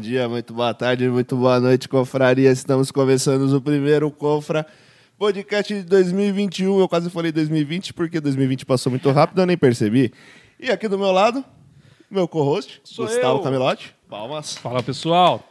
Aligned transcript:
Dia, 0.00 0.26
muito 0.28 0.54
boa 0.54 0.72
tarde, 0.72 1.06
muito 1.08 1.36
boa 1.36 1.60
noite, 1.60 1.86
confraria. 1.86 2.50
Estamos 2.50 2.90
começando 2.90 3.42
o 3.54 3.60
primeiro 3.60 4.10
Confra 4.10 4.66
Podcast 5.18 5.74
de 5.74 5.82
2021. 5.82 6.80
Eu 6.80 6.88
quase 6.88 7.10
falei 7.10 7.30
2020 7.30 7.92
porque 7.92 8.18
2020 8.18 8.64
passou 8.64 8.88
muito 8.90 9.10
rápido, 9.10 9.42
eu 9.42 9.46
nem 9.46 9.58
percebi. 9.58 10.10
E 10.58 10.70
aqui 10.70 10.88
do 10.88 10.98
meu 10.98 11.12
lado, 11.12 11.44
meu 12.10 12.26
co-host, 12.26 12.80
Sou 12.82 13.04
Gustavo 13.06 13.40
eu. 13.40 13.42
Camelote. 13.42 13.94
Palmas. 14.08 14.56
Fala 14.56 14.82
pessoal, 14.82 15.46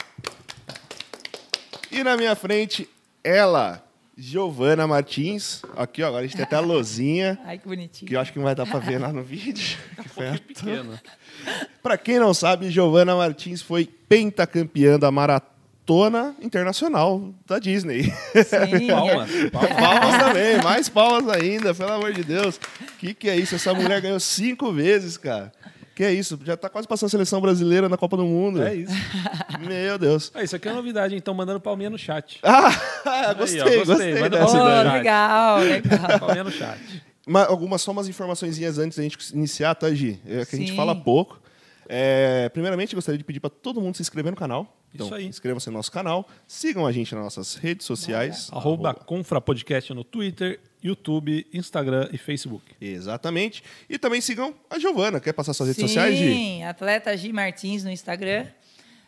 E 1.92 2.04
na 2.04 2.18
minha 2.18 2.36
frente, 2.36 2.90
ela, 3.24 3.84
Giovana 4.20 4.86
Martins. 4.86 5.62
Aqui, 5.78 6.04
ó, 6.04 6.08
agora 6.08 6.24
a 6.24 6.28
gente 6.28 6.36
tem 6.36 6.44
até 6.46 6.56
a 6.58 6.60
lozinha, 6.60 7.40
Ai, 7.46 7.58
que 7.58 7.68
bonitinho. 7.68 8.08
que 8.10 8.16
eu 8.16 8.20
acho 8.20 8.32
que 8.34 8.38
não 8.38 8.46
vai 8.46 8.54
dar 8.54 8.66
pra 8.66 8.80
ver 8.80 9.00
lá 9.00 9.14
no 9.14 9.24
vídeo. 9.24 9.78
Pra 11.82 11.98
quem 11.98 12.20
não 12.20 12.34
sabe, 12.34 12.70
Giovana 12.70 13.16
Martins 13.16 13.62
foi 13.62 13.86
pentacampeã 13.86 15.00
da 15.00 15.10
Maratona 15.10 16.36
Internacional 16.42 17.34
da 17.48 17.58
Disney. 17.60 18.04
Sim, 18.04 18.88
Palmas. 18.92 19.30
palmas. 19.52 19.74
Palmas 19.80 20.18
também, 20.24 20.62
mais 20.62 20.90
palmas 20.90 21.30
ainda, 21.30 21.74
pelo 21.74 21.94
amor 21.94 22.12
de 22.14 22.24
Deus. 22.24 22.60
Que 23.00 23.14
que 23.14 23.30
é 23.30 23.38
isso? 23.38 23.56
Essa 23.56 23.74
mulher 23.74 24.02
ganhou 24.02 24.20
cinco 24.20 24.72
vezes, 24.74 25.16
cara. 25.18 25.52
Que 26.00 26.06
é 26.06 26.14
isso? 26.14 26.40
Já 26.46 26.56
tá 26.56 26.70
quase 26.70 26.88
passando 26.88 27.08
a 27.08 27.10
seleção 27.10 27.42
brasileira 27.42 27.90
na 27.90 27.98
Copa 27.98 28.16
do 28.16 28.24
Mundo. 28.24 28.64
É 28.64 28.74
isso. 28.74 28.94
Meu 29.60 29.98
Deus. 29.98 30.32
Ah, 30.34 30.42
isso 30.42 30.56
aqui 30.56 30.70
é 30.70 30.72
novidade, 30.72 31.14
então 31.14 31.34
mandando 31.34 31.60
palminha 31.60 31.90
no 31.90 31.98
chat. 31.98 32.40
Ah, 33.06 33.30
Aí, 33.32 33.36
gostei, 33.36 33.60
ó, 33.60 33.64
gostei, 33.66 33.84
gostei. 33.86 34.14
Manda 34.14 34.30
dessa 34.40 34.64
Oh, 34.64 34.66
ideia. 34.66 34.94
legal, 34.94 35.60
legal. 35.60 36.00
Palminha 36.20 36.44
no 36.46 36.52
chat. 36.52 36.80
Ma- 37.28 37.46
algumas, 37.48 37.82
só 37.82 37.92
umas 37.92 38.08
informaçõezinhas 38.08 38.78
antes 38.80 38.98
da 38.98 39.04
gente 39.04 39.18
iniciar, 39.34 39.76
tá, 39.76 39.94
Gi? 39.94 40.22
É 40.26 40.46
que 40.46 40.56
a 40.56 40.60
gente 40.60 40.72
Sim. 40.72 40.78
fala 40.78 40.96
pouco. 40.96 41.38
É, 41.90 42.48
primeiramente, 42.48 42.96
gostaria 42.96 43.18
de 43.18 43.24
pedir 43.26 43.42
para 43.42 43.50
todo 43.50 43.82
mundo 43.82 43.96
se 43.96 44.02
inscrever 44.02 44.32
no 44.32 44.38
canal. 44.38 44.78
Então, 44.96 45.08
Isso 45.08 45.16
aí. 45.16 45.26
inscrevam-se 45.26 45.70
no 45.70 45.74
nosso 45.76 45.92
canal. 45.92 46.26
Sigam 46.48 46.88
a 46.88 46.94
gente 46.94 47.14
nas 47.14 47.26
nossas 47.26 47.56
redes 47.56 47.86
sociais. 47.86 48.48
Arroba 48.54 48.94
Confra 48.94 49.42
Podcast 49.42 49.94
no 49.94 50.06
Twitter, 50.06 50.62
YouTube, 50.82 51.46
Instagram 51.54 52.10
e 52.12 52.18
Facebook. 52.18 52.64
Exatamente. 52.80 53.64
E 53.90 53.98
também 53.98 54.22
sigam 54.22 54.54
a 54.70 54.80
Giovana. 54.80 55.20
Quer 55.20 55.34
passar 55.34 55.54
suas 55.54 55.70
redes 55.70 55.82
sociais, 55.82 56.18
Gi? 56.18 56.34
Sim, 56.34 56.64
atleta 56.64 57.16
Gi 57.16 57.34
Martins 57.34 57.84
no 57.84 57.92
Instagram. 57.92 58.48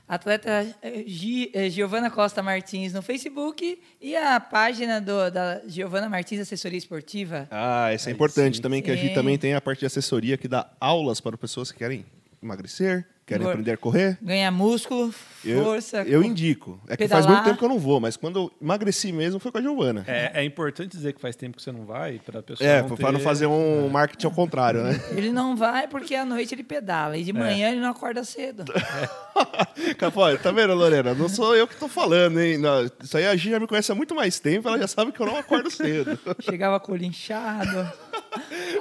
Atleta 0.07 0.67
eh, 0.81 1.05
Gi, 1.07 1.51
eh, 1.53 1.69
Giovana 1.69 2.09
Costa 2.09 2.43
Martins 2.43 2.91
no 2.91 3.01
Facebook 3.01 3.81
e 4.01 4.13
a 4.13 4.41
página 4.41 4.99
do, 4.99 5.31
da 5.31 5.61
Giovana 5.65 6.09
Martins 6.09 6.41
Assessoria 6.41 6.77
Esportiva. 6.77 7.47
Ah, 7.49 7.93
isso 7.93 8.09
é 8.09 8.11
importante 8.11 8.57
sim. 8.57 8.61
também, 8.61 8.81
que 8.81 8.91
a 8.91 8.95
Gi 8.95 9.07
Sim. 9.07 9.13
também 9.13 9.37
tem 9.37 9.53
a 9.53 9.61
parte 9.61 9.79
de 9.79 9.85
assessoria 9.85 10.37
que 10.37 10.49
dá 10.49 10.69
aulas 10.81 11.21
para 11.21 11.37
pessoas 11.37 11.71
que 11.71 11.77
querem 11.77 12.05
emagrecer, 12.43 13.07
querem 13.31 13.43
Gor- 13.43 13.51
aprender 13.53 13.71
a 13.71 13.77
correr. 13.77 14.17
Ganhar 14.21 14.51
músculo, 14.51 15.13
Eu, 15.43 15.63
força. 15.63 16.03
eu 16.03 16.21
co- 16.21 16.27
indico. 16.27 16.79
É 16.87 16.95
que 16.97 17.07
faz 17.07 17.25
muito 17.25 17.43
tempo 17.43 17.57
que 17.57 17.63
eu 17.65 17.69
não 17.69 17.79
vou, 17.79 17.99
mas 17.99 18.15
quando 18.17 18.39
eu 18.39 18.51
emagreci 18.61 19.11
mesmo 19.11 19.39
foi 19.39 19.51
com 19.51 19.57
a 19.57 19.61
Giovana. 19.61 20.03
É, 20.07 20.31
é 20.41 20.43
importante 20.43 20.95
dizer 20.95 21.13
que 21.13 21.21
faz 21.21 21.35
tempo 21.35 21.57
que 21.57 21.63
você 21.63 21.71
não 21.71 21.85
vai, 21.85 22.19
para 22.25 22.39
a 22.39 22.43
pessoa 22.43 22.69
É, 22.69 22.81
não 22.81 22.95
para 22.95 23.11
não 23.11 23.19
fazer 23.19 23.45
um 23.47 23.87
marketing 23.89 24.25
ao 24.27 24.31
contrário, 24.31 24.83
né? 24.83 24.99
Ele 25.15 25.31
não 25.31 25.55
vai 25.55 25.87
porque 25.87 26.13
à 26.15 26.23
noite 26.25 26.53
ele 26.53 26.63
pedala 26.63 27.15
É. 27.15 27.19
e 27.19 27.23
de 27.23 27.33
manhã 27.33 27.69
ele 27.71 27.79
não 27.79 27.89
acorda 27.89 28.23
cedo. 28.23 28.63
Capô, 29.97 30.21
tá 30.37 30.51
vendo, 30.51 30.73
Lorena? 30.73 31.13
Não 31.13 31.29
sou 31.29 31.55
eu 31.55 31.67
que 31.67 31.75
tô 31.75 31.87
falando, 31.87 32.39
hein? 32.39 32.57
Não, 32.57 32.85
isso 33.01 33.17
aí 33.17 33.25
a 33.25 33.35
Gi 33.35 33.49
já 33.51 33.59
me 33.59 33.67
conhece 33.67 33.91
há 33.91 33.95
muito 33.95 34.13
mais 34.13 34.39
tempo, 34.39 34.67
ela 34.67 34.77
já 34.77 34.87
sabe 34.87 35.11
que 35.11 35.19
eu 35.19 35.25
não 35.25 35.37
acordo 35.37 35.69
cedo. 35.71 36.17
Chegava 36.39 36.79
com 36.79 36.91
o 36.91 36.95
olho 36.95 37.05
inchado, 37.05 37.89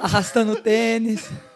arrastando 0.01 0.53
o 0.53 0.57
tênis. 0.57 1.31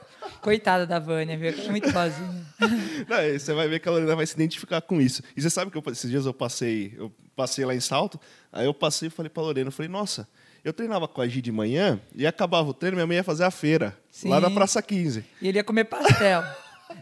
Coitada 0.45 0.87
da 0.87 0.99
Vânia, 0.99 1.37
viu? 1.37 1.49
Ela 1.49 1.63
é 1.63 1.71
Muito 1.71 1.91
boazinha. 1.93 2.47
Não, 3.09 3.39
você 3.39 3.53
vai 3.55 3.67
ver 3.69 3.81
que 3.81 3.89
a 3.89 3.93
Lorena 3.93 4.15
vai 4.15 4.27
se 4.27 4.35
identificar 4.35 4.81
com 4.81 5.01
isso. 5.01 5.23
E 5.37 5.41
você 5.43 5.51
sabe 5.51 5.71
que 5.71 5.77
eu- 5.79 5.83
esses 5.91 6.11
dias 6.11 6.27
eu 6.27 6.35
passei, 6.35 6.95
eu 6.97 7.11
passei 7.35 7.65
lá 7.65 7.75
em 7.75 7.81
Salto, 7.81 8.21
aí 8.53 8.67
eu 8.67 8.75
passei 8.75 9.09
e 9.09 9.11
falei 9.11 9.29
pra 9.31 9.43
Lorena, 9.43 9.69
eu 9.69 9.73
falei, 9.73 9.91
nossa, 9.91 10.29
eu 10.65 10.73
treinava 10.73 11.09
com 11.09 11.21
a 11.21 11.27
Gi 11.27 11.41
de 11.43 11.51
manhã 11.51 12.01
e 12.15 12.27
acabava 12.27 12.69
o 12.69 12.75
treino, 12.75 12.97
minha 12.97 13.07
mãe 13.07 13.17
ia 13.17 13.25
fazer 13.25 13.45
a 13.45 13.51
feira, 13.51 13.87
lá 14.25 14.37
Sim. 14.37 14.43
na 14.43 14.51
Praça 14.51 14.81
15. 14.81 15.25
E 15.43 15.49
ele 15.49 15.59
ia 15.59 15.65
comer 15.65 15.85
pastel. 15.85 16.45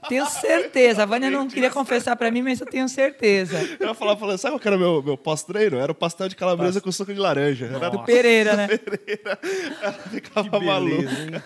Tenho 0.09 0.25
certeza. 0.27 1.03
A 1.03 1.07
Vânia 1.07 1.29
não 1.29 1.47
queria 1.49 1.69
confessar 1.69 2.17
pra 2.17 2.31
mim, 2.31 2.41
mas 2.41 2.59
eu 2.61 2.67
tenho 2.67 2.89
certeza. 2.89 3.59
Eu 3.79 3.95
falava, 3.95 4.19
falando, 4.19 4.39
sabe 4.39 4.53
qual 4.55 4.61
que 4.61 4.69
era 4.69 4.77
o 4.77 4.81
meu, 4.81 5.03
meu 5.03 5.19
pós-treino? 5.19 5.77
Era 5.77 5.93
o 5.93 5.95
pastel 5.95 6.29
de 6.29 6.37
calabresa 6.37 6.81
com 6.81 6.91
suco 6.91 7.13
de 7.13 7.19
laranja. 7.21 7.67
Era. 7.67 7.91
Do 7.91 8.03
Pereira, 8.05 8.57
né? 8.57 8.69
Ela 9.83 9.93
Que 9.93 10.09
ficava 10.09 10.61
maluca. 10.61 10.97
beleza, 10.97 11.23
hein? 11.23 11.43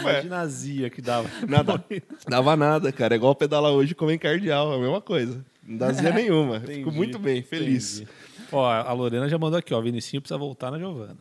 Imagina 0.00 0.36
a 0.36 0.40
azia 0.40 0.88
que 0.90 1.02
dava. 1.02 1.28
Nada, 1.48 1.84
dava 2.28 2.56
nada, 2.56 2.90
cara. 2.92 3.14
É 3.14 3.16
igual 3.16 3.34
pedalar 3.34 3.72
hoje 3.72 3.92
e 3.92 3.94
comer 3.94 4.18
cardial, 4.18 4.72
é 4.72 4.76
a 4.76 4.78
mesma 4.78 5.00
coisa. 5.00 5.44
Não 5.66 5.76
dá 5.76 5.92
zia 5.92 6.12
nenhuma. 6.12 6.60
Fico 6.60 6.72
Entendi, 6.72 6.96
muito 6.96 7.18
bem, 7.18 7.42
feliz. 7.42 8.00
entendi. 8.00 8.10
Ó, 8.52 8.66
a 8.66 8.92
Lorena 8.92 9.28
já 9.28 9.38
mandou 9.38 9.58
aqui, 9.58 9.72
ó. 9.74 9.80
Vinicinho 9.80 10.20
precisa 10.20 10.38
voltar 10.38 10.70
na 10.70 10.78
Giovana. 10.78 11.18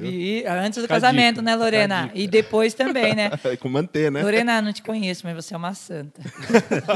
E 0.00 0.44
antes 0.46 0.78
do 0.78 0.82
Fica 0.82 0.94
casamento, 0.94 1.40
dica, 1.40 1.42
né, 1.42 1.54
Lorena? 1.54 2.10
E 2.14 2.26
depois 2.26 2.72
também, 2.72 3.14
né? 3.14 3.30
É 3.44 3.56
com 3.56 3.68
manter, 3.68 4.10
né? 4.10 4.22
Lorena, 4.22 4.62
não 4.62 4.72
te 4.72 4.82
conheço, 4.82 5.22
mas 5.26 5.34
você 5.34 5.52
é 5.54 5.56
uma 5.56 5.74
santa. 5.74 6.22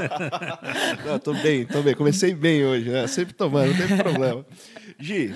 Não, 1.05 1.19
tô 1.19 1.35
bem, 1.35 1.67
tô 1.67 1.83
bem. 1.83 1.95
Comecei 1.95 2.35
bem 2.35 2.65
hoje, 2.65 2.89
né? 2.89 3.07
Sempre 3.07 3.35
tomando, 3.35 3.75
não 3.77 3.87
tem 3.87 3.97
problema. 3.99 4.47
Gi, 4.99 5.35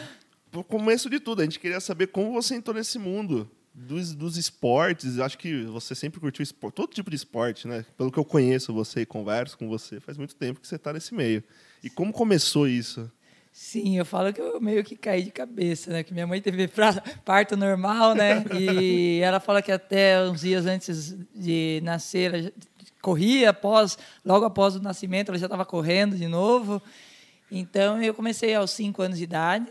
pro 0.51 0.65
começo 0.65 1.11
de 1.11 1.21
tudo, 1.21 1.41
a 1.41 1.45
gente 1.45 1.59
queria 1.59 1.81
saber 1.81 2.07
como 2.09 2.33
você 2.33 2.55
entrou 2.55 2.75
nesse 2.75 2.99
mundo 2.99 3.51
dos, 3.75 4.15
dos 4.15 4.37
esportes. 4.37 5.19
Acho 5.19 5.39
que 5.39 5.65
você 5.65 5.95
sempre 5.95 6.21
curtiu 6.21 6.43
esporte, 6.43 6.75
todo 6.75 6.93
tipo 6.93 7.11
de 7.11 7.17
esporte, 7.17 7.67
né? 7.67 7.85
Pelo 7.97 8.11
que 8.11 8.19
eu 8.19 8.25
conheço 8.25 8.73
você 8.73 9.03
e 9.03 9.07
converso 9.07 9.57
com 9.57 9.69
você, 9.69 10.01
faz 10.01 10.19
muito 10.19 10.35
tempo 10.35 10.61
que 10.61 10.69
você 10.69 10.79
tá 10.79 10.93
nesse 10.93 11.15
meio. 11.15 11.43
E 11.83 11.89
como 11.89 12.13
começou 12.13 12.69
isso? 12.69 13.11
Sim, 13.53 13.99
eu 13.99 14.05
falo 14.05 14.33
que 14.33 14.41
eu 14.41 14.61
meio 14.61 14.85
que 14.85 14.97
caí 14.97 15.25
de 15.25 15.31
cabeça, 15.31 15.91
né? 15.91 16.03
Que 16.05 16.13
minha 16.13 16.27
mãe 16.27 16.41
teve 16.41 16.71
parto 17.25 17.57
normal, 17.57 18.15
né? 18.15 18.45
E 18.59 19.21
ela 19.25 19.41
fala 19.41 19.61
que 19.61 19.73
até 19.73 20.23
uns 20.23 20.43
dias 20.43 20.67
antes 20.67 21.17
de 21.35 21.81
nascer, 21.83 22.33
ela 22.33 22.53
corria 23.03 23.51
após, 23.51 23.99
logo 24.25 24.45
após 24.45 24.77
o 24.77 24.81
nascimento, 24.81 25.31
ela 25.31 25.39
já 25.39 25.47
estava 25.47 25.65
correndo 25.65 26.17
de 26.17 26.29
novo. 26.29 26.81
Então 27.51 28.01
eu 28.01 28.15
comecei 28.15 28.55
aos 28.55 28.71
cinco 28.71 29.03
anos 29.03 29.19
de 29.19 29.25
idade 29.25 29.67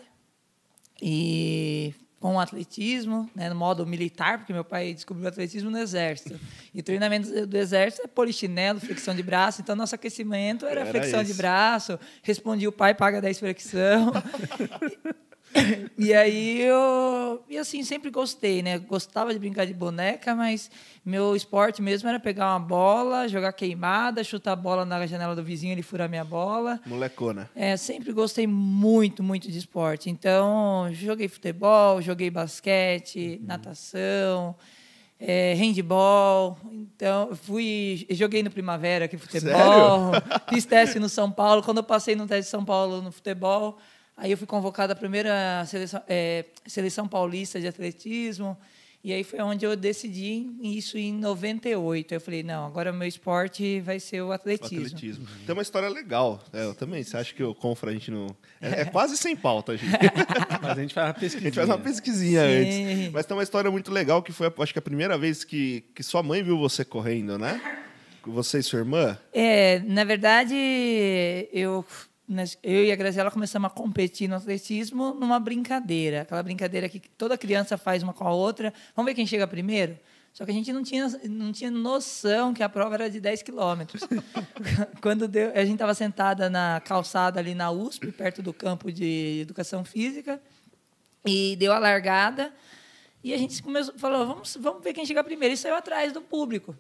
e 1.02 1.94
com 2.20 2.36
o 2.36 2.40
atletismo, 2.40 3.30
né, 3.34 3.50
no 3.50 3.56
modo 3.56 3.86
militar, 3.86 4.40
porque 4.40 4.52
meu 4.52 4.64
pai 4.66 4.94
descobriu 4.94 5.26
o 5.26 5.30
atletismo 5.30 5.70
no 5.70 5.78
exército. 5.78 6.38
E 6.74 6.84
treinamento 6.84 7.48
do 7.48 7.58
exército 7.58 8.04
é 8.04 8.08
polichinelo, 8.08 8.80
flexão 8.80 9.16
de 9.16 9.24
braço, 9.24 9.62
então 9.62 9.76
nosso 9.76 9.96
aquecimento 9.96 10.66
era, 10.66 10.82
Era 10.82 10.92
flexão 10.92 11.24
de 11.24 11.30
isso. 11.32 11.38
braço, 11.38 12.00
respondi 12.22 12.68
o 12.68 12.72
pai 12.72 12.94
paga 12.94 13.22
10 13.22 13.40
flexão. 13.40 14.12
E 15.98 16.14
aí 16.14 16.62
eu, 16.62 17.44
e 17.50 17.58
assim, 17.58 17.84
sempre 17.84 18.10
gostei, 18.10 18.62
né? 18.62 18.80
Gostava 18.80 19.34
de 19.34 19.40
brincar 19.40 19.66
de 19.66 19.74
boneca, 19.74 20.34
mas 20.34 20.72
meu 21.04 21.36
esporte 21.36 21.82
mesmo 21.82 22.08
era 22.08 22.20
pegar 22.20 22.52
uma 22.52 22.60
bola, 22.60 23.28
jogar 23.28 23.52
queimada, 23.52 24.24
chutar 24.24 24.54
a 24.54 24.56
bola 24.56 24.86
na 24.86 25.06
janela 25.06 25.36
do 25.36 25.44
vizinho, 25.44 25.74
ele 25.74 25.82
furar 25.82 26.08
minha 26.08 26.24
bola. 26.24 26.80
Molecona. 26.86 27.50
É, 27.54 27.76
sempre 27.76 28.14
gostei 28.14 28.48
muito, 28.48 29.22
muito 29.22 29.52
de 29.52 29.58
esporte. 29.58 30.10
Então, 30.10 30.90
joguei 30.94 31.28
futebol, 31.28 32.02
joguei 32.02 32.30
basquete, 32.30 33.42
natação, 33.44 34.56
é, 35.20 35.54
handball. 35.56 36.58
Então, 36.72 37.36
fui, 37.36 38.08
joguei 38.12 38.42
no 38.42 38.50
Primavera 38.50 39.06
aqui 39.06 39.18
futebol. 39.18 40.14
Fiz 40.48 40.66
teste 40.66 40.98
no 40.98 41.10
São 41.10 41.30
Paulo. 41.30 41.62
Quando 41.62 41.80
eu 41.80 41.84
passei 41.84 42.16
no 42.16 42.26
teste 42.26 42.46
de 42.46 42.52
São 42.52 42.64
Paulo 42.64 43.02
no 43.02 43.12
futebol, 43.12 43.78
aí 44.20 44.32
eu 44.32 44.38
fui 44.38 44.46
convocada 44.48 44.94
à 44.94 44.96
primeira 44.96 45.64
seleção, 45.66 46.02
é, 46.08 46.46
seleção 46.66 47.08
paulista 47.08 47.60
de 47.60 47.68
atletismo. 47.68 48.58
E 49.02 49.14
aí 49.14 49.24
foi 49.24 49.40
onde 49.40 49.66
eu 49.66 49.78
decidi 49.78 50.46
isso 50.62 50.98
em 50.98 51.14
98. 51.14 52.14
Eu 52.14 52.20
falei, 52.20 52.44
não, 52.44 52.66
agora 52.66 52.92
o 52.92 52.94
meu 52.94 53.08
esporte 53.08 53.80
vai 53.80 53.98
ser 53.98 54.22
o 54.22 54.28
O 54.28 54.32
atletismo. 54.34 54.86
atletismo. 54.86 55.26
Tem 55.46 55.54
uma 55.54 55.62
história 55.62 55.88
legal. 55.88 56.44
É, 56.52 56.66
eu 56.66 56.76
também. 56.76 57.02
Você 57.02 57.16
acha 57.16 57.34
que 57.34 57.42
o 57.42 57.56
Confra 57.56 57.92
a 57.92 57.94
gente 57.94 58.12
não. 58.12 58.28
É, 58.60 58.82
é 58.82 58.86
quase 58.86 59.16
sem 59.16 59.38
pauta, 59.38 59.78
gente. 59.78 59.90
Mas 60.62 60.78
a 60.78 60.82
gente 60.82 60.94
faz 60.94 61.06
uma 61.08 61.12
A 61.12 61.14
pesquisa. 61.14 61.46
gente 61.46 61.56
faz 61.56 61.70
uma 61.70 61.78
pesquisinha 61.78 62.42
Sim. 62.42 62.58
antes. 62.94 63.12
Mas 63.14 63.26
tem 63.26 63.38
uma 63.38 63.44
história 63.44 63.72
muito 63.72 63.90
legal 63.90 64.22
que 64.22 64.34
foi, 64.34 64.52
acho 64.60 64.74
que 64.74 64.80
a 64.80 64.82
primeira 64.82 65.18
vez 65.18 65.46
que, 65.46 65.82
que 65.96 66.04
sua 66.04 66.22
mãe 66.22 66.44
viu 66.44 66.58
você 66.58 66.84
correndo, 66.84 67.38
né? 67.38 67.62
Você 68.26 68.60
e 68.60 68.64
sua 68.64 68.80
irmã. 68.80 69.18
É, 69.34 69.80
na 69.86 70.04
verdade, 70.04 70.54
eu, 71.54 71.86
eu 72.62 72.86
e 72.86 72.92
a 72.92 72.96
Graziela 72.96 73.32
começamos 73.32 73.68
a 73.68 73.70
competir 73.70 74.28
no 74.28 74.36
atletismo 74.36 75.14
numa 75.14 75.40
brincadeira. 75.40 76.22
Aquela 76.22 76.44
brincadeira 76.44 76.88
que 76.88 77.00
toda 77.00 77.38
criança 77.38 77.78
faz 77.78 78.04
uma 78.04 78.14
com 78.14 78.28
a 78.28 78.32
outra. 78.32 78.74
Vamos 78.96 79.10
ver 79.10 79.16
quem 79.16 79.26
chega 79.26 79.48
primeiro? 79.48 79.98
Só 80.32 80.46
que 80.46 80.52
a 80.52 80.54
gente 80.54 80.72
não 80.72 80.84
tinha, 80.84 81.08
não 81.24 81.52
tinha 81.52 81.72
noção 81.72 82.54
que 82.54 82.62
a 82.62 82.70
prova 82.70 82.96
era 82.96 83.10
de 83.10 83.20
10 83.20 83.42
quilômetros. 83.42 84.04
Quando 85.02 85.28
deu, 85.28 85.52
a 85.54 85.62
gente 85.62 85.74
estava 85.74 85.94
sentada 85.94 86.50
na 86.50 86.82
calçada 86.86 87.40
ali 87.40 87.56
na 87.56 87.72
USP, 87.72 88.12
perto 88.12 88.42
do 88.42 88.54
campo 88.54 88.92
de 88.92 89.40
educação 89.42 89.84
física, 89.84 90.40
e 91.26 91.56
deu 91.58 91.74
a 91.74 91.80
largada. 91.80 92.54
E 93.24 93.34
a 93.34 93.38
gente 93.38 93.62
começou, 93.62 93.98
falou, 93.98 94.28
vamos, 94.28 94.56
vamos 94.60 94.84
ver 94.84 94.94
quem 94.94 95.06
chega 95.06 95.24
primeiro. 95.24 95.54
E 95.54 95.58
saiu 95.58 95.76
atrás 95.76 96.14
do 96.14 96.22
público. 96.22 96.76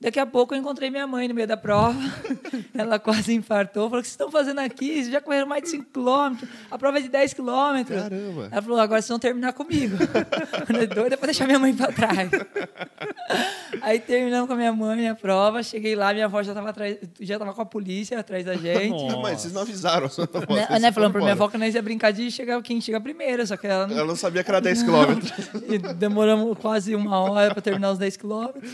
Daqui 0.00 0.20
a 0.20 0.26
pouco 0.26 0.54
eu 0.54 0.58
encontrei 0.60 0.90
minha 0.90 1.08
mãe 1.08 1.26
no 1.26 1.34
meio 1.34 1.48
da 1.48 1.56
prova. 1.56 1.98
Ela 2.72 3.00
quase 3.00 3.34
infartou. 3.34 3.88
Falou: 3.88 3.98
O 3.98 4.02
que 4.02 4.06
vocês 4.08 4.12
estão 4.12 4.30
fazendo 4.30 4.60
aqui? 4.60 4.94
Vocês 4.94 5.08
já 5.10 5.20
correram 5.20 5.48
mais 5.48 5.64
de 5.64 5.70
5 5.70 5.86
quilômetros. 5.92 6.48
A 6.70 6.78
prova 6.78 6.98
é 6.98 7.02
de 7.02 7.08
10 7.08 7.34
quilômetros. 7.34 8.00
Caramba. 8.02 8.48
Ela 8.52 8.62
falou: 8.62 8.78
Agora 8.78 9.02
vocês 9.02 9.08
vão 9.08 9.18
terminar 9.18 9.52
comigo. 9.54 9.96
Eu 10.72 10.86
doida 10.86 11.16
para 11.16 11.26
deixar 11.26 11.46
minha 11.46 11.58
mãe 11.58 11.74
para 11.74 11.90
trás. 11.90 12.30
Aí 13.82 13.98
terminamos 13.98 14.46
com 14.46 14.52
a 14.52 14.56
minha 14.56 14.72
mãe 14.72 15.08
a 15.08 15.16
prova. 15.16 15.64
Cheguei 15.64 15.96
lá, 15.96 16.12
minha 16.12 16.26
avó 16.26 16.42
já 16.44 16.52
estava 16.52 16.72
já 17.20 17.38
tava 17.38 17.52
com 17.52 17.62
a 17.62 17.66
polícia 17.66 18.20
atrás 18.20 18.44
da 18.44 18.54
gente. 18.54 18.90
Nossa. 18.90 19.16
Mas 19.16 19.40
vocês 19.40 19.52
não 19.52 19.62
avisaram. 19.62 20.06
a 20.06 20.08
sua 20.08 20.28
avó, 20.32 20.54
Né, 20.54 20.78
né, 20.78 20.92
falando 20.92 21.10
pra 21.12 21.20
minha 21.20 21.32
avó 21.32 21.48
que 21.48 21.58
nós 21.58 21.74
ia 21.74 21.82
brincar 21.82 22.12
de 22.12 22.30
chegar 22.30 22.62
quem 22.62 22.80
chega 22.80 23.00
primeiro, 23.00 23.44
só 23.46 23.56
que 23.56 23.66
ela 23.66 23.88
não 23.88 23.96
Ela 23.96 24.06
não 24.06 24.16
sabia 24.16 24.44
que 24.44 24.50
era 24.50 24.60
10 24.60 24.82
quilômetros. 24.84 25.32
e 25.68 25.78
demoramos 25.78 26.56
quase 26.58 26.94
uma 26.94 27.18
hora 27.18 27.52
para 27.52 27.62
terminar 27.62 27.90
os 27.90 27.98
10 27.98 28.16
quilômetros. 28.16 28.70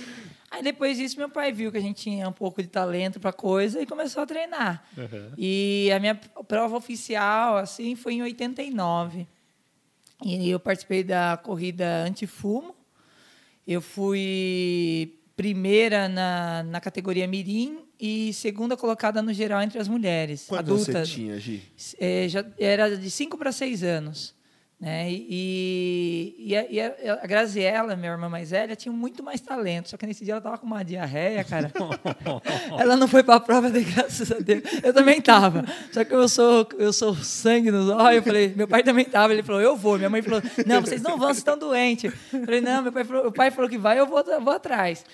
Aí 0.55 0.63
depois 0.63 0.97
disso, 0.97 1.19
meu 1.19 1.29
pai 1.29 1.51
viu 1.51 1.73
que 1.73 1.79
a 1.79 1.81
gente 1.81 2.01
tinha 2.01 2.29
um 2.29 2.33
pouco 2.33 2.63
de 2.63 2.69
talento 2.69 3.19
para 3.19 3.33
coisa 3.33 3.83
e 3.83 3.87
começou 3.87 4.23
a 4.23 4.27
treinar. 4.27 4.85
E 5.37 5.91
a 5.93 5.99
minha 5.99 6.15
prova 6.15 6.77
oficial, 6.77 7.57
assim, 7.57 7.97
foi 7.97 8.15
em 8.15 8.23
89. 8.23 9.27
E 10.25 10.49
eu 10.49 10.61
participei 10.61 11.03
da 11.03 11.37
corrida 11.37 12.05
antifumo. 12.05 12.73
Eu 13.67 13.81
fui 13.83 15.19
primeira 15.35 16.09
na, 16.09 16.63
na 16.63 16.81
categoria 16.81 17.27
mirim 17.27 17.81
e 17.99 18.33
segunda 18.33 18.77
colocada 18.77 19.21
no 19.21 19.33
geral 19.33 19.61
entre 19.61 19.81
as 19.81 19.89
mulheres 19.89 20.47
anos 20.47 20.61
adultas. 20.61 21.09
você 21.09 21.15
tinha, 21.17 21.41
Gi? 21.41 21.63
É, 21.99 22.29
já 22.29 22.45
era 22.57 22.97
de 22.97 23.11
5 23.11 23.37
para 23.37 23.51
6 23.51 23.83
anos. 23.83 24.34
Né? 24.81 25.11
E, 25.11 26.35
e, 26.39 26.57
a, 26.57 26.67
e 26.71 26.81
a- 26.81 27.21
a 27.23 27.27
Graziella, 27.27 27.97
minha 27.97 28.11
irmã 28.13 28.29
mais 28.29 28.51
velha, 28.51 28.77
tinha 28.77 28.93
muito 28.93 29.23
mais 29.23 29.41
talento. 29.41 29.89
Só 29.89 29.97
que 29.97 30.05
nesse 30.07 30.25
dia 30.25 30.35
ela 30.35 30.41
tava 30.43 30.59
com 30.59 30.67
uma 30.67 30.85
diarreia, 30.85 31.43
cara. 31.45 31.73
ela 32.79 32.97
não 32.97 33.09
foi 33.09 33.23
para 33.23 33.37
a 33.37 33.41
prova, 33.41 33.71
de 33.71 33.81
graças 33.83 34.31
a 34.31 34.39
Deus. 34.41 34.63
Eu 34.83 34.93
também 34.93 35.21
tava. 35.23 35.65
Só 35.93 36.05
que 36.05 36.15
eu 36.15 36.29
sou, 36.29 36.69
eu 36.79 36.93
sou 36.93 37.15
sangue 37.17 37.71
nos 37.71 37.89
olhos. 37.89 38.17
Eu 38.17 38.23
falei, 38.23 38.53
meu 38.55 38.69
pai 38.69 38.83
também 38.83 39.05
tava. 39.05 39.33
Ele 39.33 39.43
falou, 39.43 39.61
eu 39.63 39.77
vou. 39.77 39.97
Minha 39.97 40.11
mãe 40.11 40.21
falou, 40.21 40.43
não, 40.67 40.81
vocês 40.83 41.01
não 41.01 41.13
vão, 41.17 41.29
vocês 41.29 41.39
estão 41.39 41.57
doentes. 41.57 42.13
Eu 42.33 42.45
falei, 42.45 42.61
não, 42.61 42.83
meu 42.83 42.93
pai 42.93 43.05
falou, 43.05 43.27
o 43.29 43.33
pai 43.33 43.51
falou 43.51 43.71
que 43.71 43.79
vai, 43.79 43.99
eu 43.99 44.07
vou, 44.07 44.21
eu 44.21 44.41
vou 44.41 44.53
atrás. 44.55 45.05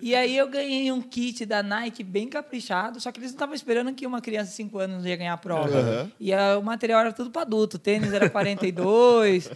E 0.00 0.14
aí 0.14 0.36
eu 0.36 0.46
ganhei 0.48 0.92
um 0.92 1.02
kit 1.02 1.44
da 1.44 1.60
Nike 1.62 2.04
bem 2.04 2.28
caprichado, 2.28 3.00
só 3.00 3.10
que 3.10 3.18
eles 3.18 3.30
não 3.32 3.36
estavam 3.36 3.54
esperando 3.54 3.92
que 3.92 4.06
uma 4.06 4.20
criança 4.20 4.50
de 4.50 4.56
5 4.56 4.78
anos 4.78 5.04
ia 5.04 5.16
ganhar 5.16 5.32
a 5.32 5.36
prova. 5.36 5.76
Aham. 5.76 6.12
E 6.20 6.32
a- 6.32 6.56
o 6.58 6.62
material 6.62 7.00
era 7.00 7.12
tudo 7.12 7.30
para 7.30 7.42
adulto, 7.42 7.76
o 7.76 7.80
tênis 7.80 8.12
era 8.12 8.30
42. 8.30 9.50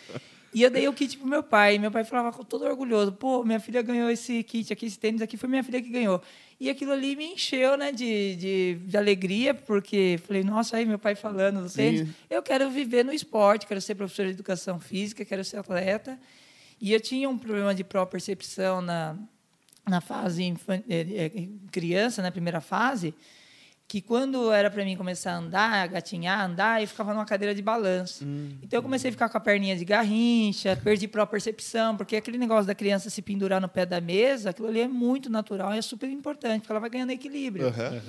e 0.52 0.62
eu 0.62 0.70
dei 0.70 0.88
o 0.88 0.92
kit 0.92 1.16
pro 1.16 1.28
meu 1.28 1.42
pai. 1.44 1.78
Meu 1.78 1.92
pai 1.92 2.02
falava 2.04 2.32
todo 2.44 2.64
orgulhoso: 2.64 3.12
pô, 3.12 3.44
minha 3.44 3.60
filha 3.60 3.82
ganhou 3.82 4.10
esse 4.10 4.42
kit 4.42 4.72
aqui, 4.72 4.86
esse 4.86 4.98
tênis 4.98 5.22
aqui, 5.22 5.36
foi 5.36 5.48
minha 5.48 5.62
filha 5.62 5.80
que 5.80 5.88
ganhou. 5.88 6.20
E 6.58 6.68
aquilo 6.68 6.90
ali 6.92 7.14
me 7.16 7.34
encheu 7.34 7.76
né, 7.76 7.90
de, 7.92 8.36
de, 8.36 8.74
de 8.84 8.96
alegria, 8.96 9.54
porque 9.54 10.18
falei: 10.26 10.42
nossa, 10.42 10.76
aí 10.76 10.84
meu 10.84 10.98
pai 10.98 11.14
falando 11.14 11.62
do 11.62 11.68
Sim. 11.68 11.76
tênis. 11.76 12.08
Eu 12.28 12.42
quero 12.42 12.68
viver 12.68 13.04
no 13.04 13.12
esporte, 13.12 13.64
quero 13.66 13.80
ser 13.80 13.94
professor 13.94 14.26
de 14.26 14.32
educação 14.32 14.80
física, 14.80 15.24
quero 15.24 15.44
ser 15.44 15.58
atleta. 15.58 16.18
E 16.80 16.92
eu 16.92 17.00
tinha 17.00 17.28
um 17.28 17.38
problema 17.38 17.72
de 17.72 17.84
pró-percepção 17.84 18.80
na, 18.80 19.16
na 19.88 20.00
fase 20.00 20.44
infan- 20.44 20.82
eh, 20.88 21.30
eh, 21.34 21.48
criança, 21.70 22.22
na 22.22 22.30
primeira 22.30 22.60
fase, 22.60 23.14
que 23.88 24.00
quando 24.00 24.50
era 24.50 24.70
para 24.70 24.84
mim 24.84 24.96
começar 24.96 25.32
a 25.32 25.36
andar, 25.36 25.86
gatinhar, 25.88 26.40
andar, 26.44 26.80
eu 26.80 26.88
ficava 26.88 27.12
numa 27.12 27.26
cadeira 27.26 27.54
de 27.54 27.60
balanço. 27.60 28.24
Então 28.62 28.78
eu 28.78 28.82
comecei 28.82 29.10
a 29.10 29.12
ficar 29.12 29.28
com 29.28 29.36
a 29.36 29.40
perninha 29.40 29.76
de 29.76 29.84
garrincha, 29.84 30.74
perdi 30.82 31.06
pró-percepção, 31.06 31.96
porque 31.96 32.16
aquele 32.16 32.38
negócio 32.38 32.66
da 32.66 32.74
criança 32.74 33.10
se 33.10 33.20
pendurar 33.20 33.60
no 33.60 33.68
pé 33.68 33.84
da 33.84 34.00
mesa, 34.00 34.50
aquilo 34.50 34.68
ali 34.68 34.80
é 34.80 34.88
muito 34.88 35.28
natural 35.28 35.74
e 35.74 35.78
é 35.78 35.82
super 35.82 36.08
importante, 36.08 36.60
porque 36.62 36.72
ela 36.72 36.80
vai 36.80 36.88
ganhando 36.88 37.10
equilíbrio. 37.10 37.66
Aham. 37.68 38.00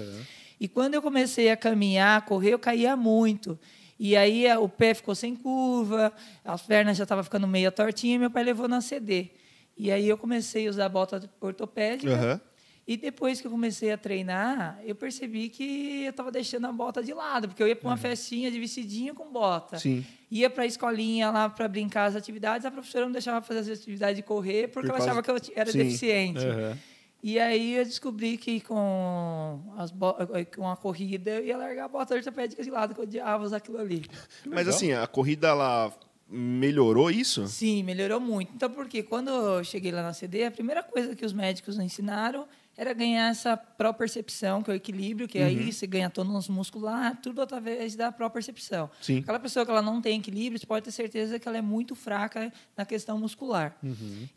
E 0.60 0.68
quando 0.70 0.94
eu 0.94 1.02
comecei 1.02 1.50
a 1.52 1.58
caminhar, 1.58 2.20
a 2.20 2.22
correr, 2.22 2.52
eu 2.54 2.60
caía 2.60 2.96
muito. 2.96 3.60
E 4.00 4.16
aí 4.16 4.48
a- 4.48 4.60
o 4.60 4.70
pé 4.70 4.94
ficou 4.94 5.14
sem 5.16 5.36
curva, 5.36 6.14
as 6.46 6.62
pernas 6.62 6.96
já 6.96 7.04
estavam 7.04 7.24
ficando 7.26 7.48
meio 7.48 7.70
tortinhas, 7.72 8.16
e 8.16 8.20
meu 8.20 8.32
pai 8.32 8.44
levou 8.44 8.70
na 8.70 8.80
CD. 8.80 9.32
E 9.78 9.92
aí 9.92 10.08
eu 10.08 10.18
comecei 10.18 10.68
a 10.68 10.70
usar 10.70 10.90
bota 10.90 11.22
ortopédica. 11.42 12.14
Aham. 12.14 12.42
E 12.86 12.98
depois 12.98 13.40
que 13.40 13.48
eu 13.48 13.52
comecei 13.52 13.94
a 13.94 13.98
treinar, 13.98 14.78
eu 14.84 14.94
percebi 14.94 15.48
que 15.48 16.04
eu 16.04 16.10
estava 16.10 16.30
deixando 16.30 16.68
a 16.68 16.72
bota 16.72 17.02
de 17.02 17.14
lado, 17.14 17.48
porque 17.48 17.64
eu 17.64 17.68
ia 17.68 17.76
para 17.78 17.88
uma 17.88 17.96
festinha 17.96 18.52
de 18.52 18.60
vestidinho 18.60 19.16
com 19.16 19.32
bota. 19.32 19.80
Sim. 19.80 20.06
Ia 20.30 20.50
para 20.50 20.64
a 20.64 20.66
escolinha 20.66 21.32
lá 21.32 21.50
para 21.50 21.66
brincar 21.70 22.06
as 22.06 22.16
atividades, 22.18 22.66
a 22.66 22.72
professora 22.72 23.06
não 23.06 23.14
deixava 23.14 23.42
fazer 23.42 23.72
as 23.72 23.80
atividades 23.80 24.18
de 24.18 24.22
correr 24.24 24.68
porque 24.68 24.88
Por 24.90 24.96
ela 24.96 24.98
causa- 24.98 25.12
achava 25.12 25.24
que 25.24 25.32
eu 25.50 25.54
era 25.56 25.72
Sim. 25.72 25.78
deficiente. 25.78 26.46
Aham. 26.46 26.78
E 27.26 27.40
aí 27.40 27.76
eu 27.76 27.86
descobri 27.86 28.36
que 28.38 28.60
com, 28.60 29.62
as 29.78 29.90
bo- 29.92 30.18
com 30.54 30.68
a 30.70 30.76
corrida 30.76 31.32
eu 31.32 31.46
ia 31.46 31.56
largar 31.56 31.86
a 31.86 31.88
bota 31.88 32.14
ortopédica 32.16 32.62
de 32.62 32.70
lado, 32.70 32.94
que 32.94 33.00
eu 33.00 33.06
odiava 33.06 33.46
usar 33.46 33.58
aquilo 33.58 33.78
ali. 33.78 34.04
Mas 34.46 34.68
assim, 34.68 34.92
a 34.92 35.08
corrida 35.08 35.48
ela 35.48 35.90
melhorou 36.28 37.12
isso? 37.12 37.48
Sim, 37.48 37.84
melhorou 37.84 38.20
muito. 38.20 38.52
Então, 38.56 38.70
porque 38.70 39.04
quando 39.04 39.30
eu 39.30 39.64
cheguei 39.64 39.92
lá 39.92 40.02
na 40.02 40.14
CD, 40.14 40.46
a 40.46 40.52
primeira 40.52 40.82
coisa 40.82 41.16
que 41.16 41.26
os 41.26 41.34
médicos 41.34 41.78
ensinaram 41.78 42.48
era 42.76 42.92
ganhar 42.92 43.30
essa 43.30 43.56
pró-percepção, 43.56 44.64
que 44.64 44.72
é 44.72 44.74
o 44.74 44.76
equilíbrio, 44.76 45.28
que 45.28 45.38
aí 45.38 45.72
você 45.72 45.86
ganha 45.86 46.10
tônus 46.10 46.50
muscular, 46.50 47.20
tudo 47.22 47.42
através 47.42 47.96
da 47.96 48.12
pró-percepção. 48.12 48.90
Sim. 49.00 49.20
Aquela 49.20 49.40
pessoa 49.40 49.64
que 49.64 49.70
ela 49.70 49.82
não 49.82 50.02
tem 50.02 50.20
equilíbrio, 50.20 50.60
você 50.60 50.66
pode 50.66 50.86
ter 50.86 50.92
certeza 50.92 51.38
que 51.38 51.48
ela 51.48 51.58
é 51.58 51.62
muito 51.62 51.94
fraca 51.94 52.52
na 52.76 52.84
questão 52.84 53.20
muscular. 53.20 53.78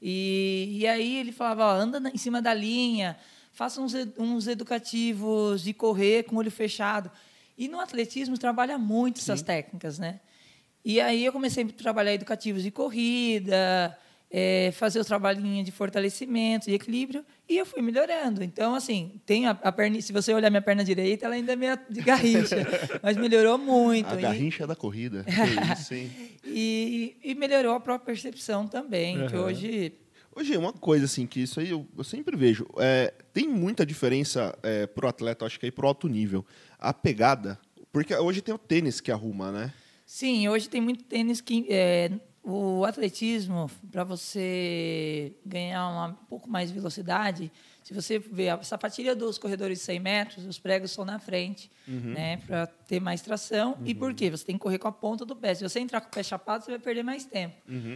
E, 0.02 0.68
e 0.80 0.86
aí 0.86 1.16
ele 1.16 1.32
falava, 1.32 1.64
ó, 1.64 1.72
anda 1.72 2.10
em 2.12 2.18
cima 2.18 2.42
da 2.42 2.52
linha, 2.52 3.16
faça 3.52 3.80
uns, 3.80 3.94
uns 4.18 4.46
educativos 4.46 5.62
de 5.62 5.72
correr 5.72 6.24
com 6.24 6.36
o 6.36 6.38
olho 6.38 6.50
fechado. 6.50 7.10
E 7.56 7.68
no 7.68 7.80
atletismo 7.80 8.36
trabalha 8.36 8.76
muito 8.76 9.18
essas 9.18 9.40
técnicas, 9.40 9.98
né? 9.98 10.20
E 10.88 11.00
aí 11.00 11.24
eu 11.24 11.32
comecei 11.32 11.64
a 11.64 11.66
trabalhar 11.66 12.14
educativos 12.14 12.62
de 12.62 12.70
corrida, 12.70 13.98
eh, 14.30 14.70
fazer 14.72 15.00
o 15.00 15.04
trabalhinho 15.04 15.64
de 15.64 15.72
fortalecimento, 15.72 16.66
de 16.66 16.74
equilíbrio, 16.74 17.24
e 17.48 17.58
eu 17.58 17.66
fui 17.66 17.82
melhorando. 17.82 18.44
Então, 18.44 18.72
assim, 18.72 19.20
tem 19.26 19.46
a, 19.46 19.50
a 19.50 19.72
perna, 19.72 20.00
se 20.00 20.12
você 20.12 20.32
olhar 20.32 20.48
minha 20.48 20.62
perna 20.62 20.84
direita, 20.84 21.26
ela 21.26 21.34
ainda 21.34 21.54
é 21.54 21.56
meio 21.56 21.76
de 21.90 22.00
garrincha, 22.02 22.64
mas 23.02 23.16
melhorou 23.16 23.58
muito. 23.58 24.14
A 24.14 24.16
E- 24.16 24.22
garrincha 24.22 24.64
da 24.64 24.76
corrida. 24.76 25.24
Que 25.24 25.72
isso, 25.72 25.92
hein? 25.92 26.08
e, 26.46 27.16
e 27.24 27.34
melhorou 27.34 27.74
a 27.74 27.80
própria 27.80 28.14
percepção 28.14 28.68
também, 28.68 29.16
que 29.26 29.34
Aham. 29.34 29.44
hoje 29.46 29.92
Hoje, 30.36 30.56
uma 30.56 30.72
coisa 30.72 31.06
assim, 31.06 31.26
que 31.26 31.40
isso 31.40 31.58
aí 31.58 31.70
eu, 31.70 31.84
eu 31.98 32.04
sempre 32.04 32.36
vejo. 32.36 32.64
é, 32.78 33.12
tem 33.32 33.48
muita 33.48 33.84
diferença 33.84 34.56
é, 34.62 34.86
pro 34.86 35.08
atleta, 35.08 35.44
acho 35.46 35.58
que 35.58 35.66
aí 35.66 35.72
pro 35.72 35.88
alto 35.88 36.06
nível. 36.08 36.44
A 36.78 36.92
pegada. 36.92 37.58
Porque 37.90 38.14
hoje 38.14 38.40
tem 38.40 38.54
o 38.54 38.58
tênis 38.58 39.00
que 39.00 39.10
arruma, 39.10 39.50
né? 39.50 39.72
Sim, 40.06 40.48
hoje 40.48 40.68
tem 40.68 40.80
muito 40.80 41.02
tênis 41.02 41.40
que 41.40 41.66
é, 41.68 42.12
o 42.42 42.84
atletismo 42.84 43.68
para 43.90 44.04
você 44.04 45.34
ganhar 45.44 45.88
uma, 45.88 46.06
um 46.06 46.24
pouco 46.26 46.48
mais 46.48 46.68
de 46.68 46.74
velocidade, 46.76 47.50
se 47.82 47.94
você 47.94 48.18
vê 48.18 48.48
a 48.48 48.60
sapatilha 48.64 49.14
dos 49.14 49.38
corredores 49.38 49.78
de 49.78 49.84
100 49.84 50.00
metros, 50.00 50.44
os 50.44 50.58
pregos 50.58 50.90
são 50.90 51.04
na 51.04 51.20
frente, 51.20 51.70
né, 51.86 52.36
para 52.38 52.66
ter 52.66 52.98
mais 52.98 53.20
tração. 53.20 53.78
E 53.84 53.94
por 53.94 54.12
quê? 54.12 54.28
Você 54.28 54.44
tem 54.44 54.56
que 54.56 54.60
correr 54.60 54.78
com 54.78 54.88
a 54.88 54.92
ponta 54.92 55.24
do 55.24 55.36
pé. 55.36 55.54
Se 55.54 55.62
você 55.62 55.78
entrar 55.78 56.00
com 56.00 56.08
o 56.08 56.10
pé 56.10 56.20
chapado, 56.22 56.64
você 56.64 56.72
vai 56.72 56.80
perder 56.80 57.04
mais 57.04 57.24
tempo. 57.24 57.54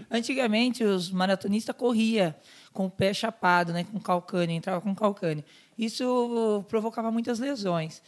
Antigamente 0.09 0.85
os 0.85 1.11
maratonistas 1.11 1.75
corria 1.75 2.37
com 2.73 2.87
o 2.87 2.90
pé 2.90 3.12
chapado, 3.12 3.73
né, 3.73 3.83
com 3.83 3.99
calcânio, 3.99 4.55
entrava 4.55 4.81
com 4.81 4.95
calcânio. 4.95 5.45
Isso 5.76 6.64
provocava 6.69 7.11
muitas 7.11 7.40
lesões. 7.40 8.00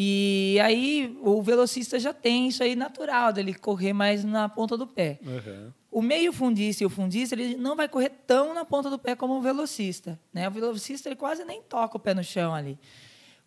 E 0.00 0.60
aí 0.62 1.18
o 1.22 1.42
velocista 1.42 1.98
já 1.98 2.12
tem 2.12 2.46
isso 2.46 2.62
aí 2.62 2.76
natural, 2.76 3.32
dele 3.32 3.52
correr 3.52 3.92
mais 3.92 4.24
na 4.24 4.48
ponta 4.48 4.76
do 4.76 4.86
pé. 4.86 5.18
Aham. 5.26 5.74
O 5.90 6.00
meio 6.00 6.32
fundista 6.32 6.84
e 6.84 6.86
o 6.86 6.90
fundista, 6.90 7.34
ele 7.34 7.56
não 7.56 7.74
vai 7.74 7.88
correr 7.88 8.10
tão 8.24 8.54
na 8.54 8.64
ponta 8.64 8.88
do 8.88 8.96
pé 8.96 9.16
como 9.16 9.34
o 9.34 9.40
velocista. 9.40 10.16
Né? 10.32 10.46
O 10.46 10.52
velocista 10.52 11.08
ele 11.08 11.16
quase 11.16 11.44
nem 11.44 11.60
toca 11.62 11.96
o 11.96 12.00
pé 12.00 12.14
no 12.14 12.22
chão 12.22 12.54
ali. 12.54 12.78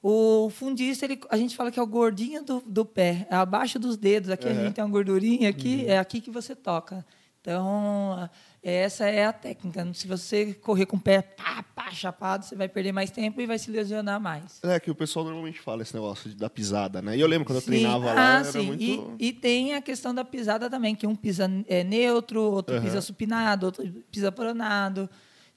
O 0.03 0.49
fundista, 0.49 1.05
ele, 1.05 1.21
a 1.29 1.37
gente 1.37 1.55
fala 1.55 1.71
que 1.71 1.79
é 1.79 1.81
o 1.81 1.87
gordinho 1.87 2.43
do, 2.43 2.61
do 2.65 2.83
pé, 2.83 3.27
é 3.29 3.35
abaixo 3.35 3.79
dos 3.79 3.95
dedos. 3.95 4.29
Aqui 4.29 4.49
a 4.49 4.53
gente 4.53 4.73
tem 4.73 4.83
uma 4.83 4.89
gordurinha, 4.89 5.47
aqui 5.47 5.85
é 5.87 5.99
aqui 5.99 6.19
que 6.19 6.31
você 6.31 6.53
toca. 6.53 7.05
Então, 7.39 8.29
essa 8.63 9.05
é 9.07 9.25
a 9.25 9.33
técnica. 9.33 9.91
Se 9.93 10.07
você 10.07 10.53
correr 10.53 10.85
com 10.85 10.95
o 10.95 10.99
pé 10.99 11.21
pá, 11.21 11.63
pá, 11.75 11.89
chapado, 11.91 12.45
você 12.45 12.55
vai 12.55 12.69
perder 12.69 12.91
mais 12.91 13.09
tempo 13.09 13.41
e 13.41 13.47
vai 13.47 13.57
se 13.57 13.71
lesionar 13.71 14.21
mais. 14.21 14.59
É 14.63 14.79
que 14.79 14.91
o 14.91 14.95
pessoal 14.95 15.25
normalmente 15.25 15.59
fala 15.59 15.81
esse 15.81 15.93
negócio 15.95 16.35
da 16.35 16.49
pisada, 16.49 17.01
né? 17.01 17.17
E 17.17 17.21
eu 17.21 17.27
lembro 17.27 17.45
quando 17.45 17.57
eu 17.57 17.61
Sim. 17.61 17.71
treinava 17.71 18.11
ah, 18.11 18.13
lá, 18.13 18.39
era 18.39 18.51
sim. 18.51 18.65
muito. 18.67 19.15
E, 19.19 19.29
e 19.29 19.33
tem 19.33 19.73
a 19.73 19.81
questão 19.81 20.13
da 20.13 20.23
pisada 20.23 20.69
também, 20.69 20.93
que 20.93 21.07
um 21.07 21.15
pisa 21.15 21.49
é, 21.67 21.83
neutro, 21.83 22.39
outro 22.41 22.75
Aham. 22.75 22.83
pisa 22.83 23.01
supinado, 23.01 23.65
outro 23.65 23.83
pisa 24.11 24.31
pronado. 24.31 25.09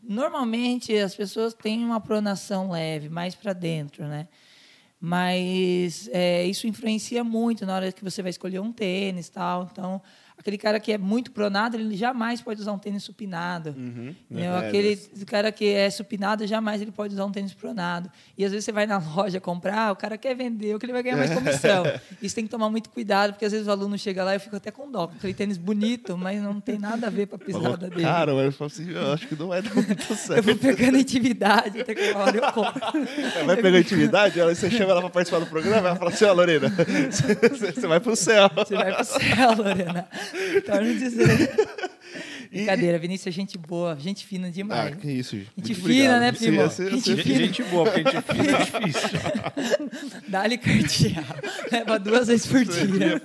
Normalmente 0.02 0.96
as 0.96 1.14
pessoas 1.14 1.52
têm 1.52 1.84
uma 1.84 2.00
pronação 2.00 2.70
leve, 2.70 3.10
mais 3.10 3.34
para 3.34 3.52
dentro, 3.52 4.06
né? 4.06 4.28
Mas 4.98 6.08
é, 6.12 6.46
isso 6.46 6.66
influencia 6.66 7.22
muito 7.22 7.66
na 7.66 7.74
hora 7.74 7.92
que 7.92 8.02
você 8.02 8.22
vai 8.22 8.30
escolher 8.30 8.60
um 8.60 8.72
tênis 8.72 9.28
tal. 9.28 9.68
Então, 9.70 10.00
Aquele 10.36 10.58
cara 10.58 10.78
que 10.80 10.92
é 10.92 10.98
muito 10.98 11.30
pronado, 11.30 11.76
ele 11.76 11.96
jamais 11.96 12.42
pode 12.42 12.60
usar 12.60 12.72
um 12.72 12.78
tênis 12.78 13.02
supinado. 13.02 13.74
Uhum. 13.78 14.14
É, 14.34 14.48
Aquele 14.66 14.96
cara 15.26 15.50
que 15.52 15.64
é 15.66 15.88
supinado, 15.88 16.46
jamais 16.46 16.82
ele 16.82 16.90
pode 16.90 17.14
usar 17.14 17.24
um 17.24 17.30
tênis 17.30 17.54
pronado. 17.54 18.10
E 18.36 18.44
às 18.44 18.50
vezes 18.50 18.64
você 18.64 18.72
vai 18.72 18.84
na 18.84 18.98
loja 19.14 19.40
comprar, 19.40 19.92
o 19.92 19.96
cara 19.96 20.18
quer 20.18 20.34
vender, 20.34 20.74
o 20.74 20.78
que 20.78 20.86
ele 20.86 20.92
vai 20.92 21.02
ganhar 21.02 21.16
mais 21.16 21.32
comissão. 21.32 21.84
Isso 22.20 22.34
tem 22.34 22.44
que 22.44 22.50
tomar 22.50 22.68
muito 22.68 22.90
cuidado, 22.90 23.32
porque 23.32 23.44
às 23.44 23.52
vezes 23.52 23.66
o 23.66 23.70
aluno 23.70 23.96
chega 23.96 24.24
lá 24.24 24.32
e 24.32 24.36
eu 24.36 24.40
fico 24.40 24.56
até 24.56 24.70
com 24.70 24.90
dó, 24.90 25.04
aquele 25.16 25.32
tênis 25.34 25.56
bonito, 25.56 26.18
mas 26.18 26.42
não 26.42 26.60
tem 26.60 26.78
nada 26.78 27.06
a 27.06 27.10
ver 27.10 27.26
com 27.26 27.36
a 27.36 27.38
pisada 27.38 27.88
dele. 27.88 28.02
Cara, 28.02 28.34
mas 28.34 28.44
eu 28.46 28.52
falo 28.52 28.70
assim, 28.70 28.90
eu 28.90 29.12
acho 29.12 29.28
que 29.28 29.36
não 29.36 29.48
vai 29.48 29.62
dar 29.62 29.74
muito 29.74 29.92
eu 30.10 30.16
certo. 30.16 30.44
vou 30.44 30.56
pegando 30.56 30.98
intimidade, 30.98 31.80
até 31.80 31.94
que 31.94 32.10
uma 32.10 32.24
hora 32.24 32.36
eu 32.36 32.52
compro. 32.52 32.82
Vai 33.46 33.56
pegar 33.56 33.78
intimidade, 33.78 34.38
você 34.40 34.70
chama 34.70 34.90
ela 34.90 35.00
pra 35.00 35.10
participar 35.10 35.38
do 35.38 35.46
programa, 35.46 35.88
ela 35.88 35.96
fala 35.96 36.10
assim, 36.10 36.24
ó, 36.24 36.32
Lorena, 36.32 36.68
você 36.68 37.34
você 37.72 37.86
vai 37.86 38.00
pro 38.00 38.16
céu. 38.16 38.50
Você 38.54 38.74
vai 38.74 38.94
pro 38.94 39.04
céu, 39.04 39.54
Lorena. 39.56 40.08
Torna 40.66 40.94
dizer. 40.94 41.50
Brincadeira, 42.50 42.98
Vinícius 43.00 43.26
é 43.26 43.30
gente 43.32 43.58
boa, 43.58 43.96
gente 43.98 44.24
fina 44.24 44.46
Ah, 44.46 44.50
demais. 44.50 44.94
que 44.94 45.10
isso, 45.10 45.34
gente. 45.36 45.46
Gente 45.56 45.70
Muito 45.70 45.74
fina, 45.88 46.16
obrigado. 46.16 46.20
né, 46.20 46.32
primo? 46.32 46.62
esse- 46.62 46.90
Gente 46.90 47.10
esse- 47.12 47.22
fina. 47.22 47.38
Gente 47.38 47.62
boa, 47.64 47.84
porque 47.90 48.10
gente 48.12 48.22
fina 48.22 48.52
é 48.52 48.58
difícil. 48.62 50.22
Dá-lhe 50.28 50.58
cartear. 50.58 51.36
Leva 51.72 51.98
duas 51.98 52.28
vezes 52.28 52.46
por 52.46 52.64
dia. 52.64 53.20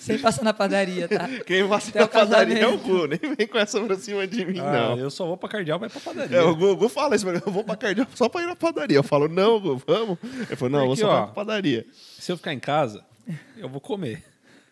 Sem 0.00 0.18
passar 0.18 0.42
na 0.42 0.52
padaria, 0.52 1.06
tá? 1.06 1.28
Quem 1.46 1.62
Até 1.62 1.64
o 1.64 1.68
na 2.00 2.08
padaria 2.08 2.58
é 2.58 2.66
o. 2.66 2.76
Gu, 2.78 3.06
nem 3.06 3.34
vem 3.36 3.46
com 3.46 3.58
essa 3.58 3.80
pra 3.80 3.96
cima 3.96 4.26
de 4.26 4.44
mim, 4.44 4.58
Ah, 4.58 4.72
não. 4.72 4.98
eu 4.98 5.10
só 5.10 5.26
vou 5.26 5.36
pra 5.36 5.48
cardeal, 5.48 5.78
vai 5.78 5.88
pra 5.88 6.00
padaria. 6.00 6.38
É, 6.38 6.42
o 6.42 6.56
Gu, 6.56 6.66
o 6.72 6.76
Gu 6.76 6.88
fala 6.88 7.14
isso, 7.14 7.24
mas 7.24 7.40
eu 7.44 7.52
vou 7.52 7.62
pra 7.62 7.76
cardeal 7.76 8.08
só 8.16 8.28
pra 8.28 8.42
ir 8.42 8.46
na 8.46 8.56
padaria. 8.56 8.96
Eu 8.96 9.04
falo, 9.04 9.28
não, 9.28 9.60
Gu, 9.60 9.80
vamos. 9.86 10.18
Ele 10.24 10.56
falou, 10.56 10.70
não, 10.72 10.80
eu 10.80 10.86
vou 10.86 10.96
Porque, 10.96 11.02
só 11.02 11.22
ó, 11.22 11.24
pra 11.26 11.34
padaria. 11.44 11.86
Se 12.18 12.32
eu 12.32 12.36
ficar 12.36 12.52
em 12.52 12.58
casa, 12.58 13.04
eu 13.56 13.68
vou 13.68 13.80
comer. 13.80 14.24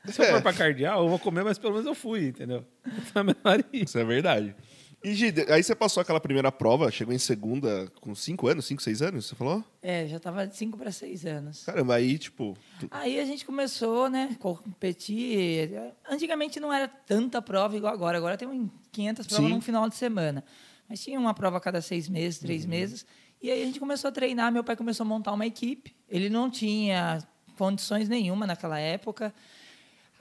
Se 0.07 0.21
eu 0.21 0.25
É. 0.27 0.33
for 0.33 0.43
pra 0.43 0.53
cardeal, 0.53 1.03
eu 1.03 1.09
vou 1.09 1.19
comer, 1.19 1.45
mas 1.45 1.59
pelo 1.59 1.73
menos 1.75 1.87
eu 1.87 1.95
fui, 1.95 2.29
entendeu? 2.29 2.65
Então, 2.87 3.23
meu 3.25 3.37
marido. 3.45 3.69
Isso 3.73 3.99
é 3.99 4.05
verdade. 4.05 4.55
E, 5.03 5.15
Gi, 5.15 5.33
aí 5.49 5.63
você 5.63 5.75
passou 5.75 6.01
aquela 6.03 6.21
primeira 6.21 6.53
prova, 6.53 6.91
chegou 6.91 7.15
em 7.15 7.19
segunda 7.19 7.91
com 8.03 8.15
cinco 8.15 8.49
anos, 8.49 8.67
cinco, 8.67 8.83
seis 8.83 9.01
anos, 9.01 9.27
você 9.27 9.35
falou? 9.35 9.65
É, 9.81 10.07
já 10.07 10.21
tava 10.21 10.47
de 10.47 10.55
5 10.55 10.77
para 10.77 10.93
6 10.93 11.25
anos. 11.25 11.65
Caramba, 11.65 11.95
aí, 11.95 12.19
tipo... 12.19 12.55
tu- 12.79 12.87
Aí 12.91 13.19
a 13.19 13.25
gente 13.25 13.47
começou, 13.47 14.11
né, 14.11 14.37
competir. 14.85 15.71
Antigamente 16.09 16.59
não 16.61 16.73
era 16.73 16.89
tanta 16.89 17.41
prova 17.41 17.77
igual 17.77 17.93
agora. 17.93 18.19
Agora 18.19 18.37
tem 18.37 18.49
um 18.49 18.69
500 18.93 19.27
provas 19.27 19.47
Sim. 19.47 19.53
num 19.55 19.61
final 19.61 19.89
de 19.89 19.97
semana. 19.97 20.45
Mas 20.89 21.03
tinha 21.03 21.19
uma 21.19 21.33
prova 21.35 21.59
a 21.59 21.61
cada 21.61 21.81
seis 21.81 22.09
meses, 22.09 22.39
três 22.39 22.67
meses. 22.67 23.07
E 23.41 23.51
aí 23.51 23.63
a 23.63 23.65
gente 23.65 23.79
começou 23.81 24.09
a 24.09 24.13
treinar. 24.13 24.53
Meu 24.53 24.65
pai 24.65 24.77
começou 24.77 25.05
a 25.05 25.09
montar 25.09 25.33
uma 25.33 25.47
equipe. 25.47 25.95
Ele 26.09 26.29
não 26.29 26.51
tinha 26.51 27.23
condições 27.57 28.09
nenhuma 28.09 28.47
naquela 28.47 28.79
época. 28.79 29.33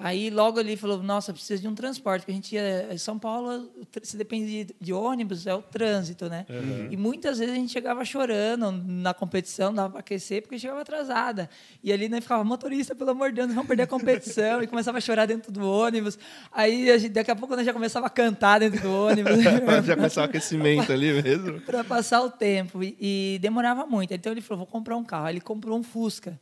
Aí 0.02 0.30
logo 0.30 0.60
ele 0.62 0.78
falou, 0.78 1.04
nossa, 1.04 1.34
precisa 1.34 1.62
de 1.62 1.68
um 1.68 1.76
transporte, 1.76 2.22
porque 2.22 2.32
a 2.32 2.36
gente 2.36 2.56
ia 2.56 2.88
em 2.94 2.98
São 2.98 3.20
Paulo, 3.20 3.70
se 4.02 4.16
depende 4.16 4.64
de, 4.64 4.76
de 4.80 4.94
ônibus, 4.94 5.46
é 5.46 5.54
o 5.54 5.62
trânsito, 5.62 6.30
né? 6.30 6.46
E 6.90 6.96
muitas 6.96 7.38
vezes 7.38 7.54
a 7.54 7.58
gente 7.58 7.72
chegava 7.74 8.06
chorando 8.06 8.72
na 8.72 9.14
competição, 9.14 9.74
dava 9.74 9.90
para 9.90 10.00
aquecer, 10.00 10.42
porque 10.42 10.58
chegava 10.58 10.80
atrasada. 10.82 11.50
E 11.84 11.92
ali 11.92 12.08
né, 12.08 12.22
ficava, 12.22 12.44
motorista, 12.46 12.96
pelo 12.96 13.10
amor 13.10 13.30
de 13.32 13.36
Deus, 13.36 13.50
vamos 13.50 13.68
perder 13.68 13.84
a 13.84 13.88
competição. 13.88 14.64
e 14.64 14.68
começava 14.68 14.98
a 15.00 15.02
chorar 15.02 15.26
dentro 15.26 15.52
do 15.52 15.70
ônibus. 15.70 16.18
Aí 16.52 16.90
a 16.90 16.98
gente- 16.98 17.12
daqui 17.12 17.30
a 17.32 17.36
pouco 17.36 17.54
nós 17.56 17.66
já 17.66 17.74
começava 17.74 18.06
a 18.08 18.10
cantar 18.10 18.60
dentro 18.60 18.80
do 18.82 18.90
ônibus. 18.92 19.34
Já 19.86 19.96
começou 19.98 20.24
o 20.24 20.26
aquecimento 20.26 20.92
ali 20.94 21.22
mesmo. 21.22 21.60
para 21.68 21.84
passar 21.84 22.22
o 22.22 22.30
tempo 22.30 22.82
e, 22.84 22.96
e 23.00 23.40
demorava 23.42 23.86
muito. 23.86 24.14
Então 24.14 24.32
ele 24.32 24.40
falou: 24.42 24.60
vou 24.60 24.68
comprar 24.68 24.96
um 24.96 25.04
carro. 25.04 25.26
Aí 25.26 25.34
ele 25.34 25.42
comprou 25.42 25.78
um 25.78 25.84
Fusca. 25.84 26.40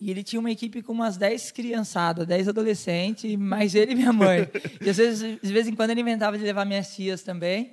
E 0.00 0.10
ele 0.10 0.22
tinha 0.22 0.38
uma 0.38 0.50
equipe 0.50 0.80
com 0.82 0.92
umas 0.92 1.16
10 1.16 1.50
criançadas, 1.50 2.26
10 2.26 2.48
adolescentes, 2.48 2.83
mais 3.36 3.74
ele 3.74 3.92
e 3.92 3.94
minha 3.94 4.12
mãe. 4.12 4.48
E 4.80 4.90
às 4.90 4.96
vezes, 4.96 5.38
de 5.42 5.52
vez 5.52 5.66
em 5.66 5.74
quando 5.74 5.90
ele 5.90 6.00
inventava 6.00 6.38
de 6.38 6.44
levar 6.44 6.64
minhas 6.64 6.94
tias 6.94 7.22
também. 7.22 7.72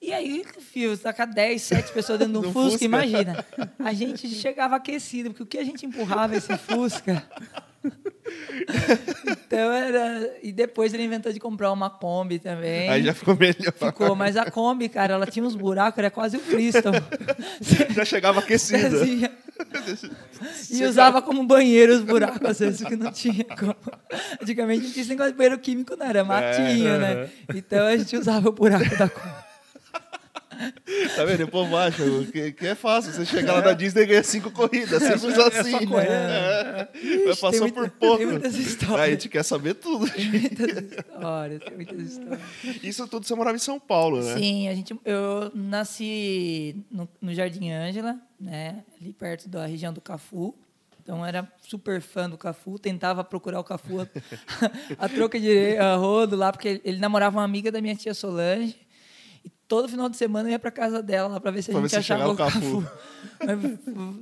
E 0.00 0.12
aí, 0.12 0.44
filho, 0.60 0.96
tacar 0.96 1.26
10, 1.26 1.60
7 1.60 1.92
pessoas 1.92 2.18
dentro 2.20 2.40
de 2.40 2.46
um 2.46 2.52
Fusca, 2.52 2.70
Fusca. 2.70 2.84
imagina. 2.84 3.44
A 3.78 3.92
gente 3.92 4.28
chegava 4.28 4.76
aquecido, 4.76 5.30
porque 5.30 5.42
o 5.42 5.46
que 5.46 5.58
a 5.58 5.64
gente 5.64 5.84
empurrava 5.84 6.36
esse 6.36 6.56
Fusca. 6.56 7.22
Então 9.26 9.72
era. 9.72 10.36
E 10.42 10.52
depois 10.52 10.92
ele 10.92 11.04
inventou 11.04 11.32
de 11.32 11.40
comprar 11.40 11.72
uma 11.72 11.88
Kombi 11.88 12.38
também. 12.38 12.88
Aí 12.90 13.02
já 13.02 13.14
ficou 13.14 13.34
melhor. 13.34 13.72
Ficou, 13.72 14.14
mas 14.14 14.36
a 14.36 14.50
Kombi, 14.50 14.88
cara, 14.90 15.14
ela 15.14 15.26
tinha 15.26 15.42
uns 15.44 15.54
buracos, 15.54 15.98
era 15.98 16.10
quase 16.10 16.36
o 16.36 16.40
Cristo. 16.40 16.90
Já 17.94 18.04
chegava 18.04 18.40
aquecida. 18.40 18.90
Fazia. 18.90 19.32
E 20.70 20.84
usava 20.84 21.22
como 21.22 21.42
banheiro 21.46 21.94
os 21.94 22.02
buracos, 22.02 22.50
às 22.50 22.58
vezes, 22.58 22.86
que 22.86 22.96
não 22.96 23.10
tinha 23.10 23.44
como. 23.44 23.74
Antigamente 24.42 24.84
não 24.84 24.90
tinha 24.92 25.00
esse 25.02 25.10
negócio 25.10 25.32
de 25.32 25.38
banheiro 25.38 25.58
químico, 25.58 25.96
não, 25.96 26.06
era 26.06 26.22
matinho, 26.24 26.88
É. 26.88 26.98
né? 26.98 27.30
Então 27.54 27.86
a 27.86 27.96
gente 27.96 28.14
usava 28.16 28.48
o 28.50 28.52
buraco 28.52 28.96
da 28.96 29.08
Kombi. 29.08 29.47
Tá 31.14 31.24
vendo? 31.24 31.44
O 31.44 31.48
povo 31.48 31.76
acha 31.76 32.02
que, 32.32 32.52
que 32.52 32.66
é 32.66 32.74
fácil. 32.74 33.12
Você 33.12 33.24
chega 33.24 33.52
lá 33.52 33.60
na 33.60 33.72
Disney 33.72 34.02
e 34.02 34.06
ganha 34.06 34.22
cinco 34.22 34.50
corridas. 34.50 35.02
Simples 35.02 35.38
assim. 35.38 35.86
correr. 35.86 36.08
É. 36.08 36.88
Ixi, 36.94 37.24
Mas 37.26 37.40
passou 37.40 37.60
muita- 37.60 37.80
por 37.80 37.90
pouco. 37.90 38.16
tem 38.18 38.26
muitas 38.26 38.54
histórias. 38.56 39.00
Aí 39.00 39.08
a 39.08 39.10
gente 39.12 39.28
quer 39.28 39.42
saber 39.44 39.74
tudo. 39.74 40.10
Tem 40.10 40.28
muitas 40.30 40.76
histórias, 40.82 41.60
tem 41.62 41.74
muitas 41.76 42.00
histórias. 42.00 42.40
Isso 42.82 43.06
tudo 43.08 43.26
você 43.26 43.34
morava 43.34 43.56
em 43.56 43.60
São 43.60 43.78
Paulo, 43.78 44.22
né? 44.22 44.34
Sim, 44.36 44.68
a 44.68 44.74
gente, 44.74 44.94
eu 45.04 45.50
nasci 45.54 46.76
no, 46.90 47.08
no 47.20 47.34
Jardim 47.34 47.70
Ângela, 47.70 48.16
né, 48.40 48.82
ali 49.00 49.12
perto 49.12 49.48
da 49.48 49.66
região 49.66 49.92
do 49.92 50.00
Cafu. 50.00 50.54
Então 51.02 51.24
era 51.24 51.50
super 51.62 52.02
fã 52.02 52.28
do 52.28 52.36
Cafu, 52.36 52.78
tentava 52.78 53.24
procurar 53.24 53.58
o 53.60 53.64
Cafu 53.64 54.00
a, 54.00 54.06
a 55.06 55.08
troca 55.08 55.40
de 55.40 55.76
a 55.78 55.94
rodo 55.96 56.36
lá, 56.36 56.52
porque 56.52 56.80
ele 56.84 56.98
namorava 56.98 57.38
uma 57.38 57.44
amiga 57.44 57.72
da 57.72 57.80
minha 57.80 57.94
tia 57.96 58.12
Solange. 58.12 58.76
Todo 59.68 59.86
final 59.86 60.08
de 60.08 60.16
semana 60.16 60.48
eu 60.48 60.52
ia 60.52 60.58
para 60.58 60.70
casa 60.70 61.02
dela 61.02 61.28
lá 61.28 61.38
para 61.38 61.50
ver 61.50 61.60
se 61.62 61.70
a 61.70 61.74
Pra 61.74 61.82
ver 61.82 61.88
gente 61.90 61.90
se 61.90 62.12
achava 62.12 62.26
o 62.26 62.32
o 62.32 62.36
Cafu. 62.36 62.86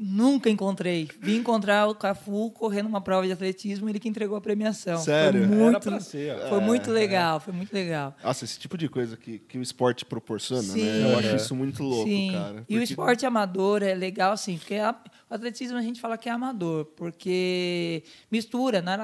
Nunca 0.00 0.50
encontrei. 0.50 1.08
Vim 1.20 1.36
encontrar 1.36 1.86
o 1.86 1.94
Cafu 1.94 2.50
correndo 2.50 2.86
uma 2.88 3.00
prova 3.00 3.24
de 3.26 3.32
atletismo, 3.32 3.88
ele 3.88 4.00
que 4.00 4.08
entregou 4.08 4.36
a 4.36 4.40
premiação. 4.40 4.98
Sério? 4.98 5.46
Foi 5.46 5.52
Era 5.56 5.62
muito, 5.70 5.80
pra 5.80 6.00
ser, 6.00 6.36
foi 6.48 6.58
É, 6.58 6.60
muito 6.60 6.90
legal, 6.90 7.38
foi 7.38 7.52
muito 7.54 7.72
legal. 7.72 8.16
Nossa, 8.24 8.44
esse 8.44 8.58
tipo 8.58 8.76
de 8.76 8.88
coisa 8.88 9.16
que, 9.16 9.38
que 9.38 9.56
o 9.56 9.62
esporte 9.62 10.04
proporciona, 10.04 10.62
Sim. 10.62 10.82
né? 10.82 11.12
Eu 11.12 11.18
acho 11.20 11.28
É. 11.28 11.36
isso 11.36 11.54
muito 11.54 11.82
louco, 11.82 12.08
Sim. 12.08 12.32
cara. 12.32 12.56
E 12.68 12.74
o 12.76 12.80
Porque- 12.80 12.82
esporte 12.84 13.24
amador 13.24 13.82
é 13.84 13.94
legal, 13.94 14.32
assim, 14.32 14.58
porque 14.58 14.74
a- 14.74 14.96
o 15.30 15.34
atletismo 15.34 15.78
a 15.78 15.82
gente 15.82 16.00
fala 16.00 16.18
que 16.18 16.28
é 16.28 16.32
amador, 16.32 16.86
porque 16.96 18.02
mistura. 18.30 18.82
né? 18.82 18.96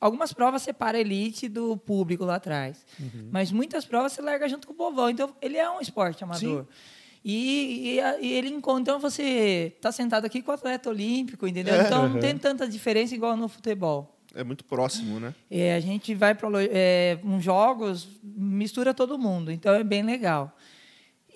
Algumas 0.00 0.32
provas 0.32 0.62
separa 0.62 0.96
a 0.96 1.00
elite 1.00 1.48
do 1.48 1.76
público 1.76 2.24
lá 2.24 2.36
atrás, 2.36 2.84
Uhum. 3.00 3.28
mas 3.32 3.50
muitas 3.50 3.84
provas 3.84 4.12
você 4.12 4.22
larga 4.22 4.48
junto 4.48 4.66
com 4.66 4.72
o 4.72 4.76
povão. 4.76 5.10
Então, 5.10 5.34
ele 5.42 5.56
é 5.56 5.68
um 5.68 5.80
esporte 5.80 6.22
amador. 6.22 6.66
E, 7.24 7.98
e, 7.98 8.26
e 8.26 8.32
ele 8.32 8.48
encontra. 8.48 8.80
Então, 8.80 9.00
você 9.00 9.72
está 9.76 9.90
sentado 9.90 10.24
aqui 10.24 10.40
com 10.40 10.52
o 10.52 10.54
atleta 10.54 10.88
olímpico, 10.88 11.46
entendeu? 11.48 11.74
É. 11.74 11.86
Então, 11.86 12.08
não 12.08 12.20
tem 12.20 12.38
tanta 12.38 12.66
diferença 12.68 13.14
igual 13.14 13.36
no 13.36 13.48
futebol. 13.48 14.14
É 14.34 14.44
muito 14.44 14.64
próximo, 14.64 15.18
né? 15.18 15.34
É, 15.50 15.74
a 15.74 15.80
gente 15.80 16.14
vai 16.14 16.32
para 16.34 16.48
é, 16.70 17.18
uns 17.24 17.42
jogos, 17.42 18.08
mistura 18.22 18.94
todo 18.94 19.18
mundo, 19.18 19.50
então 19.50 19.74
é 19.74 19.82
bem 19.82 20.02
legal. 20.02 20.56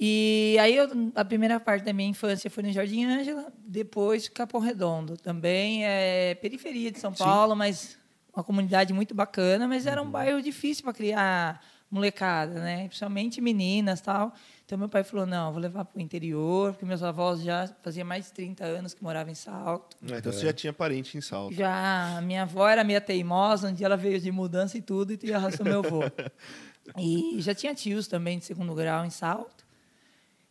E 0.00 0.57
aí 0.61 0.76
eu- 0.76 0.88
a 1.14 1.25
primeira 1.25 1.59
parte 1.61 1.85
da 1.85 1.92
minha 1.92 2.09
infância 2.09 2.50
foi 2.50 2.62
no 2.62 2.73
Jardim 2.73 3.04
Ângela, 3.04 3.52
depois 3.66 4.28
Capão 4.28 4.61
Redondo, 4.61 5.16
também 5.16 5.85
é 5.85 6.35
periferia 6.37 6.90
de 6.90 6.99
São 6.99 7.12
Paulo, 7.12 7.54
mas 7.57 7.99
uma 8.35 8.43
comunidade 8.43 8.93
muito 8.93 9.15
bacana, 9.15 9.69
mas 9.69 9.87
era 9.87 10.03
um 10.03 10.11
bairro 10.11 10.41
difícil 10.41 10.85
para 10.85 10.93
criar 10.93 11.62
molecada, 11.91 12.55
né? 12.55 12.87
Principalmente 12.87 13.41
meninas, 13.41 14.01
tal. 14.01 14.33
Então 14.65 14.79
meu 14.79 14.89
pai 14.89 15.05
falou: 15.05 15.27
"Não, 15.27 15.49
eu 15.49 15.53
vou 15.53 15.61
levar 15.61 15.85
para 15.85 15.99
o 15.99 16.01
interior, 16.01 16.73
porque 16.73 16.87
meus 16.87 17.03
avós 17.03 17.43
já 17.43 17.69
fazia 17.83 18.05
mais 18.05 18.27
de 18.27 18.33
30 18.33 18.65
anos 18.65 18.95
que 18.95 19.03
moravam 19.03 19.31
em 19.31 19.35
Salto. 19.35 19.97
É, 20.11 20.17
Então 20.19 20.33
você 20.33 20.47
já 20.47 20.53
tinha 20.53 20.73
parente 20.73 21.19
em 21.19 21.21
Salto. 21.21 21.55
Já, 21.55 22.21
minha 22.23 22.43
avó 22.43 22.67
era 22.67 22.83
meio 22.83 23.01
teimosa, 23.03 23.69
um 23.69 23.75
dia 23.75 23.85
ela 23.87 23.97
veio 23.97 24.19
de 24.19 24.33
mudança 24.33 24.79
e 24.79 24.83
tudo, 24.83 25.17
e 25.23 25.35
arrastou 25.35 25.65
meu 25.67 25.81
avô. 25.81 26.01
E 26.99 27.41
já 27.41 27.55
tinha 27.55 27.73
tios 27.77 28.09
também 28.09 28.41
de 28.41 28.45
segundo 28.45 28.75
grau 28.75 29.05
em 29.05 29.11
Salto. 29.11 29.65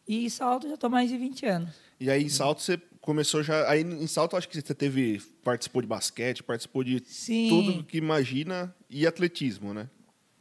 E 0.08 0.26
em 0.26 0.30
Salto 0.30 0.66
já 0.68 0.76
estou 0.76 0.90
mais 0.90 1.10
de 1.10 1.18
20 1.18 1.46
anos. 1.46 1.76
E 2.00 2.10
aí 2.10 2.24
em 2.24 2.30
Salto 2.30 2.62
você 2.62 2.80
começou 3.02 3.44
já. 3.44 3.70
Aí 3.70 3.82
em 3.82 4.08
Salto 4.08 4.38
acho 4.38 4.48
que 4.48 4.62
você 4.62 4.74
teve. 4.74 5.22
Participou 5.44 5.82
de 5.82 5.88
basquete, 5.88 6.44
participou 6.44 6.84
de 6.84 7.02
Sim. 7.06 7.50
tudo 7.50 7.84
que 7.84 7.98
imagina 7.98 8.74
e 8.90 9.08
atletismo, 9.08 9.74
né? 9.74 9.90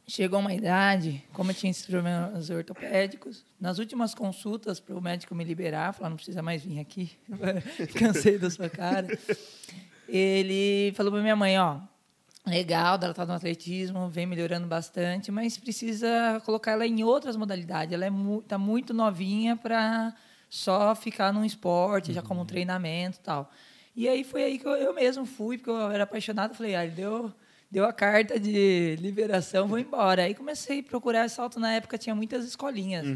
Chegou 0.07 0.39
uma 0.39 0.53
idade, 0.53 1.23
como 1.31 1.51
eu 1.51 1.55
tinha 1.55 1.71
esses 1.71 1.85
problemas 1.85 2.49
ortopédicos, 2.49 3.45
nas 3.59 3.79
últimas 3.79 4.13
consultas 4.13 4.79
para 4.79 4.95
o 4.95 5.01
médico 5.01 5.33
me 5.33 5.43
liberar, 5.43 5.93
falar, 5.93 6.09
não 6.09 6.17
precisa 6.17 6.41
mais 6.41 6.63
vir 6.63 6.79
aqui, 6.79 7.11
cansei 7.97 8.37
da 8.37 8.49
sua 8.49 8.67
cara. 8.69 9.07
Ele 10.09 10.91
falou 10.95 11.13
para 11.13 11.21
minha 11.21 11.35
mãe, 11.35 11.57
ó, 11.57 11.79
legal, 12.45 12.99
ela 13.01 13.11
está 13.11 13.25
no 13.25 13.33
atletismo, 13.33 14.09
vem 14.09 14.25
melhorando 14.25 14.67
bastante, 14.67 15.31
mas 15.31 15.57
precisa 15.57 16.41
colocar 16.45 16.71
ela 16.71 16.85
em 16.85 17.03
outras 17.03 17.37
modalidades. 17.37 17.93
Ela 17.93 18.07
está 18.07 18.17
mu 18.17 18.41
tá 18.41 18.57
muito 18.57 18.93
novinha 18.93 19.55
para 19.55 20.13
só 20.51 20.93
ficar 20.93 21.31
num 21.31 21.45
esporte, 21.45 22.11
já 22.11 22.21
como 22.21 22.41
um 22.41 22.45
treinamento 22.45 23.17
e 23.17 23.21
tal. 23.21 23.49
E 23.95 24.09
aí 24.09 24.21
foi 24.25 24.43
aí 24.43 24.59
que 24.59 24.67
eu, 24.67 24.73
eu 24.73 24.93
mesmo 24.93 25.25
fui, 25.25 25.57
porque 25.57 25.69
eu 25.69 25.89
era 25.89 26.03
apaixonado, 26.03 26.53
falei, 26.53 26.75
ah, 26.75 26.85
deu 26.85 27.33
deu 27.71 27.85
a 27.85 27.93
carta 27.93 28.37
de 28.37 28.97
liberação, 28.99 29.65
vou 29.65 29.79
embora. 29.79 30.23
Aí 30.23 30.35
comecei 30.35 30.81
a 30.81 30.83
procurar 30.83 31.29
salto. 31.29 31.57
Na 31.57 31.71
época 31.71 31.97
tinha 31.97 32.13
muitas 32.13 32.45
escolinhas. 32.45 33.07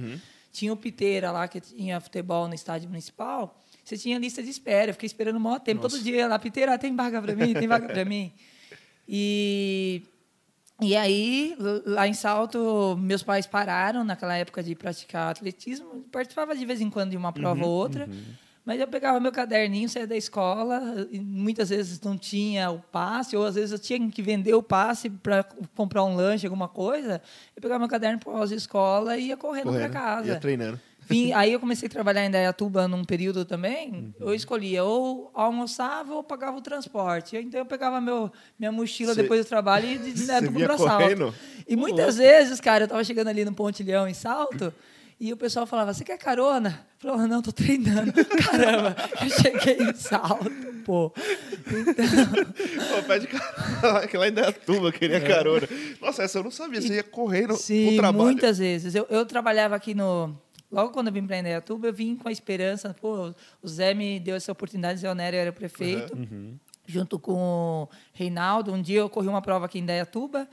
Tinha 0.54 0.72
o 0.72 0.78
Piteira 0.78 1.30
lá, 1.30 1.46
que 1.46 1.60
tinha 1.60 2.00
futebol 2.00 2.48
no 2.48 2.56
estádio 2.56 2.88
municipal. 2.88 3.62
Você 3.84 3.98
tinha 3.98 4.18
lista 4.18 4.42
de 4.42 4.50
espera. 4.50 4.92
Eu 4.92 4.94
fiquei 4.94 5.08
esperando 5.08 5.36
um 5.36 5.42
maior 5.42 5.60
tempo. 5.60 5.82
Todo 5.82 6.00
dia 6.02 6.26
lá, 6.26 6.40
Piteira, 6.40 6.78
tem 6.80 6.96
vaga 6.96 7.22
para 7.22 7.36
mim, 7.36 7.54
tem 7.54 7.68
vaga 7.68 7.88
para 7.88 8.06
mim. 8.06 8.32
E, 9.08 10.02
e 10.82 10.96
aí, 10.96 11.56
lá 11.86 12.08
em 12.08 12.14
Salto, 12.14 12.98
meus 13.00 13.24
pais 13.24 13.48
pararam 13.48 14.04
naquela 14.04 14.36
época 14.36 14.62
de 14.62 14.76
praticar 14.76 15.32
atletismo. 15.32 16.06
Participava 16.12 16.56
de 16.56 16.66
vez 16.66 16.82
em 16.82 16.90
quando 16.90 17.12
de 17.12 17.18
uma 17.18 17.32
prova 17.32 17.66
ou 17.66 17.72
outra. 17.72 18.10
Mas 18.66 18.80
eu 18.80 18.88
pegava 18.88 19.20
meu 19.20 19.32
caderninho, 19.32 19.88
saía 19.88 20.08
da 20.08 20.18
escola, 20.18 21.08
muitas 21.22 21.70
vezes 21.70 22.02
não 22.02 22.18
tinha 22.18 22.72
o 22.72 22.80
passe, 22.80 23.38
ou 23.38 23.46
às 23.46 23.54
vezes 23.54 23.72
eu 23.72 23.78
tinha 23.78 24.10
que 24.10 24.24
vender 24.24 24.56
o 24.56 24.64
passe 24.64 25.08
para 25.08 25.44
comprar 25.76 26.04
um 26.04 26.16
lanche, 26.16 26.48
alguma 26.48 26.68
coisa. 26.68 27.22
Eu 27.56 27.62
pegava 27.62 27.78
meu 27.78 27.88
caderno 27.88 28.20
pós-escola 28.20 29.18
e 29.18 29.28
ia 29.28 29.38
correndo, 29.38 29.72
para 29.72 29.88
casa. 29.88 30.30
Ia 30.30 30.40
treinando. 30.40 30.80
Vim, 31.08 31.32
aí 31.34 31.54
eu 31.54 31.60
comecei 31.60 31.88
a 31.88 31.90
trabalhar 31.90 32.26
em 32.26 32.32
Dayatuba 32.32 32.88
num 32.88 33.04
período 33.04 33.46
também. 33.46 34.14
Eu 34.20 34.34
escolhia 34.34 34.84
ou 34.84 35.30
almoçava 35.34 36.14
ou 36.16 36.24
pagava 36.24 36.58
o 36.58 36.62
transporte. 36.62 37.38
Então 37.38 37.60
eu 37.60 37.66
pegava 37.66 38.02
meu, 38.02 38.32
minha 38.58 38.72
mochila 38.72 39.14
Cê- 39.14 39.22
depois 39.22 39.46
do 39.46 39.48
trabalho 39.48 39.88
e 39.88 39.98
direto 39.98 40.50
vinha 40.52 40.68
pro 40.68 40.78
salto. 40.78 41.02
correndo? 41.04 41.34
E 41.68 41.76
muitas 41.76 42.18
vezes, 42.18 42.60
cara, 42.60 42.86
eu 42.86 42.88
tava 42.88 43.04
chegando 43.04 43.28
ali 43.28 43.46
no 43.46 43.54
Pontilhão 43.54 44.08
em 44.08 44.14
salto. 44.14 44.74
E 45.18 45.32
o 45.32 45.38
pessoal 45.38 45.66
falava, 45.66 45.94
você 45.94 46.04
quer 46.04 46.18
carona? 46.18 46.86
Eu 47.02 47.10
falava, 47.12 47.26
não, 47.28 47.42
tô 47.42 47.52
treinando. 47.54 48.12
Caramba, 48.52 48.94
eu 49.22 49.30
cheguei 49.30 49.78
em 49.88 49.94
salto, 49.96 50.52
pô. 50.84 51.10
Pô, 51.10 53.04
pede 53.08 53.28
carona, 53.28 54.08
que 54.08 54.18
lá 54.18 54.26
ainda 54.26 54.42
é 54.42 54.52
tuba, 54.52 54.92
queria 54.92 55.22
carona. 55.22 55.68
Nossa, 56.02 56.24
essa 56.24 56.40
eu 56.40 56.44
não 56.44 56.52
sabia. 56.52 56.82
Você 56.82 56.96
ia 56.96 57.04
correndo 57.04 57.56
Sim, 57.56 57.88
pro 57.88 57.96
trabalho. 57.98 58.24
muitas 58.26 58.58
vezes. 58.58 58.94
Eu, 58.94 59.06
eu 59.10 59.26
trabalhava 59.26 59.76
aqui 59.76 59.94
no. 59.94 60.36
Logo 60.76 60.92
quando 60.92 61.08
eu 61.08 61.14
vim 61.14 61.26
para 61.26 61.40
Indaiatuba, 61.40 61.88
eu 61.88 61.94
vim 61.94 62.18
com 62.18 62.28
a 62.28 62.32
esperança. 62.34 62.94
Pô, 63.00 63.34
o 63.62 63.68
Zé 63.68 63.94
me 63.94 64.20
deu 64.20 64.36
essa 64.36 64.52
oportunidade, 64.52 65.00
Zé 65.00 65.10
Onério 65.10 65.40
era 65.40 65.50
o 65.50 65.54
prefeito, 65.54 66.14
junto 66.86 67.18
com 67.18 67.34
o 67.34 67.90
Reinaldo. 68.12 68.74
Um 68.74 68.82
dia 68.82 69.00
eu 69.00 69.10
corri 69.10 69.30
uma 69.30 69.42
prova 69.42 69.68
aqui 69.68 69.80
em 69.80 69.84
Indaiatuba 69.84 70.46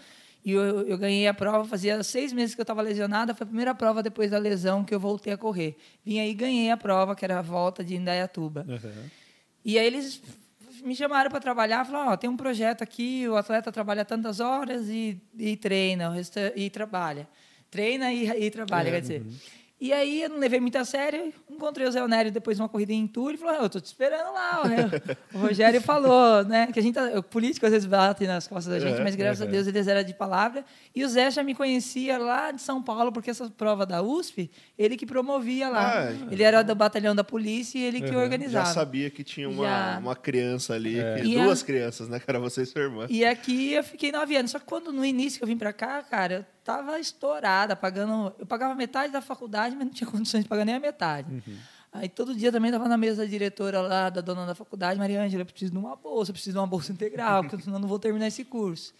e 0.45 0.53
eu, 0.53 0.87
eu 0.87 0.97
ganhei 0.97 1.27
a 1.27 1.35
prova. 1.35 1.65
Fazia 1.65 2.01
seis 2.05 2.33
meses 2.33 2.55
que 2.55 2.61
eu 2.61 2.63
estava 2.63 2.81
lesionada, 2.83 3.35
foi 3.35 3.43
a 3.45 3.49
primeira 3.49 3.75
prova 3.75 4.01
depois 4.01 4.31
da 4.31 4.39
lesão 4.39 4.85
que 4.85 4.95
eu 4.95 5.01
voltei 5.01 5.33
a 5.33 5.37
correr. 5.37 5.77
Vim 6.05 6.21
aí 6.21 6.31
e 6.31 6.35
ganhei 6.35 6.71
a 6.71 6.77
prova, 6.77 7.17
que 7.17 7.25
era 7.25 7.41
a 7.41 7.43
volta 7.43 7.83
de 7.83 7.97
Indaiatuba. 7.97 8.65
E 9.65 9.77
aí 9.77 9.85
eles 9.85 10.23
me 10.85 10.95
chamaram 10.95 11.33
para 11.33 11.41
trabalhar, 11.41 11.85
falaram, 11.85 12.13
ó, 12.13 12.17
tem 12.17 12.31
um 12.31 12.37
projeto 12.37 12.83
aqui, 12.83 13.27
o 13.29 13.35
atleta 13.37 13.73
trabalha 13.73 14.05
tantas 14.05 14.39
horas 14.39 14.89
e, 14.89 15.21
e 15.37 15.57
treina, 15.57 16.15
e 16.55 16.71
trabalha. 16.71 17.29
Treina 17.73 18.13
e, 18.13 18.29
e 18.47 18.51
trabalha, 18.53 18.91
quer 18.91 19.01
dizer. 19.01 19.25
E 19.85 19.93
aí 19.93 20.23
eu 20.23 20.29
não 20.29 20.39
levei 20.39 20.61
muito 20.61 20.79
a 20.79 20.85
sério, 20.85 21.33
encontrei 21.51 21.85
o 21.89 21.91
Zé 21.91 22.01
Onério 22.01 22.31
depois 22.31 22.57
de 22.57 22.63
uma 22.63 22.69
corrida 22.69 22.93
em 22.93 23.05
Tour 23.09 23.33
e 23.33 23.37
falou, 23.37 23.57
"Ah, 23.59 23.65
eu 23.65 23.69
tô 23.69 23.81
te 23.81 23.87
esperando 23.87 24.33
lá. 24.33 24.63
O 25.35 25.39
Rogério 25.39 25.81
falou, 25.83 26.45
né, 26.45 26.69
que 26.73 26.79
a 26.79 26.83
gente, 26.83 26.95
tá- 26.95 27.19
o 27.19 27.23
político 27.25 27.67
às 27.67 27.73
vezes 27.73 27.85
bate 27.87 28.25
nas 28.25 28.47
costas 28.47 28.73
da 28.73 28.79
gente, 28.79 29.01
É, 29.01 29.03
mas 29.03 29.17
graças 29.17 29.43
a 29.43 29.51
Deus 29.51 29.67
eles 29.67 29.89
eram 29.89 30.05
de 30.05 30.15
palavra. 30.15 30.65
E 30.95 31.03
o 31.05 31.09
Zé 31.09 31.33
já 31.33 31.43
me 31.43 31.53
conhecia 31.53 32.17
lá 32.17 32.53
de 32.53 32.63
São 32.63 32.81
Paulo, 32.81 33.11
porque 33.11 33.31
essa 33.31 33.51
prova 33.51 33.85
da 33.85 34.01
USP, 34.03 34.49
ele 34.79 34.97
que 34.97 35.05
promovia 35.05 35.69
lá. 35.69 36.05
Ah, 36.11 36.13
ele 36.31 36.45
era 36.45 36.63
do 36.63 36.77
batalhão 36.77 37.13
da 37.13 37.25
polícia 37.25 37.77
e 37.77 37.83
ele 37.83 38.01
que 38.03 38.13
Já 38.13 38.19
organizava. 38.19 38.67
sabia 38.67 39.11
que 39.11 39.25
tinha 39.25 39.49
uma, 39.49 39.65
Já. 39.65 39.99
uma 40.01 40.15
criança 40.15 40.75
ali, 40.75 40.95
que- 41.21 41.27
E 41.29 41.37
a- 41.41 41.45
duas 41.45 41.61
crianças, 41.65 42.09
né? 42.09 42.21
Que 42.21 42.25
era 42.31 42.39
você 42.39 42.63
e 42.63 42.67
sua 42.67 42.83
irmã. 42.83 43.07
E 43.11 43.25
aqui 43.25 43.73
eu 43.73 43.83
fiquei 43.83 44.13
nove 44.13 44.37
anos. 44.37 44.53
Só 44.53 44.61
que 44.61 44.65
quando 44.65 44.93
no 44.93 45.05
início 45.05 45.39
que 45.39 45.43
eu 45.45 45.49
vim 45.49 45.57
para 45.59 45.73
cá, 45.73 46.03
cara, 46.05 46.47
eu 46.63 46.65
tava 46.65 46.99
estourada, 47.01 47.75
pagando. 47.75 48.33
Eu 48.39 48.47
pagava 48.47 48.75
metade 48.75 49.13
da 49.13 49.21
faculdade, 49.21 49.75
mas 49.75 49.87
não 49.87 49.93
tinha 49.93 50.09
condições 50.11 50.45
de 50.45 50.49
pagar 50.49 50.65
nem 50.65 50.77
a 50.77 50.81
metade. 50.81 51.43
Aí 51.93 52.09
todo 52.09 52.35
dia 52.35 52.51
também 52.51 52.71
estava 52.71 52.89
na 52.89 52.97
mesa 52.97 53.23
da 53.23 53.29
diretora 53.29 53.83
lá, 53.83 54.09
da 54.09 54.23
dona 54.23 54.47
da 54.47 54.55
faculdade, 54.55 54.99
Maria 54.99 55.23
Ângela, 55.23 55.43
eu 55.43 55.47
preciso 55.47 55.73
de 55.73 55.79
uma 55.79 55.95
bolsa, 55.95 56.33
preciso 56.33 56.53
de 56.53 56.59
uma 56.59 56.67
bolsa 56.67 56.91
integral, 56.91 57.43
porque 57.45 57.63
senão 57.65 57.79
não 57.79 57.87
vou 57.87 57.99
terminar 57.99 58.29
esse 58.29 58.45
curso. 58.45 58.95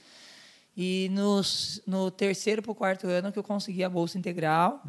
E 0.77 1.09
nos, 1.11 1.81
no 1.87 2.11
terceiro 2.11 2.61
para 2.63 2.71
o 2.73 2.75
quarto 2.75 3.07
ano 3.07 3.33
que 3.33 3.39
eu 3.39 3.43
consegui 3.43 3.83
a 3.85 3.89
bolsa 3.89 4.19
integral. 4.19 4.83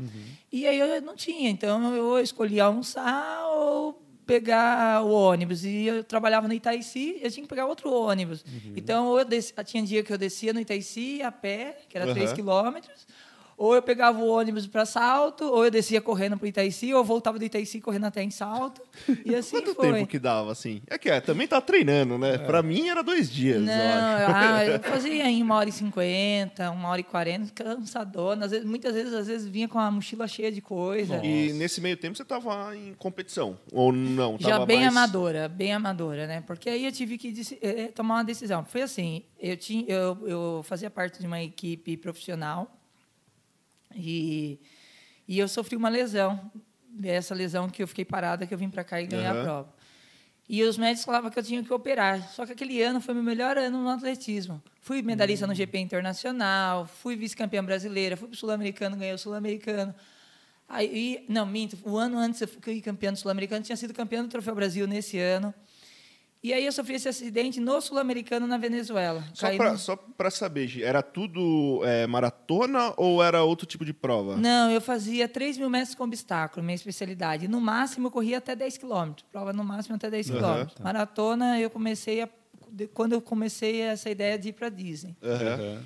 E 0.51 0.67
aí 0.67 0.77
eu 0.79 1.01
não 1.01 1.15
tinha, 1.15 1.49
então 1.49 1.95
eu 1.95 2.19
escolhia 2.19 2.65
almoçar 2.65 3.45
ou 3.47 4.02
pegar 4.25 5.03
o 5.03 5.12
ônibus. 5.12 5.63
E 5.63 5.86
eu 5.86 6.03
trabalhava 6.03 6.47
no 6.47 6.53
Itaici, 6.53 7.19
eu 7.21 7.31
tinha 7.31 7.43
que 7.43 7.49
pegar 7.49 7.65
outro 7.65 7.91
ônibus. 7.91 8.43
Então 8.75 9.07
ou 9.07 9.19
eu 9.19 9.25
tinha 9.65 9.83
dia 9.83 10.03
que 10.03 10.12
eu 10.12 10.17
descia 10.17 10.53
no 10.53 10.59
Itaici 10.59 11.21
a 11.21 11.31
pé, 11.31 11.77
que 11.89 11.97
era 11.97 12.05
Aham. 12.05 12.13
3 12.15 12.33
quilômetros. 12.33 13.05
Ou 13.63 13.76
eu 13.76 13.82
pegava 13.82 14.19
o 14.19 14.28
ônibus 14.28 14.67
para 14.67 14.86
Salto, 14.86 15.45
ou 15.45 15.63
eu 15.63 15.71
descia 15.71 16.02
correndo 16.02 16.38
para 16.38 16.49
Itaici, 16.49 16.93
ou 16.93 16.99
eu 16.99 17.04
voltava 17.06 17.39
do 17.39 17.45
Itaici 17.45 17.80
correndo 17.80 18.04
até 18.08 18.21
em 18.21 18.30
Salto. 18.30 18.82
E 19.23 19.34
assim 19.34 19.56
Quanto 19.56 19.73
foi. 19.73 19.93
tempo 19.93 20.06
que 20.06 20.19
dava, 20.19 20.52
assim? 20.52 20.82
É 20.86 20.97
que 20.97 21.10
é, 21.10 21.21
também 21.21 21.47
tá 21.47 21.62
treinando, 21.62 22.17
né? 22.17 22.38
Pra 22.39 22.62
mim 22.62 22.89
era 22.89 23.02
dois 23.02 23.32
dias, 23.32 23.62
Não, 23.62 23.73
eu 23.73 24.28
acho. 24.28 24.36
ah, 24.36 24.65
eu 24.67 24.80
fazia 24.82 25.23
em 25.30 25.41
uma 25.41 25.56
hora 25.56 25.69
e 25.69 25.71
cinquenta, 25.71 26.69
uma 26.71 26.89
hora 26.89 26.99
e 26.99 27.06
quarenta, 27.06 27.54
cansadona. 27.54 28.43
Às 28.43 28.52
vezes, 28.52 28.65
muitas 28.65 28.93
vezes, 28.93 29.13
às 29.13 29.28
vezes 29.28 29.47
vinha 29.47 29.69
com 29.69 29.80
a 29.80 29.89
mochila 29.89 30.28
cheia 30.28 30.52
de 30.52 30.60
coisa. 30.60 31.23
E 31.23 31.54
nesse 31.54 31.80
meio 31.80 31.95
tempo 31.95 32.17
você 32.17 32.26
tava 32.26 32.76
em 32.76 32.93
competição? 32.95 33.58
Ou 33.71 33.93
não? 33.93 34.36
Já 34.41 34.65
bem 34.65 34.82
mais... 34.82 34.89
amadora, 34.89 35.47
bem 35.47 35.71
amadora, 35.71 36.28
né? 36.28 36.43
Porque 36.45 36.69
aí 36.69 36.84
eu 36.86 36.91
tive 36.91 37.17
que 37.17 37.32
deci- 37.32 37.60
eh, 37.62 37.88
tomar 37.95 38.15
uma 38.15 38.23
decisão. 38.26 38.65
Foi 38.65 38.82
assim, 38.82 39.23
eu, 39.39 39.56
tinha, 39.56 39.86
eu, 39.88 40.17
eu 40.28 40.62
fazia 40.63 40.89
parte 40.89 41.21
de 41.21 41.28
uma 41.28 41.41
equipe 41.41 41.95
profissional 41.95 42.69
e, 43.95 44.60
e 45.27 45.39
eu 45.39 45.47
sofri 45.47 45.75
uma 45.75 45.89
lesão. 45.89 46.51
Essa 47.03 47.34
lesão 47.34 47.69
que 47.69 47.82
eu 47.82 47.88
fiquei 47.88 48.06
parada, 48.06 48.45
que 48.45 48.53
eu 48.53 48.58
vim 48.58 48.69
para 48.69 48.84
cá 48.84 49.01
e 49.01 49.08
ganhei 49.08 49.25
Aham. 49.25 49.39
a 49.39 49.43
prova. 49.43 49.73
E 50.47 50.62
os 50.63 50.77
médicos 50.77 51.06
falavam 51.06 51.32
que 51.32 51.39
eu 51.39 51.43
tinha 51.43 51.63
que 51.63 51.73
operar. 51.73 52.29
Só 52.29 52.45
que 52.45 52.51
aquele 52.51 52.82
ano 52.82 52.99
foi 52.99 53.13
meu 53.13 53.23
melhor 53.23 53.58
ano 53.58 53.82
no 53.82 53.89
atletismo. 53.89 54.62
Fui 54.82 55.01
medalhista 55.01 55.47
no 55.47 55.56
GP 55.56 55.79
internacional, 55.79 56.86
fui 56.86 57.15
vice-campeã 57.15 57.63
brasileira, 57.63 58.17
fui 58.17 58.27
para 58.27 58.36
o 58.36 58.38
Sul-Americano, 58.38 58.97
ganhei 58.97 59.13
o 59.13 59.17
Sul-Americano. 59.17 59.95
Aí, 60.67 61.23
não, 61.29 61.45
minto, 61.45 61.77
o 61.84 61.97
ano 61.97 62.17
antes 62.17 62.41
eu 62.41 62.47
fui 62.47 62.82
campeã 62.82 63.13
do 63.13 63.19
Sul-Americano, 63.19 63.63
tinha 63.63 63.75
sido 63.77 63.93
campeã 63.93 64.21
do 64.21 64.29
Troféu 64.29 64.53
Brasil 64.53 64.86
nesse 64.86 65.17
ano. 65.17 65.53
E 66.43 66.51
aí 66.51 66.65
eu 66.65 66.71
sofri 66.73 66.95
esse 66.95 67.08
acidente 67.08 67.62
no 67.62 67.79
Sul-Americano 67.79 68.45
na 68.45 68.58
Venezuela. 68.58 69.23
Só 69.34 69.47
Caí 69.47 69.56
pra, 69.58 69.71
no- 69.71 70.32
saber, 70.32 70.67
Gi, 70.67 70.84
era 70.84 71.01
tudo 71.01 71.79
é, 71.86 72.06
maratona 72.06 72.93
ou 72.97 73.23
era 73.23 73.43
outro 73.43 73.65
tipo 73.65 73.86
de 73.86 73.93
prova? 73.93 74.36
Não, 74.36 74.69
eu 74.69 74.82
fazia 74.82 75.27
3 75.29 75.58
mil 75.58 75.69
metros 75.69 75.95
com 75.95 76.03
obstáculo, 76.03 76.62
minha 76.62 76.75
especialidade. 76.75 77.47
No 77.47 77.62
máximo, 77.62 78.08
eu 78.08 78.12
corria 78.12 78.39
até 78.39 78.58
10 78.58 78.77
quilômetros. 78.77 79.25
Prova 79.32 79.53
no 79.53 79.63
máximo 79.63 79.95
até 79.95 80.10
10 80.10 80.29
Aham. 80.32 80.38
quilômetros. 80.39 80.77
Maratona, 80.79 81.60
eu 81.62 81.69
comecei 81.69 82.21
a... 82.21 82.29
Quando 82.93 83.13
eu 83.13 83.21
comecei 83.21 83.82
essa 83.82 84.10
ideia 84.10 84.38
de 84.38 84.49
ir 84.49 84.53
para 84.53 84.67
Disney. 84.67 85.15
Aham. 85.23 85.82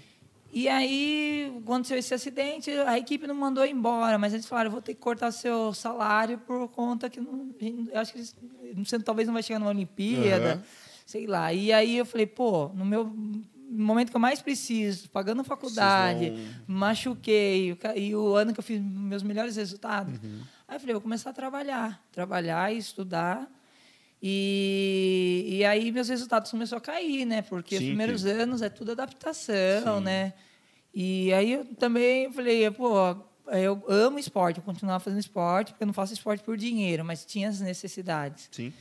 E 0.60 0.68
aí, 0.68 1.54
aconteceu 1.64 2.00
esse 2.00 2.12
acidente, 2.16 2.72
a 2.72 2.98
equipe 2.98 3.28
não 3.28 3.36
mandou 3.36 3.64
embora, 3.64 4.18
mas 4.18 4.34
eles 4.34 4.48
falaram, 4.48 4.72
vou 4.72 4.82
ter 4.82 4.96
que 4.96 5.00
cortar 5.00 5.30
seu 5.30 5.72
salário 5.72 6.40
por 6.40 6.68
conta 6.70 7.12
que 7.12 7.22
não, 7.22 7.54
eu 7.92 8.00
acho 8.00 8.12
que 8.12 8.18
eles, 8.18 8.36
você 8.76 8.98
talvez 8.98 9.28
não 9.28 9.36
vai 9.36 9.44
chegar 9.44 9.60
numa 9.60 9.70
Olimpíada, 9.70 10.54
Aham. 10.54 10.64
sei 11.06 11.28
lá. 11.28 11.54
E 11.54 11.72
aí 11.72 11.96
eu 11.96 12.08
falei, 12.08 12.26
pô, 12.26 12.70
no 12.70 12.84
meu 12.84 13.06
momento 13.70 14.10
que 14.10 14.16
eu 14.16 14.20
mais 14.20 14.42
preciso, 14.42 15.08
pagando 15.12 15.44
faculdade, 15.44 16.34
machuquei, 16.66 17.78
e 17.96 18.16
o 18.16 18.34
ano 18.34 18.52
que 18.52 18.60
eu 18.60 18.64
fiz 18.64 18.82
meus 18.82 19.22
melhores 19.22 19.58
resultados. 19.58 20.20
Aí 20.68 20.76
eu 20.78 20.80
falei, 20.80 20.94
vou 20.96 21.02
começar 21.04 21.30
a 21.30 21.34
trabalhar, 21.34 22.04
trabalhar 22.12 22.74
e 22.74 22.80
estudar. 22.80 23.48
E, 24.20 25.46
e 25.60 25.66
aí 25.66 25.92
meus 25.92 26.10
resultados 26.10 26.50
começaram 26.50 26.80
a 26.80 26.82
cair, 26.82 27.26
né? 27.26 27.44
Porque 27.44 27.76
os 27.76 27.82
Sim, 27.84 27.90
primeiros 27.90 28.24
que- 28.24 28.30
anos 28.32 28.64
é 28.64 28.70
tudo 28.70 28.94
adaptação, 28.94 30.02
né? 30.02 30.34
E 31.00 31.32
aí 31.32 31.54
eu 31.54 31.64
também 31.76 32.32
falei, 32.34 32.72
pô, 32.72 33.16
eu 33.52 33.84
amo 33.88 34.18
esporte, 34.18 34.58
eu 34.58 34.64
continuar 34.64 35.00
fazendo 35.00 35.20
esporte, 35.20 35.72
porque 35.72 35.84
eu 35.84 35.86
não 35.86 35.94
faço 35.94 36.12
esporte 36.12 36.44
por 36.44 36.58
dinheiro, 36.58 37.06
mas 37.06 37.24
tinha 37.24 37.50
as 37.50 37.60
necessidades. 37.62 38.50
Sim. 38.52 38.74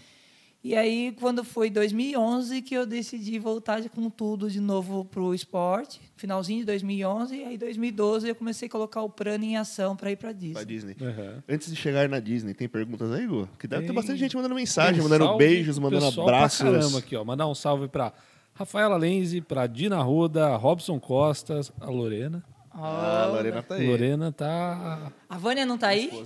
E 0.65 0.75
aí, 0.75 1.15
quando 1.21 1.45
foi 1.45 1.69
2011 1.69 2.63
que 2.63 2.75
eu 2.75 2.87
decidi 2.87 3.39
voltar 3.39 3.87
com 3.91 4.09
tudo 4.09 4.51
de 4.51 4.61
novo 4.61 5.05
para 5.05 5.21
o 5.21 5.35
esporte, 5.35 6.01
finalzinho 6.17 6.61
de 6.61 6.65
2011, 6.65 7.37
e 7.37 7.45
aí 7.45 7.59
2012 7.59 8.27
eu 8.31 8.35
comecei 8.35 8.67
a 8.67 8.71
colocar 8.71 9.03
o 9.03 9.11
plano 9.11 9.45
em 9.45 9.59
ação 9.59 9.95
para 9.95 10.11
ir 10.11 10.17
para 10.17 10.31
Pra 10.31 10.33
Disney. 10.33 10.65
Disney. 10.65 10.97
Aham. 11.03 11.43
Antes 11.47 11.69
de 11.71 11.77
chegar 11.77 12.09
na 12.09 12.19
Disney, 12.19 12.55
tem 12.55 12.67
perguntas 12.67 13.13
aí, 13.13 13.25
Igor? 13.25 13.47
Que 13.59 13.69
deve 13.69 13.83
ter 13.83 13.89
Tem. 13.89 13.95
bastante 13.95 14.19
gente 14.19 14.35
mandando 14.35 14.55
mensagem, 14.55 14.95
Tem 14.95 15.03
mandando 15.03 15.25
salve 15.27 15.39
beijos, 15.45 15.79
mandando 15.79 16.07
pessoal 16.07 16.27
pra 16.27 16.37
abraços. 16.39 16.63
caramba 16.63 16.99
aqui, 16.99 17.15
ó. 17.15 17.23
Mandar 17.25 17.47
um 17.47 17.55
salve 17.55 17.87
pra 17.89 18.13
Rafaela 18.59 18.97
Lenze, 18.97 19.41
pra 19.41 19.67
Dina 19.67 20.01
Ruda, 20.03 20.57
Robson 20.57 20.99
Costas, 20.99 21.71
a 21.81 21.87
Lorena. 21.91 22.43
Ah, 22.73 23.25
a 23.25 23.27
Lorena 23.27 23.63
tá 23.63 23.75
aí. 23.75 23.87
Lorena 23.87 24.33
tá. 24.33 25.13
A 25.29 25.37
Vânia 25.39 25.67
não 25.67 25.75
está 25.77 25.89
aí? 25.89 26.25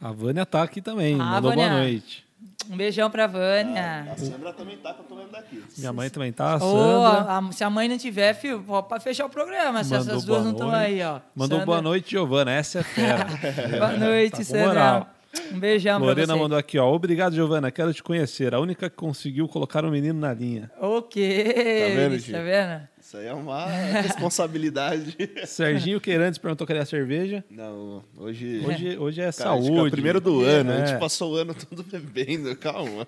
A 0.00 0.12
Vânia 0.12 0.46
tá 0.46 0.62
aqui 0.62 0.80
também. 0.80 1.14
Ah, 1.14 1.24
mandou 1.40 1.50
Vânia. 1.50 1.68
boa 1.68 1.80
noite. 1.80 2.26
Um 2.70 2.76
beijão 2.76 3.10
pra 3.10 3.26
Vânia. 3.26 4.08
A 4.12 4.16
Sandra 4.16 4.52
também 4.52 4.76
tá, 4.76 4.92
que 4.94 5.00
eu 5.00 5.04
tô 5.04 5.14
lendo 5.16 5.30
daqui. 5.30 5.62
Minha 5.78 5.92
mãe 5.92 6.10
também 6.10 6.32
tá, 6.32 6.54
a 6.54 6.60
Sandra. 6.60 7.38
a- 7.38 7.52
se 7.52 7.64
a 7.64 7.70
mãe 7.70 7.88
não 7.88 7.96
tiver, 7.98 8.34
filho, 8.34 8.62
pode 8.88 9.02
fechar 9.02 9.26
o 9.26 9.30
programa. 9.30 9.82
Se 9.82 9.90
Mandou 9.90 10.06
essas 10.12 10.24
duas 10.24 10.24
boa 10.24 10.40
não 10.44 10.50
estão 10.52 10.68
noite. 10.68 10.80
aí, 10.84 11.02
ó. 11.02 11.20
Mandou 11.34 11.58
Sandra- 11.58 11.66
boa 11.66 11.82
noite, 11.82 12.10
Giovana. 12.12 12.52
Essa 12.52 12.80
é 12.80 12.82
fera. 12.82 13.26
Boa 13.78 13.92
noite, 13.96 14.30
Tá 14.32 14.36
com 14.38 14.44
Sandrão. 14.44 14.66
moral. 14.68 15.08
Um 15.52 15.58
beijão 15.58 15.98
Lorena 15.98 16.26
pra 16.26 16.34
você. 16.36 16.42
mandou 16.42 16.58
aqui, 16.58 16.78
ó. 16.78 16.92
Obrigado, 16.92 17.34
Giovana. 17.34 17.70
Quero 17.70 17.92
te 17.94 18.02
conhecer. 18.02 18.54
A 18.54 18.60
única 18.60 18.88
que 18.90 18.96
conseguiu 18.96 19.48
colocar 19.48 19.84
um 19.84 19.90
menino 19.90 20.18
na 20.18 20.32
linha. 20.34 20.70
O 20.80 21.02
quê? 21.02 21.44
Tá 21.54 21.94
vendo, 21.94 22.10
bicho, 22.12 22.26
Gi? 22.26 22.32
Tá 22.32 22.42
vendo? 22.42 22.88
Isso 23.00 23.16
aí 23.16 23.26
é 23.26 23.32
uma 23.32 23.66
responsabilidade. 24.02 25.16
Serginho 25.46 26.00
Queirantes 26.00 26.38
perguntou 26.38 26.66
cadê 26.66 26.80
a 26.80 26.84
cerveja. 26.84 27.42
Não, 27.50 28.02
hoje. 28.16 28.62
Hoje, 28.66 28.98
hoje 28.98 29.20
é 29.20 29.24
Cara, 29.32 29.50
a 29.50 29.54
saúde. 29.54 29.78
é 29.78 29.82
o 29.82 29.90
primeiro 29.90 30.20
do 30.20 30.42
ano, 30.42 30.70
a 30.72 30.74
É. 30.74 30.86
gente 30.86 30.98
passou 31.00 31.32
o 31.32 31.36
ano 31.36 31.54
todo 31.54 31.82
bebendo, 31.82 32.54
calma. 32.56 33.06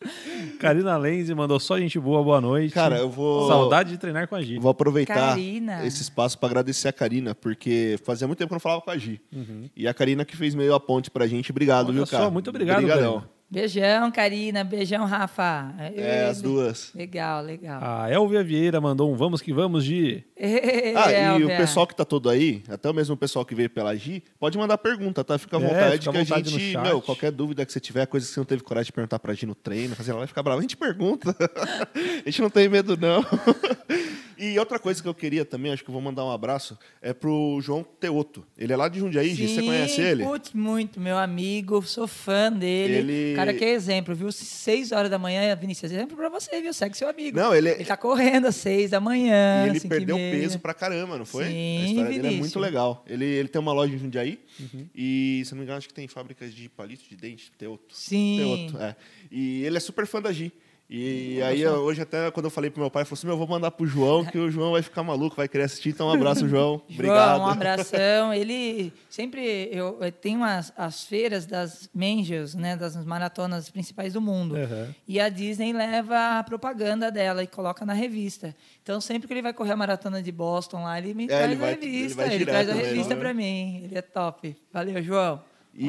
Karina 0.58 0.96
Lenze 0.96 1.34
mandou 1.34 1.60
só 1.60 1.78
gente 1.78 1.98
boa, 1.98 2.22
boa 2.22 2.40
noite. 2.40 2.72
Cara, 2.72 2.98
eu 2.98 3.10
vou. 3.10 3.48
Saudade 3.48 3.90
de 3.90 3.98
treinar 3.98 4.28
com 4.28 4.34
a 4.34 4.42
Gi. 4.42 4.58
Vou 4.58 4.70
aproveitar 4.70 5.14
Karina. 5.14 5.84
esse 5.86 6.02
espaço 6.02 6.38
para 6.38 6.48
agradecer 6.48 6.88
a 6.88 6.92
Karina, 6.92 7.34
porque 7.34 7.98
fazia 8.04 8.26
muito 8.26 8.38
tempo 8.38 8.48
que 8.48 8.54
eu 8.54 8.56
não 8.56 8.60
falava 8.60 8.80
com 8.80 8.90
a 8.90 8.96
Gi. 8.96 9.20
Uhum. 9.32 9.68
E 9.76 9.86
a 9.86 9.94
Karina 9.94 10.24
que 10.24 10.36
fez 10.36 10.54
meio 10.54 10.74
a 10.74 10.80
ponte 10.80 11.10
pra 11.10 11.26
gente. 11.26 11.50
Obrigado, 11.50 11.86
Olha 11.86 11.94
viu, 11.94 12.06
só, 12.06 12.18
cara? 12.18 12.30
muito 12.30 12.48
obrigado, 12.48 12.78
Obrigadão. 12.78 13.12
Karina. 13.14 13.40
Beijão, 13.50 14.12
Karina. 14.12 14.62
Beijão, 14.62 15.04
Rafa. 15.04 15.74
É, 15.96 16.26
as 16.26 16.40
duas. 16.40 16.92
Legal, 16.94 17.42
legal. 17.42 17.80
A 17.82 18.08
Elvia 18.08 18.44
Vieira 18.44 18.80
mandou 18.80 19.12
um 19.12 19.16
vamos 19.16 19.42
que 19.42 19.52
vamos, 19.52 19.82
Gi. 19.82 20.24
Ah, 20.96 21.38
e 21.38 21.44
o 21.44 21.48
pessoal 21.48 21.86
que 21.86 21.94
tá 21.94 22.04
todo 22.04 22.28
aí, 22.30 22.62
até 22.68 22.88
o 22.88 22.94
mesmo 22.94 23.16
pessoal 23.16 23.44
que 23.44 23.54
veio 23.54 23.68
pela 23.70 23.94
Gi, 23.94 24.22
pode 24.38 24.56
mandar 24.56 24.78
pergunta, 24.78 25.22
tá? 25.22 25.38
Fica 25.38 25.56
à 25.56 25.60
É, 25.60 25.62
vontade, 25.62 25.98
fica 25.98 26.10
à 26.10 26.12
que 26.12 26.18
a 26.18 26.22
vontade 26.24 26.50
gente, 26.50 26.72
chat. 26.72 26.82
meu, 26.82 27.00
qualquer 27.02 27.30
dúvida 27.30 27.64
que 27.66 27.72
você 27.72 27.80
tiver, 27.80 28.06
coisa 28.06 28.26
que 28.26 28.32
você 28.32 28.40
não 28.40 28.44
teve 28.46 28.62
coragem 28.62 28.86
de 28.86 28.92
perguntar 28.92 29.18
pra 29.18 29.34
Gi 29.34 29.46
no 29.46 29.54
treino, 29.54 29.94
fazer 29.94 30.10
ela 30.12 30.20
vai 30.20 30.26
ficar 30.26 30.42
brava, 30.42 30.58
a 30.58 30.62
gente 30.62 30.76
pergunta. 30.76 31.36
a 32.24 32.28
gente 32.28 32.40
não 32.42 32.50
tem 32.50 32.68
medo, 32.68 32.96
não. 32.96 33.24
e 34.38 34.58
outra 34.58 34.78
coisa 34.78 35.02
que 35.02 35.08
eu 35.08 35.14
queria 35.14 35.44
também, 35.44 35.72
acho 35.72 35.84
que 35.84 35.90
eu 35.90 35.92
vou 35.92 36.00
mandar 36.02 36.24
um 36.24 36.30
abraço, 36.30 36.78
é 37.02 37.12
pro 37.12 37.58
João 37.62 37.84
Teoto. 37.84 38.44
Ele 38.56 38.72
é 38.72 38.76
lá 38.76 38.88
de 38.88 38.98
Jundiaí, 38.98 39.34
Gi, 39.34 39.48
você 39.48 39.62
conhece 39.62 40.00
ele? 40.00 40.24
Putz, 40.24 40.52
muito, 40.54 40.98
meu 40.98 41.18
amigo, 41.18 41.82
sou 41.82 42.06
fã 42.06 42.50
dele. 42.50 42.94
Ele- 42.94 43.36
Cara, 43.36 43.52
que 43.52 43.64
exemplo, 43.64 44.14
viu? 44.14 44.32
Seis 44.32 44.92
horas 44.92 45.10
da 45.10 45.18
manhã, 45.18 45.54
Vinícius, 45.56 45.92
exemplo 45.92 46.16
pra 46.16 46.28
você, 46.28 46.60
viu? 46.60 46.72
Segue 46.72 46.96
seu 46.96 47.08
amigo. 47.08 47.36
Não, 47.38 47.54
ele- 47.54 47.70
Ele 47.70 47.84
tá 47.84 47.96
correndo 47.96 48.46
às 48.46 48.56
seis 48.56 48.90
da 48.90 49.00
manhã, 49.00 49.66
E 49.66 49.70
ele 49.70 49.80
perdeu. 49.80 50.16
Peso 50.30 50.58
pra 50.58 50.72
caramba, 50.74 51.18
não 51.18 51.24
foi? 51.26 51.44
Sim, 51.46 51.78
a 51.82 51.86
história 51.86 52.10
dele 52.22 52.34
é 52.34 52.38
muito 52.38 52.58
legal. 52.58 53.04
Ele, 53.08 53.24
ele 53.24 53.48
tem 53.48 53.60
uma 53.60 53.72
loja 53.72 53.94
em 53.94 53.98
Jundiaí 53.98 54.38
Uhum. 54.58 54.86
e, 54.94 55.42
se 55.44 55.52
não 55.52 55.58
me 55.58 55.64
engano, 55.64 55.78
acho 55.78 55.88
que 55.88 55.94
tem 55.94 56.06
fábricas 56.08 56.54
de 56.54 56.68
palito 56.68 57.02
de 57.08 57.16
dente, 57.16 57.50
Teoto. 57.58 57.94
Sim. 57.94 58.36
Teoto, 58.68 58.82
é. 58.84 58.96
E 59.30 59.62
ele 59.64 59.76
é 59.76 59.80
super 59.80 60.06
fã 60.06 60.20
da 60.20 60.32
Gi. 60.32 60.52
E 60.92 61.40
aí, 61.42 61.60
eu- 61.60 61.74
hoje 61.74 62.02
até 62.02 62.28
quando 62.32 62.46
eu 62.46 62.50
falei 62.50 62.68
pro 62.68 62.80
meu 62.80 62.90
pai, 62.90 63.02
ele 63.02 63.08
falou 63.08 63.16
assim, 63.18 63.26
meu, 63.28 63.34
eu 63.34 63.38
vou 63.38 63.46
mandar 63.46 63.70
pro 63.70 63.86
João, 63.86 64.24
que 64.24 64.36
o 64.36 64.50
João 64.50 64.72
vai 64.72 64.82
ficar 64.82 65.04
maluco, 65.04 65.36
vai 65.36 65.46
querer 65.46 65.62
assistir. 65.64 65.90
Então, 65.90 66.08
um 66.08 66.12
abraço, 66.12 66.46
João. 66.48 66.82
Obrigado. 66.90 67.36
João, 67.36 67.46
um 67.46 67.50
abração. 67.50 68.34
Ele 68.34 68.92
sempre 69.08 69.68
eu, 69.70 69.98
eu 70.00 70.10
tenho 70.10 70.42
as, 70.42 70.72
as 70.76 71.04
feiras 71.04 71.46
das 71.46 71.88
Mangels, 71.94 72.56
né, 72.56 72.76
das 72.76 72.96
maratonas 73.04 73.70
principais 73.70 74.14
do 74.14 74.20
mundo. 74.20 74.56
Uhum. 74.56 74.88
E 75.06 75.20
a 75.20 75.28
Disney 75.28 75.72
leva 75.72 76.40
a 76.40 76.42
propaganda 76.42 77.08
dela 77.10 77.44
e 77.44 77.46
coloca 77.46 77.86
na 77.86 77.92
revista. 77.92 78.52
Então 78.82 79.00
sempre 79.00 79.28
que 79.28 79.32
ele 79.34 79.42
vai 79.42 79.52
correr 79.52 79.72
a 79.72 79.76
maratona 79.76 80.20
de 80.20 80.32
Boston 80.32 80.82
lá, 80.82 80.98
ele 80.98 81.14
me 81.14 81.28
traz 81.28 81.42
É, 81.42 81.44
ele 81.44 81.54
vai- 81.56 81.68
a 81.68 81.76
revista, 81.76 82.22
ele 82.22 82.28
vai 82.28 82.34
ele, 82.34 82.46
traz 82.46 82.68
a 82.68 82.72
revista 82.72 83.14
né? 83.14 83.20
para 83.20 83.32
mim. 83.32 83.82
Ele 83.84 83.96
é 83.96 84.02
top. 84.02 84.56
Valeu, 84.72 85.00
João. 85.02 85.40
E, 85.72 85.88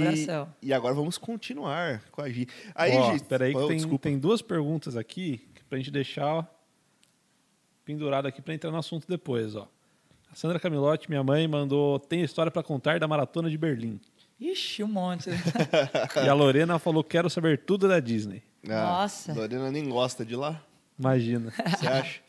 e 0.62 0.74
agora 0.74 0.94
vamos 0.94 1.18
continuar 1.18 2.04
com 2.12 2.22
a 2.22 2.30
Gi. 2.30 2.48
Aí, 2.76 2.96
Ó, 2.96 3.14
Gi... 3.14 3.24
peraí 3.24 3.52
que 3.52 3.60
oh, 3.60 3.68
tem, 3.68 3.78
desculpa. 3.78 4.04
tem 4.04 4.20
duas 4.20 4.42
perguntas 4.42 4.96
aqui 4.96 5.42
pra 5.68 5.78
gente 5.78 5.92
deixar 5.92 6.26
ó, 6.26 6.46
pendurado 7.84 8.28
aqui 8.28 8.42
pra 8.42 8.54
entrar 8.54 8.72
no 8.72 8.78
assunto 8.78 9.08
depois, 9.08 9.56
ó. 9.56 9.68
A 10.32 10.36
Sandra 10.36 10.60
Camilotti, 10.60 11.10
minha 11.10 11.24
mãe, 11.24 11.48
mandou 11.48 12.00
tem 12.00 12.22
história 12.22 12.52
pra 12.52 12.64
contar 12.64 13.00
da 13.00 13.08
maratona 13.08 13.50
de 13.50 13.58
Berlim. 13.58 14.00
Ixi, 14.40 14.84
um 14.84 14.88
monte. 14.88 15.30
e 16.24 16.30
a 16.30 16.34
Lorena 16.34 16.80
falou 16.80 17.04
quero 17.04 17.30
saber 17.30 17.60
tudo 17.60 17.88
da 17.88 18.00
Disney. 18.00 18.42
Ah, 18.68 19.02
Nossa. 19.02 19.34
Lorena 19.34 19.70
nem 19.72 19.88
gosta 19.90 20.24
de 20.26 20.36
lá. 20.36 20.64
Imagina. 20.98 21.52
Você 21.52 21.88
acha? 21.88 22.22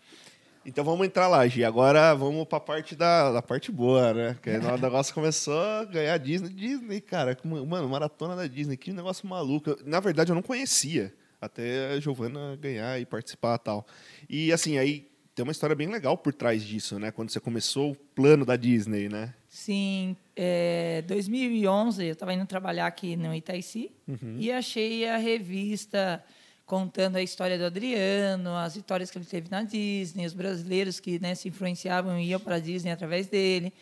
Então 0.65 0.85
vamos 0.85 1.07
entrar 1.07 1.29
lá, 1.29 1.47
Gi. 1.47 1.65
Agora 1.65 2.15
vamos 2.15 2.45
pra 2.47 2.61
parte 2.61 2.95
da, 2.95 3.33
da 3.33 3.43
parte 3.43 3.73
boa, 3.73 4.15
né? 4.15 4.37
Que 4.41 4.51
o 4.51 4.79
negócio 4.79 5.13
começou 5.13 5.61
a 5.61 5.85
ganhar 5.85 6.17
Disney. 6.19 6.51
Disney, 6.51 7.01
cara, 7.01 7.37
mano, 7.45 7.89
maratona 7.89 8.37
da 8.37 8.47
Disney, 8.47 8.77
que 8.77 8.93
negócio 8.93 9.27
maluco. 9.27 9.77
Na 9.85 10.01
verdade, 10.01 10.31
eu 10.31 10.35
não 10.35 10.43
conhecia 10.43 11.13
até 11.41 11.93
a 11.93 12.01
Giovana 12.01 12.57
ganhar 12.61 13.01
e 13.01 13.05
participar 13.05 13.57
e 13.57 13.59
tal. 13.59 13.87
E 14.31 14.53
assim, 14.53 14.79
aí 14.79 15.09
tem 15.35 15.43
uma 15.43 15.53
história 15.53 15.75
bem 15.75 15.89
legal 15.89 16.17
por 16.17 16.33
trás 16.33 16.63
disso, 16.63 16.99
né? 16.99 17.11
Quando 17.11 17.31
você 17.31 17.41
começou 17.41 17.93
o 17.93 17.97
plano 17.97 18.45
da 18.45 18.55
Disney, 18.55 19.09
né? 19.09 19.35
Sim, 19.49 20.17
é, 20.37 21.03
2011 21.03 22.05
eu 22.07 22.13
estava 22.13 22.33
indo 22.33 22.47
trabalhar 22.47 22.87
aqui 22.87 23.17
no 23.17 23.35
Itaici 23.35 23.91
e 24.39 24.53
achei 24.53 25.09
a 25.09 25.17
revista 25.17 26.23
contando 26.67 27.17
a 27.17 27.23
história 27.23 27.59
do 27.59 27.65
Adriano, 27.65 28.57
as 28.57 28.75
vitórias 28.75 29.11
que 29.11 29.19
ele 29.19 29.25
teve 29.25 29.51
na 29.51 29.63
Disney, 29.63 30.27
os 30.27 30.33
brasileiros 30.33 31.01
que 31.01 31.19
né, 31.19 31.35
se 31.35 31.49
influenciavam 31.49 32.19
e 32.19 32.29
iam 32.29 32.41
para 32.41 32.57
a 32.57 32.59
Disney 32.61 32.91
através 32.91 33.27
dele. 33.27 33.73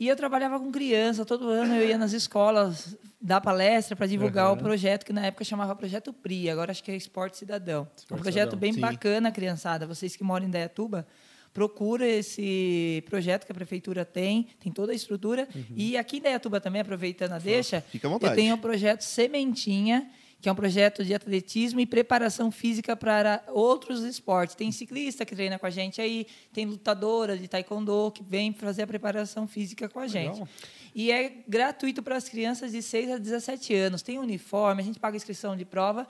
E 0.00 0.08
eu 0.08 0.16
trabalhava 0.16 0.58
com 0.58 0.72
criança, 0.72 1.24
todo 1.24 1.48
ano 1.48 1.76
eu 1.76 1.88
ia 1.88 1.96
nas 1.96 2.12
escolas 2.12 2.96
dar 3.20 3.40
palestra 3.40 3.94
para 3.94 4.06
divulgar 4.06 4.46
Aham. 4.46 4.54
o 4.54 4.56
projeto 4.56 5.04
que 5.04 5.12
na 5.12 5.26
época 5.26 5.44
chamava 5.44 5.76
Projeto 5.76 6.12
PRI, 6.12 6.50
agora 6.50 6.72
acho 6.72 6.82
que 6.82 6.90
é 6.90 6.96
Esporte 6.96 7.36
Cidadão. 7.38 7.86
Esporte 7.96 8.18
um 8.18 8.22
projeto 8.22 8.50
Cidadão, 8.50 8.58
bem 8.58 8.72
sim. 8.72 8.80
bacana, 8.80 9.30
criançada. 9.30 9.86
Vocês 9.86 10.16
que 10.16 10.24
moram 10.24 10.46
em 10.46 10.50
Dayatuba, 10.50 11.06
procura 11.52 12.04
esse 12.04 13.04
projeto 13.08 13.44
que 13.44 13.52
a 13.52 13.54
prefeitura 13.54 14.04
tem, 14.04 14.48
tem 14.58 14.72
toda 14.72 14.90
a 14.90 14.94
estrutura. 14.94 15.46
E 15.76 15.96
aqui 15.96 16.16
em 16.16 16.22
Dayatuba 16.22 16.60
também, 16.60 16.80
aproveitando 16.80 17.32
a 17.32 17.38
deixa, 17.38 17.80
fica 17.82 18.08
à 18.08 18.10
vontade. 18.10 18.32
eu 18.32 18.36
tenho 18.36 18.54
o 18.54 18.58
projeto 18.58 19.02
Sementinha, 19.02 20.10
que 20.42 20.48
é 20.48 20.52
um 20.52 20.56
projeto 20.56 21.04
de 21.04 21.14
atletismo 21.14 21.78
e 21.78 21.86
preparação 21.86 22.50
física 22.50 22.96
para 22.96 23.42
outros 23.48 24.02
esportes. 24.02 24.56
Tem 24.56 24.72
ciclista 24.72 25.24
que 25.24 25.36
treina 25.36 25.56
com 25.58 25.64
a 25.66 25.70
gente 25.70 26.00
aí, 26.00 26.26
tem 26.52 26.66
lutadora 26.66 27.38
de 27.38 27.46
taekwondo 27.46 28.10
que 28.12 28.24
vem 28.24 28.52
fazer 28.52 28.82
a 28.82 28.86
preparação 28.88 29.46
física 29.46 29.88
com 29.88 30.00
a 30.00 30.08
gente. 30.08 30.32
Legal. 30.34 30.48
E 30.94 31.12
é 31.12 31.32
gratuito 31.48 32.02
para 32.02 32.16
as 32.16 32.28
crianças 32.28 32.72
de 32.72 32.82
6 32.82 33.12
a 33.12 33.18
17 33.18 33.72
anos. 33.74 34.02
Tem 34.02 34.18
uniforme, 34.18 34.82
a 34.82 34.84
gente 34.84 34.98
paga 34.98 35.16
inscrição 35.16 35.56
de 35.56 35.64
prova. 35.64 36.06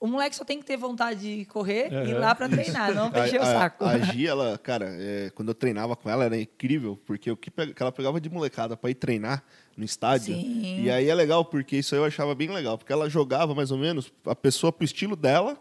O 0.00 0.06
moleque 0.06 0.34
só 0.34 0.44
tem 0.44 0.58
que 0.58 0.64
ter 0.66 0.76
vontade 0.76 1.20
de 1.38 1.44
correr 1.44 1.90
e 1.92 2.10
ir 2.10 2.14
lá 2.14 2.34
para 2.34 2.48
treinar, 2.48 2.92
não 2.94 3.10
para 3.12 3.26
encher 3.26 3.38
o 3.40 3.42
a, 3.42 3.46
saco. 3.46 3.84
a 3.84 3.98
Gi, 3.98 4.26
ela, 4.26 4.58
cara, 4.58 4.86
é, 4.98 5.30
quando 5.34 5.48
eu 5.50 5.54
treinava 5.54 5.94
com 5.94 6.10
ela, 6.10 6.24
era 6.24 6.38
incrível, 6.38 6.98
porque 7.06 7.30
o 7.30 7.36
que, 7.36 7.50
pe- 7.50 7.72
que 7.72 7.82
ela 7.82 7.92
pegava 7.92 8.20
de 8.20 8.28
molecada 8.28 8.76
pra 8.76 8.90
ir 8.90 8.94
treinar 8.94 9.42
no 9.76 9.84
estádio. 9.84 10.34
Sim. 10.34 10.82
E 10.82 10.90
aí 10.90 11.08
é 11.08 11.14
legal, 11.14 11.44
porque 11.44 11.76
isso 11.76 11.94
aí 11.94 12.00
eu 12.00 12.04
achava 12.04 12.34
bem 12.34 12.48
legal, 12.48 12.78
porque 12.78 12.92
ela 12.92 13.08
jogava 13.08 13.54
mais 13.54 13.70
ou 13.70 13.78
menos 13.78 14.12
a 14.24 14.34
pessoa 14.34 14.72
pro 14.72 14.84
estilo 14.84 15.16
dela, 15.16 15.56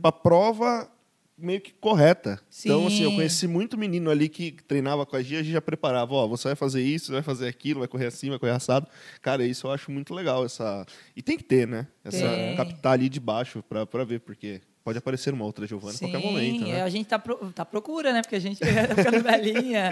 pra 0.00 0.12
prova 0.12 0.90
meio 1.38 1.60
que 1.60 1.72
correta. 1.72 2.40
Então, 2.64 2.86
assim, 2.86 3.02
eu 3.02 3.10
Sim. 3.10 3.16
conheci 3.16 3.46
muito 3.46 3.76
menino 3.76 4.10
ali 4.10 4.28
que 4.28 4.52
treinava 4.66 5.04
com 5.04 5.16
a 5.16 5.22
Gi, 5.22 5.36
a 5.36 5.42
Gi 5.42 5.52
já 5.52 5.60
preparava, 5.60 6.14
ó, 6.14 6.26
você 6.26 6.48
vai 6.48 6.56
fazer 6.56 6.82
isso, 6.82 7.06
você 7.06 7.12
vai 7.12 7.22
fazer 7.22 7.46
aquilo, 7.46 7.80
vai 7.80 7.88
correr 7.88 8.06
assim, 8.06 8.30
vai 8.30 8.38
correr 8.38 8.52
assado. 8.52 8.86
Cara, 9.20 9.44
isso 9.44 9.66
eu 9.66 9.70
acho 9.70 9.90
muito 9.90 10.14
legal, 10.14 10.46
essa... 10.46 10.86
E 11.14 11.20
tem 11.20 11.36
que 11.36 11.44
ter, 11.44 11.66
né? 11.68 11.86
Essa 12.02 12.26
Tem. 12.26 12.56
captar 12.56 12.94
ali 12.94 13.10
de 13.10 13.20
baixo 13.20 13.62
pra, 13.68 13.84
pra 13.84 14.02
ver, 14.04 14.20
porque 14.20 14.62
pode 14.86 14.98
aparecer 14.98 15.34
uma 15.34 15.44
outra 15.44 15.66
Giovana 15.66 15.96
a 15.96 15.98
qualquer 15.98 16.20
momento, 16.20 16.64
Sim, 16.64 16.72
né? 16.72 16.80
a 16.80 16.88
gente 16.88 17.08
tá, 17.08 17.18
pro, 17.18 17.34
tá 17.50 17.62
à 17.62 17.66
procura, 17.66 18.12
né? 18.12 18.22
Porque 18.22 18.36
a 18.36 18.40
gente 18.40 18.60
tá 18.62 18.94
ficando 18.94 19.20
velhinha. 19.20 19.90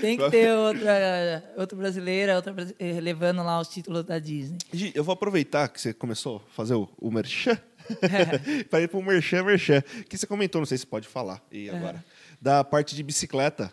Tem 0.00 0.16
que 0.16 0.30
ter 0.30 0.50
outra, 0.54 1.52
outra 1.54 1.76
brasileira, 1.76 2.36
outra 2.36 2.54
eh, 2.78 2.98
levando 2.98 3.42
lá 3.42 3.60
os 3.60 3.68
títulos 3.68 4.04
da 4.04 4.18
Disney. 4.18 4.56
Gi, 4.72 4.90
eu 4.94 5.04
vou 5.04 5.12
aproveitar 5.12 5.68
que 5.68 5.78
você 5.78 5.92
começou 5.92 6.38
a 6.38 6.54
fazer 6.54 6.72
o, 6.72 6.88
o 6.98 7.10
merchan 7.10 7.58
para 8.70 8.80
ir 8.80 8.88
para 8.88 8.98
o 8.98 9.02
merchan, 9.02 9.42
merchan. 9.42 9.82
Que 10.08 10.16
você 10.16 10.26
comentou, 10.26 10.62
não 10.62 10.66
sei 10.66 10.78
se 10.78 10.86
pode 10.86 11.06
falar 11.06 11.44
e 11.52 11.68
agora, 11.68 12.02
da 12.40 12.64
parte 12.64 12.96
de 12.96 13.02
bicicleta, 13.02 13.70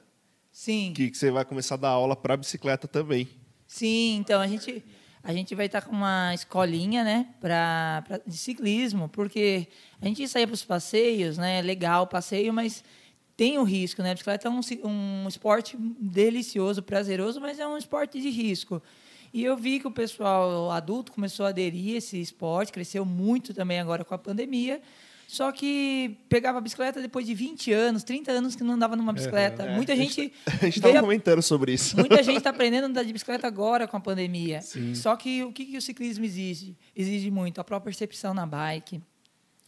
Sim. 0.52 0.92
que, 0.94 1.10
que 1.10 1.18
você 1.18 1.32
vai 1.32 1.46
começar 1.46 1.76
a 1.76 1.78
dar 1.78 1.90
aula 1.92 2.18
para 2.18 2.36
bicicleta 2.36 2.86
também. 2.86 3.30
Sim, 3.66 4.18
então 4.18 4.42
a 4.42 4.48
gente, 4.48 4.84
a 5.24 5.34
gente 5.34 5.54
vai 5.56 5.66
estar 5.66 5.82
com 5.82 5.92
uma 5.92 6.34
escolinha, 6.34 7.04
né, 7.04 7.28
pra, 7.42 8.04
pra- 8.08 8.22
de 8.26 8.38
ciclismo, 8.38 9.10
porque 9.10 9.68
a 10.02 10.06
gente 10.06 10.28
saía 10.28 10.48
para 10.48 10.54
os 10.54 10.64
passeios, 10.64 11.38
né, 11.38 11.62
legal 11.62 12.04
o 12.04 12.08
passeio, 12.08 12.54
mas 12.54 12.84
tem 13.36 13.58
o 13.58 13.64
risco, 13.64 14.02
né? 14.02 14.12
A 14.12 14.14
bicicleta 14.14 14.48
é 14.48 14.52
um, 14.52 14.60
um 14.84 15.28
esporte 15.28 15.78
delicioso, 15.78 16.84
prazeroso, 16.84 17.40
mas 17.40 17.58
é 17.60 17.66
um 17.66 17.78
esporte 17.78 18.20
de 18.20 18.30
risco. 18.30 18.82
E 19.34 19.44
eu 19.44 19.56
vi 19.56 19.80
que 19.80 19.88
o 19.88 19.92
pessoal 19.92 20.72
adulto 20.72 21.12
começou 21.12 21.46
a 21.46 21.50
aderir 21.50 21.96
a 21.96 21.98
esse 22.00 22.20
esporte, 22.20 22.72
cresceu 22.74 23.06
muito 23.06 23.54
também 23.54 23.80
agora 23.80 24.04
com 24.04 24.14
a 24.14 24.18
pandemia. 24.18 24.82
Só 25.32 25.52
que 25.52 26.18
pegava 26.28 26.58
a 26.58 26.62
bicicleta 26.62 27.00
depois 27.00 27.24
de 27.24 27.36
20 27.36 27.72
anos, 27.72 28.02
30 28.04 28.32
anos 28.32 28.56
que 28.56 28.64
não 28.64 28.74
andava 28.74 28.96
numa 28.96 29.14
bicicleta. 29.14 29.62
É, 29.62 29.76
Muita 29.76 29.94
a 29.94 29.96
gente. 29.96 30.34
A 30.48 30.66
gente 30.66 30.78
estava 30.78 30.98
a- 30.98 31.02
comentando 31.02 31.40
sobre 31.44 31.72
isso. 31.72 31.96
Muita 31.96 32.24
gente 32.24 32.40
está 32.40 32.50
aprendendo 32.50 32.86
a 32.86 32.88
andar 32.88 33.04
de 33.04 33.14
bicicleta 33.14 33.46
agora 33.46 33.88
com 33.88 33.96
a 33.96 34.00
pandemia. 34.00 34.60
Sim. 34.64 34.96
Só 34.96 35.16
que 35.16 35.44
o 35.44 35.52
que, 35.54 35.66
que 35.66 35.78
o 35.78 35.82
ciclismo 35.84 36.26
exige? 36.26 36.76
Exige 36.96 37.30
muito 37.30 37.62
a 37.62 37.64
própria 37.64 37.92
percepção 37.92 38.34
na 38.34 38.48
bike, 38.48 39.00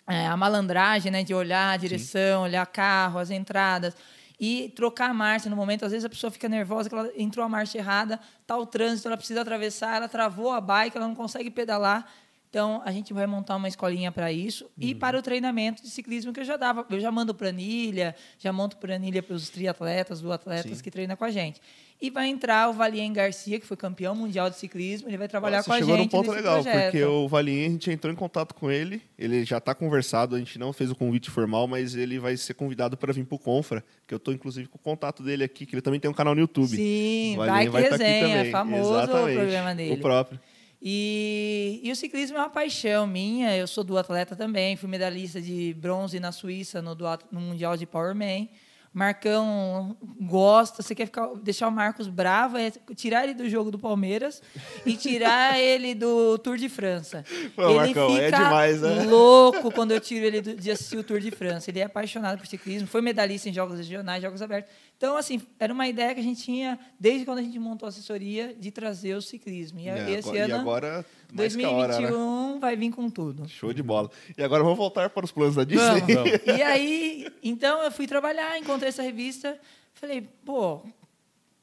é, 0.08 0.26
a 0.26 0.36
malandragem 0.36 1.12
né, 1.12 1.24
de 1.24 1.32
olhar 1.36 1.74
a 1.74 1.78
direção, 1.78 2.42
olhar 2.42 2.66
carro, 2.66 3.20
as 3.20 3.30
entradas. 3.30 3.96
E 4.40 4.74
trocar 4.76 5.12
a 5.12 5.14
marcha 5.14 5.48
no 5.48 5.56
momento, 5.56 5.86
às 5.86 5.92
vezes 5.92 6.04
a 6.06 6.10
pessoa 6.10 6.32
fica 6.32 6.50
nervosa 6.50 6.90
que 6.90 6.96
ela 6.96 7.12
entrou 7.16 7.46
a 7.46 7.50
marcha 7.50 7.78
errada, 7.78 8.20
tá 8.48 8.58
o 8.58 8.66
trânsito, 8.66 9.08
ela 9.08 9.16
precisa 9.16 9.42
atravessar, 9.42 9.98
ela 9.98 10.10
travou 10.10 10.52
a 10.52 10.60
bike, 10.60 10.98
ela 10.98 11.08
não 11.08 11.14
consegue 11.14 11.52
pedalar. 11.52 12.12
Então, 12.52 12.82
a 12.84 12.92
gente 12.92 13.14
vai 13.14 13.26
montar 13.26 13.56
uma 13.56 13.70
escolinha 13.70 14.12
para 14.12 14.30
isso 14.30 14.70
e 14.78 14.94
para 14.94 15.18
o 15.18 15.22
treinamento 15.22 15.82
de 15.82 15.90
ciclismo 15.90 16.34
que 16.34 16.42
eu 16.42 16.44
já 16.44 16.58
dava. 16.58 16.86
Eu 16.90 17.00
já 17.00 17.10
mando 17.10 17.34
planilha, 17.34 18.14
já 18.38 18.52
monto 18.52 18.76
planilha 18.76 19.24
para 19.24 19.34
os 19.38 19.48
triatletas, 19.50 20.20
do 20.20 20.30
atletas 20.34 20.78
Sim. 20.78 20.84
que 20.84 20.92
treina 20.92 21.16
com 21.16 21.24
a 21.24 21.32
gente. 21.32 21.62
E 22.02 22.10
vai 22.10 22.28
entrar 22.28 22.70
o 22.70 22.74
Valien 22.74 23.14
Garcia, 23.14 23.58
que 23.58 23.66
foi 23.66 23.78
campeão 23.78 24.14
mundial 24.14 24.50
de 24.50 24.58
ciclismo, 24.58 25.08
ele 25.08 25.16
vai 25.18 25.30
trabalhar 25.30 25.58
Nossa, 25.58 25.70
com 25.70 25.74
a 25.74 25.78
chegou 25.78 25.96
gente 25.96 26.12
num 26.14 26.24
ponto 26.24 26.32
legal, 26.36 26.56
projeto. 26.56 26.84
porque 26.84 27.04
o 27.06 27.26
Valinha, 27.30 27.68
a 27.68 27.70
gente 27.70 27.90
entrou 27.90 28.12
em 28.12 28.16
contato 28.18 28.54
com 28.54 28.70
ele, 28.70 29.02
ele 29.18 29.46
já 29.46 29.60
está 29.60 29.74
conversado, 29.74 30.36
a 30.36 30.40
gente 30.40 30.60
não 30.60 30.74
fez 30.74 30.92
o 30.92 30.96
convite 30.96 31.30
formal, 31.30 31.68
mas 31.68 31.96
ele 31.96 32.20
vai 32.20 32.36
ser 32.36 32.56
convidado 32.56 32.98
para 32.98 33.14
vir 33.14 33.24
pro 33.24 33.40
Confra, 33.40 33.82
que 34.06 34.14
eu 34.14 34.20
tô 34.20 34.34
inclusive 34.34 34.68
com 34.68 34.78
o 34.78 34.82
contato 34.82 35.24
dele 35.24 35.46
aqui, 35.46 35.66
que 35.66 35.74
ele 35.74 35.82
também 35.82 36.02
tem 36.02 36.12
um 36.12 36.14
canal 36.14 36.36
no 36.36 36.42
YouTube. 36.42 36.76
Sim, 36.76 37.36
O 37.36 37.38
vai 37.46 37.64
que 37.64 37.70
vai 37.70 37.84
tá 37.88 37.96
aqui 37.96 38.04
resenha, 38.04 38.36
também. 38.38 38.52
famoso 38.52 38.94
Exatamente. 38.94 39.32
o 39.38 39.40
programa 39.40 39.76
dele. 39.76 39.94
O 39.94 39.98
próprio. 40.00 40.40
E, 40.82 41.80
e 41.84 41.92
o 41.92 41.96
ciclismo 41.96 42.38
é 42.38 42.40
uma 42.40 42.50
paixão 42.50 43.06
minha. 43.06 43.56
Eu 43.56 43.68
sou 43.68 43.84
do 43.84 43.98
atleta 43.98 44.36
também. 44.36 44.76
Fui 44.76 44.90
medalhista 44.90 45.40
de 45.40 45.76
bronze 45.76 46.20
na 46.20 46.32
Suíça 46.32 46.82
no, 46.82 46.98
no 47.32 47.40
Mundial 47.40 47.78
de 47.78 47.86
Powerman. 47.86 48.50
Marcão 48.94 49.96
gosta, 50.20 50.82
você 50.84 50.94
quer 50.94 51.06
ficar, 51.06 51.28
deixar 51.36 51.68
o 51.68 51.72
Marcos 51.72 52.08
bravo, 52.08 52.58
é 52.58 52.72
tirar 52.96 53.24
ele 53.24 53.34
do 53.34 53.50
jogo 53.50 53.72
do 53.72 53.80
Palmeiras 53.80 54.42
e 54.86 54.96
tirar 54.96 55.58
ele 55.60 55.96
do 55.96 56.38
Tour 56.38 56.58
de 56.58 56.68
França. 56.70 57.24
Pô, 57.56 57.64
ele 57.70 57.74
Marcão, 57.76 58.18
é 58.18 58.26
fica 58.26 58.38
demais, 58.38 58.82
né? 58.82 59.04
louco 59.06 59.72
quando 59.72 59.92
eu 59.92 60.00
tiro 60.00 60.26
ele 60.26 60.42
do- 60.42 60.56
de 60.56 60.70
assistir 60.72 60.98
o 60.98 61.04
Tour 61.04 61.20
de 61.20 61.32
França. 61.32 61.72
Ele 61.72 61.80
é 61.80 61.84
apaixonado 61.84 62.38
por 62.38 62.48
ciclismo, 62.48 62.88
foi 62.88 63.02
medalhista 63.02 63.48
em 63.50 63.54
jogos 63.54 63.78
regionais, 63.78 64.22
jogos 64.22 64.42
abertos. 64.42 64.72
Então, 64.98 65.18
assim, 65.18 65.42
era 65.60 65.74
uma 65.74 65.88
ideia 65.88 66.14
que 66.14 66.20
a 66.20 66.24
gente 66.24 66.44
tinha 66.44 66.78
desde 67.00 67.26
quando 67.26 67.40
a 67.40 67.42
gente 67.42 67.58
montou 67.58 67.88
a 67.88 67.90
assessoria 67.90 68.54
de 68.60 68.70
trazer 68.72 69.16
o 69.16 69.22
ciclismo. 69.22 69.80
E, 69.80 69.88
É, 69.90 70.12
esse 70.12 70.30
agora- 70.30 70.44
ano, 70.44 70.54
e 70.54 70.60
agora, 70.60 71.06
mais 71.34 71.56
que 71.56 71.64
a 71.66 71.72
hora, 71.72 71.88
2021, 71.94 72.54
né? 72.54 72.60
vai 72.60 72.76
vir 72.76 72.92
com 72.92 73.10
tudo. 73.10 73.48
Show 73.50 73.74
de 73.74 73.82
bola. 73.82 74.12
E 74.38 74.44
agora 74.44 74.62
vamos 74.62 74.78
voltar 74.78 75.10
para 75.10 75.26
os 75.26 75.32
planos 75.32 75.56
da 75.56 75.64
Disney. 75.64 76.02
Vamos. 76.14 76.32
E 76.46 76.62
aí, 76.62 77.28
então 77.42 77.82
eu 77.82 77.92
fui 77.92 78.06
trabalhar, 78.06 78.56
encontrei 78.82 78.90
essa 78.90 79.04
revista, 79.04 79.60
falei, 79.94 80.22
pô, 80.44 80.82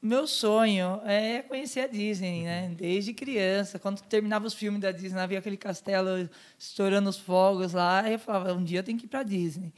meu 0.01 0.25
sonho 0.25 1.01
é 1.03 1.41
conhecer 1.41 1.81
a 1.81 1.87
Disney, 1.87 2.43
né? 2.43 2.73
Desde 2.77 3.13
criança, 3.13 3.77
quando 3.77 4.01
terminava 4.01 4.47
os 4.47 4.53
filmes 4.53 4.79
da 4.79 4.91
Disney, 4.91 5.17
lá 5.17 5.25
via 5.25 5.39
aquele 5.39 5.57
castelo 5.57 6.29
estourando 6.57 7.09
os 7.09 7.17
fogos 7.17 7.73
lá, 7.73 8.09
eu 8.09 8.17
falava, 8.17 8.53
um 8.53 8.63
dia 8.63 8.79
eu 8.79 8.83
tenho 8.83 8.97
que 8.97 9.05
ir 9.05 9.09
para 9.09 9.23
Disney. 9.23 9.73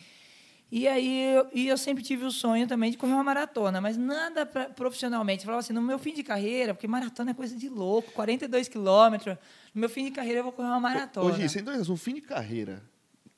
E 0.71 0.87
aí 0.87 1.35
eu, 1.35 1.47
e 1.51 1.67
eu 1.67 1.77
sempre 1.77 2.01
tive 2.01 2.23
o 2.23 2.31
sonho 2.31 2.65
também 2.65 2.91
de 2.91 2.97
correr 2.97 3.11
uma 3.13 3.23
maratona, 3.23 3.81
mas 3.81 3.97
nada 3.97 4.45
pra, 4.45 4.69
profissionalmente. 4.69 5.41
Eu 5.41 5.45
falava 5.45 5.59
assim, 5.59 5.73
no 5.73 5.81
meu 5.81 5.99
fim 5.99 6.13
de 6.13 6.23
carreira, 6.23 6.73
porque 6.73 6.87
maratona 6.87 7.31
é 7.31 7.33
coisa 7.33 7.57
de 7.57 7.67
louco, 7.67 8.11
42 8.11 8.69
quilômetros, 8.69 9.35
no 9.73 9.81
meu 9.81 9.89
fim 9.89 10.05
de 10.05 10.11
carreira 10.11 10.39
eu 10.39 10.43
vou 10.43 10.53
correr 10.53 10.69
uma 10.69 10.79
maratona. 10.79 11.33
Hoje, 11.33 11.49
sem 11.49 11.63
dúvidas, 11.63 11.89
um 11.89 11.97
fim 11.97 12.13
de 12.13 12.21
carreira. 12.21 12.83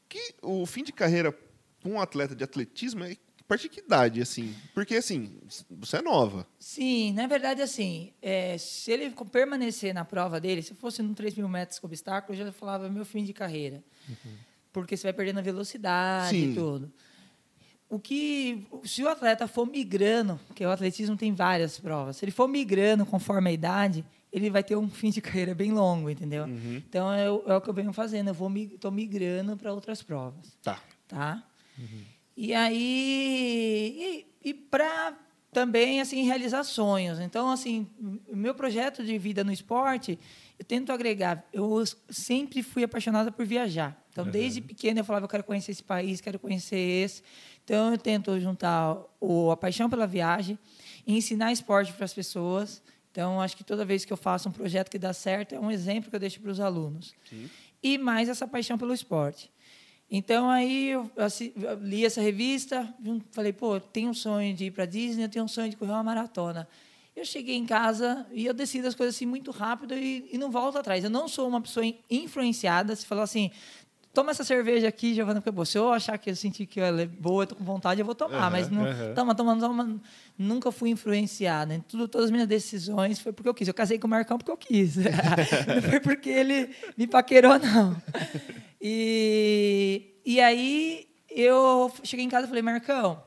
Que, 0.09 0.35
o 0.43 0.65
fim 0.65 0.83
de 0.83 0.91
carreira 0.91 1.31
para 1.31 1.91
um 1.91 1.99
atleta 1.99 2.35
de 2.35 2.43
atletismo 2.43 3.03
é 3.03 3.15
a 3.45 3.47
partir 3.47 3.69
de 3.69 3.75
que 3.75 3.82
idade, 3.82 4.21
assim? 4.21 4.56
Porque, 4.73 4.95
assim, 4.95 5.38
você 5.69 5.97
é 5.97 6.01
nova. 6.01 6.47
Sim, 6.58 7.13
na 7.13 7.27
verdade, 7.27 7.62
assim, 7.62 8.12
é, 8.21 8.58
se 8.58 8.91
ele 8.91 9.13
permanecer 9.32 9.93
na 9.93 10.06
prova 10.06 10.39
dele, 10.39 10.62
se 10.63 10.73
fosse 10.73 11.01
no 11.03 11.13
3 11.13 11.36
mil 11.36 11.47
metros 11.47 11.77
com 11.79 11.88
obstáculo, 11.88 12.38
eu 12.39 12.45
já 12.45 12.51
falava 12.51 12.89
meu 12.89 13.06
fim 13.06 13.23
de 13.23 13.34
carreira. 13.34 13.84
Porque 14.71 14.97
você 14.97 15.03
vai 15.03 15.13
perdendo 15.13 15.39
a 15.39 15.41
velocidade 15.43 16.38
Sim. 16.38 16.51
e 16.51 16.56
tudo. 16.56 16.91
O 17.89 17.99
que, 17.99 18.65
se 18.86 19.03
o 19.03 19.10
atleta 19.10 19.47
for 19.47 19.67
migrando, 19.67 20.39
porque 20.47 20.65
o 20.65 20.71
atletismo 20.71 21.15
tem 21.15 21.32
várias 21.32 21.79
provas, 21.79 22.17
se 22.17 22.25
ele 22.25 22.32
for 22.32 22.47
migrando 22.47 23.06
conforme 23.06 23.49
a 23.51 23.53
idade, 23.53 24.03
ele 24.32 24.49
vai 24.49 24.63
ter 24.63 24.75
um 24.75 24.89
fim 24.89 25.12
de 25.12 25.21
carreira 25.21 25.53
bem 25.53 25.71
longo, 25.71 26.10
entendeu? 26.10 26.47
Então 26.47 27.13
é, 27.13 27.29
o- 27.29 27.43
é 27.45 27.56
o 27.56 27.62
que 27.62 27.69
eu 27.69 27.73
venho 27.73 27.93
fazendo, 27.93 28.29
eu 28.29 28.34
vou 28.34 28.51
estou 28.56 28.89
migrando 28.89 29.56
para 29.56 29.71
outras 29.71 30.01
provas 30.01 30.58
Tá. 30.63 30.82
tá? 31.08 31.43
E 32.35 32.53
aí 32.53 34.25
e, 34.43 34.49
e 34.49 34.53
para 34.53 35.17
também 35.51 36.01
assim 36.01 36.23
realizar 36.23 36.63
sonhos. 36.63 37.19
Então 37.19 37.49
assim, 37.49 37.87
o 38.27 38.35
meu 38.35 38.55
projeto 38.55 39.03
de 39.03 39.17
vida 39.17 39.43
no 39.43 39.51
esporte, 39.51 40.19
eu 40.57 40.65
tento 40.65 40.91
agregar. 40.91 41.45
Eu 41.53 41.83
sempre 42.09 42.63
fui 42.63 42.83
apaixonada 42.83 43.31
por 43.31 43.45
viajar. 43.45 43.97
Então 44.11 44.25
desde 44.25 44.61
pequena 44.61 44.99
eu 44.99 45.05
falava 45.05 45.25
eu 45.25 45.29
quero 45.29 45.43
conhecer 45.43 45.71
esse 45.71 45.83
país, 45.83 46.19
quero 46.19 46.39
conhecer 46.39 46.77
esse. 46.77 47.23
Então 47.63 47.91
eu 47.91 47.97
tento 47.97 48.39
juntar 48.39 48.97
o, 49.19 49.51
a 49.51 49.57
paixão 49.57 49.89
pela 49.89 50.07
viagem 50.07 50.57
e 51.05 51.15
ensinar 51.15 51.51
esporte 51.51 51.93
para 51.93 52.05
as 52.05 52.13
pessoas. 52.13 52.81
Então 53.11 53.39
acho 53.39 53.55
que 53.55 53.63
toda 53.63 53.85
vez 53.85 54.03
que 54.03 54.11
eu 54.11 54.17
faço 54.17 54.49
um 54.49 54.51
projeto 54.51 54.89
que 54.89 54.97
dá 54.97 55.13
certo 55.13 55.53
é 55.53 55.59
um 55.59 55.69
exemplo 55.69 56.09
que 56.09 56.15
eu 56.15 56.19
deixo 56.19 56.41
para 56.41 56.51
os 56.51 56.59
alunos. 56.59 57.13
E 57.81 57.97
mais 57.97 58.27
essa 58.27 58.47
paixão 58.47 58.77
pelo 58.77 58.93
esporte. 58.93 59.51
Então 60.15 60.47
aí 60.47 60.89
eu, 60.89 61.10
li 61.82 62.06
essa 62.06 62.21
revista, 62.21 62.88
jun- 63.04 63.19
falei, 63.32 63.52
pô, 63.52 63.80
tenho 63.80 64.12
um 64.12 64.13
sonho 64.13 64.54
de 64.54 64.65
ir 64.65 64.71
para 64.71 64.86
Disney, 64.86 65.23
eu 65.23 65.30
tenho 65.30 65.43
um 65.43 65.47
sonho 65.47 65.71
de 65.71 65.76
correr 65.76 65.91
uma 65.91 66.04
maratona. 66.04 66.67
Eu 67.15 67.26
cheguei 67.26 67.56
em 67.56 67.65
casa 67.65 68.23
e 68.32 68.45
eu 68.45 68.54
decido 68.54 68.88
as 68.88 68.93
coisas 68.93 69.15
assim 69.15 69.26
muito 69.26 69.49
rápido 69.49 69.95
e, 69.95 70.30
e 70.32 70.38
não 70.38 70.52
volto 70.52 70.78
atrás. 70.78 71.04
Eu 71.04 71.10
não 71.10 71.28
sou 71.28 71.47
uma 71.47 71.60
pessoa 71.60 71.84
in- 71.84 71.97
influenciada. 72.12 72.95
Se 72.95 73.08
falar 73.08 73.23
assim, 73.23 73.49
toma 74.13 74.32
essa 74.32 74.43
cerveja 74.43 74.88
aqui, 74.88 75.13
Giovana, 75.13 75.41
porque 75.41 75.52
pô, 75.52 75.65
se 75.65 75.78
eu 75.78 75.91
achar 75.91 76.17
que 76.17 76.30
eu 76.30 76.36
senti 76.36 76.65
que 76.65 76.80
ela 76.80 77.02
é 77.02 77.06
boa, 77.08 77.43
eu 77.43 77.47
tô 77.47 77.56
com 77.56 77.63
vontade, 77.63 77.99
eu 77.99 78.06
vou 78.06 78.13
tomar. 78.13 78.52
mas 78.52 78.69
não, 78.69 78.84
aham. 78.84 79.13
toma, 79.15 79.36
toma, 79.36 79.60
toma. 79.60 80.02
Nunca 80.38 80.71
fui 80.71 80.91
influenciada. 80.91 81.73
Em 81.73 81.82
tudo, 81.82 82.08
todas 82.08 82.26
as 82.26 82.32
minhas 82.32 82.47
decisões 82.47 83.19
foi 83.19 83.34
porque 83.34 83.49
eu 83.49 83.54
quis. 83.54 83.67
Eu 83.67 83.73
casei 83.73 83.97
com 83.97 84.06
o 84.06 84.10
Marcão 84.10 84.38
porque 84.38 84.52
eu 84.52 84.58
quis. 84.58 84.97
não 85.67 85.82
foi 85.89 85.99
porque 85.99 86.30
ele 86.30 86.69
me 86.95 87.08
paquerou, 87.08 87.58
não. 87.58 87.99
E, 88.80 90.19
e 90.23 90.39
aí 90.39 91.08
eu 91.30 91.91
cheguei 92.04 92.26
em 92.26 92.30
casa 92.30 92.45
e 92.45 92.49
falei, 92.49 92.62
Marcão, 92.62 93.23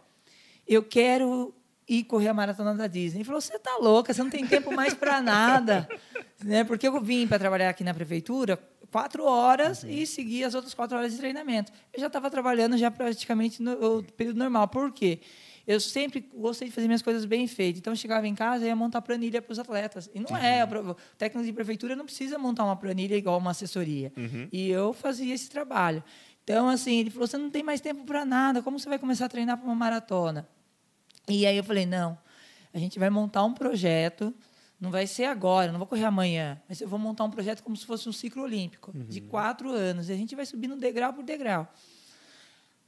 eu 0.69 0.83
quero 0.83 1.53
ir 1.89 2.05
correr 2.05 2.29
a 2.29 2.35
maratona 2.35 2.75
da 2.75 2.87
Disney. 2.87 3.19
Ele 3.19 3.25
falou, 3.25 3.41
você 3.41 3.59
tá 3.59 3.77
louca, 3.77 4.13
você 4.13 4.23
não 4.23 4.31
tem 4.31 4.47
tempo 4.47 4.75
mais 4.75 4.95
para 4.95 5.21
nada. 5.21 5.89
né? 6.45 6.65
Porque 6.65 6.87
eu 6.87 7.01
vim 7.01 7.27
para 7.27 7.39
trabalhar 7.39 7.71
aqui 7.71 7.85
na 7.85 7.95
prefeitura 7.95 8.59
quatro 8.91 9.25
horas 9.25 9.85
e 9.85 10.07
segui 10.07 10.45
as 10.45 10.55
outras 10.55 10.73
quatro 10.73 10.97
horas 10.97 11.13
de 11.13 11.19
treinamento. 11.19 11.73
Eu 11.93 12.01
já 12.01 12.07
estava 12.07 12.31
trabalhando 12.31 12.77
já 12.79 12.91
praticamente 12.91 13.63
no, 13.63 14.03
período 14.17 14.39
normal. 14.39 14.69
Por 14.69 14.93
quê? 14.93 15.21
Eu 15.67 15.81
sempre 15.81 16.21
gostei 16.33 16.69
de 16.69 16.75
fazer 16.75 16.87
minhas 16.87 17.03
coisas 17.03 17.25
bem 17.25 17.47
feitas. 17.49 17.81
Então, 17.81 17.93
eu 17.93 17.97
chegava 17.97 18.27
em 18.27 18.35
casa 18.35 18.65
e 18.65 18.69
ia 18.69 18.77
montar 18.77 19.03
planilha 19.03 19.43
para 19.43 19.53
os 19.53 19.59
atletas. 19.59 20.09
E 20.15 20.21
não 20.21 20.37
é, 20.37 20.65
o 20.65 20.97
técnico 21.19 21.45
de 21.45 21.53
prefeitura 21.53 21.97
não 21.97 22.05
precisa 22.05 22.39
montar 22.39 22.65
uma 22.65 22.77
planilha 22.77 23.17
igual 23.17 23.39
uma 23.39 23.51
assessoria. 23.51 24.13
E 24.53 24.71
eu 24.71 24.93
fazia 24.93 25.35
esse 25.35 25.51
trabalho. 25.51 26.05
Então, 26.45 26.69
assim, 26.69 27.01
ele 27.01 27.11
falou: 27.11 27.27
você 27.27 27.37
não 27.37 27.51
tem 27.51 27.65
mais 27.65 27.81
tempo 27.81 28.05
para 28.05 28.25
nada, 28.25 28.63
como 28.63 28.79
você 28.79 28.89
vai 28.89 28.99
começar 28.99 29.27
a 29.27 29.29
treinar 29.29 29.59
para 29.59 29.67
uma 29.67 29.75
maratona? 29.75 30.49
E 31.29 31.47
aí 31.47 31.57
eu 31.57 31.65
falei: 31.65 31.87
não, 31.87 32.19
a 32.73 32.79
gente 32.79 32.99
vai 32.99 33.11
montar 33.11 33.45
um 33.45 33.53
projeto, 33.53 34.35
não 34.81 34.91
vai 34.91 35.07
ser 35.07 35.25
agora, 35.25 35.73
não 35.73 35.79
vou 35.79 35.87
correr 35.87 36.05
amanhã, 36.05 36.61
mas 36.69 36.81
eu 36.81 36.89
vou 36.89 36.99
montar 36.99 37.25
um 37.25 37.31
projeto 37.31 37.63
como 37.63 37.77
se 37.77 37.87
fosse 37.87 38.09
um 38.09 38.13
ciclo 38.13 38.43
olímpico, 38.43 38.93
de 38.95 39.21
quatro 39.21 39.71
anos, 39.71 40.09
e 40.09 40.13
a 40.13 40.17
gente 40.17 40.35
vai 40.37 40.47
subindo 40.47 40.77
degrau 40.77 41.13
por 41.13 41.25
degrau. 41.25 41.67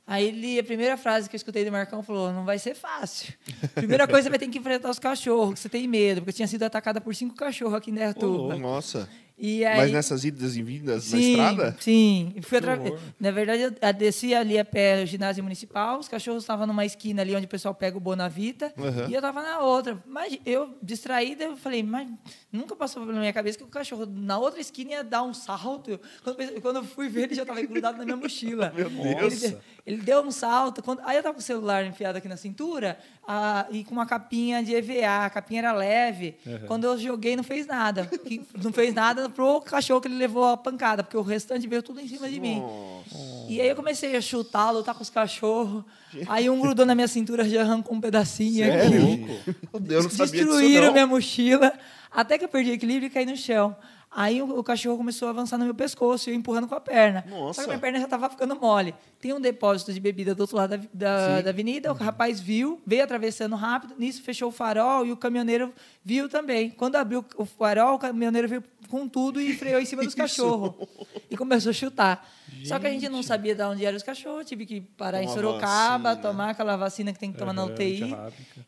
Aí 0.07 0.27
ele, 0.27 0.59
a 0.59 0.65
primeira 0.65 0.97
frase 0.97 1.29
que 1.29 1.37
eu 1.37 1.37
escutei 1.37 1.67
do 1.67 1.71
Marcão 1.71 2.03
falou: 2.03 2.33
não 2.33 2.45
vai 2.45 2.59
ser 2.59 2.75
fácil. 2.75 3.35
Primeira 3.75 4.09
coisa, 4.09 4.23
você 4.23 4.31
vai 4.31 4.39
ter 4.39 4.49
que 4.49 4.59
enfrentar 4.59 4.89
os 4.89 4.99
cachorros, 4.99 5.53
que 5.55 5.61
você 5.61 5.69
tem 5.69 5.87
medo, 5.87 6.23
porque 6.23 6.31
eu 6.31 6.35
tinha 6.35 6.49
sido 6.49 6.63
atacada 6.63 6.99
por 6.99 7.15
cinco 7.15 7.35
cachorros 7.35 7.75
aqui 7.75 7.91
em 7.91 7.95
Dertuba. 7.95 8.57
Nossa. 8.57 9.07
E 9.41 9.65
aí, 9.65 9.77
Mas 9.77 9.93
nessas 9.93 10.25
idas 10.25 10.57
e 10.57 10.63
vindas 10.63 11.13
na 11.13 11.19
sim, 11.19 11.31
estrada? 11.31 11.77
Sim, 11.79 12.35
fui 12.43 12.59
atra-. 12.59 12.81
Na 13.21 13.31
verdade, 13.31 13.63
eu 13.63 13.69
eu 13.81 13.93
desci 13.95 14.35
ali 14.35 14.59
a 14.59 14.65
pé 14.65 15.03
o 15.03 15.07
ginásio 15.07 15.43
municipal, 15.45 15.99
os 16.01 16.09
cachorros 16.09 16.43
estavam 16.43 16.67
numa 16.67 16.85
esquina 16.85 17.23
ali 17.23 17.37
onde 17.37 17.47
o 17.47 17.49
pessoal 17.49 17.73
pega 17.75 17.97
o 17.97 18.01
Bonavita, 18.01 18.73
Uhum. 18.77 19.09
e 19.09 19.13
eu 19.15 19.19
estava 19.19 19.41
na 19.43 19.61
outra. 19.61 20.03
Mas 20.07 20.37
eu, 20.45 20.75
distraída, 20.83 21.45
eu 21.45 21.57
falei, 21.57 21.83
mas 21.85 22.09
nunca 22.53 22.75
passou 22.75 23.07
pela 23.07 23.19
minha 23.21 23.33
cabeça 23.33 23.57
que 23.59 23.65
o 23.65 23.69
cachorro 23.69 24.07
na 24.07 24.39
outra 24.39 24.61
esquina 24.61 24.91
ia 24.91 25.05
dar 25.05 25.23
um 25.23 25.33
salto. 25.33 26.01
Quando, 26.25 26.41
eu- 26.41 26.61
quando 26.61 26.77
eu 26.77 26.85
fui 26.85 27.09
ver, 27.09 27.25
ele 27.25 27.35
já 27.35 27.43
estava 27.43 27.61
grudado 27.63 27.99
na 27.99 28.05
minha 28.05 28.17
mochila. 28.17 28.73
Meu 28.77 28.89
Ele, 28.89 29.15
Deus. 29.21 29.41
deu- 29.41 29.59
ele 29.87 29.97
deu 30.03 30.21
um 30.23 30.31
salto. 30.33 30.83
Quando, 30.83 31.01
aí 31.05 31.15
eu 31.17 31.21
estava 31.21 31.35
com 31.35 31.41
o 31.41 31.43
celular 31.43 31.85
enfiado 31.87 32.19
aqui 32.19 32.29
na 32.29 32.37
cintura 32.37 32.99
ah, 33.27 33.67
e 33.71 33.85
com 33.85 33.93
uma 33.93 34.05
capinha 34.07 34.63
de 34.63 34.75
EVA, 34.75 35.27
a 35.27 35.31
capinha 35.31 35.61
era 35.61 35.73
leve. 35.73 36.37
Quando 36.67 36.85
eu 36.85 36.99
joguei, 36.99 37.37
não 37.37 37.45
fez 37.45 37.67
nada. 37.67 38.11
Não 38.63 38.73
fez 38.73 38.93
nada, 38.95 39.28
dado 39.29 39.31
pro 39.33 39.61
cachorro 39.61 40.01
que 40.01 40.09
ele 40.09 40.17
levou 40.17 40.45
a 40.45 40.57
pancada, 40.57 41.03
porque 41.03 41.17
o 41.17 41.23
restante 41.23 41.67
veio 41.67 41.83
tudo 41.83 42.01
em 42.01 42.09
cima 42.09 42.29
de 42.29 42.41
mim. 42.41 42.61
Nossa. 42.61 43.47
E 43.49 43.61
aí 43.61 43.69
eu 43.69 43.77
comecei 43.77 44.17
a 44.17 44.21
chutar, 44.21 44.71
lutar 44.71 44.95
com 44.95 45.03
os 45.03 45.11
cachorros. 45.11 45.85
Aí 46.27 46.49
um 46.49 46.61
grudou 46.61 46.87
na 46.87 46.95
minha 46.95 47.09
cintura, 47.09 47.49
já 47.49 47.63
arrancou 47.63 47.97
um 47.97 48.01
pedacinho 48.01 48.65
aqui. 48.67 48.91
Meu 49.73 49.81
Deus, 49.81 50.05
eu 50.05 50.11
não 50.11 50.11
sabia 50.11 50.27
disso 50.27 50.47
Destruíram 50.47 50.87
não. 50.87 50.93
minha 50.93 51.07
mochila, 51.07 51.73
até 52.11 52.39
que 52.39 52.45
eu 52.45 52.49
perdi 52.49 52.71
o 52.71 52.75
equilíbrio 52.75 53.07
e 53.07 53.11
caí 53.11 53.27
no 53.27 53.37
chão. 53.37 53.77
Aí 54.11 54.41
o, 54.41 54.59
o 54.59 54.65
cachorro 54.65 54.97
começou 54.97 55.29
a 55.29 55.31
avançar 55.31 55.59
no 55.59 55.65
meu 55.65 55.75
pescoço 55.75 56.29
e 56.29 56.33
eu 56.33 56.37
empurrando 56.37 56.67
com 56.67 56.75
a 56.75 56.81
perna. 56.81 57.25
Nossa. 57.29 57.55
Só 57.55 57.63
que 57.63 57.69
minha 57.69 57.79
perna 57.79 57.99
já 57.99 58.05
estava 58.05 58.29
ficando 58.31 58.57
mole. 58.57 58.95
Tem 59.21 59.33
um 59.33 59.41
depósito 59.41 59.93
de 59.93 60.01
bebida 60.01 60.35
do 60.35 60.41
outro 60.41 60.57
lado 60.57 60.77
da, 60.77 60.87
da, 60.93 61.41
da 61.43 61.51
avenida, 61.51 61.93
o 61.93 61.95
rapaz 61.95 62.41
viu, 62.41 62.81
veio 62.87 63.05
atravessando 63.05 63.55
rápido, 63.55 63.95
nisso 63.99 64.23
fechou 64.23 64.49
o 64.49 64.53
farol 64.53 65.05
e 65.05 65.13
o 65.13 65.17
caminhoneiro 65.17 65.73
viu 66.03 66.29
também. 66.29 66.71
Quando 66.71 66.97
abriu 66.97 67.25
o 67.37 67.45
farol, 67.45 67.97
o 67.97 67.99
caminhoneiro 67.99 68.49
veio 68.49 68.65
com 68.89 69.07
tudo 69.07 69.41
e 69.41 69.55
freou 69.55 69.81
em 69.81 69.85
cima 69.85 70.03
dos 70.03 70.15
cachorros. 70.17 70.75
E 71.31 71.37
começou 71.37 71.71
a 71.71 71.75
chutar. 71.75 72.29
Só 72.65 72.79
que 72.79 72.87
a 72.87 72.91
gente 72.91 73.09
não 73.09 73.23
sabia 73.23 73.55
de 73.55 73.63
onde 73.63 73.85
eram 73.85 73.97
os 73.97 74.03
cachorros, 74.03 74.47
tive 74.47 74.67
que 74.67 74.81
parar 74.81 75.23
em 75.23 75.29
Sorocaba, 75.29 76.11
vacina. 76.11 76.17
tomar 76.23 76.51
aquela 76.51 76.77
vacina 76.77 77.13
que 77.13 77.19
tem 77.19 77.33
que 77.33 77.39
tomar 77.39 77.53
na 77.53 77.63
Aham, 77.63 77.73
UTI. 77.73 78.17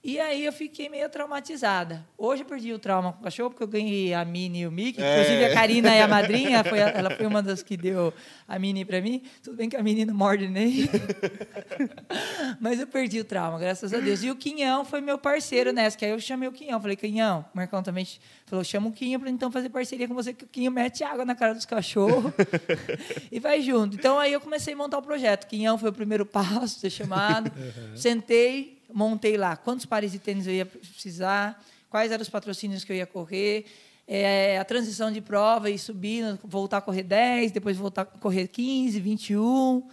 E 0.03 0.19
aí 0.19 0.45
eu 0.45 0.53
fiquei 0.53 0.89
meio 0.89 1.09
traumatizada. 1.09 2.07
Hoje 2.17 2.43
eu 2.43 2.47
perdi 2.47 2.73
o 2.73 2.79
trauma 2.79 3.13
com 3.13 3.21
o 3.21 3.23
cachorro, 3.23 3.51
porque 3.51 3.63
eu 3.63 3.69
ganhei 3.69 4.15
a 4.15 4.25
Mini 4.25 4.61
e 4.61 4.67
o 4.67 4.73
Mickey. 4.73 5.03
É. 5.03 5.21
Inclusive 5.23 5.45
a 5.47 5.55
Karina 5.55 5.95
é 5.95 6.03
a 6.03 6.09
madrinha, 6.09 6.65
foi 6.65 6.79
ela 6.79 7.11
foi 7.11 7.27
uma 7.27 7.43
das 7.43 7.63
que 7.63 7.77
deu 7.77 8.13
a 8.49 8.59
Mini 8.59 8.85
pra 8.85 9.01
mim. 9.01 9.23
Tudo 9.43 9.57
bem 9.57 9.69
que 9.69 9.77
a 9.77 9.83
Mini 9.83 10.05
não 10.05 10.15
morde 10.15 10.49
nem. 10.49 10.89
Mas 12.61 12.81
eu 12.81 12.87
perdi 12.87 13.21
o 13.21 13.25
trauma, 13.25 13.59
graças 13.59 13.93
a 13.93 13.99
Deus. 13.99 14.23
E 14.23 14.31
o 14.31 14.37
Quinhão 14.37 14.85
foi 14.85 15.01
meu 15.01 15.19
parceiro 15.19 15.73
nessa, 15.73 15.97
que 15.97 16.05
aí 16.05 16.11
eu 16.11 16.21
chamei 16.21 16.49
o 16.49 16.53
Quinhão. 16.53 16.81
Falei, 16.81 16.97
Quinhão, 16.97 17.45
o 17.53 17.57
Marcão 17.57 17.83
também 17.83 18.07
falou, 18.51 18.65
chama 18.65 18.89
o 18.89 18.93
Quinhão 18.93 19.21
pra 19.21 19.31
então 19.31 19.51
fazer 19.51 19.69
parceria 19.69 20.09
com 20.09 20.15
você, 20.15 20.35
que 20.35 20.45
o 20.45 20.49
Quinhão 20.49 20.73
mete 20.73 21.05
água 21.05 21.25
na 21.25 21.35
cara 21.35 21.55
dos 21.55 21.65
cachorros 21.65 22.33
e 23.31 23.39
vai 23.39 23.63
junto. 23.63 23.97
Então 23.97 24.19
aí 24.19 24.33
eu 24.33 24.41
comecei 24.41 24.75
a 24.75 24.77
montar 24.77 24.99
o 24.99 25.03
projeto. 25.03 25.47
Quinhão 25.47 25.79
foi 25.79 25.91
o 25.91 25.93
primeiro 25.93 26.27
passo, 26.27 26.81
ser 26.81 26.91
chamado. 26.91 27.51
Sentei, 27.95 28.83
montei 28.93 29.37
lá 29.37 29.57
quantos 29.57 29.87
pares 29.87 30.13
de 30.13 30.19
tênis 30.19 30.47
eu 30.47 30.53
ia 30.53 30.67
precisar, 30.67 31.63
quais 31.89 32.11
eram 32.11 32.23
os 32.23 32.29
patrocínios 32.29 32.83
que 32.83 32.93
eu 32.93 32.97
ia 32.97 33.07
correr, 33.07 33.67
é, 34.07 34.59
a 34.59 34.65
transição 34.65 35.13
de 35.13 35.21
prova 35.21 35.71
e 35.71 35.79
subindo, 35.79 36.39
voltar 36.43 36.79
a 36.79 36.81
correr 36.81 37.05
10, 37.05 37.53
depois 37.53 37.77
voltar 37.77 38.03
a 38.03 38.05
correr 38.05 38.49
15, 38.49 38.99
21, 38.99 39.89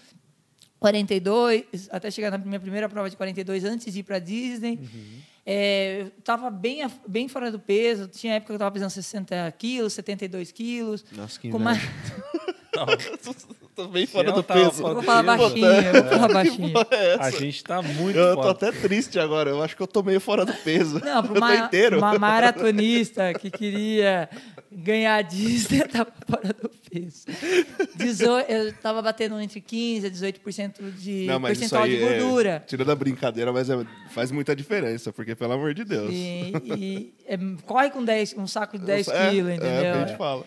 42, 0.79 1.89
até 1.91 2.09
chegar 2.09 2.31
na 2.31 2.37
minha 2.39 2.59
primeira 2.59 2.89
prova 2.89 3.09
de 3.09 3.15
42 3.15 3.63
antes 3.63 3.93
de 3.93 3.99
ir 3.99 4.03
para 4.03 4.17
Disney. 4.17 4.79
É, 5.49 6.01
eu 6.01 6.07
estava 6.07 6.49
bem, 6.49 6.81
bem 7.07 7.29
fora 7.29 7.49
do 7.49 7.57
peso, 7.57 8.05
tinha 8.10 8.33
época 8.33 8.47
que 8.47 8.51
eu 8.51 8.55
estava 8.57 8.69
pesando 8.71 8.89
60 8.89 9.49
quilos, 9.57 9.93
72 9.93 10.51
quilos. 10.51 11.05
Nossa, 11.13 11.39
que 11.39 11.49
com 11.49 11.55
uma- 11.57 11.71
Tô 13.75 13.87
bem 13.87 14.07
fora 14.07 14.31
do 14.31 14.41
tava 14.41 14.59
peso. 14.59 14.81
fora 14.81 14.89
Eu 14.89 14.93
vou 14.95 15.01
do 15.01 15.05
falar 15.05 15.37
peso. 15.37 15.49
baixinho, 15.49 15.67
eu 15.67 15.93
vou 16.03 16.11
falar 16.11 16.33
baixinho. 16.33 16.73
A 17.19 17.29
gente 17.31 17.63
tá 17.63 17.81
muito 17.81 18.17
Eu 18.17 18.35
tô 18.35 18.49
até 18.49 18.71
triste 18.71 19.19
agora. 19.19 19.49
Eu 19.51 19.61
acho 19.61 19.75
que 19.75 19.81
eu 19.83 19.87
tô 19.87 20.01
meio 20.01 20.19
fora 20.19 20.43
do 20.45 20.53
peso. 20.53 20.99
Não, 20.99 21.17
eu 21.17 21.23
tô 21.23 21.33
uma, 21.39 21.55
inteiro. 21.55 21.97
uma 21.99 22.17
maratonista 22.17 23.33
que 23.35 23.51
queria 23.51 24.27
ganhar 24.71 25.15
a 25.17 25.21
Disney, 25.21 25.81
estava 25.81 26.11
fora 26.27 26.53
do 26.53 26.69
peso. 26.89 27.25
Dezo- 27.95 28.39
eu 28.47 28.69
estava 28.69 29.01
batendo 29.01 29.39
entre 29.39 29.61
15% 29.61 30.05
a 30.05 30.09
18% 30.09 30.91
de 30.97 31.25
Não, 31.27 31.39
mas 31.39 31.51
isso 31.53 31.59
percentual 31.61 31.83
aí 31.83 31.97
de 31.97 32.03
é- 32.03 32.19
gordura. 32.19 32.63
tirando 32.65 32.91
a 32.91 32.95
brincadeira, 32.95 33.53
mas 33.53 33.69
é- 33.69 33.85
faz 34.11 34.31
muita 34.31 34.55
diferença, 34.55 35.13
porque 35.13 35.35
pelo 35.35 35.53
amor 35.53 35.73
de 35.75 35.83
Deus. 35.83 36.09
E, 36.11 36.51
e- 36.77 37.13
é, 37.27 37.37
corre 37.65 37.89
com 37.91 38.03
10, 38.03 38.35
um 38.37 38.47
saco 38.47 38.77
de 38.79 38.85
10 38.85 39.07
É, 39.07 39.29
quilos, 39.29 39.51
É, 39.51 39.55
entendeu? 39.55 39.93
a 39.93 40.05
gente 40.07 40.17
fala. 40.17 40.43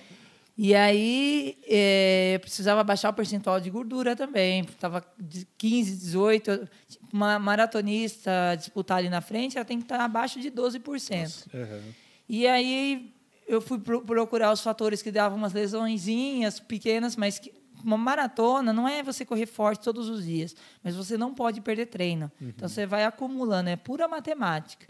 E 0.56 0.74
aí 0.74 1.56
é, 1.66 2.32
eu 2.34 2.40
precisava 2.40 2.84
baixar 2.84 3.08
o 3.10 3.12
percentual 3.14 3.58
de 3.60 3.70
gordura 3.70 4.14
também. 4.14 4.60
Estava 4.62 5.04
de 5.18 5.46
15, 5.56 5.96
18. 5.96 6.68
Uma 7.12 7.38
maratonista 7.38 8.30
disputar 8.58 8.98
ali 8.98 9.08
na 9.08 9.20
frente, 9.20 9.56
ela 9.56 9.64
tem 9.64 9.78
que 9.78 9.84
estar 9.84 10.00
abaixo 10.00 10.38
de 10.40 10.50
12%. 10.50 11.46
Aham. 11.54 11.80
E 12.28 12.46
aí 12.46 13.12
eu 13.48 13.60
fui 13.60 13.78
pro- 13.78 14.02
procurar 14.02 14.52
os 14.52 14.60
fatores 14.60 15.02
que 15.02 15.10
davam 15.10 15.36
umas 15.38 15.52
lesõezinhas 15.52 16.60
pequenas, 16.60 17.16
mas 17.16 17.38
que 17.38 17.52
uma 17.82 17.96
maratona 17.96 18.72
não 18.72 18.86
é 18.86 19.02
você 19.02 19.24
correr 19.24 19.46
forte 19.46 19.82
todos 19.82 20.08
os 20.08 20.24
dias, 20.24 20.54
mas 20.84 20.94
você 20.94 21.16
não 21.16 21.34
pode 21.34 21.60
perder 21.62 21.86
treino. 21.86 22.30
Então 22.40 22.68
você 22.68 22.84
vai 22.86 23.04
acumulando, 23.06 23.70
é 23.70 23.76
pura 23.76 24.06
matemática. 24.06 24.86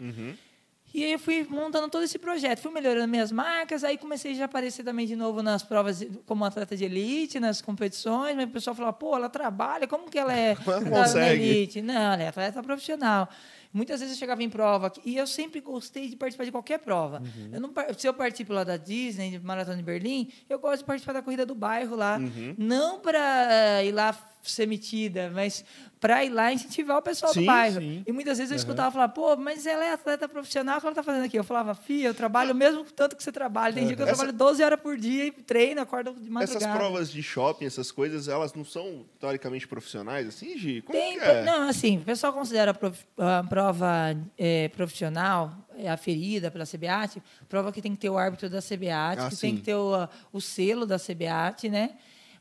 E 0.93 1.03
aí 1.03 1.13
eu 1.13 1.19
fui 1.19 1.45
montando 1.49 1.87
todo 1.89 2.03
esse 2.03 2.19
projeto, 2.19 2.59
fui 2.59 2.71
melhorando 2.71 3.07
minhas 3.07 3.31
marcas, 3.31 3.83
aí 3.83 3.97
comecei 3.97 4.39
a 4.41 4.45
aparecer 4.45 4.83
também 4.83 5.07
de 5.07 5.15
novo 5.15 5.41
nas 5.41 5.63
provas 5.63 6.05
como 6.25 6.43
atleta 6.43 6.75
de 6.75 6.83
elite, 6.83 7.39
nas 7.39 7.61
competições, 7.61 8.35
mas 8.35 8.45
o 8.45 8.51
pessoal 8.51 8.75
falava, 8.75 8.93
pô, 8.93 9.15
ela 9.15 9.29
trabalha, 9.29 9.87
como 9.87 10.09
que 10.09 10.19
ela 10.19 10.33
é 10.33 10.51
atleta 11.01 11.33
elite? 11.33 11.81
Não, 11.81 11.93
ela 12.13 12.23
é 12.23 12.27
atleta 12.27 12.61
profissional. 12.61 13.29
Muitas 13.73 14.01
vezes 14.01 14.15
eu 14.15 14.19
chegava 14.19 14.43
em 14.43 14.49
prova 14.49 14.91
e 15.05 15.15
eu 15.15 15.25
sempre 15.25 15.61
gostei 15.61 16.09
de 16.09 16.17
participar 16.17 16.43
de 16.43 16.51
qualquer 16.51 16.79
prova. 16.79 17.21
Eu 17.53 17.61
não, 17.61 17.71
se 17.97 18.05
eu 18.05 18.13
participo 18.13 18.51
lá 18.51 18.65
da 18.65 18.75
Disney, 18.75 19.31
de 19.31 19.39
Maratona 19.39 19.77
de 19.77 19.83
Berlim, 19.83 20.29
eu 20.49 20.59
gosto 20.59 20.79
de 20.79 20.83
participar 20.83 21.13
da 21.13 21.21
corrida 21.21 21.45
do 21.45 21.55
bairro 21.55 21.95
lá. 21.95 22.19
Não 22.57 22.99
para 22.99 23.81
ir 23.85 23.93
lá 23.93 24.11
ser 24.43 24.65
metida, 24.67 25.31
mas 25.33 25.63
para 25.99 26.25
ir 26.25 26.29
lá 26.29 26.51
incentivar 26.51 26.97
o 26.97 27.01
pessoal 27.01 27.31
Sim, 27.33 27.41
do 27.41 27.45
bairro. 27.45 27.79
sim. 27.79 28.03
E 28.07 28.11
muitas 28.11 28.37
vezes 28.37 28.51
eu 28.51 28.57
escutava 28.57 28.89
falar, 28.91 29.09
pô, 29.09 29.35
mas 29.35 29.65
ela 29.67 29.85
é 29.85 29.93
atleta 29.93 30.27
profissional, 30.27 30.77
o 30.77 30.79
que 30.79 30.87
ela 30.87 30.91
está 30.93 31.03
fazendo 31.03 31.25
aqui? 31.25 31.37
Eu 31.37 31.43
falava, 31.43 31.75
filha, 31.75 32.07
eu 32.07 32.13
trabalho 32.13 32.53
o 32.53 32.55
mesmo 32.55 32.83
tanto 32.85 33.15
que 33.15 33.23
você 33.23 33.31
trabalha. 33.31 33.73
Tem 33.73 33.85
dia 33.85 33.95
que 33.95 34.01
eu 34.01 34.07
Essa- 34.07 34.15
trabalho 34.15 34.35
12 34.35 34.63
horas 34.63 34.79
por 34.79 34.97
dia 34.97 35.25
e 35.27 35.31
treino, 35.31 35.79
acordo 35.81 36.13
de 36.13 36.29
madrugada. 36.29 36.65
Essas 36.65 36.75
provas 36.77 37.11
de 37.11 37.21
shopping, 37.21 37.65
essas 37.65 37.91
coisas, 37.91 38.27
elas 38.27 38.53
não 38.55 38.65
são 38.65 39.05
teoricamente 39.19 39.67
profissionais, 39.67 40.27
assim, 40.27 40.57
Gi? 40.57 40.81
Como 40.81 40.97
Tem, 40.97 41.19
que 41.19 41.23
é? 41.25 41.43
Não, 41.43 41.69
assim, 41.69 41.97
o 41.97 42.01
pessoal 42.01 42.33
considera 42.33 42.71
a, 42.71 42.73
prof- 42.73 43.05
a 43.17 43.43
prova 43.47 44.17
é, 44.37 44.69
profissional, 44.69 45.55
é, 45.77 45.87
aferida 45.89 46.49
pela 46.49 46.65
CBAT, 46.65 47.21
prova 47.47 47.71
que 47.71 47.81
tem 47.81 47.91
que 47.93 47.99
ter 47.99 48.09
o 48.09 48.17
árbitro 48.17 48.49
da 48.49 48.59
CBAT, 48.61 49.19
Ah, 49.19 49.29
que 49.29 49.35
tem 49.37 49.51
sim. 49.51 49.55
que 49.57 49.61
ter 49.61 49.75
o, 49.75 50.07
o 50.33 50.41
selo 50.41 50.85
da 50.85 50.97
CBAT, 50.97 51.69
né? 51.69 51.91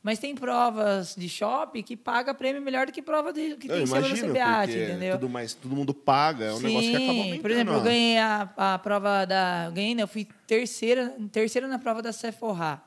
Mas 0.02 0.18
tem 0.18 0.34
provas 0.34 1.14
de 1.14 1.28
shopping 1.28 1.82
que 1.82 1.94
paga 1.94 2.32
prêmio 2.32 2.62
melhor 2.62 2.86
do 2.86 2.92
que 2.92 3.02
prova 3.02 3.32
de, 3.34 3.56
que 3.56 3.70
Eu 3.70 3.76
tem 3.76 3.86
selo 3.86 4.00
da 4.00 4.08
imagino, 4.08 4.32
CBAT, 4.32 4.70
entendeu? 4.70 5.18
tudo, 5.18 5.28
mais, 5.28 5.52
todo 5.52 5.76
mundo 5.76 5.92
paga, 5.92 6.46
é 6.46 6.52
um 6.54 6.60
negócio 6.60 6.90
que 6.90 6.96
acaba 6.96 7.10
aumentando. 7.10 7.42
Por 7.42 7.50
exemplo, 7.50 7.74
eu 7.74 7.78
ó. 7.78 7.82
ganhei 7.82 8.18
a, 8.18 8.48
a 8.56 8.78
prova 8.78 9.26
da. 9.26 9.64
eu 9.66 9.72
Ganhei, 9.72 9.94
né? 9.94 10.02
Eu 10.02 10.08
fui 10.08 10.26
terceira, 10.46 11.14
terceira 11.30 11.68
na 11.68 11.78
prova 11.78 12.00
da 12.00 12.12
Sephora. 12.12 12.80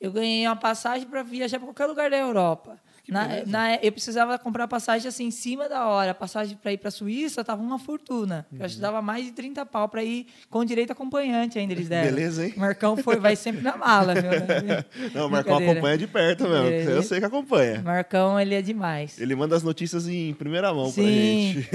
Eu 0.00 0.10
ganhei 0.10 0.44
uma 0.46 0.56
passagem 0.56 1.06
para 1.06 1.22
viajar 1.22 1.58
para 1.58 1.68
qualquer 1.68 1.86
lugar 1.86 2.10
da 2.10 2.16
Europa. 2.16 2.80
Na, 3.10 3.28
na- 3.46 3.74
eu 3.82 3.90
precisava 3.92 4.38
comprar 4.38 4.68
passagem 4.68 5.08
assim 5.08 5.24
em 5.26 5.30
cima 5.30 5.68
da 5.68 5.86
hora. 5.86 6.12
A 6.12 6.14
passagem 6.14 6.56
para 6.56 6.72
ir 6.72 6.78
para 6.78 6.88
a 6.88 6.92
Suíça 6.92 7.40
estava 7.40 7.60
uma 7.62 7.78
fortuna. 7.78 8.46
Eu 8.56 8.64
acho 8.64 8.76
que 8.76 8.80
dava 8.80 9.02
mais 9.02 9.24
de 9.24 9.32
30 9.32 9.66
pau 9.66 9.88
para 9.88 10.02
ir 10.04 10.26
com 10.48 10.64
direito 10.64 10.92
acompanhante 10.92 11.58
ainda 11.58 11.72
eles 11.72 11.88
deram. 11.88 12.08
Beleza, 12.10 12.46
hein? 12.46 12.54
O 12.56 12.60
Marcão 12.60 12.96
foi, 12.96 13.16
vai 13.16 13.34
sempre 13.36 13.62
na 13.62 13.76
mala, 13.76 14.14
viu? 14.14 14.30
Não, 15.14 15.26
o 15.26 15.30
Marcão 15.30 15.56
acompanha 15.58 15.98
de 15.98 16.06
perto 16.06 16.44
mesmo. 16.48 16.90
Eu 16.90 17.02
sei 17.02 17.18
que 17.18 17.24
acompanha. 17.26 17.82
Marcão, 17.82 18.38
ele 18.38 18.54
é 18.54 18.62
demais. 18.62 19.18
Ele 19.20 19.34
manda 19.34 19.56
as 19.56 19.62
notícias 19.62 20.06
em 20.08 20.32
primeira 20.34 20.72
mão 20.72 20.84
pra 20.92 21.02
Sim. 21.02 21.52
gente. 21.54 21.68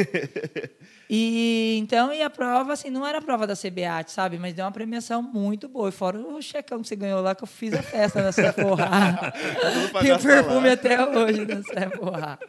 E 1.10 1.78
então, 1.80 2.12
e 2.14 2.22
a 2.24 2.30
prova, 2.30 2.74
assim, 2.74 2.90
não 2.90 3.06
era 3.06 3.20
a 3.20 3.22
prova 3.22 3.46
da 3.46 3.56
CBAT, 3.56 4.10
sabe? 4.12 4.40
Mas 4.40 4.54
deu 4.54 4.66
uma 4.66 4.72
premiação 4.72 5.22
muito 5.22 5.68
boa. 5.68 5.90
E 5.90 5.92
fora 5.92 6.18
o 6.20 6.42
checão 6.42 6.82
que 6.82 6.88
você 6.88 6.96
ganhou 6.96 7.22
lá, 7.22 7.36
que 7.36 7.44
eu 7.44 7.48
fiz 7.48 7.74
a 7.74 7.84
festa 7.84 8.24
na 8.24 8.32
Sephora. 8.32 8.88
Tem 10.02 10.12
o 10.12 10.20
perfume 10.20 10.68
lá. 10.68 10.74
até 10.74 11.06
hoje 11.06 11.46
da 11.46 11.62
Sephora. 11.62 12.40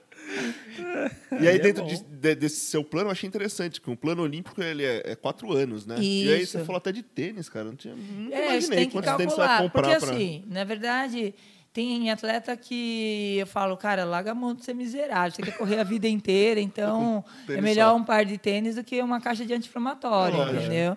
E 1.41 1.47
aí, 1.49 1.57
é 1.57 1.59
dentro 1.59 1.85
de- 1.87 2.03
de- 2.03 2.35
desse 2.35 2.61
seu 2.61 2.83
plano, 2.83 3.09
eu 3.09 3.13
achei 3.13 3.29
interessante, 3.29 3.81
que 3.81 3.91
o 3.91 3.97
plano 3.97 4.23
olímpico 4.23 4.63
ele 4.63 4.85
é, 4.85 5.03
é 5.05 5.15
quatro 5.15 5.53
anos, 5.53 5.87
né? 5.87 5.97
E 5.99 6.33
aí 6.33 6.43
Isso. 6.43 6.59
você 6.59 6.65
falou 6.65 6.79
até 6.79 6.91
de 6.93 7.03
tênis, 7.03 7.49
cara. 7.49 7.67
Não 7.67 7.77
tinha, 7.77 7.95
nunca 7.95 8.35
É, 8.35 8.51
imaginei 8.53 8.79
tem 8.79 8.87
que 8.87 8.93
quantos 8.93 9.17
tênis 9.17 9.33
você 9.35 9.39
vai 9.41 9.49
calcular. 9.49 9.71
comprar 9.71 9.83
Porque, 9.91 10.07
pra... 10.07 10.15
assim, 10.15 10.45
na 10.49 10.65
verdade, 10.65 11.35
tem 11.77 12.11
atleta 12.11 12.57
que 12.57 13.37
eu 13.39 13.47
falo, 13.47 13.77
cara, 13.77 14.03
larga 14.03 14.31
a 14.31 14.35
mão 14.35 14.55
de 14.55 14.65
ser 14.65 14.73
miserável. 14.73 15.31
Você 15.31 15.43
quer 15.43 15.59
correr 15.59 15.79
a 15.79 15.85
vida 15.85 16.09
inteira, 16.09 16.59
então 16.59 17.23
é 17.47 17.61
melhor 17.61 17.95
um 17.95 18.03
par 18.03 18.25
de 18.25 18.39
tênis 18.39 18.77
do 18.77 18.83
que 18.83 19.03
uma 19.03 19.21
caixa 19.21 19.45
de 19.45 19.53
anti-inflamatório, 19.53 20.43
entendeu? 20.55 20.97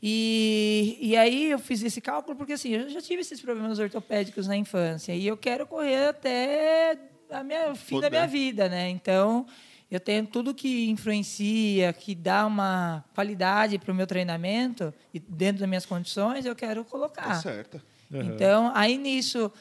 E, 0.00 0.96
e 1.00 1.16
aí 1.16 1.50
eu 1.50 1.58
fiz 1.58 1.82
esse 1.82 2.00
cálculo 2.00 2.36
porque 2.36 2.52
assim, 2.52 2.68
eu 2.68 2.88
já 2.88 3.02
tive 3.02 3.22
esses 3.22 3.40
problemas 3.40 3.80
ortopédicos 3.80 4.46
na 4.46 4.56
infância 4.56 5.12
e 5.12 5.26
eu 5.26 5.36
quero 5.36 5.66
correr 5.66 6.10
até 6.10 6.96
a 7.28 7.42
minha, 7.42 7.72
o 7.72 7.74
fim 7.74 7.96
da 7.96 8.02
Poder. 8.02 8.10
minha 8.10 8.26
vida, 8.28 8.68
né? 8.68 8.88
Então, 8.90 9.44
eu 9.90 9.98
tenho 9.98 10.24
tudo 10.24 10.54
que 10.54 10.88
influencia, 10.88 11.92
que 11.92 12.14
dá 12.14 12.46
uma 12.46 13.04
qualidade 13.12 13.76
para 13.76 13.90
o 13.90 13.94
meu 13.94 14.06
treinamento 14.06 14.94
e 15.12 15.18
dentro 15.18 15.62
das 15.62 15.68
minhas 15.68 15.84
condições, 15.84 16.46
eu 16.46 16.54
quero 16.54 16.84
colocar. 16.84 17.24
Tá 17.24 17.34
certo. 17.34 17.82
Então, 18.12 18.72
aí 18.74 18.96
nisso, 18.98 19.52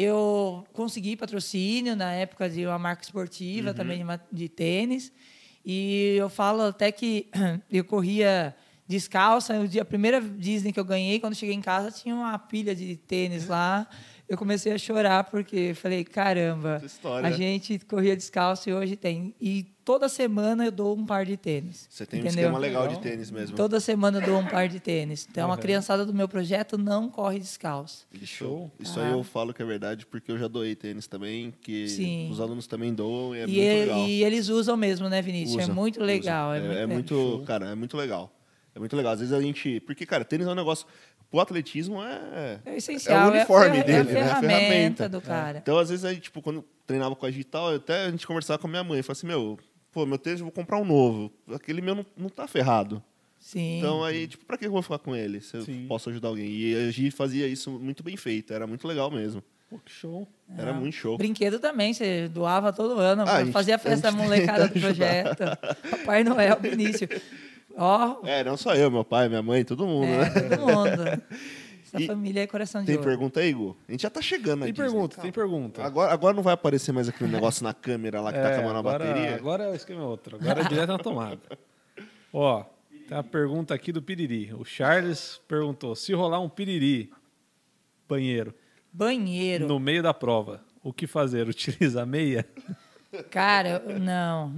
eu 0.00 0.64
consegui 0.72 1.16
patrocínio 1.16 1.96
na 1.96 2.12
época 2.12 2.48
de 2.48 2.64
uma 2.64 2.78
marca 2.78 3.02
esportiva 3.02 3.74
também 3.74 3.98
de 3.98 4.20
de 4.30 4.48
tênis. 4.48 5.12
E 5.66 6.14
eu 6.16 6.28
falo 6.28 6.62
até 6.62 6.92
que 6.92 7.26
eu 7.68 7.84
corria 7.84 8.54
descalça. 8.86 9.58
O 9.58 9.66
dia, 9.66 9.82
a 9.82 9.84
primeira 9.84 10.20
Disney 10.20 10.72
que 10.72 10.78
eu 10.78 10.84
ganhei, 10.84 11.18
quando 11.18 11.34
cheguei 11.34 11.52
em 11.56 11.60
casa, 11.60 11.90
tinha 11.90 12.14
uma 12.14 12.38
pilha 12.38 12.76
de 12.76 12.96
tênis 12.96 13.48
lá. 13.48 13.88
Eu 14.28 14.36
comecei 14.36 14.70
a 14.72 14.76
chorar 14.78 15.24
porque 15.24 15.72
falei, 15.74 16.04
caramba, 16.04 16.82
a 17.24 17.30
gente 17.30 17.78
corria 17.78 18.14
descalço 18.14 18.68
e 18.68 18.74
hoje 18.74 18.94
tem. 18.94 19.34
E 19.40 19.64
toda 19.86 20.06
semana 20.06 20.66
eu 20.66 20.70
dou 20.70 20.94
um 20.94 21.06
par 21.06 21.24
de 21.24 21.34
tênis. 21.38 21.86
Você 21.88 22.04
tem 22.04 22.20
um 22.20 22.24
entendeu? 22.26 22.40
esquema 22.42 22.58
legal 22.58 22.86
de 22.88 22.98
tênis 23.00 23.30
mesmo. 23.30 23.56
Toda 23.56 23.80
semana 23.80 24.18
eu 24.18 24.26
dou 24.26 24.38
um 24.38 24.44
par 24.46 24.68
de 24.68 24.80
tênis. 24.80 25.26
Então 25.30 25.50
a 25.50 25.54
Uhum. 25.54 25.60
criançada 25.60 26.04
do 26.04 26.12
meu 26.12 26.28
projeto 26.28 26.76
não 26.76 27.08
corre 27.08 27.38
descalço. 27.38 28.06
Que 28.12 28.26
show. 28.26 28.70
Isso 28.78 29.00
Ah. 29.00 29.06
aí 29.06 29.12
eu 29.12 29.22
falo 29.24 29.54
que 29.54 29.62
é 29.62 29.64
verdade, 29.64 30.04
porque 30.04 30.30
eu 30.30 30.36
já 30.36 30.46
doei 30.46 30.76
tênis 30.76 31.06
também, 31.06 31.54
que 31.62 31.88
Sim. 31.88 32.28
os 32.30 32.38
alunos 32.38 32.66
também 32.66 32.92
doam, 32.92 33.34
e 33.34 33.38
é 33.38 33.44
e, 33.44 33.46
muito 33.46 33.58
e- 33.60 33.80
legal. 33.80 33.98
e 34.08 34.24
eles 34.24 34.48
usam 34.50 34.76
mesmo, 34.76 35.08
né, 35.08 35.22
Vinícius? 35.22 35.62
Usa, 35.62 35.72
é 35.72 35.74
muito 35.74 35.96
usa. 35.96 36.04
legal. 36.04 36.52
É, 36.52 36.58
É, 36.58 36.60
muito, 36.60 36.74
é 36.78 36.86
muito, 36.86 37.44
cara, 37.46 37.66
é 37.70 37.74
muito 37.74 37.96
legal. 37.96 38.30
É 38.74 38.78
muito 38.78 38.94
legal. 38.94 39.12
Às 39.14 39.20
vezes 39.20 39.32
a 39.34 39.40
gente. 39.40 39.80
Porque, 39.80 40.04
cara, 40.04 40.22
tênis 40.24 40.46
é 40.46 40.50
um 40.50 40.54
negócio. 40.54 40.86
O 41.30 41.40
atletismo 41.40 42.02
é. 42.02 42.58
É 42.64 42.76
essencial. 42.76 43.28
É 43.28 43.30
o 43.30 43.34
uniforme 43.36 43.76
é, 43.76 43.80
a- 43.80 43.84
dele, 43.84 43.98
é 43.98 44.00
a 44.00 44.04
né? 44.04 44.10
A 44.22 44.26
ferramenta, 44.40 44.48
ferramenta. 44.48 45.08
do 45.08 45.20
cara. 45.20 45.58
Então, 45.58 45.78
às 45.78 45.90
vezes, 45.90 46.04
aí, 46.04 46.18
tipo, 46.18 46.40
quando 46.40 46.64
treinava 46.86 47.14
com 47.14 47.26
a 47.26 47.30
digital, 47.30 47.74
até 47.74 48.06
a 48.06 48.10
gente 48.10 48.26
conversava 48.26 48.58
com 48.58 48.66
a 48.66 48.70
minha 48.70 48.84
mãe. 48.84 49.02
Falava 49.02 49.12
assim, 49.18 49.26
meu, 49.26 49.58
pô, 49.92 50.06
meu 50.06 50.16
tênis 50.18 50.40
eu 50.40 50.46
vou 50.46 50.52
comprar 50.52 50.78
um 50.78 50.84
novo. 50.86 51.30
Aquele 51.52 51.82
meu 51.82 51.94
não, 51.94 52.06
não 52.16 52.28
tá 52.30 52.46
ferrado. 52.48 53.02
Sim. 53.38 53.78
Então, 53.78 54.02
aí, 54.02 54.26
tipo, 54.26 54.44
pra 54.46 54.56
que 54.56 54.66
eu 54.66 54.70
vou 54.70 54.80
ficar 54.82 54.98
com 54.98 55.14
ele? 55.14 55.40
Se 55.42 55.56
eu 55.56 55.62
Sim. 55.62 55.84
posso 55.86 56.08
ajudar 56.10 56.28
alguém. 56.28 56.46
E 56.50 56.88
a 56.88 56.90
Gi 56.90 57.10
fazia 57.10 57.46
isso 57.46 57.70
muito 57.72 58.02
bem 58.02 58.16
feito. 58.16 58.52
Era 58.52 58.66
muito 58.66 58.88
legal 58.88 59.10
mesmo. 59.10 59.42
Pô, 59.70 59.78
que 59.84 59.92
show. 59.92 60.26
Era 60.56 60.72
muito 60.72 60.94
show. 60.94 61.18
Brinquedo 61.18 61.58
também, 61.58 61.92
você 61.92 62.26
doava 62.28 62.72
todo 62.72 62.98
ano. 62.98 63.22
Ah, 63.28 63.40
gente- 63.44 63.52
fazia 63.52 63.74
a 63.74 63.78
festa 63.78 64.08
a 64.08 64.10
gente 64.10 64.18
molecada 64.20 64.66
do 64.66 64.72
projeto. 64.80 65.44
Papai 65.90 66.24
Noel, 66.24 66.58
Vinícius. 66.58 67.10
Ó, 67.78 68.26
É, 68.26 68.42
não 68.44 68.56
só 68.56 68.74
eu, 68.74 68.90
meu 68.90 69.04
pai, 69.04 69.28
minha 69.28 69.42
mãe, 69.42 69.64
todo 69.64 69.86
mundo, 69.86 70.06
é, 70.06 70.18
né? 70.18 70.30
todo 70.30 70.60
mundo. 70.60 71.22
Essa 71.88 72.02
E 72.02 72.06
família 72.06 72.42
é 72.42 72.46
coração 72.46 72.82
de 72.82 72.86
Tem 72.88 72.96
ouro. 72.96 73.08
pergunta 73.08 73.40
aí, 73.40 73.48
Igor? 73.48 73.74
A 73.88 73.92
gente 73.92 74.02
já 74.02 74.10
tá 74.10 74.20
chegando 74.20 74.64
Tem 74.64 74.74
pergunta, 74.74 75.20
tem 75.22 75.32
pergunta. 75.32 75.82
Agora, 75.82 76.12
agora 76.12 76.34
não 76.36 76.42
vai 76.42 76.52
aparecer 76.52 76.92
mais 76.92 77.08
aquele 77.08 77.32
negócio 77.32 77.64
na 77.64 77.72
câmera 77.72 78.20
lá 78.20 78.30
que 78.30 78.38
tá 78.38 78.50
É, 78.50 78.54
acabando 78.58 78.78
a 78.78 78.82
bateria? 78.82 79.36
Agora 79.36 79.70
o 79.70 79.74
esquema 79.74 80.02
é 80.02 80.04
outro. 80.04 80.36
Agora 80.36 80.60
é 80.60 80.64
direto 80.68 80.88
na 80.90 80.98
tomada. 80.98 81.40
Ó, 82.30 82.62
tem 83.08 83.16
uma 83.16 83.24
pergunta 83.24 83.72
aqui 83.72 83.90
do 83.90 84.02
Piriri. 84.02 84.52
O 84.52 84.66
Charles 84.66 85.40
perguntou: 85.48 85.94
se 85.96 86.12
rolar 86.12 86.40
um 86.40 86.48
Piriri, 86.50 87.10
banheiro, 88.06 88.54
Banheiro. 88.92 89.66
no 89.66 89.78
meio 89.80 90.02
da 90.02 90.12
prova, 90.12 90.60
o 90.82 90.92
que 90.92 91.06
fazer? 91.06 91.48
Utiliza 91.48 92.02
a 92.02 92.06
meia? 92.06 92.46
Cara, 93.30 93.82
não. 93.98 94.52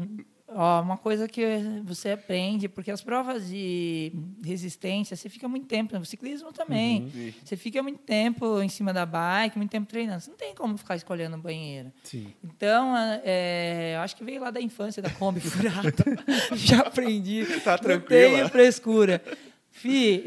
Ó, 0.53 0.81
uma 0.83 0.97
coisa 0.97 1.29
que 1.29 1.43
você 1.85 2.11
aprende, 2.11 2.69
porque 2.69 2.91
as 2.91 3.01
provas 3.03 3.49
de 3.49 4.13
resistência, 4.45 5.17
você 5.17 5.29
fica 5.29 5.47
muito 5.47 5.67
tempo, 5.67 5.97
no 5.97 6.05
ciclismo 6.05 6.53
também. 6.53 7.03
Uhum. 7.15 7.33
Você 7.45 7.57
fica 7.57 7.81
muito 7.83 8.01
tempo 8.01 8.61
em 8.61 8.69
cima 8.69 8.93
da 8.93 9.07
bike, 9.07 9.57
muito 9.57 9.71
tempo 9.71 9.87
treinando. 9.87 10.21
Você 10.21 10.31
não 10.31 10.37
tem 10.37 10.53
como 10.55 10.77
ficar 10.77 10.97
escolhendo 10.97 11.39
banheiro. 11.39 11.93
Sim. 12.03 12.35
Então, 12.43 12.95
é, 13.25 13.93
eu 13.97 14.01
acho 14.01 14.17
que 14.17 14.25
veio 14.25 14.41
lá 14.41 14.51
da 14.51 14.61
infância, 14.61 15.01
da 15.01 15.11
Kombi 15.11 15.39
furada. 15.41 15.93
Já 16.55 16.81
aprendi. 16.81 17.47
Tá 17.63 17.73
Não 17.73 17.79
tranquila. 17.79 18.09
tenho 18.09 18.49
frescura. 18.49 19.23
Fi, 19.71 20.25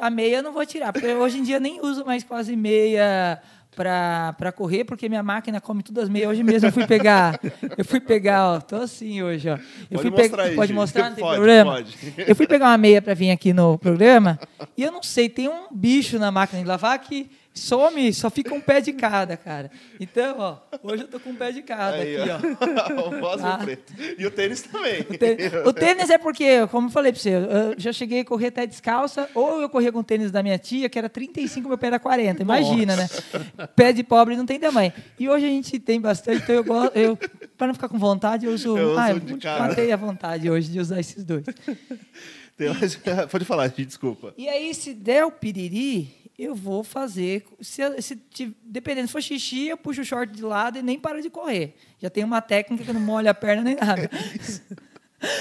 a 0.00 0.08
meia 0.10 0.36
eu 0.36 0.42
não 0.44 0.52
vou 0.52 0.64
tirar, 0.64 0.92
porque 0.92 1.06
hoje 1.08 1.38
em 1.38 1.42
dia 1.42 1.58
nem 1.58 1.80
uso 1.80 2.04
mais 2.04 2.22
quase 2.22 2.54
meia 2.54 3.42
para 3.76 4.50
correr, 4.56 4.84
porque 4.84 5.06
minha 5.08 5.22
máquina 5.22 5.60
come 5.60 5.82
todas 5.82 6.04
as 6.04 6.08
meias. 6.08 6.30
Hoje 6.30 6.42
mesmo 6.42 6.68
eu 6.68 6.72
fui 6.72 6.86
pegar, 6.86 7.38
eu 7.76 7.84
fui 7.84 8.00
pegar, 8.00 8.54
ó, 8.54 8.60
tô 8.60 8.76
assim 8.76 9.22
hoje, 9.22 9.50
ó. 9.50 9.56
Eu 9.90 9.98
Pode 9.98 10.02
fui 10.02 10.10
mostrar 10.10 10.42
aí, 10.44 10.56
pode 10.56 10.72
mostrar, 10.72 11.04
não 11.10 11.14
tem 11.14 11.22
Pode, 11.24 11.36
problema. 11.36 11.72
pode. 11.72 11.96
Eu 12.26 12.34
fui 12.34 12.46
pegar 12.46 12.68
uma 12.68 12.78
meia 12.78 13.02
para 13.02 13.12
vir 13.12 13.30
aqui 13.30 13.52
no 13.52 13.78
programa 13.78 14.40
e 14.76 14.82
eu 14.82 14.90
não 14.90 15.02
sei, 15.02 15.28
tem 15.28 15.46
um 15.48 15.66
bicho 15.70 16.18
na 16.18 16.32
máquina 16.32 16.62
de 16.62 16.66
lavar 16.66 16.98
que 16.98 17.30
some, 17.58 18.12
só 18.12 18.28
fica 18.30 18.54
um 18.54 18.60
pé 18.60 18.80
de 18.80 18.92
cada, 18.92 19.36
cara. 19.36 19.70
Então, 19.98 20.36
ó, 20.38 20.56
hoje 20.82 21.02
eu 21.04 21.08
tô 21.08 21.18
com 21.18 21.30
um 21.30 21.34
pé 21.34 21.50
de 21.52 21.62
cada 21.62 21.96
Aí, 21.96 22.16
aqui, 22.20 22.30
ó. 22.30 22.36
ó. 22.36 23.10
o 23.36 23.38
e 23.38 23.42
Ah. 23.42 23.58
o 23.60 23.64
preto. 23.64 23.92
E 24.18 24.26
o 24.26 24.30
tênis 24.30 24.62
também. 24.62 25.00
O 25.00 25.18
tê- 25.18 25.36
O 25.66 25.72
tênis 25.72 26.10
é 26.10 26.18
porque, 26.18 26.66
como 26.68 26.88
eu 26.88 26.92
falei 26.92 27.12
pra 27.12 27.20
você, 27.20 27.30
eu 27.30 27.74
já 27.78 27.92
cheguei 27.92 28.20
a 28.20 28.24
correr 28.24 28.48
até 28.48 28.66
descalça, 28.66 29.28
ou 29.34 29.60
eu 29.62 29.68
corria 29.68 29.90
com 29.90 30.00
o 30.00 30.04
tênis 30.04 30.30
da 30.30 30.42
minha 30.42 30.58
tia, 30.58 30.88
que 30.88 30.98
era 30.98 31.08
35, 31.08 31.68
meu 31.68 31.78
pé 31.78 31.88
era 31.88 31.98
40. 31.98 32.42
Imagina, 32.42 32.94
né? 32.96 33.08
Pé 33.74 33.92
de 33.92 34.02
pobre 34.04 34.36
não 34.36 34.44
tem 34.46 34.58
tamanho. 34.60 34.92
E 35.18 35.28
hoje 35.28 35.46
a 35.46 35.48
gente 35.48 35.78
tem 35.78 36.00
bastante, 36.00 36.42
então 36.42 36.54
eu 36.54 36.64
gosto. 36.64 36.96
Eu, 36.96 37.16
pra 37.56 37.66
não 37.66 37.74
ficar 37.74 37.88
com 37.88 37.98
vontade, 37.98 38.46
eu 38.46 38.52
uso. 38.52 38.76
Eu 38.76 38.90
uso 38.90 38.98
ah, 39.00 39.12
de 39.12 39.32
eu 39.32 39.38
cada. 39.40 39.68
matei 39.68 39.90
a 39.92 39.96
vontade 39.96 40.50
hoje 40.50 40.70
de 40.70 40.78
usar 40.78 41.00
esses 41.00 41.24
dois. 41.24 41.44
Tem 42.56 42.68
mais- 42.72 42.96
Pode 43.30 43.44
falar, 43.44 43.68
desculpa. 43.68 44.32
E 44.36 44.48
aí, 44.48 44.74
se 44.74 44.94
der 44.94 45.24
o 45.24 45.30
piriri, 45.30 46.08
eu 46.38 46.54
vou 46.54 46.84
fazer. 46.84 47.44
Se, 47.60 47.82
se, 48.02 48.56
dependendo, 48.62 49.06
se 49.06 49.12
for 49.12 49.22
xixi, 49.22 49.68
eu 49.68 49.76
puxo 49.76 50.02
o 50.02 50.04
short 50.04 50.32
de 50.32 50.42
lado 50.42 50.78
e 50.78 50.82
nem 50.82 50.98
paro 50.98 51.22
de 51.22 51.30
correr. 51.30 51.74
Já 51.98 52.10
tem 52.10 52.24
uma 52.24 52.40
técnica 52.42 52.84
que 52.84 52.90
eu 52.90 52.94
não 52.94 53.00
molho 53.00 53.30
a 53.30 53.34
perna 53.34 53.62
nem 53.62 53.76
nada. 53.76 54.10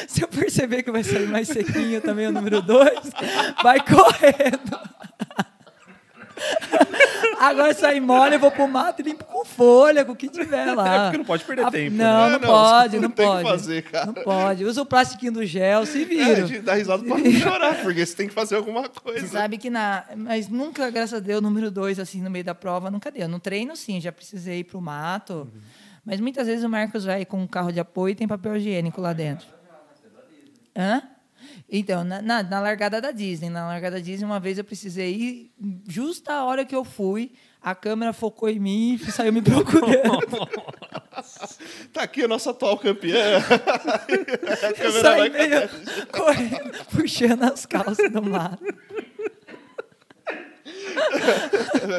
Se 0.08 0.22
eu 0.22 0.28
perceber 0.30 0.84
que 0.84 0.92
vai 0.92 1.04
sair 1.04 1.28
mais 1.28 1.50
sequinho 1.50 2.02
também 2.02 2.28
o 2.28 2.32
número 2.32 2.62
dois, 2.62 3.12
vai 3.62 3.78
correndo. 3.84 4.80
Agora 7.40 7.74
sai 7.74 8.00
mole, 8.00 8.36
eu 8.36 8.40
vou 8.40 8.50
pro 8.52 8.68
mato 8.68 9.02
e 9.02 9.04
limpo 9.04 9.24
com 9.26 9.44
folha, 9.46 10.04
com 10.06 10.14
o 10.14 10.16
que 10.16 10.28
tiver 10.30 10.74
lá. 10.74 10.86
É, 10.96 11.00
porque 11.06 11.18
não 11.18 11.26
pode 11.26 11.44
perder 11.44 11.66
Ah, 11.66 11.72
tempo, 11.72 11.96
Não, 11.96 12.06
né? 12.06 12.14
não, 12.20 12.26
É, 12.28 12.40
não, 12.40 12.40
pode, 12.40 12.96
não 12.96 13.02
não 13.04 13.10
tem 13.12 13.26
que 13.28 13.32
pode. 13.34 13.50
fazer, 13.50 13.82
cara. 13.84 14.06
Não 14.08 14.14
pode. 14.14 14.64
Usa 14.66 14.82
o 14.82 14.86
plastiquinho 14.86 15.32
do 15.34 15.46
gel, 15.46 15.86
se 15.86 16.00
É, 16.02 16.04
a 16.04 16.08
vira. 16.08 16.48
gente 16.48 16.60
dá 16.62 16.74
risada 16.76 17.04
pra 17.04 17.18
não 17.18 17.32
chorar, 17.32 17.82
porque 17.82 18.06
você 18.06 18.16
tem 18.16 18.28
que 18.28 18.34
fazer 18.34 18.56
alguma 18.56 18.88
coisa. 18.90 19.20
Você 19.22 19.28
sabe 19.28 19.58
que 19.58 19.70
na. 19.70 20.06
Mas 20.16 20.48
nunca, 20.48 20.90
graças 20.90 21.14
a 21.16 21.20
Deus, 21.20 21.42
número 21.42 21.70
dois, 21.72 22.00
assim, 22.00 22.22
no 22.22 22.30
meio 22.30 22.46
da 22.46 22.56
prova, 22.56 22.90
nunca 22.90 23.12
deu. 23.12 23.28
No 23.28 23.40
treino, 23.40 23.76
sim, 23.76 24.00
já 24.00 24.12
precisei 24.12 24.60
ir 24.60 24.64
pro 24.64 24.80
mato. 24.82 25.48
Mas 26.06 26.20
muitas 26.22 26.46
vezes 26.48 26.64
o 26.64 26.70
Marcos 26.70 27.04
vai 27.06 27.26
com 27.26 27.42
um 27.42 27.48
carro 27.48 27.72
de 27.72 27.80
apoio 27.80 28.12
e 28.12 28.16
tem 28.16 28.28
papel 28.28 28.56
higiênico 28.58 29.02
lá 29.02 29.12
dentro. 29.12 29.48
Hã? 30.76 31.02
Então, 31.70 32.04
na, 32.04 32.22
na, 32.22 32.44
na 32.44 32.60
largada 32.60 33.02
da 33.02 33.12
Disney, 33.12 33.50
na 33.50 33.68
largada 33.68 33.98
da 33.98 34.02
Disney, 34.02 34.26
uma 34.26 34.40
vez 34.40 34.58
eu 34.58 34.64
precisei 34.64 35.14
ir, 35.16 35.52
justa 35.88 36.34
a 36.34 36.46
hora 36.46 36.64
que 36.64 36.76
eu 36.76 36.84
fui, 36.86 37.32
a 37.62 37.74
câmera 37.74 38.14
focou 38.14 38.48
em 38.48 38.60
mim 38.60 39.00
e 39.02 39.12
saiu 39.12 39.34
me 39.34 39.42
procurando. 39.42 40.48
Tá 41.94 42.04
aqui 42.04 42.24
a 42.24 42.28
nossa 42.28 42.52
atual 42.52 42.78
campeã. 42.78 43.38
a 43.40 44.74
câmera 44.74 45.16
vai 45.16 45.30
meio 45.30 45.70
correndo, 46.12 46.86
puxando 46.92 47.44
as 47.44 47.66
calças 47.66 48.12
do 48.12 48.22
mato. 48.22 48.66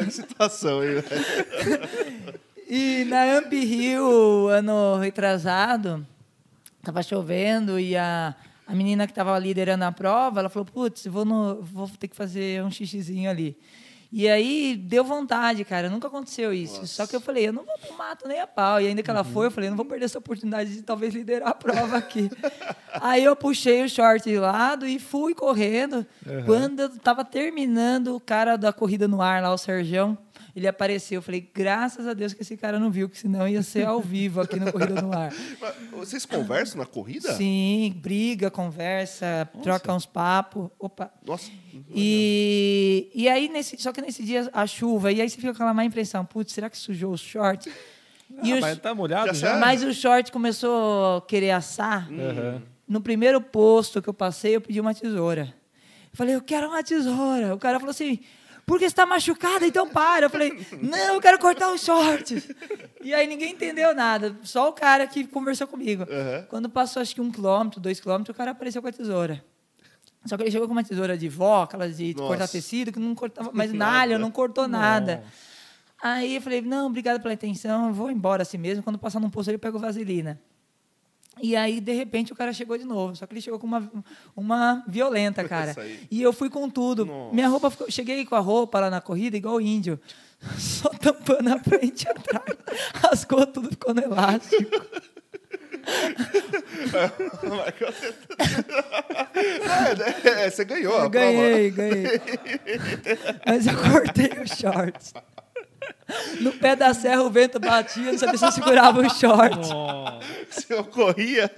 Que 0.05 0.11
situação 0.11 0.81
aí, 0.81 1.01
velho. 1.01 2.39
E 2.69 3.05
na 3.05 3.37
Amp 3.37 3.51
Hill, 3.53 4.49
ano 4.49 4.97
retrasado, 4.97 6.05
tava 6.83 7.01
chovendo 7.01 7.79
e 7.79 7.97
a, 7.97 8.35
a 8.67 8.75
menina 8.75 9.05
que 9.07 9.11
estava 9.11 9.37
liderando 9.39 9.85
a 9.85 9.91
prova, 9.91 10.39
ela 10.41 10.49
falou, 10.49 10.65
putz, 10.65 11.05
vou, 11.07 11.23
no- 11.25 11.61
vou 11.61 11.89
ter 11.99 12.07
que 12.07 12.15
fazer 12.15 12.61
um 12.63 12.69
xixizinho 12.69 13.29
ali. 13.29 13.57
E 14.09 14.27
aí 14.29 14.75
deu 14.77 15.03
vontade, 15.03 15.65
cara. 15.65 15.89
Nunca 15.89 16.07
aconteceu 16.07 16.53
isso. 16.53 16.87
Só 16.87 17.05
que 17.05 17.13
eu 17.13 17.19
falei, 17.19 17.49
eu 17.49 17.51
não 17.51 17.65
vou 17.65 17.77
pro 17.77 17.97
mato 17.97 18.25
nem 18.25 18.39
a 18.39 18.47
pau. 18.47 18.79
E 18.79 18.87
ainda 18.87 19.03
que 19.03 19.09
ela 19.09 19.23
foi, 19.25 19.47
eu 19.47 19.51
falei, 19.51 19.67
eu 19.67 19.71
não 19.71 19.75
vou 19.75 19.85
perder 19.85 20.05
essa 20.05 20.17
oportunidade 20.17 20.73
de 20.73 20.81
talvez 20.81 21.13
liderar 21.13 21.49
a 21.49 21.53
prova 21.53 21.97
aqui. 21.97 22.29
aí 23.01 23.25
eu 23.25 23.35
puxei 23.35 23.83
o 23.83 23.89
short 23.89 24.23
de 24.23 24.37
lado 24.39 24.87
e 24.87 24.97
fui 24.97 25.35
correndo. 25.35 26.05
Quando 26.45 26.79
eu 26.79 26.89
tava 26.99 27.25
terminando, 27.25 28.15
o 28.15 28.19
cara 28.19 28.55
da 28.57 28.71
corrida 28.71 29.09
no 29.09 29.21
ar 29.21 29.41
lá, 29.41 29.53
o 29.53 29.57
Serjão, 29.57 30.17
ele 30.57 30.67
apareceu. 30.67 31.19
Eu 31.19 31.21
falei, 31.21 31.47
graças 31.53 32.07
a 32.07 32.13
Deus 32.13 32.33
que 32.33 32.41
esse 32.41 32.57
cara 32.57 32.79
não 32.79 32.89
viu, 32.89 33.07
que 33.07 33.17
senão 33.17 33.47
ia 33.47 33.61
ser 33.61 33.85
ao 33.85 34.01
vivo 34.01 34.41
aqui 34.41 34.59
no 34.59 34.71
Corrida 34.71 34.99
no 35.01 35.13
Ar. 35.13 35.31
Vocês 35.93 36.25
conversam 36.25 36.79
na 36.79 36.85
corrida? 36.85 37.31
Sim, 37.33 37.93
briga, 38.01 38.49
conversa, 38.49 39.47
troca 39.61 39.93
uns 39.93 40.05
papos. 40.07 40.69
Opa. 40.79 41.11
Nossa. 41.25 41.51
E, 41.93 43.09
e 43.13 43.29
aí, 43.29 43.49
nesse, 43.49 43.77
só 43.77 43.91
que 43.91 44.01
nesse 44.01 44.23
dia, 44.23 44.49
a 44.51 44.65
chuva, 44.65 45.11
e 45.11 45.21
aí 45.21 45.29
você 45.29 45.35
fica 45.35 45.49
com 45.49 45.55
aquela 45.57 45.73
má 45.73 45.85
impressão, 45.85 46.25
putz, 46.25 46.53
será 46.53 46.69
que 46.69 46.77
sujou 46.77 47.13
o 47.13 47.17
short? 47.17 47.69
E 48.43 48.51
Ah, 48.51 48.55
o- 48.57 48.61
mas 48.61 48.77
tá 48.79 48.93
molhado 48.95 49.33
Já 49.33 49.57
mas 49.57 49.83
o 49.83 49.93
short 49.93 50.31
começou 50.31 51.17
a 51.17 51.21
querer 51.21 51.51
assar. 51.51 52.07
Aham. 52.11 52.61
No 52.87 53.01
primeiro 53.01 53.39
posto 53.41 54.01
que 54.01 54.07
eu 54.09 54.13
passei, 54.13 54.55
eu 54.55 54.61
pedi 54.61 54.79
uma 54.79 54.93
tesoura. 54.93 55.53
Eu 56.11 56.17
falei, 56.17 56.35
eu 56.35 56.41
quero 56.41 56.67
uma 56.67 56.81
tesoura. 56.81 57.53
O 57.53 57.57
cara 57.59 57.79
falou 57.79 57.91
assim, 57.91 58.19
porque 58.67 58.83
você 58.83 58.87
está 58.87 59.05
machucada, 59.05 59.65
então 59.65 59.87
para. 59.87 60.25
Eu 60.25 60.29
falei, 60.29 60.67
não, 60.81 61.15
eu 61.15 61.21
quero 61.21 61.39
cortar 61.39 61.71
os 61.71 61.81
shorts. 61.81 62.49
E 63.01 63.13
aí 63.13 63.25
ninguém 63.25 63.53
entendeu 63.53 63.95
nada, 63.95 64.37
só 64.43 64.67
o 64.67 64.73
cara 64.73 65.07
que 65.07 65.25
conversou 65.25 65.65
comigo. 65.65 66.03
Uhum. 66.03 66.45
Quando 66.49 66.69
passou 66.69 67.01
acho 67.01 67.15
que 67.15 67.21
um 67.21 67.31
quilômetro, 67.31 67.79
dois 67.79 68.01
quilômetros, 68.01 68.35
o 68.35 68.37
cara 68.37 68.51
apareceu 68.51 68.81
com 68.81 68.89
a 68.89 68.91
tesoura. 68.91 69.41
Só 70.25 70.35
que 70.35 70.43
ele 70.43 70.51
chegou 70.51 70.67
com 70.67 70.73
uma 70.73 70.83
tesoura 70.83 71.17
de 71.17 71.29
vó, 71.29 71.63
aquelas 71.63 71.95
de 71.95 72.13
Nossa. 72.13 72.27
cortar 72.27 72.47
tecido, 72.49 72.91
que 72.91 72.99
não 72.99 73.15
cortava, 73.15 73.51
mas 73.53 73.71
nalha, 73.73 74.19
não 74.19 74.29
cortou 74.29 74.67
nada. 74.67 75.23
Aí 76.03 76.35
eu 76.35 76.41
falei, 76.41 76.61
não, 76.61 76.87
obrigado 76.87 77.21
pela 77.21 77.33
atenção, 77.33 77.87
eu 77.87 77.93
vou 77.93 78.11
embora 78.11 78.41
assim 78.41 78.57
mesmo. 78.57 78.83
Quando 78.83 78.99
passar 78.99 79.21
num 79.21 79.29
posto, 79.29 79.49
eu 79.49 79.57
pego 79.57 79.79
vaselina. 79.79 80.37
E 81.41 81.55
aí, 81.55 81.79
de 81.79 81.93
repente, 81.93 82.31
o 82.33 82.35
cara 82.35 82.51
chegou 82.53 82.77
de 82.77 82.85
novo. 82.85 83.15
Só 83.15 83.25
que 83.25 83.33
ele 83.33 83.41
chegou 83.41 83.59
com 83.59 83.67
uma, 83.67 83.91
uma 84.35 84.83
violenta, 84.87 85.47
cara. 85.47 85.75
E 86.09 86.21
eu 86.21 86.31
fui 86.33 86.49
com 86.49 86.69
tudo. 86.69 87.05
Nossa. 87.05 87.33
Minha 87.35 87.47
roupa 87.47 87.69
ficou. 87.69 87.89
Cheguei 87.91 88.25
com 88.25 88.35
a 88.35 88.39
roupa 88.39 88.79
lá 88.79 88.89
na 88.89 89.01
corrida, 89.01 89.37
igual 89.37 89.59
índio. 89.61 89.99
Só 90.57 90.89
tampando 90.89 91.47
a 91.53 91.59
frente 91.59 92.03
e 92.03 92.09
atrás. 92.09 92.57
Rasgou 92.95 93.45
tudo, 93.47 93.69
ficou 93.69 93.93
no 93.93 94.01
elástico. 94.01 94.63
É, 100.25 100.45
é, 100.45 100.49
você 100.49 100.65
ganhou 100.65 100.93
a 100.93 101.03
Eu 101.05 101.09
prova. 101.09 101.25
ganhei, 101.25 101.71
ganhei. 101.71 102.21
Mas 103.45 103.67
eu 103.67 103.73
cortei 103.77 104.31
os 104.43 104.51
shorts. 104.51 105.13
No 106.39 106.51
pé 106.53 106.75
da 106.75 106.93
serra 106.93 107.21
o 107.23 107.29
vento 107.29 107.59
batia, 107.59 108.11
não 108.11 108.17
sabia 108.17 108.37
se 108.37 108.45
eu 108.45 108.51
segurava 108.51 109.07
shorts. 109.09 109.69
Nossa. 109.69 110.19
Se 110.49 110.73
eu 110.73 110.83
corria. 110.85 111.51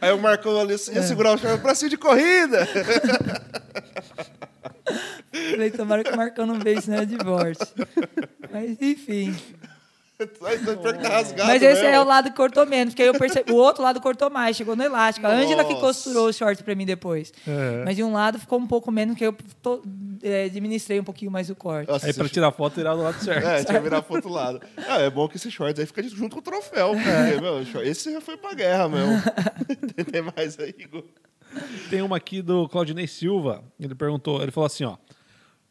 Aí 0.00 0.12
o 0.12 0.18
Marcão 0.18 0.58
ali 0.60 0.74
É. 0.74 0.94
ia 0.94 1.02
segurar 1.02 1.34
o 1.34 1.38
chave 1.38 1.60
pra 1.60 1.74
cima 1.74 1.90
de 1.90 1.96
corrida. 1.96 2.66
Falei, 5.52 5.70
tomara 5.70 6.04
que 6.04 6.10
o 6.12 6.16
Marcão 6.16 6.46
não 6.46 6.58
veja 6.58 6.80
isso, 6.80 6.90
não 6.90 6.98
é 6.98 7.04
divórcio. 7.04 7.66
Mas, 8.52 8.76
enfim. 8.80 9.34
Mas 11.46 11.62
esse 11.62 11.82
mesmo. 11.82 11.86
é 11.96 12.00
o 12.00 12.04
lado 12.04 12.30
que 12.30 12.36
cortou 12.36 12.66
menos, 12.66 12.92
porque 12.94 13.02
aí 13.02 13.08
eu 13.08 13.14
percebi, 13.14 13.52
o 13.52 13.56
outro 13.56 13.82
lado 13.82 14.00
cortou 14.00 14.30
mais, 14.30 14.56
chegou 14.56 14.74
no 14.76 14.82
elástico. 14.82 15.26
A 15.26 15.30
Ângela 15.30 15.64
que 15.64 15.74
costurou 15.76 16.28
os 16.28 16.36
shorts 16.36 16.62
pra 16.62 16.74
mim 16.74 16.84
depois. 16.86 17.32
É. 17.46 17.82
Mas 17.84 17.96
de 17.96 18.02
um 18.04 18.12
lado 18.12 18.38
ficou 18.38 18.58
um 18.58 18.66
pouco 18.66 18.90
menos, 18.90 19.16
que 19.16 19.24
eu 19.26 19.34
to- 19.62 19.82
é, 20.22 20.44
administrei 20.44 21.00
um 21.00 21.04
pouquinho 21.04 21.30
mais 21.30 21.48
o 21.50 21.54
corte. 21.56 21.88
Nossa, 21.90 22.06
Aí 22.06 22.12
pra 22.12 22.28
tirar 22.28 22.52
foto, 22.52 22.74
tirar 22.74 22.94
do 22.94 23.02
lado 23.02 23.22
certo. 23.22 23.46
É, 23.46 23.64
tinha 23.64 23.78
que 23.78 23.84
virar 23.84 24.02
pro 24.02 24.16
outro 24.16 24.30
lado. 24.30 24.60
Ah, 24.88 24.98
é 25.00 25.08
bom 25.10 25.26
que 25.28 25.36
esse 25.36 25.50
shorts 25.50 25.80
aí 25.80 25.86
fica 25.86 26.02
junto 26.02 26.34
com 26.34 26.40
o 26.40 26.42
troféu. 26.42 26.92
Porque, 26.92 27.40
meu, 27.40 27.64
short- 27.64 27.88
esse 27.88 28.12
já 28.12 28.20
foi 28.20 28.36
pra 28.36 28.52
guerra 28.54 28.88
mesmo. 28.88 29.22
Tem 30.12 30.22
mais 30.36 30.58
aí, 30.58 30.74
Igor? 30.78 31.04
Tem 31.88 32.02
uma 32.02 32.16
aqui 32.16 32.42
do 32.42 32.68
Claudinei 32.68 33.06
Silva. 33.06 33.64
Ele 33.78 33.94
perguntou, 33.94 34.42
ele 34.42 34.50
falou 34.52 34.66
assim, 34.66 34.84
ó. 34.84 34.96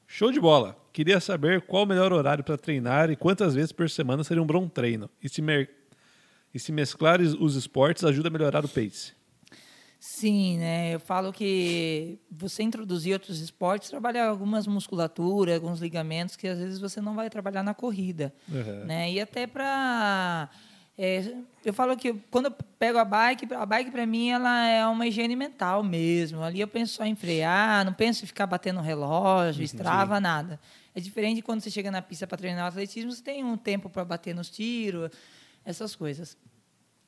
Show 0.08 0.32
de 0.32 0.40
bola. 0.40 0.76
Queria 0.92 1.20
saber 1.20 1.62
qual 1.62 1.84
o 1.84 1.86
melhor 1.86 2.12
horário 2.12 2.44
para 2.44 2.58
treinar 2.58 3.10
e 3.10 3.16
quantas 3.16 3.54
vezes 3.56 3.72
por 3.72 3.90
semana 3.90 4.24
seria 4.24 4.42
um 4.42 4.46
bom 4.46 4.68
treino. 4.68 5.10
E 5.24 5.30
se, 5.30 5.42
e 6.54 6.60
se 6.60 6.72
mesclar 6.72 7.22
os- 7.22 7.56
esportes 7.56 8.04
ajuda 8.04 8.28
a 8.28 8.32
melhorar 8.32 8.66
o 8.66 8.68
pace. 8.70 9.14
Sim, 10.00 10.58
né? 10.60 10.96
Eu 10.96 11.00
falo 11.00 11.34
que 11.34 12.18
você 12.32 12.64
introduzir 12.64 13.12
outros 13.14 13.42
esportes, 13.42 13.90
trabalhar 13.90 14.28
algumas 14.30 14.66
musculaturas, 14.66 15.56
alguns 15.56 15.80
ligamentos 15.82 16.38
que 16.38 16.48
às 16.48 16.58
vezes 16.58 16.80
você 16.80 17.02
não 17.02 17.14
vai 17.16 17.30
trabalhar 17.30 17.64
na 17.64 17.74
corrida, 17.74 18.34
Uhum. 18.48 18.86
né? 18.86 19.12
E 19.12 19.20
até 19.20 19.46
para 19.46 20.50
eu 21.66 21.74
falo 21.74 21.96
que 21.96 22.14
quando 22.30 22.46
eu 22.48 22.52
pego 22.78 22.98
a 22.98 23.06
bike, 23.06 23.48
a 23.54 23.66
bike 23.66 23.90
para 23.92 24.06
mim 24.06 24.30
ela 24.32 24.68
é 24.68 24.86
uma 24.86 25.08
higiene 25.08 25.34
mental 25.36 25.82
mesmo. 25.82 26.42
Ali 26.44 26.60
eu 26.60 26.68
penso 26.68 26.94
só 26.96 27.06
em 27.06 27.16
frear, 27.16 27.86
não 27.86 27.94
penso 27.94 28.24
em 28.24 28.28
ficar 28.28 28.46
batendo 28.46 28.82
relógio, 28.82 29.64
estrava 29.64 30.20
nada. 30.20 30.60
É 30.96 31.00
diferente 31.00 31.42
quando 31.42 31.62
você 31.62 31.70
chega 31.72 31.90
na 31.92 32.02
pista 32.02 32.26
para 32.28 32.38
treinar 32.38 32.68
atletismo, 32.68 33.12
você 33.12 33.22
tem 33.24 33.44
um 33.44 33.56
tempo 33.58 33.90
para 33.90 34.04
bater 34.04 34.34
nos 34.36 34.50
tiros, 34.50 35.10
essas 35.64 35.96
coisas. 35.96 36.38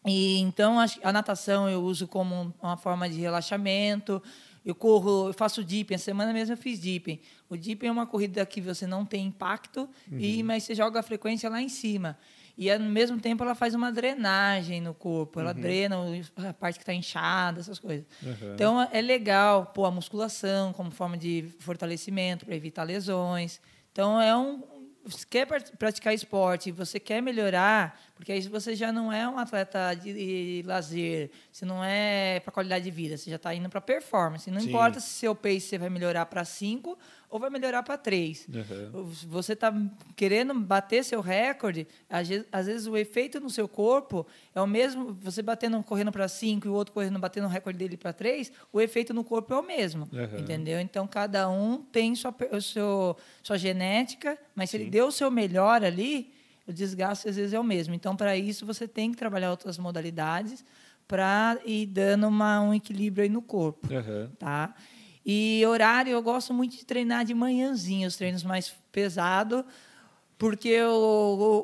E 0.05 0.39
então 0.39 0.77
a 1.03 1.11
natação 1.13 1.69
eu 1.69 1.81
uso 1.83 2.07
como 2.07 2.33
um- 2.35 2.53
uma 2.61 2.77
forma 2.77 3.07
de 3.09 3.19
relaxamento. 3.19 4.21
Eu 4.65 4.73
corro, 4.75 5.27
eu 5.29 5.33
faço 5.33 5.63
dipping. 5.63 5.93
Essa 5.95 6.05
semana 6.05 6.31
mesmo 6.33 6.53
eu 6.53 6.57
fiz 6.57 6.79
dipping. 6.79 7.19
O 7.49 7.57
dipping 7.57 7.87
é 7.87 7.91
uma 7.91 8.05
corrida 8.07 8.45
que 8.45 8.61
você 8.61 8.85
não 8.87 9.05
tem 9.05 9.25
impacto, 9.27 9.89
e 10.11 10.43
mas 10.43 10.63
você 10.63 10.73
joga 10.75 10.99
a 10.99 11.03
frequência 11.03 11.49
lá 11.49 11.61
em 11.61 11.69
cima. 11.69 12.17
E 12.57 12.69
ao 12.69 12.79
mesmo 12.79 13.19
tempo 13.19 13.43
ela 13.43 13.55
faz 13.55 13.73
uma 13.73 13.91
drenagem 13.91 14.81
no 14.81 14.93
corpo. 14.93 15.39
Ela 15.39 15.53
drena 15.61 15.97
o- 15.99 16.47
a 16.47 16.53
parte 16.53 16.75
que 16.77 16.83
está 16.83 16.93
inchada, 16.93 17.59
essas 17.59 17.79
coisas. 17.79 18.05
Então 18.53 18.81
é 18.91 19.01
legal 19.01 19.67
pôr 19.67 19.85
a 19.85 19.91
musculação 19.91 20.73
como 20.73 20.91
forma 20.91 21.17
de 21.17 21.45
fortalecimento 21.59 22.45
para 22.45 22.55
evitar 22.55 22.83
lesões. 22.83 23.59
Então 23.91 24.21
é 24.21 24.35
um 24.35 24.71
você 25.03 25.25
quer 25.27 25.47
praticar 25.77 26.13
esporte, 26.13 26.71
você 26.71 26.99
quer 26.99 27.21
melhorar, 27.21 27.99
porque 28.15 28.31
aí 28.31 28.41
você 28.41 28.75
já 28.75 28.91
não 28.91 29.11
é 29.11 29.27
um 29.27 29.39
atleta 29.39 29.93
de, 29.95 30.13
de 30.13 30.63
lazer, 30.67 31.31
você 31.51 31.65
não 31.65 31.83
é 31.83 32.39
para 32.39 32.51
qualidade 32.51 32.85
de 32.85 32.91
vida, 32.91 33.17
você 33.17 33.29
já 33.29 33.35
está 33.37 33.53
indo 33.53 33.67
para 33.67 33.81
performance. 33.81 34.49
Não 34.51 34.61
Sim. 34.61 34.67
importa 34.69 34.99
se 34.99 35.09
seu 35.09 35.33
pace 35.33 35.61
você 35.61 35.77
vai 35.77 35.89
melhorar 35.89 36.25
para 36.27 36.45
5 36.45 36.97
ou 37.31 37.39
vai 37.39 37.49
melhorar 37.49 37.81
para 37.81 37.97
3. 37.97 38.47
Uhum. 38.47 39.05
Você 39.29 39.53
está 39.53 39.73
querendo 40.15 40.53
bater 40.53 41.03
seu 41.03 41.21
recorde, 41.21 41.87
às 42.09 42.67
vezes, 42.67 42.85
o 42.85 42.97
efeito 42.97 43.39
no 43.39 43.49
seu 43.49 43.67
corpo 43.67 44.27
é 44.53 44.61
o 44.61 44.67
mesmo, 44.67 45.17
você 45.21 45.41
batendo 45.41 45.81
correndo 45.81 46.11
para 46.11 46.27
5 46.27 46.67
e 46.67 46.69
o 46.69 46.73
outro 46.73 46.93
correndo 46.93 47.17
batendo 47.17 47.45
o 47.45 47.49
recorde 47.49 47.79
dele 47.79 47.95
para 47.95 48.11
3, 48.11 48.51
o 48.71 48.81
efeito 48.81 49.13
no 49.13 49.23
corpo 49.23 49.53
é 49.53 49.57
o 49.57 49.63
mesmo. 49.63 50.09
Uhum. 50.11 50.39
Entendeu? 50.39 50.79
Então 50.79 51.07
cada 51.07 51.49
um 51.49 51.81
tem 51.81 52.13
sua, 52.15 52.35
seu, 52.61 53.15
sua 53.41 53.57
genética, 53.57 54.37
mas 54.53 54.69
se 54.69 54.77
ele 54.77 54.89
deu 54.89 55.07
o 55.07 55.11
seu 55.11 55.31
melhor 55.31 55.83
ali, 55.83 56.33
o 56.67 56.73
desgaste 56.73 57.29
às 57.29 57.37
vezes 57.37 57.53
é 57.53 57.59
o 57.59 57.63
mesmo. 57.63 57.93
Então, 57.95 58.15
para 58.15 58.35
isso, 58.37 58.65
você 58.65 58.87
tem 58.87 59.11
que 59.11 59.17
trabalhar 59.17 59.51
outras 59.51 59.77
modalidades 59.77 60.63
para 61.07 61.59
ir 61.65 61.87
dando 61.87 62.27
uma, 62.27 62.61
um 62.61 62.73
equilíbrio 62.73 63.23
aí 63.23 63.29
no 63.29 63.41
corpo 63.41 63.87
Uhum. 63.93 64.29
tá? 64.39 64.73
E 65.25 65.63
horário, 65.67 66.11
eu 66.11 66.21
gosto 66.21 66.53
muito 66.53 66.75
de 66.77 66.85
treinar 66.85 67.23
de 67.25 67.33
manhãzinha, 67.33 68.07
os 68.07 68.15
treinos 68.15 68.43
mais 68.43 68.73
pesados, 68.91 69.63
porque 70.37 70.81
o, 70.81 70.89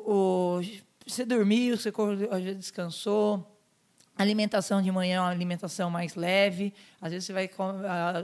o- 0.06 0.58
o- 0.60 0.62
você 1.06 1.24
dormiu, 1.24 1.76
você 1.76 1.90
já 2.44 2.52
descansou. 2.52 3.54
A 4.16 4.22
alimentação 4.22 4.82
de 4.82 4.90
manhã 4.92 5.16
é 5.16 5.20
uma 5.20 5.30
alimentação 5.30 5.90
mais 5.90 6.14
leve. 6.14 6.72
Às 7.00 7.12
vezes 7.12 7.26
você 7.26 7.32
vai 7.32 7.48
co- 7.48 7.64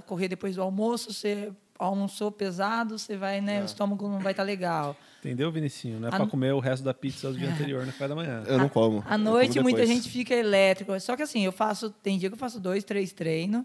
correr 0.07 0.29
depois 0.29 0.57
do 0.57 0.63
almoço, 0.63 1.13
você 1.13 1.53
almoçou 1.79 2.31
pesado, 2.31 2.99
você 2.99 3.17
vai, 3.17 3.41
né, 3.41 3.63
o 3.63 3.65
estômago 3.65 4.09
não 4.09 4.21
vai 4.21 4.33
estar 4.33 4.43
legal. 4.45 4.97
Entendeu, 5.21 5.51
Vinicinho? 5.51 5.99
Não 5.99 6.09
é 6.09 6.13
A- 6.13 6.17
pra 6.17 6.27
comer 6.27 6.53
o 6.53 6.61
resto 6.61 6.85
da 6.85 6.93
pizza 6.95 7.31
do 7.33 7.39
dia 7.39 7.49
anterior 7.51 7.85
no 7.87 7.93
café 7.93 8.07
da 8.09 8.15
manhã. 8.15 8.43
Eu 8.47 8.59
não 8.59 8.69
como. 8.69 9.03
À 9.09 9.15
eu 9.15 9.19
noite, 9.19 9.55
como 9.55 9.63
muita 9.63 9.85
gente 9.87 10.09
fica 10.09 10.35
elétrico. 10.35 10.99
Só 11.01 11.17
que 11.17 11.23
assim, 11.23 11.45
eu 11.45 11.53
faço. 11.53 11.91
Tem 11.91 12.19
dia 12.19 12.29
que 12.29 12.35
eu 12.35 12.39
faço 12.39 12.61
dois, 12.61 12.85
três 12.85 13.13
treinos. 13.13 13.65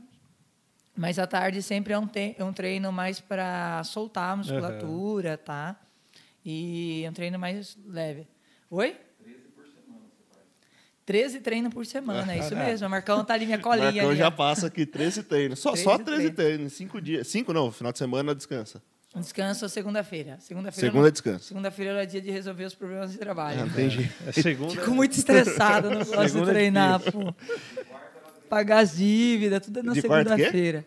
Mas 1.00 1.18
à 1.18 1.26
tarde 1.26 1.62
sempre 1.62 1.94
é 1.94 1.98
um, 1.98 2.10
é 2.38 2.44
um 2.44 2.52
treino 2.52 2.92
mais 2.92 3.22
para 3.22 3.82
soltar 3.86 4.34
a 4.34 4.36
musculatura, 4.36 5.38
tá? 5.38 5.80
E 6.44 7.04
é 7.06 7.10
um 7.10 7.14
treino 7.14 7.40
mais 7.40 7.78
leve. 7.88 8.28
Oi? 8.70 8.98
13 11.06 11.40
treinos 11.40 11.74
por 11.74 11.86
semana, 11.86 12.34
é 12.36 12.40
isso 12.40 12.54
mesmo. 12.54 12.86
O 12.86 12.90
Marcão 12.90 13.24
tá 13.24 13.34
ali 13.34 13.46
minha 13.46 13.60
colinha. 13.60 13.86
Marcão 13.86 14.10
ali, 14.10 14.20
já 14.20 14.28
ó. 14.28 14.32
passa 14.32 14.68
aqui 14.68 14.86
13 14.86 15.24
treinos. 15.24 15.60
Só, 15.60 15.72
13 15.72 15.84
só 15.86 15.98
13 15.98 16.08
treinos. 16.32 16.36
treinos, 16.36 16.74
5 16.74 17.02
dias. 17.02 17.28
5 17.30 17.54
não, 17.54 17.72
final 17.72 17.94
de 17.94 17.98
semana 17.98 18.36
descansa. 18.36 18.84
Descanso 19.16 19.70
segunda-feira. 19.70 20.38
Segunda-feira. 20.42 20.88
Segunda 20.88 21.06
não- 21.06 21.12
descanso. 21.12 21.46
Segunda-feira 21.46 22.04
é 22.04 22.06
dia 22.06 22.22
de 22.22 22.30
resolver 22.30 22.66
os 22.66 22.76
problemas 22.76 23.14
de 23.14 23.18
trabalho. 23.18 23.62
Ah, 23.64 23.90
jeito. 23.90 24.14
É 24.28 24.32
segunda. 24.34 24.72
Fico 24.76 24.92
muito 24.92 25.18
estressado, 25.18 25.90
não 25.90 26.00
gosto 26.00 26.22
de 26.24 26.30
Segunda 26.30 26.52
é 26.52 26.54
treinar, 26.54 27.00
pô. 27.00 27.34
Pagar 28.50 28.80
as 28.80 28.98
dívidas, 28.98 29.66
tudo 29.66 29.80
é 29.80 29.84
na 29.84 29.94
segunda-feira. 29.96 30.86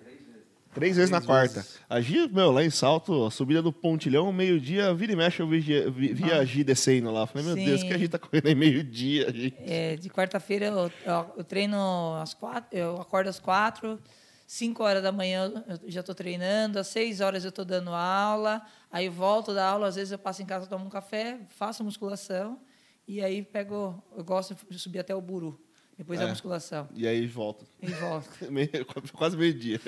Três 0.74 0.96
vezes 0.96 1.10
na 1.10 1.20
quarta. 1.20 1.66
A 1.88 2.00
Gi, 2.00 2.26
meu, 2.32 2.50
lá 2.50 2.64
em 2.64 2.70
Salto, 2.70 3.26
a 3.26 3.30
subida 3.30 3.60
do 3.60 3.70
Pontilhão, 3.70 4.32
meio-dia, 4.32 4.92
vira 4.94 5.12
e 5.12 5.16
mexe, 5.16 5.40
eu 5.42 5.46
vi, 5.46 5.60
vi, 5.60 6.14
vi 6.14 6.32
a 6.32 6.42
Gi 6.46 6.64
descendo 6.64 7.10
lá. 7.10 7.26
Falei, 7.26 7.46
meu 7.46 7.56
Sim. 7.56 7.64
Deus, 7.66 7.82
que 7.82 7.92
a 7.92 7.98
Gi 7.98 8.08
tá 8.08 8.18
correndo 8.18 8.46
aí 8.46 8.54
meio-dia, 8.54 9.30
Gi. 9.30 9.54
É, 9.58 9.96
de 9.96 10.08
quarta-feira 10.08 10.66
eu, 10.66 10.90
eu- 11.04 11.34
eu 11.36 11.44
treino 11.44 12.14
às 12.22 12.32
quatro, 12.32 12.76
eu 12.76 12.98
acordo 12.98 13.28
às 13.28 13.38
quatro, 13.38 14.00
cinco 14.46 14.82
horas 14.82 15.02
da 15.02 15.12
manhã 15.12 15.52
eu 15.68 15.90
já 15.90 16.00
estou 16.00 16.14
treinando, 16.14 16.78
às 16.78 16.86
seis 16.86 17.20
horas 17.20 17.44
eu 17.44 17.50
estou 17.50 17.66
dando 17.66 17.90
aula, 17.90 18.62
aí 18.90 19.04
eu 19.06 19.12
volto 19.12 19.52
da 19.52 19.68
aula, 19.68 19.88
às 19.88 19.96
vezes 19.96 20.10
eu 20.12 20.18
passo 20.18 20.40
em 20.42 20.46
casa, 20.46 20.66
tomo 20.66 20.86
um 20.86 20.90
café, 20.90 21.38
faço 21.50 21.84
musculação 21.84 22.58
e 23.06 23.20
aí 23.22 23.42
pego, 23.42 24.02
eu 24.16 24.24
gosto 24.24 24.56
de 24.70 24.78
subir 24.78 25.00
até 25.00 25.14
o 25.14 25.20
buru, 25.20 25.60
depois 25.96 26.18
da 26.18 26.26
É. 26.26 26.28
musculação 26.30 26.88
E 26.94 27.06
aí 27.06 27.26
volta. 27.26 27.64
e 27.80 27.86
volto. 27.86 28.28
Meio- 28.50 28.70
Quase 29.12 29.36
meio-dia. 29.36 29.80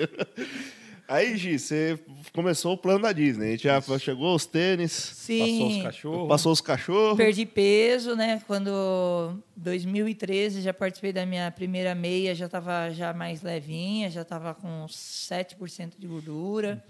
Aí, 1.07 1.37
Gi, 1.37 1.59
você 1.59 1.99
começou 2.33 2.73
o 2.73 2.77
plano 2.77 3.03
da 3.03 3.11
Disney. 3.11 3.49
A 3.49 3.51
gente 3.51 3.63
já 3.65 3.79
chegou 3.99 4.33
os 4.33 4.47
tênis, 4.47 4.91
Passou 4.91 5.67
os 5.67 5.73
Sim, 5.75 5.81
cachorros. 5.83 6.27
passou 6.27 6.51
os 6.51 6.61
cachorros. 6.61 7.15
perdi 7.17 7.45
peso, 7.45 8.15
né? 8.15 8.41
Quando 8.47 9.37
2013 9.55 10.61
já 10.61 10.73
participei 10.73 11.13
da 11.13 11.23
minha 11.23 11.51
primeira 11.51 11.93
meia, 11.93 12.33
já 12.33 12.47
estava 12.47 12.89
já 12.91 13.13
mais 13.13 13.43
levinha, 13.43 14.09
já 14.09 14.23
estava 14.23 14.55
com 14.55 14.87
7% 14.87 15.93
de 15.99 16.07
gordura. 16.07 16.83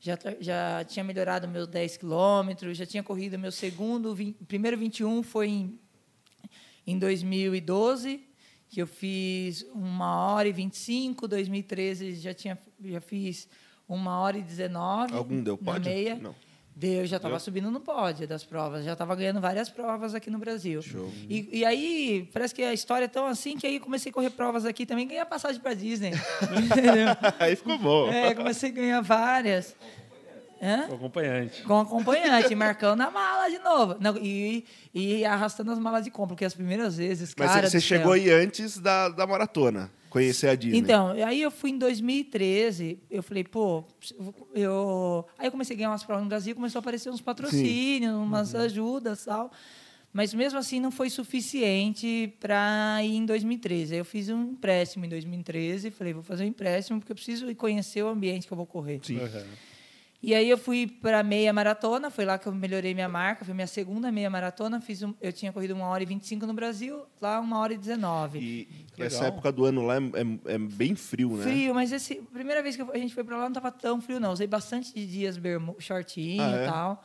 Já, 0.00 0.16
tra- 0.16 0.36
já 0.40 0.84
tinha 0.84 1.04
melhorado 1.04 1.46
meus 1.46 1.68
10 1.68 1.96
quilômetros, 1.96 2.76
já 2.76 2.84
tinha 2.84 3.02
corrido 3.04 3.38
meu 3.38 3.52
segundo, 3.52 4.14
vin- 4.16 4.32
primeiro 4.48 4.76
21 4.76 5.22
foi 5.22 5.48
em, 5.48 5.78
em 6.84 6.98
2012, 6.98 8.20
que 8.74 8.82
eu 8.82 8.88
fiz 8.88 9.64
uma 9.72 10.32
hora 10.32 10.48
e 10.48 10.52
25, 10.52 11.28
2013 11.28 12.16
já, 12.16 12.34
tinha, 12.34 12.58
já 12.84 13.00
fiz 13.00 13.48
uma 13.88 14.18
hora 14.18 14.36
e 14.36 14.42
19 14.42 15.14
Algum 15.14 15.40
deu 15.40 15.56
pódio? 15.56 15.92
meia. 15.92 16.16
Não. 16.16 16.34
Deu, 16.74 17.02
eu 17.02 17.06
já 17.06 17.18
estava 17.18 17.38
subindo 17.38 17.70
no 17.70 17.78
pódio 17.78 18.26
das 18.26 18.42
provas, 18.42 18.84
já 18.84 18.94
estava 18.94 19.14
ganhando 19.14 19.40
várias 19.40 19.70
provas 19.70 20.12
aqui 20.12 20.28
no 20.28 20.40
Brasil. 20.40 20.82
Show. 20.82 21.08
E, 21.30 21.60
e 21.60 21.64
aí, 21.64 22.28
parece 22.32 22.52
que 22.52 22.64
a 22.64 22.74
história 22.74 23.04
é 23.04 23.08
tão 23.08 23.28
assim 23.28 23.56
que 23.56 23.64
aí 23.64 23.78
comecei 23.78 24.10
a 24.10 24.12
correr 24.12 24.30
provas 24.30 24.64
aqui 24.64 24.84
também, 24.84 25.06
ganhei 25.06 25.22
a 25.22 25.26
passagem 25.26 25.60
para 25.60 25.72
Disney. 25.72 26.10
Aí 27.38 27.54
ficou 27.54 27.78
bom. 27.78 28.08
É, 28.08 28.34
comecei 28.34 28.70
a 28.70 28.72
ganhar 28.72 29.00
várias. 29.02 29.76
Hã? 30.60 30.88
O 30.88 30.94
acompanhante. 30.94 31.62
Com 31.62 31.80
acompanhante, 31.80 32.54
marcando 32.56 33.00
a 33.00 33.10
mala 33.10 33.48
de 33.48 33.58
novo. 33.58 33.96
Não, 34.00 34.16
e, 34.18 34.64
e 34.94 35.24
arrastando 35.24 35.72
as 35.72 35.78
malas 35.78 36.04
de 36.04 36.10
compra, 36.10 36.34
porque 36.34 36.44
as 36.44 36.54
primeiras 36.54 36.96
vezes, 36.96 37.34
Mas 37.36 37.50
cara 37.50 37.68
você 37.68 37.78
do 37.78 37.80
céu. 37.82 37.98
chegou 37.98 38.12
aí 38.12 38.30
antes 38.30 38.78
da, 38.78 39.08
da 39.08 39.26
maratona, 39.26 39.90
conhecer 40.08 40.48
a 40.48 40.54
Disney. 40.54 40.78
Então, 40.78 41.10
aí 41.10 41.42
eu 41.42 41.50
fui 41.50 41.70
em 41.70 41.78
2013, 41.78 42.98
eu 43.10 43.22
falei, 43.22 43.44
pô, 43.44 43.84
eu. 44.54 45.26
Aí 45.38 45.46
eu 45.46 45.50
comecei 45.50 45.74
a 45.74 45.76
ganhar 45.76 45.90
umas 45.90 46.04
provas 46.04 46.22
no 46.22 46.28
Brasil, 46.28 46.54
começou 46.54 46.78
a 46.78 46.80
aparecer 46.80 47.10
uns 47.10 47.20
patrocínios, 47.20 48.12
umas 48.14 48.54
ajudas 48.54 49.22
e 49.22 49.26
tal. 49.26 49.50
Mas 50.12 50.32
mesmo 50.32 50.60
assim 50.60 50.78
não 50.78 50.92
foi 50.92 51.10
suficiente 51.10 52.32
para 52.38 53.00
ir 53.02 53.16
em 53.16 53.26
2013. 53.26 53.94
Aí 53.94 54.00
eu 54.00 54.04
fiz 54.04 54.28
um 54.28 54.52
empréstimo 54.52 55.04
em 55.04 55.08
2013, 55.08 55.90
falei, 55.90 56.12
vou 56.12 56.22
fazer 56.22 56.44
um 56.44 56.46
empréstimo 56.46 57.00
porque 57.00 57.10
eu 57.10 57.16
preciso 57.16 57.50
ir 57.50 57.56
conhecer 57.56 58.00
o 58.04 58.08
ambiente 58.08 58.46
que 58.46 58.52
eu 58.52 58.56
vou 58.56 58.64
correr. 58.64 59.00
Sim. 59.02 59.18
Uhum. 59.18 59.44
E 60.26 60.34
aí 60.34 60.48
eu 60.48 60.56
fui 60.56 60.86
para 60.86 61.22
meia 61.22 61.52
maratona, 61.52 62.10
foi 62.10 62.24
lá 62.24 62.38
que 62.38 62.46
eu 62.46 62.54
melhorei 62.54 62.94
minha 62.94 63.08
marca, 63.10 63.44
foi 63.44 63.52
minha 63.52 63.66
segunda 63.66 64.10
meia 64.10 64.30
maratona, 64.30 64.80
fiz 64.80 65.02
um, 65.02 65.12
eu 65.20 65.30
tinha 65.30 65.52
corrido 65.52 65.72
uma 65.74 65.86
hora 65.86 66.02
e 66.02 66.06
25 66.06 66.46
no 66.46 66.54
Brasil, 66.54 67.04
lá 67.20 67.38
uma 67.40 67.58
hora 67.58 67.74
e 67.74 67.76
19. 67.76 68.38
E 68.38 68.68
Legal. 68.92 69.06
essa 69.06 69.26
época 69.26 69.52
do 69.52 69.66
ano 69.66 69.84
lá 69.84 69.96
é, 69.96 69.98
é- 69.98 70.54
é 70.54 70.58
bem 70.58 70.94
frio, 70.94 71.36
né? 71.36 71.42
Frio, 71.42 71.74
mas 71.74 71.92
esse, 71.92 72.22
a 72.26 72.32
primeira 72.32 72.62
vez 72.62 72.74
que 72.74 72.80
a 72.80 72.96
gente 72.96 73.12
foi 73.14 73.22
para 73.22 73.36
lá 73.36 73.42
não 73.42 73.48
estava 73.50 73.70
tão 73.70 74.00
frio, 74.00 74.18
não. 74.18 74.32
Usei 74.32 74.46
bastante 74.46 74.94
de 74.94 75.06
dias 75.06 75.38
shortinho 75.78 76.42
Ah, 76.42 76.56
é? 76.56 76.62
e 76.62 76.66
tal. 76.66 77.04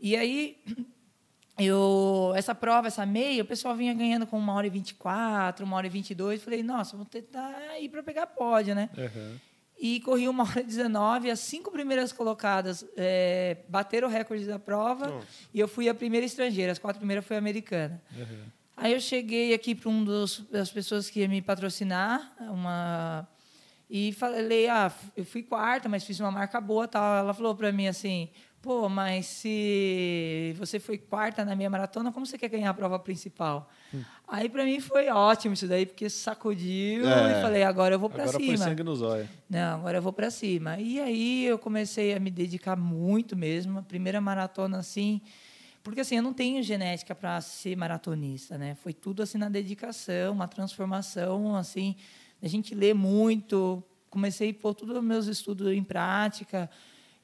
E 0.00 0.16
aí, 0.16 0.56
eu, 1.58 2.32
essa 2.34 2.54
prova, 2.54 2.86
essa 2.88 3.04
meia, 3.04 3.42
o 3.42 3.46
pessoal 3.46 3.76
vinha 3.76 3.92
ganhando 3.92 4.26
com 4.26 4.38
uma 4.38 4.54
hora 4.54 4.66
e 4.66 4.70
24, 4.70 5.66
uma 5.66 5.76
hora 5.76 5.86
e 5.86 5.90
22. 5.90 6.42
Falei, 6.42 6.62
nossa, 6.62 6.96
vou 6.96 7.04
tentar 7.04 7.78
ir 7.78 7.90
para 7.90 8.02
pegar 8.02 8.26
pódio, 8.28 8.74
né? 8.74 8.88
Uhum. 8.96 9.49
E 9.80 9.98
corri 10.00 10.28
uma 10.28 10.44
hora 10.44 10.60
e 10.60 10.64
19. 10.64 11.30
As 11.30 11.40
cinco 11.40 11.70
primeiras 11.70 12.12
colocadas 12.12 12.84
é, 12.96 13.56
bateram 13.66 14.08
o 14.08 14.10
recorde 14.10 14.44
da 14.44 14.58
prova. 14.58 15.06
Nossa. 15.06 15.26
E 15.54 15.58
eu 15.58 15.66
fui 15.66 15.88
a 15.88 15.94
primeira 15.94 16.26
estrangeira. 16.26 16.70
As 16.70 16.78
quatro 16.78 16.98
primeiras 16.98 17.24
foi 17.24 17.38
americana. 17.38 18.02
Uhum. 18.14 18.44
Aí 18.76 18.92
eu 18.92 19.00
cheguei 19.00 19.54
aqui 19.54 19.74
para 19.74 19.88
um 19.88 20.04
dos 20.04 20.40
das 20.50 20.70
pessoas 20.70 21.08
que 21.08 21.20
ia 21.20 21.28
me 21.28 21.42
patrocinar, 21.42 22.34
uma 22.40 23.28
e 23.92 24.12
falei, 24.12 24.68
ah, 24.68 24.92
eu 25.16 25.24
fui 25.24 25.42
quarta, 25.42 25.88
mas 25.88 26.04
fiz 26.04 26.20
uma 26.20 26.30
marca 26.30 26.60
boa, 26.60 26.86
tal. 26.86 27.16
Ela 27.16 27.34
falou 27.34 27.56
para 27.56 27.72
mim 27.72 27.88
assim, 27.88 28.30
pô, 28.62 28.88
mas 28.88 29.26
se 29.26 30.54
você 30.58 30.78
foi 30.78 30.98
quarta 30.98 31.44
na 31.44 31.56
minha 31.56 31.70
maratona, 31.70 32.12
como 32.12 32.26
você 32.26 32.36
quer 32.36 32.48
ganhar 32.48 32.70
a 32.70 32.74
prova 32.74 32.98
principal? 32.98 33.70
Aí 34.28 34.48
para 34.48 34.64
mim 34.64 34.78
foi 34.80 35.08
ótimo 35.08 35.54
isso 35.54 35.66
daí, 35.66 35.86
porque 35.86 36.08
sacudiu 36.08 37.08
É. 37.08 37.38
e 37.38 37.42
falei, 37.42 37.62
agora 37.62 37.94
eu 37.94 37.98
vou 37.98 38.08
para 38.10 38.22
Agora 38.24 38.38
foi 38.38 38.46
cima. 38.46 38.58
sangue 38.64 38.82
nos 38.82 39.02
olhos. 39.02 39.28
Não, 39.48 39.78
agora 39.80 39.98
eu 39.98 40.02
vou 40.02 40.12
para 40.12 40.30
cima. 40.30 40.78
E 40.78 41.00
aí 41.00 41.44
eu 41.46 41.58
comecei 41.58 42.14
a 42.14 42.20
me 42.20 42.30
dedicar 42.30 42.76
muito 42.76 43.36
mesmo. 43.36 43.78
A 43.78 43.82
primeira 43.82 44.20
maratona 44.20 44.78
assim, 44.78 45.20
porque 45.82 46.00
assim, 46.00 46.16
eu 46.16 46.22
não 46.22 46.32
tenho 46.34 46.62
genética 46.62 47.14
para 47.14 47.40
ser 47.40 47.74
maratonista, 47.76 48.56
né? 48.58 48.74
Foi 48.76 48.92
tudo 48.92 49.22
assim 49.22 49.38
na 49.38 49.48
dedicação, 49.48 50.32
uma 50.34 50.46
transformação 50.46 51.56
assim, 51.56 51.96
a 52.42 52.46
gente 52.46 52.74
lê 52.74 52.94
muito, 52.94 53.82
comecei 54.08 54.50
a 54.50 54.54
pôr 54.54 54.74
todos 54.74 54.96
os 54.96 55.02
meus 55.02 55.26
estudos 55.26 55.72
em 55.72 55.82
prática. 55.82 56.70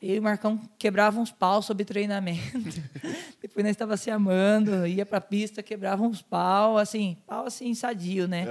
Eu 0.00 0.16
e 0.16 0.18
o 0.18 0.22
Marcão 0.22 0.60
quebravam 0.78 1.22
uns 1.22 1.32
pau 1.32 1.62
sobre 1.62 1.84
treinamento. 1.84 2.58
Depois 3.40 3.64
nós 3.64 3.70
estava 3.72 3.96
se 3.96 4.10
amando, 4.10 4.86
ia 4.86 5.06
para 5.06 5.18
a 5.18 5.20
pista, 5.20 5.62
quebrava 5.62 6.02
uns 6.02 6.20
pau, 6.20 6.76
assim, 6.76 7.16
pau 7.26 7.46
assim 7.46 7.74
sadio, 7.74 8.28
né? 8.28 8.44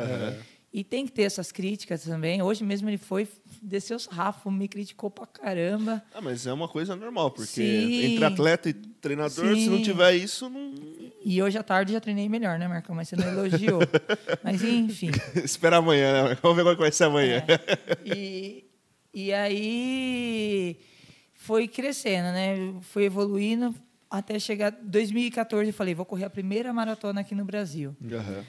E 0.74 0.84
tem 0.84 1.06
que 1.06 1.12
ter 1.14 1.22
essas 1.22 1.54
críticas 1.54 2.04
também. 2.04 2.42
Hoje 2.42 2.62
mesmo 2.64 2.90
ele 2.90 2.98
foi, 2.98 3.28
desceu 3.62 3.96
os 3.96 4.08
rafos, 4.08 4.52
me 4.52 4.68
criticou 4.68 5.10
pra 5.10 5.26
caramba. 5.26 6.04
Ah, 6.14 6.20
mas 6.20 6.46
é 6.46 6.52
uma 6.52 6.68
coisa 6.68 6.96
normal, 6.98 7.32
porque 7.32 7.48
Sim. 7.48 8.04
entre 8.04 8.26
atleta 8.26 8.68
e 8.68 8.74
treinador, 8.74 9.56
se 9.56 9.70
não 9.70 9.78
Sim. 9.78 9.84
tiver 9.84 10.16
isso, 10.16 10.50
não. 10.50 10.74
E 11.24 11.42
hoje 11.42 11.58
à 11.58 11.64
tarde 11.64 11.94
já 11.94 12.02
treinei 12.02 12.28
melhor, 12.28 12.60
né, 12.60 12.68
Marcão? 12.68 12.94
Mas 12.94 13.08
você 13.08 13.16
não 13.16 13.26
elogiou. 13.26 13.80
Mas 14.44 14.62
enfim. 14.64 15.12
Espera 15.42 15.78
amanhã, 15.78 16.30
né? 16.30 16.38
Vamos 16.42 16.58
ver 16.58 16.64
qual 16.64 16.76
que 16.76 16.82
vai 16.82 16.92
ser 16.92 17.06
amanhã. 17.06 17.42
É. 17.48 18.14
E, 18.14 18.66
e 19.14 19.32
aí 19.32 20.78
foi 21.46 21.68
crescendo, 21.68 22.32
né? 22.34 22.56
Foi 22.82 23.04
evoluindo 23.06 23.74
até 24.10 24.40
chegar 24.40 24.72
2014. 24.72 25.70
Eu 25.70 25.74
falei, 25.74 25.94
vou 25.94 26.06
correr 26.06 26.26
a 26.26 26.30
primeira 26.30 26.74
maratona 26.74 27.22
aqui 27.22 27.36
no 27.36 27.46
Brasil. 27.46 27.96
Aham. 28.12 28.44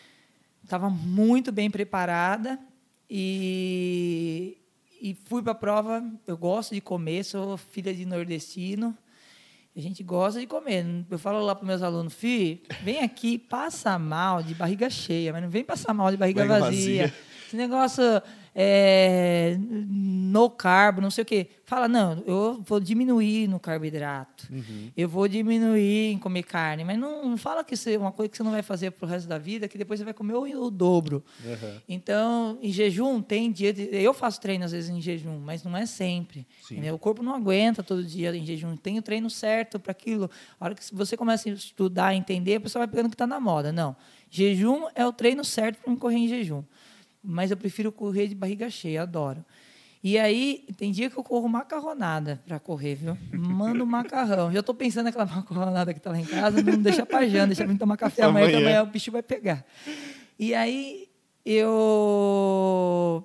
Estava 0.64 0.88
muito 0.88 1.53
bem 1.53 1.70
preparada 1.70 2.59
e, 3.09 4.57
e 5.01 5.14
fui 5.26 5.42
para 5.42 5.53
a 5.53 5.55
prova. 5.55 6.03
Eu 6.26 6.36
gosto 6.38 6.74
de 6.74 6.80
comer, 6.80 7.22
sou 7.24 7.57
filha 7.57 7.94
de 7.94 8.07
nordestino. 8.07 8.97
A 9.76 9.80
gente 9.80 10.03
gosta 10.03 10.40
de 10.40 10.47
comer. 10.47 10.86
Eu 11.11 11.18
falo 11.18 11.44
lá 11.44 11.55
para 11.55 11.66
meus 11.66 11.82
alunos, 11.82 12.14
fi, 12.14 12.62
vem 12.82 13.01
aqui, 13.01 13.38
passa 13.38 13.99
mal 13.99 14.42
de 14.42 14.55
barriga 14.55 14.88
cheia, 14.88 15.34
mas 15.34 15.42
não 15.42 15.51
vem 15.51 15.62
passar 15.62 15.92
mal 15.92 16.11
de 16.11 16.16
barriga, 16.16 16.47
Barriga 16.47 16.64
vazia. 16.64 17.03
vazia. 17.03 17.14
Esse 17.47 17.57
negócio 17.57 18.03
é, 18.59 19.59
no 19.61 20.48
carbo, 20.48 21.02
não 21.02 21.11
sei 21.11 21.20
o 21.20 21.26
quê. 21.26 21.48
Fala, 21.66 21.86
não, 21.86 22.22
eu 22.26 22.62
vou 22.66 22.80
diminuir 22.80 23.46
no 23.48 23.61
carboidrato. 23.61 24.48
Eu 24.96 25.11
vou 25.11 25.28
diminuir 25.28 26.12
em 26.12 26.18
comer 26.18 26.42
carne. 26.42 26.82
Mas 26.82 26.98
não, 26.98 27.28
não 27.28 27.36
fala 27.36 27.62
que 27.62 27.74
isso 27.74 27.90
é 27.90 27.98
uma 27.98 28.12
coisa 28.12 28.30
que 28.30 28.36
você 28.38 28.42
não 28.42 28.52
vai 28.52 28.62
fazer 28.62 28.92
pro 28.92 29.07
resto 29.07 29.28
da 29.28 29.36
vida, 29.36 29.68
que 29.68 29.76
depois 29.76 30.00
você 30.00 30.04
vai 30.04 30.14
comer 30.14 30.32
o, 30.32 30.64
o 30.64 30.70
dobro. 30.70 31.22
Uhum. 31.44 31.80
Então, 31.86 32.59
em 32.62 32.72
jejum, 32.72 33.20
tem 33.20 33.52
dia. 33.52 33.74
De, 33.74 33.90
eu 33.92 34.14
faço 34.14 34.40
treino 34.40 34.64
às 34.64 34.72
vezes 34.72 34.88
em 34.88 35.02
jejum, 35.02 35.38
mas 35.38 35.62
não 35.62 35.76
é 35.76 35.84
sempre. 35.84 36.46
O 36.94 36.98
corpo 36.98 37.22
não 37.22 37.34
aguenta 37.34 37.82
todo 37.82 38.02
dia 38.02 38.34
em 38.34 38.46
jejum. 38.46 38.74
Tem 38.74 38.96
o 38.98 39.02
treino 39.02 39.28
certo 39.28 39.78
para 39.78 39.92
aquilo. 39.92 40.30
A 40.59 40.64
hora 40.64 40.74
que 40.74 40.82
você 40.94 41.14
começa 41.14 41.46
a 41.50 41.52
estudar, 41.52 42.14
entender, 42.14 42.54
a 42.54 42.61
pessoa 42.61 42.86
vai 42.86 42.88
pegando 42.88 43.07
o 43.07 43.11
que 43.11 43.16
está 43.16 43.26
na 43.26 43.38
moda. 43.38 43.70
Não. 43.70 43.94
Jejum 44.30 44.86
é 44.94 45.07
o 45.07 45.12
treino 45.12 45.44
certo 45.44 45.78
para 45.82 45.92
me 45.92 45.98
correr 45.98 46.16
em 46.16 46.26
jejum. 46.26 46.62
Mas 47.26 47.50
eu 47.50 47.56
prefiro 47.56 47.90
correr 47.90 48.28
de 48.28 48.34
barriga 48.34 48.70
cheia, 48.70 49.02
adoro. 49.02 49.44
E 50.02 50.16
aí, 50.16 50.64
tem 50.76 50.92
dia 50.92 51.10
que 51.10 51.16
eu 51.18 51.24
corro 51.24 51.48
macarronada 51.48 52.40
para 52.46 52.60
correr, 52.60 52.94
viu? 52.94 53.18
Mando 53.32 53.84
macarrão. 53.84 54.52
Já 54.52 54.60
estou 54.60 54.74
pensando 54.74 55.06
naquela 55.06 55.26
macarronada 55.34 55.92
que 55.92 55.98
está 55.98 56.10
lá 56.10 56.20
em 56.20 56.24
casa, 56.24 56.62
não 56.62 56.78
deixa 56.78 57.04
janta, 57.28 57.46
deixa 57.48 57.66
mim 57.66 57.76
tomar 57.76 57.96
café 57.96 58.22
amanhã, 58.22 58.46
Amanhã. 58.46 58.58
amanhã 58.60 58.82
o 58.84 58.86
bicho 58.86 59.10
vai 59.10 59.22
pegar. 59.22 59.64
E 60.38 60.54
aí, 60.54 61.08
eu 61.44 63.24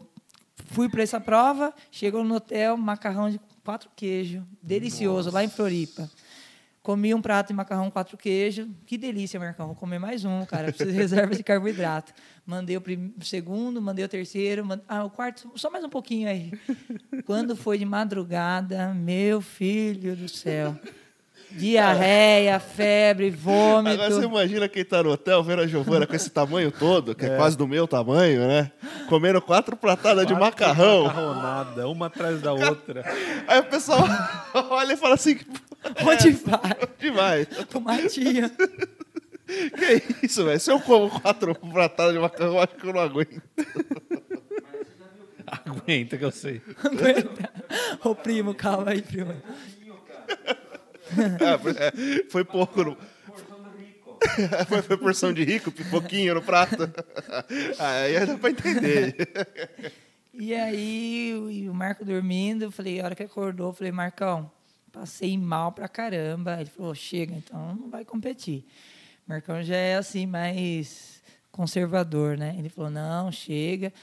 fui 0.71 0.89
para 0.89 1.03
essa 1.03 1.19
prova, 1.19 1.73
chegou 1.91 2.23
no 2.23 2.35
hotel, 2.35 2.75
macarrão 2.77 3.29
de 3.29 3.39
quatro 3.63 3.89
queijos, 3.95 4.41
delicioso, 4.63 5.29
lá 5.29 5.43
em 5.43 5.49
Floripa. 5.49 6.09
Comi 6.83 7.13
um 7.13 7.21
prato 7.21 7.49
de 7.49 7.53
macarrão 7.53 7.91
quatro 7.91 8.17
queijos. 8.17 8.67
Que 8.87 8.97
delícia, 8.97 9.39
Marcão. 9.39 9.67
Vou 9.67 9.75
comer 9.75 9.99
mais 9.99 10.25
um, 10.25 10.43
cara. 10.45 10.65
Preciso 10.69 10.89
de 10.91 10.97
reserva 10.97 11.35
de 11.35 11.43
carboidrato. 11.43 12.11
Mandei 12.43 12.75
o, 12.75 12.81
prim- 12.81 13.13
o 13.19 13.23
segundo, 13.23 13.79
mandei 13.79 14.03
o 14.03 14.09
terceiro. 14.09 14.65
mand- 14.65 14.81
Ah, 14.87 15.03
o 15.03 15.09
quarto, 15.11 15.51
só 15.55 15.69
mais 15.69 15.83
um 15.83 15.89
pouquinho 15.89 16.27
aí. 16.27 16.51
Quando 17.25 17.55
foi 17.55 17.77
de 17.77 17.85
madrugada, 17.85 18.93
meu 18.95 19.41
filho 19.41 20.15
do 20.15 20.27
céu. 20.27 20.75
Diarreia, 21.51 22.59
febre, 22.59 23.29
vômito. 23.29 23.93
Agora 24.01 24.09
você 24.15 24.25
imagina 24.25 24.69
quem 24.69 24.85
tá 24.85 25.03
no 25.03 25.11
hotel 25.11 25.43
vendo 25.43 25.61
a 25.61 25.67
Giovana 25.67 26.07
com 26.07 26.15
esse 26.15 26.29
tamanho 26.29 26.71
todo, 26.71 27.13
que 27.13 27.25
é, 27.25 27.35
quase 27.35 27.57
do 27.57 27.67
meu 27.67 27.85
tamanho, 27.87 28.47
né? 28.47 28.71
Comendo 29.09 29.41
quatro 29.41 29.75
pratadas 29.75 30.25
de 30.25 30.33
Quatro 30.33 30.45
macarrão. 30.65 31.03
Macarronada, 31.03 31.87
uma 31.89 32.05
atrás 32.07 32.41
da 32.41 32.53
outra. 32.53 33.03
Aí 33.47 33.59
o 33.59 33.65
pessoal 33.65 33.99
olha 34.71 34.93
e 34.93 34.97
fala 34.97 35.15
assim: 35.15 35.39
Onde 36.05 36.31
vai? 36.31 36.77
demais. 36.99 37.47
Tomatinho. 37.69 38.49
Que 39.51 40.25
isso, 40.25 40.45
velho? 40.45 40.57
Se 40.61 40.71
eu 40.71 40.79
como 40.79 41.09
quatro 41.19 41.53
pratadas 41.53 42.13
de 42.13 42.19
macarrão, 42.21 42.53
eu 42.53 42.61
acho 42.61 42.73
que 42.75 42.87
eu 42.87 42.93
não 42.93 43.01
aguento. 43.01 43.41
Aguenta 45.45 46.17
que 46.17 46.23
eu 46.23 46.31
sei. 46.31 46.61
Aguenta. 46.83 47.51
Ô, 48.03 48.15
primo, 48.15 48.55
calma 48.55 48.91
aí, 48.91 49.01
primo. 49.01 49.33
Ah, 51.41 51.57
foi- 51.59 51.71
é, 51.77 52.23
foi 52.29 52.43
pouco. 52.45 52.81
No... 52.83 52.97
foi, 54.69 54.81
foi 54.81 54.97
porção 54.97 55.33
de 55.33 55.43
rico, 55.43 55.69
pipoquinho 55.71 56.35
no 56.35 56.41
prato. 56.41 56.89
Aí 57.77 58.25
dá 58.25 58.37
pra 58.37 58.49
entender. 58.51 59.15
E 60.33 60.53
aí, 60.53 61.33
o- 61.35 61.71
o 61.71 61.73
Marco 61.73 62.05
dormindo, 62.05 62.63
eu 62.63 62.71
falei, 62.71 63.01
a 63.01 63.05
hora 63.05 63.15
que 63.15 63.23
acordou, 63.23 63.69
eu 63.69 63.73
falei, 63.73 63.91
Marcão, 63.91 64.49
passei 64.91 65.37
mal 65.37 65.71
pra 65.71 65.87
caramba. 65.87 66.59
Ele 66.59 66.69
falou, 66.69 66.93
chega, 66.93 67.35
então 67.35 67.75
não 67.75 67.89
vai 67.89 68.03
competir. 68.05 68.65
Marcão 69.27 69.61
já 69.63 69.75
é 69.75 69.95
assim, 69.95 70.25
mais 70.25 71.21
conservador, 71.51 72.37
né? 72.37 72.55
Ele 72.57 72.69
falou, 72.69 72.89
não, 72.89 73.31
chega. 73.31 73.93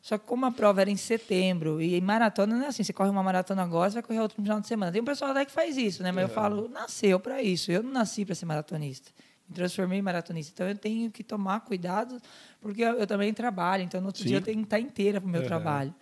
Só 0.00 0.16
que 0.16 0.26
como 0.26 0.46
a 0.46 0.50
prova 0.50 0.80
era 0.80 0.90
em 0.90 0.96
setembro, 0.96 1.82
e 1.82 2.00
maratona 2.00 2.56
não 2.56 2.64
é 2.64 2.68
assim, 2.68 2.82
você 2.82 2.92
corre 2.92 3.10
uma 3.10 3.22
maratona 3.22 3.62
agora, 3.62 3.90
você 3.90 3.94
vai 3.94 4.02
correr 4.04 4.20
outro 4.20 4.38
no 4.38 4.44
final 4.44 4.60
de 4.60 4.66
semana. 4.66 4.92
Tem 4.92 5.02
um 5.02 5.04
pessoal 5.04 5.32
até 5.32 5.44
que 5.44 5.50
faz 5.52 5.76
isso, 5.76 6.02
né? 6.02 6.12
Mas 6.12 6.22
eu 6.22 6.28
falo, 6.28 6.68
nasceu 6.68 7.18
para 7.20 7.42
isso. 7.42 7.70
Eu 7.70 7.82
não 7.82 7.90
nasci 7.90 8.24
para 8.24 8.34
ser 8.34 8.46
maratonista. 8.46 9.10
Me 9.48 9.54
transformei 9.54 9.98
em 9.98 10.02
maratonista. 10.02 10.52
Então 10.54 10.68
eu 10.68 10.76
tenho 10.76 11.10
que 11.10 11.22
tomar 11.24 11.60
cuidado, 11.60 12.20
porque 12.60 12.82
eu, 12.82 12.94
eu 12.94 13.06
também 13.06 13.34
trabalho. 13.34 13.82
Então 13.82 14.00
no 14.00 14.06
outro 14.06 14.22
Sim. 14.22 14.28
dia 14.28 14.36
eu 14.38 14.42
tenho 14.42 14.58
que 14.58 14.64
estar 14.64 14.78
inteira 14.78 15.20
para 15.20 15.28
o 15.28 15.30
meu 15.30 15.40
Uhum. 15.40 15.46
trabalho. 15.46 15.94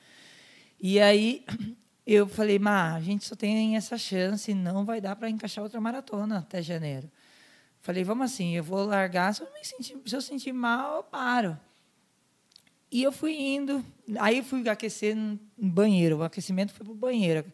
E 0.80 1.01
aí 1.01 1.44
eu 2.07 2.28
falei, 2.28 2.59
Má, 2.59 2.94
a 2.94 3.00
gente 3.00 3.24
só 3.24 3.34
tem 3.34 3.76
essa 3.76 3.98
chance, 3.98 4.54
não 4.54 4.84
vai 4.84 5.00
dar 5.00 5.16
para 5.16 5.28
encaixar 5.28 5.64
outra 5.64 5.80
maratona 5.80 6.38
até 6.38 6.62
janeiro. 6.62 7.11
Falei, 7.80 8.04
vamos 8.04 8.26
assim, 8.26 8.57
eu 8.57 8.62
vou 8.62 8.84
largar, 8.84 9.34
se 9.34 9.42
eu, 9.42 9.48
me 9.52 9.64
sentir, 9.64 9.98
se 10.07 10.14
eu 10.14 10.20
sentir 10.20 10.52
mal, 10.52 10.98
eu 10.98 11.02
paro. 11.02 11.59
E 12.92 13.02
eu 13.02 13.11
fui 13.11 13.34
indo, 13.34 13.84
aí 14.20 14.42
fui 14.42 14.68
aquecer 14.68 15.16
no 15.16 15.38
banheiro, 15.57 16.18
o 16.18 16.22
aquecimento 16.22 16.72
foi 16.72 16.86
pro 16.86 16.94
banheiro. 16.94 17.44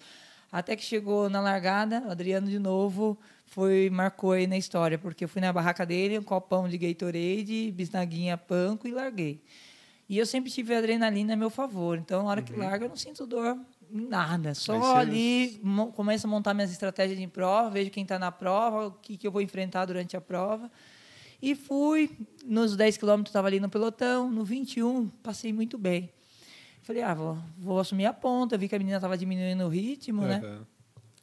Até 0.51 0.77
que 0.77 0.83
chegou 0.83 1.31
na 1.31 1.41
largada, 1.41 2.03
o 2.07 2.11
Adriano 2.11 2.47
de 2.47 2.59
novo 2.59 3.19
foi 3.47 3.89
marcou 3.89 4.33
aí 4.33 4.47
na 4.47 4.59
história, 4.59 4.99
porque 4.99 5.25
eu 5.25 5.29
fui 5.29 5.41
na 5.41 5.51
barraca 5.51 5.87
dele, 5.87 6.19
um 6.19 6.23
copão 6.23 6.69
de 6.69 6.77
Gatorade, 6.77 7.73
bisnaguinha 7.75 8.37
panko 8.37 8.87
e 8.87 8.91
larguei. 8.91 9.43
E 10.09 10.19
eu 10.19 10.27
sempre 10.27 10.51
tive 10.51 10.75
adrenalina 10.75 11.33
a 11.33 11.37
meu 11.37 11.49
favor, 11.49 11.97
então 11.97 12.23
na 12.23 12.29
hora 12.29 12.43
que 12.43 12.53
larga 12.55 12.85
eu 12.85 12.91
não 12.91 12.97
sinto 12.97 13.27
dor 13.27 13.59
nada, 13.93 14.55
só 14.55 14.97
ali 14.97 15.61
mo- 15.63 15.93
começo 15.93 16.27
a 16.27 16.31
montar 16.31 16.55
minhas 16.55 16.71
estratégias 16.73 17.19
de 17.19 17.27
prova, 17.27 17.69
vejo 17.71 17.91
quem 17.91 18.03
está 18.03 18.19
na 18.19 18.33
prova, 18.33 18.87
o 18.89 18.93
que, 18.93 19.17
que 19.17 19.27
eu 19.27 19.31
vou 19.33 19.43
enfrentar 19.43 19.85
durante 19.85 20.17
a 20.17 20.21
prova. 20.21 20.71
E 21.41 21.55
fui, 21.55 22.11
nos 22.45 22.77
10 22.77 22.97
quilômetros 22.97 23.31
estava 23.31 23.49
ali 23.49 23.59
no 23.61 23.69
pelotão, 23.69 24.31
no 24.31 24.45
21 24.45 25.09
passei 25.23 25.53
muito 25.53 25.77
bem. 25.77 26.11
Falei, 26.83 27.03
ah, 27.03 27.15
vou, 27.15 27.39
vou 27.59 27.79
assumir 27.79 28.07
a 28.07 28.13
ponta, 28.13 28.57
vi 28.59 28.69
que 28.69 28.75
a 28.75 28.79
menina 28.79 28.97
estava 28.97 29.17
diminuindo 29.19 29.65
o 29.65 29.69
ritmo, 29.69 30.23
né? 30.23 30.41
Aham. 30.45 30.67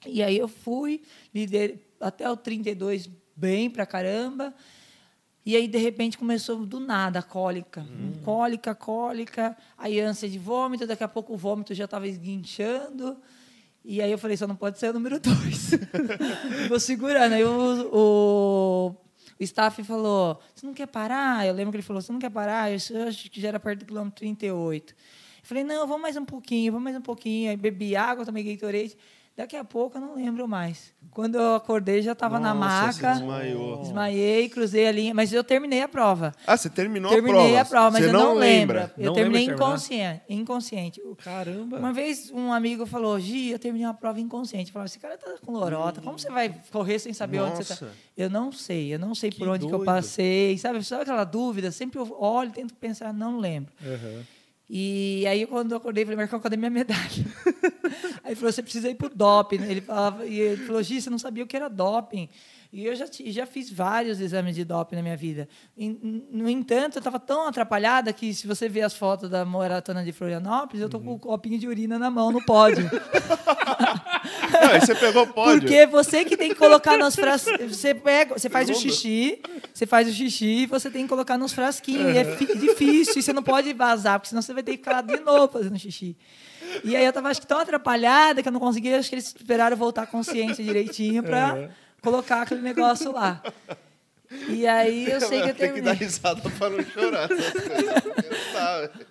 E 0.08 0.24
aí 0.24 0.38
eu 0.38 0.48
fui, 0.48 1.02
liderei 1.34 1.86
até 2.00 2.30
o 2.30 2.38
32 2.38 3.10
bem 3.36 3.70
pra 3.70 3.86
caramba. 3.86 4.54
E 5.50 5.56
aí, 5.56 5.68
de 5.68 5.80
repente, 5.80 6.16
começou 6.16 6.64
do 6.64 6.80
nada 6.80 7.18
a 7.18 7.24
cólica. 7.24 7.84
Cólica, 8.24 8.76
cólica, 8.76 9.58
aí 9.76 10.00
ânsia 10.00 10.30
de 10.30 10.38
vômito, 10.38 10.86
daqui 10.86 11.04
a 11.04 11.08
pouco 11.08 11.34
o 11.34 11.38
vômito 11.38 11.74
já 11.74 11.86
estava 11.86 12.08
esguinchando. 12.08 13.18
E 13.84 14.00
aí 14.00 14.12
eu 14.12 14.20
falei, 14.20 14.38
só 14.38 14.46
não 14.46 14.56
pode 14.56 14.78
ser 14.78 14.92
o 14.92 14.94
número 14.94 15.18
dois. 15.20 15.72
Vou 16.70 16.80
segurando. 16.80 17.34
Aí 17.34 17.44
o, 17.44 17.90
o, 17.92 18.90
o 19.40 19.44
staff 19.44 19.84
falou, 19.84 20.40
você 20.54 20.68
não 20.68 20.74
quer 20.76 20.86
parar? 20.86 21.48
Eu 21.48 21.56
lembro 21.56 21.72
que 21.72 21.78
ele 21.78 21.84
falou, 21.84 22.00
você 22.00 22.12
não 22.12 22.20
quer 22.20 22.30
parar? 22.30 22.72
Eu, 22.72 22.78
eu 22.92 23.08
acho 23.08 23.28
que 23.32 23.42
já 23.42 23.48
era 23.48 23.60
perto 23.60 23.80
do 23.80 23.86
quilômetro 23.86 24.20
38. 24.20 24.94
Eu 24.94 24.96
falei, 25.42 25.64
não, 25.64 25.88
vamos 25.88 26.04
mais 26.04 26.16
um 26.16 26.26
pouquinho, 26.26 26.74
vamos 26.74 26.84
mais 26.84 26.96
um 26.96 27.02
pouquinho. 27.02 27.50
Aí 27.50 27.58
bebi 27.58 27.96
água, 27.96 28.24
tomei 28.24 28.44
Gatorade. 28.44 28.96
Daqui 29.40 29.56
a 29.56 29.64
pouco 29.64 29.98
eu 29.98 30.02
não 30.02 30.16
lembro 30.16 30.46
mais. 30.50 30.92
Quando 31.12 31.36
eu 31.36 31.56
acordei, 31.56 32.02
já 32.02 32.12
estava 32.12 32.42
na 32.42 32.54
Nossa, 32.54 32.92
você 32.92 33.02
maca. 33.02 33.14
desmaiou. 33.20 33.78
Desmaiei, 33.78 34.50
cruzei 34.50 34.86
a 34.86 34.92
linha, 34.92 35.14
mas 35.14 35.32
eu 35.32 35.42
terminei 35.46 35.82
a 35.82 35.88
prova. 35.88 36.34
Ah, 36.46 36.58
você 36.58 36.70
terminou 36.70 37.10
terminei 37.10 37.56
a 37.56 37.62
a 37.62 37.66
prova. 37.66 37.70
prova, 37.70 37.92
mas 37.92 38.04
você 38.04 38.10
eu 38.10 38.14
não, 38.14 38.34
lembra. 38.34 38.80
lembro. 38.82 38.94
Eu 38.98 39.06
Não 39.06 39.14
terminei 39.14 39.46
inconsciente. 39.46 40.22
inconsciente. 40.28 41.02
Caramba. 41.24 41.78
Uma 41.78 41.94
vez 41.94 42.30
um 42.32 42.52
amigo 42.52 42.86
falou, 42.86 43.18
Gi, 43.18 43.52
eu 43.52 43.58
terminei 43.60 43.88
uma 43.88 43.94
prova 43.94 44.20
inconsciente. 44.20 44.72
Eu 44.72 44.74
falava, 44.74 44.88
esse 44.88 45.00
cara 45.00 45.18
tá 45.18 45.34
com 45.46 45.54
lorota, 45.54 46.02
como 46.02 46.20
você 46.20 46.30
vai 46.30 46.54
correr 46.70 47.00
sem 47.00 47.14
saber 47.14 47.40
onde 47.40 47.64
você 47.64 47.74
tá? 47.76 47.86
Nossa. 47.86 47.96
Eu 48.18 48.30
não 48.30 48.52
sei, 48.52 48.94
eu 48.94 49.00
não 49.00 49.16
sei 49.16 49.30
por 49.32 49.38
Que 49.38 49.48
onde 49.48 49.60
que 49.68 49.74
eu 49.74 49.78
doido. 49.78 49.86
passei. 49.86 50.58
Sabe, 50.58 50.84
sabe 50.84 51.04
aquela 51.04 51.24
dúvida? 51.24 51.72
Sempre 51.72 51.98
eu 51.98 52.14
olho, 52.20 52.52
tento 52.52 52.74
pensar, 52.76 53.14
não 53.14 53.40
lembro. 53.40 53.72
Aham. 53.82 54.22
E 54.70 55.26
aí, 55.26 55.48
quando 55.48 55.72
eu 55.72 55.78
acordei, 55.78 56.06
falei, 56.06 56.18
Marcão, 56.18 56.40
cadê 56.40 56.56
minha 56.56 56.70
medalha? 56.70 57.00
aí 58.24 58.32
ele 58.32 58.36
falou, 58.36 58.52
você 58.52 58.62
precisa 58.62 58.88
ir 58.90 58.96
pro 58.96 59.10
doping. 59.10 59.64
Ele, 59.64 59.82
falava, 59.82 60.26
e 60.26 60.40
ele 60.40 60.66
falou, 60.66 60.84
Gi, 60.84 61.02
você 61.02 61.10
não 61.10 61.18
sabia 61.18 61.44
o 61.44 61.48
que 61.48 61.56
era 61.56 61.68
doping. 61.68 62.30
E 62.72 62.86
eu 62.86 62.96
já, 62.96 63.06
já 63.26 63.48
fiz 63.48 63.72
vários 63.72 64.22
exames 64.22 64.56
de 64.56 64.64
doping 64.64 64.96
na 64.96 65.02
minha 65.02 65.18
vida. 65.18 65.50
E, 65.76 65.90
no 66.32 66.48
entanto, 66.48 66.98
eu 66.98 67.00
estava 67.00 67.20
tão 67.20 67.48
atrapalhada 67.48 68.14
que, 68.14 68.32
se 68.32 68.46
você 68.46 68.70
ver 68.70 68.84
as 68.84 68.94
fotos 68.94 69.28
da 69.28 69.44
maratona 69.44 70.04
de 70.04 70.12
Florianópolis, 70.12 70.80
eu 70.80 70.88
tô 70.88 71.00
com 71.00 71.14
o 71.14 71.20
copinho 71.20 71.58
de 71.58 71.68
urina 71.68 71.98
na 71.98 72.12
mão, 72.12 72.32
no 72.32 72.46
pódio. 72.46 72.88
Não, 74.52 74.80
você 74.80 74.94
pegou 74.94 75.26
pódio. 75.26 75.62
Porque 75.62 75.88
você 75.88 76.24
que 76.24 76.38
tem 76.38 76.50
que 76.50 76.56
colocar 76.56 76.96
nos 76.96 77.16
frasquinhos. 77.16 77.76
Você, 77.76 77.96
pega, 77.96 78.38
você 78.38 78.50
faz 78.50 78.70
o 78.70 78.76
xixi, 78.76 79.42
você 79.74 79.88
faz 79.88 80.08
o 80.08 80.12
xixi 80.12 80.46
e 80.46 80.66
você 80.68 80.92
tem 80.92 81.04
que 81.04 81.10
colocar 81.10 81.40
nos 81.40 81.54
frasquinhos. 81.54 82.14
E 82.14 82.18
é 82.20 82.24
difícil, 82.56 83.18
e 83.18 83.24
você 83.24 83.34
não 83.34 83.42
pode 83.42 83.74
vazar, 83.74 84.20
porque 84.20 84.30
senão 84.30 84.44
você 84.44 84.54
vai 84.54 84.62
ter 84.62 84.74
que 84.74 84.78
ficar 84.78 85.02
de 85.02 85.20
novo 85.22 85.52
fazendo 85.52 85.78
xixi. 85.80 86.16
E 86.84 86.96
aí 86.96 87.04
eu 87.04 87.12
tava 87.12 87.30
acho 87.30 87.42
que 87.42 87.48
tão 87.48 87.58
atrapalhada 87.60 88.44
que 88.44 88.48
eu 88.48 88.52
não 88.52 88.60
conseguia, 88.60 89.00
acho 89.00 89.10
que 89.10 89.16
eles 89.16 89.34
esperaram 89.36 89.76
voltar 89.76 90.04
à 90.04 90.08
consciência 90.08 90.64
direitinho 90.64 91.24
para 91.24 91.56
Uhum. 91.56 91.70
Colocar 92.02 92.42
aquele 92.44 92.62
negócio 92.62 93.12
lá. 93.12 93.42
E 94.48 94.68
aí 94.68 95.10
eu 95.10 95.20
sei 95.22 95.42
que 95.42 95.50
eu 95.50 95.56
Tem 95.56 95.74
que 95.74 95.82
dar 95.82 95.92
terminei. 95.92 95.94
risada 95.96 96.42
pra 96.52 96.70
não 96.70 96.84
chorar. 96.84 97.28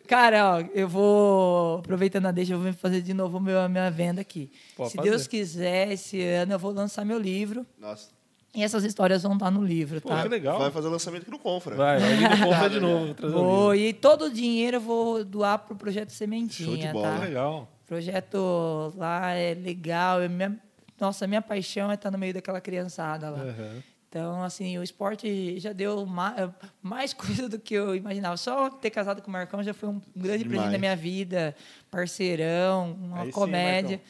Cara, 0.06 0.56
ó, 0.58 0.60
eu 0.74 0.88
vou, 0.88 1.78
aproveitando 1.78 2.26
a 2.26 2.30
deixa, 2.30 2.52
eu 2.54 2.60
vou 2.60 2.72
fazer 2.72 3.00
de 3.02 3.12
novo 3.12 3.40
meu- 3.40 3.60
a 3.60 3.68
minha 3.68 3.90
venda 3.90 4.20
aqui. 4.20 4.50
Pode 4.76 4.90
Se 4.90 4.96
fazer. 4.96 5.10
Deus 5.10 5.26
quiser, 5.26 5.92
esse 5.92 6.20
ano 6.22 6.52
eu 6.52 6.58
vou 6.58 6.72
lançar 6.72 7.04
meu 7.04 7.18
livro. 7.18 7.66
Nossa. 7.78 8.10
E 8.54 8.62
essas 8.62 8.82
histórias 8.84 9.22
vão 9.22 9.34
estar 9.34 9.50
no 9.50 9.62
livro, 9.64 10.00
Pô, 10.00 10.08
tá? 10.08 10.22
que 10.22 10.28
legal. 10.28 10.58
Vai 10.58 10.70
fazer 10.70 10.88
o 10.88 10.90
lançamento 10.90 11.22
aqui 11.22 11.30
no 11.30 11.38
Confra. 11.38 11.74
Vai, 11.76 11.98
vai 11.98 12.16
no 12.38 12.46
Confa 12.46 12.70
de 12.70 12.80
novo. 12.80 13.14
Vou, 13.30 13.74
e 13.74 13.92
todo 13.92 14.26
o 14.26 14.30
dinheiro 14.30 14.78
eu 14.78 14.80
vou 14.80 15.24
doar 15.24 15.58
pro 15.58 15.76
projeto 15.76 16.10
Sementinha, 16.10 16.68
Show 16.68 16.76
de 16.76 16.92
bola. 16.92 17.12
Que 17.14 17.18
tá? 17.20 17.24
legal. 17.26 17.68
O 17.84 17.86
projeto 17.88 18.92
lá 18.96 19.32
é 19.32 19.54
legal. 19.54 20.22
é 20.22 20.28
minha- 20.28 20.56
nossa, 21.00 21.26
minha 21.26 21.42
paixão 21.42 21.90
é 21.90 21.94
estar 21.94 22.10
no 22.10 22.18
meio 22.18 22.34
daquela 22.34 22.60
criançada 22.60 23.30
lá. 23.30 23.40
Aham. 23.42 23.82
Então, 24.10 24.42
assim, 24.42 24.78
o 24.78 24.82
esporte 24.82 25.60
já 25.60 25.70
deu 25.74 26.06
ma- 26.06 26.54
mais 26.82 27.12
coisa 27.14 27.46
do 27.46 27.58
que 27.58 27.74
eu 27.74 27.94
imaginava. 27.94 28.36
Só 28.38 28.70
ter 28.70 28.88
casado 28.90 29.20
com 29.20 29.28
o 29.28 29.32
Marcão 29.32 29.62
já 29.62 29.74
foi 29.74 29.88
um 29.90 30.00
grande 30.16 30.44
Demais. 30.44 30.48
presente 30.62 30.72
da 30.72 30.78
minha 30.78 30.96
vida. 30.96 31.54
Parceirão, 31.90 32.92
uma 33.00 33.20
Aí 33.20 33.26
sim, 33.26 33.32
comédia. 33.32 33.96
Marcão. 33.98 34.06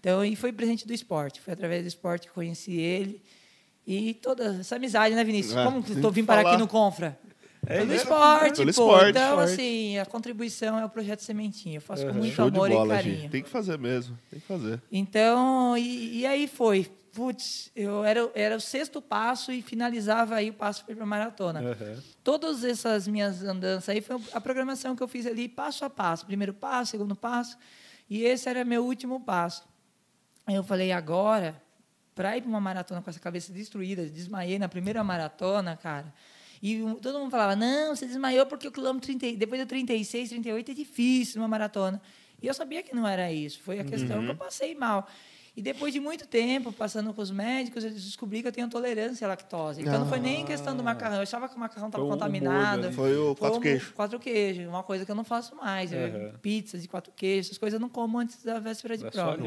então, 0.00 0.24
e 0.24 0.34
foi 0.34 0.50
presente 0.52 0.86
do 0.86 0.94
esporte. 0.94 1.40
Foi 1.42 1.52
através 1.52 1.82
do 1.82 1.88
esporte 1.88 2.26
que 2.26 2.32
conheci 2.32 2.72
ele. 2.72 3.22
E 3.86 4.14
toda 4.14 4.56
essa 4.60 4.76
amizade, 4.76 5.14
né, 5.14 5.22
Vinícius? 5.22 5.56
É, 5.56 5.64
Como 5.64 5.84
eu 6.02 6.10
vim 6.10 6.24
parar 6.24 6.40
aqui 6.48 6.56
no 6.56 6.66
Confra? 6.66 7.18
É 7.66 7.78
Pelo 7.78 7.94
esporte, 7.94 8.56
Pelo 8.56 8.64
pô. 8.64 8.70
esporte. 8.70 9.10
Então, 9.10 9.28
Esporte. 9.30 9.52
assim, 9.52 9.98
a 9.98 10.06
contribuição 10.06 10.78
é 10.78 10.84
o 10.84 10.88
projeto 10.88 11.20
Sementinha. 11.20 11.76
Eu 11.76 11.80
faço 11.80 12.02
com 12.04 12.12
Uhum. 12.12 12.18
muito 12.18 12.34
Show 12.34 12.48
amor 12.48 12.68
bola, 12.70 12.94
e 12.94 12.96
carinho. 12.96 13.30
Tem 13.30 13.42
que 13.42 13.48
fazer 13.48 13.78
mesmo. 13.78 14.18
Tem 14.30 14.40
que 14.40 14.46
fazer. 14.46 14.80
Então, 14.90 15.76
e, 15.76 16.20
e 16.20 16.26
aí 16.26 16.46
foi. 16.48 16.90
Putz, 17.12 17.70
eu 17.76 18.04
era, 18.04 18.28
era 18.34 18.56
o 18.56 18.60
sexto 18.60 19.00
passo 19.00 19.52
e 19.52 19.62
finalizava 19.62 20.34
aí 20.34 20.50
o 20.50 20.52
passo 20.54 20.84
para 20.84 21.00
a 21.00 21.06
maratona. 21.06 21.60
Aham. 21.60 22.02
Todas 22.24 22.64
essas 22.64 23.06
minhas 23.06 23.42
andanças 23.44 23.88
aí 23.88 24.00
foi 24.00 24.20
a 24.32 24.40
programação 24.40 24.96
que 24.96 25.02
eu 25.02 25.06
fiz 25.06 25.24
ali 25.24 25.48
passo 25.48 25.84
a 25.84 25.90
passo. 25.90 26.26
Primeiro 26.26 26.52
passo, 26.52 26.90
segundo 26.90 27.14
passo. 27.14 27.56
E 28.10 28.24
esse 28.24 28.48
era 28.48 28.64
meu 28.64 28.84
último 28.84 29.20
passo. 29.20 29.62
Aí 30.44 30.56
eu 30.56 30.64
falei, 30.64 30.90
agora, 30.90 31.54
para 32.16 32.36
ir 32.36 32.40
para 32.42 32.48
uma 32.50 32.60
maratona 32.60 33.00
com 33.00 33.08
essa 33.08 33.20
cabeça 33.20 33.52
destruída, 33.52 34.04
desmaiei 34.06 34.58
na 34.58 34.68
primeira 34.68 35.02
maratona, 35.04 35.76
cara. 35.76 36.12
E 36.62 36.82
todo 37.02 37.18
mundo 37.18 37.30
falava, 37.30 37.54
não, 37.56 37.94
você 37.94 38.06
desmaiou 38.06 38.46
porque 38.46 38.66
o 38.68 38.72
quilômetro 38.72 39.06
30, 39.16 39.36
depois 39.38 39.60
do 39.60 39.66
36, 39.66 40.28
38 40.30 40.70
é 40.70 40.74
difícil 40.74 41.38
numa 41.40 41.48
maratona. 41.48 42.00
E 42.42 42.46
eu 42.46 42.54
sabia 42.54 42.82
que 42.82 42.94
não 42.94 43.06
era 43.06 43.32
isso. 43.32 43.60
Foi 43.62 43.78
a 43.78 43.84
questão 43.84 44.22
que 44.24 44.30
eu 44.30 44.36
passei 44.36 44.74
mal. 44.74 45.08
E 45.56 45.62
depois 45.62 45.92
de 45.94 46.00
muito 46.00 46.26
tempo, 46.26 46.72
passando 46.72 47.14
com 47.14 47.22
os 47.22 47.30
médicos, 47.30 47.84
eu 47.84 47.90
descobri 47.90 48.42
que 48.42 48.48
eu 48.48 48.52
tenho 48.52 48.68
tolerância 48.68 49.24
à 49.24 49.28
lactose. 49.28 49.82
Então 49.82 50.00
não 50.00 50.08
foi 50.08 50.18
nem 50.18 50.44
questão 50.44 50.76
do 50.76 50.82
macarrão. 50.82 51.16
Eu 51.18 51.22
achava 51.22 51.48
que 51.48 51.54
o 51.54 51.58
macarrão 51.60 51.86
estava 51.86 52.04
contaminado. 52.10 52.76
molho 52.76 52.86
ali. 52.88 52.94
Foi 52.96 53.16
o 53.16 53.36
quatro 53.36 53.60
queijos. 53.60 53.88
Quatro 53.90 54.18
queijos, 54.18 54.66
uma 54.66 54.82
coisa 54.82 55.04
que 55.04 55.10
eu 55.12 55.14
não 55.14 55.22
faço 55.22 55.54
mais. 55.54 55.92
Eu- 55.92 56.00
Aham. 56.08 56.34
Pizza 56.42 56.76
de 56.76 56.88
quatro 56.88 57.12
queijos, 57.14 57.46
essas 57.46 57.58
coisas 57.58 57.74
eu 57.74 57.80
não 57.80 57.88
como 57.88 58.18
antes 58.18 58.42
da 58.42 58.58
véspera 58.58 58.96
de 58.96 59.04
prova. 59.12 59.32
ali, 59.34 59.42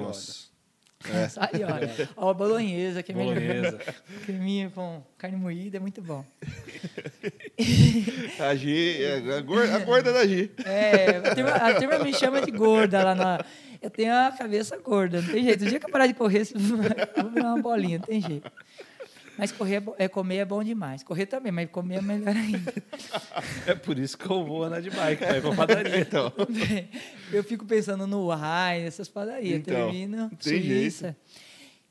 Nossa. 1.06 1.42
Aí, 1.54 1.64
olha, 1.64 2.10
ó, 2.16 2.30
a 2.30 2.34
bolonhesa, 2.34 3.04
que 3.04 3.12
é 3.12 3.16
melhor. 3.16 3.36
Bolonhesa. 3.36 3.80
Creminho 4.26 4.72
com 4.72 5.04
carne 5.18 5.38
moída, 5.38 5.78
é 5.78 5.80
muito 5.80 6.02
bom. 6.02 6.26
A 8.40 8.56
Gi, 8.56 9.04
é 9.04 9.16
a 9.16 9.42
gorda, 9.42 9.76
a 9.76 9.80
gorda 9.80 10.14
da 10.14 10.26
Gi. 10.26 10.52
É, 10.64 11.18
a 11.18 11.36
turma, 11.36 11.50
a 11.52 11.74
turma 11.76 12.00
me 12.00 12.14
chama 12.14 12.42
de 12.42 12.52
gorda 12.52 13.04
lá 13.04 13.16
na... 13.16 13.46
Eu 13.82 13.90
tenho 13.90 14.14
a 14.14 14.32
cabeça 14.32 14.78
gorda, 14.78 15.22
não 15.22 15.30
tem 15.30 15.44
jeito. 15.44 15.64
O 15.64 15.68
dia 15.68 15.80
que 15.80 15.86
eu 15.86 15.92
parar 15.92 16.08
de 16.08 16.14
correr, 16.14 16.48
eu 16.54 16.60
vou 16.60 16.78
virar 17.32 17.54
uma 17.54 17.62
bolinha, 17.62 17.98
não 18.00 18.06
tem 18.06 18.22
jeito. 18.22 18.52
Mas 19.38 19.52
correr 19.52 19.84
é, 19.98 20.06
é, 20.06 20.08
comer 20.08 20.38
é 20.38 20.46
bom 20.46 20.64
demais. 20.64 21.04
Correr 21.04 21.26
também, 21.26 21.52
mas 21.52 21.70
comer 21.70 21.98
é 21.98 22.02
melhor 22.02 22.36
ainda. 22.36 22.74
É 23.68 23.76
por 23.76 24.00
isso 24.00 24.18
que 24.18 24.26
eu 24.26 24.44
vou 24.44 24.64
andar 24.64 24.82
de 24.82 24.90
bike, 24.90 25.24
vai 25.24 25.42
pra 25.42 25.56
padaria. 25.56 26.00
Então. 26.00 26.32
Eu 27.32 27.44
fico 27.44 27.66
pensando 27.66 28.08
no 28.08 28.28
Rai, 28.30 28.82
nessas 28.82 29.10
padarias. 29.10 29.60
Então, 29.60 29.90
Termino 29.92 30.32
Suíça. 30.40 31.16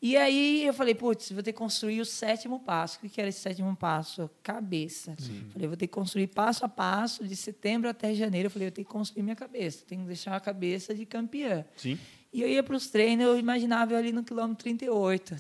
E 0.00 0.16
aí 0.16 0.66
eu 0.66 0.74
falei, 0.74 0.94
putz, 0.94 1.32
vou 1.32 1.42
ter 1.42 1.52
que 1.52 1.58
construir 1.58 2.00
o 2.00 2.04
sétimo 2.04 2.60
passo. 2.60 2.98
O 3.02 3.08
que 3.08 3.20
era 3.20 3.28
esse 3.28 3.40
sétimo 3.40 3.74
passo? 3.74 4.30
Cabeça. 4.42 5.16
Falei, 5.52 5.66
vou 5.66 5.76
ter 5.76 5.86
que 5.86 5.92
construir 5.92 6.26
passo 6.28 6.64
a 6.64 6.68
passo, 6.68 7.24
de 7.26 7.34
setembro 7.34 7.88
até 7.88 8.14
janeiro. 8.14 8.46
Eu 8.46 8.50
falei, 8.50 8.68
eu 8.68 8.72
tenho 8.72 8.86
que 8.86 8.92
construir 8.92 9.22
minha 9.22 9.36
cabeça, 9.36 9.84
tenho 9.86 10.02
que 10.02 10.08
deixar 10.08 10.36
a 10.36 10.40
cabeça 10.40 10.94
de 10.94 11.06
campeã. 11.06 11.64
Sim. 11.76 11.98
E 12.32 12.42
eu 12.42 12.48
ia 12.48 12.62
para 12.62 12.76
os 12.76 12.88
treinos, 12.88 13.26
eu 13.26 13.38
imaginava 13.38 13.94
eu 13.94 13.98
ali 13.98 14.12
no 14.12 14.22
quilômetro 14.22 14.62
38. 14.62 15.36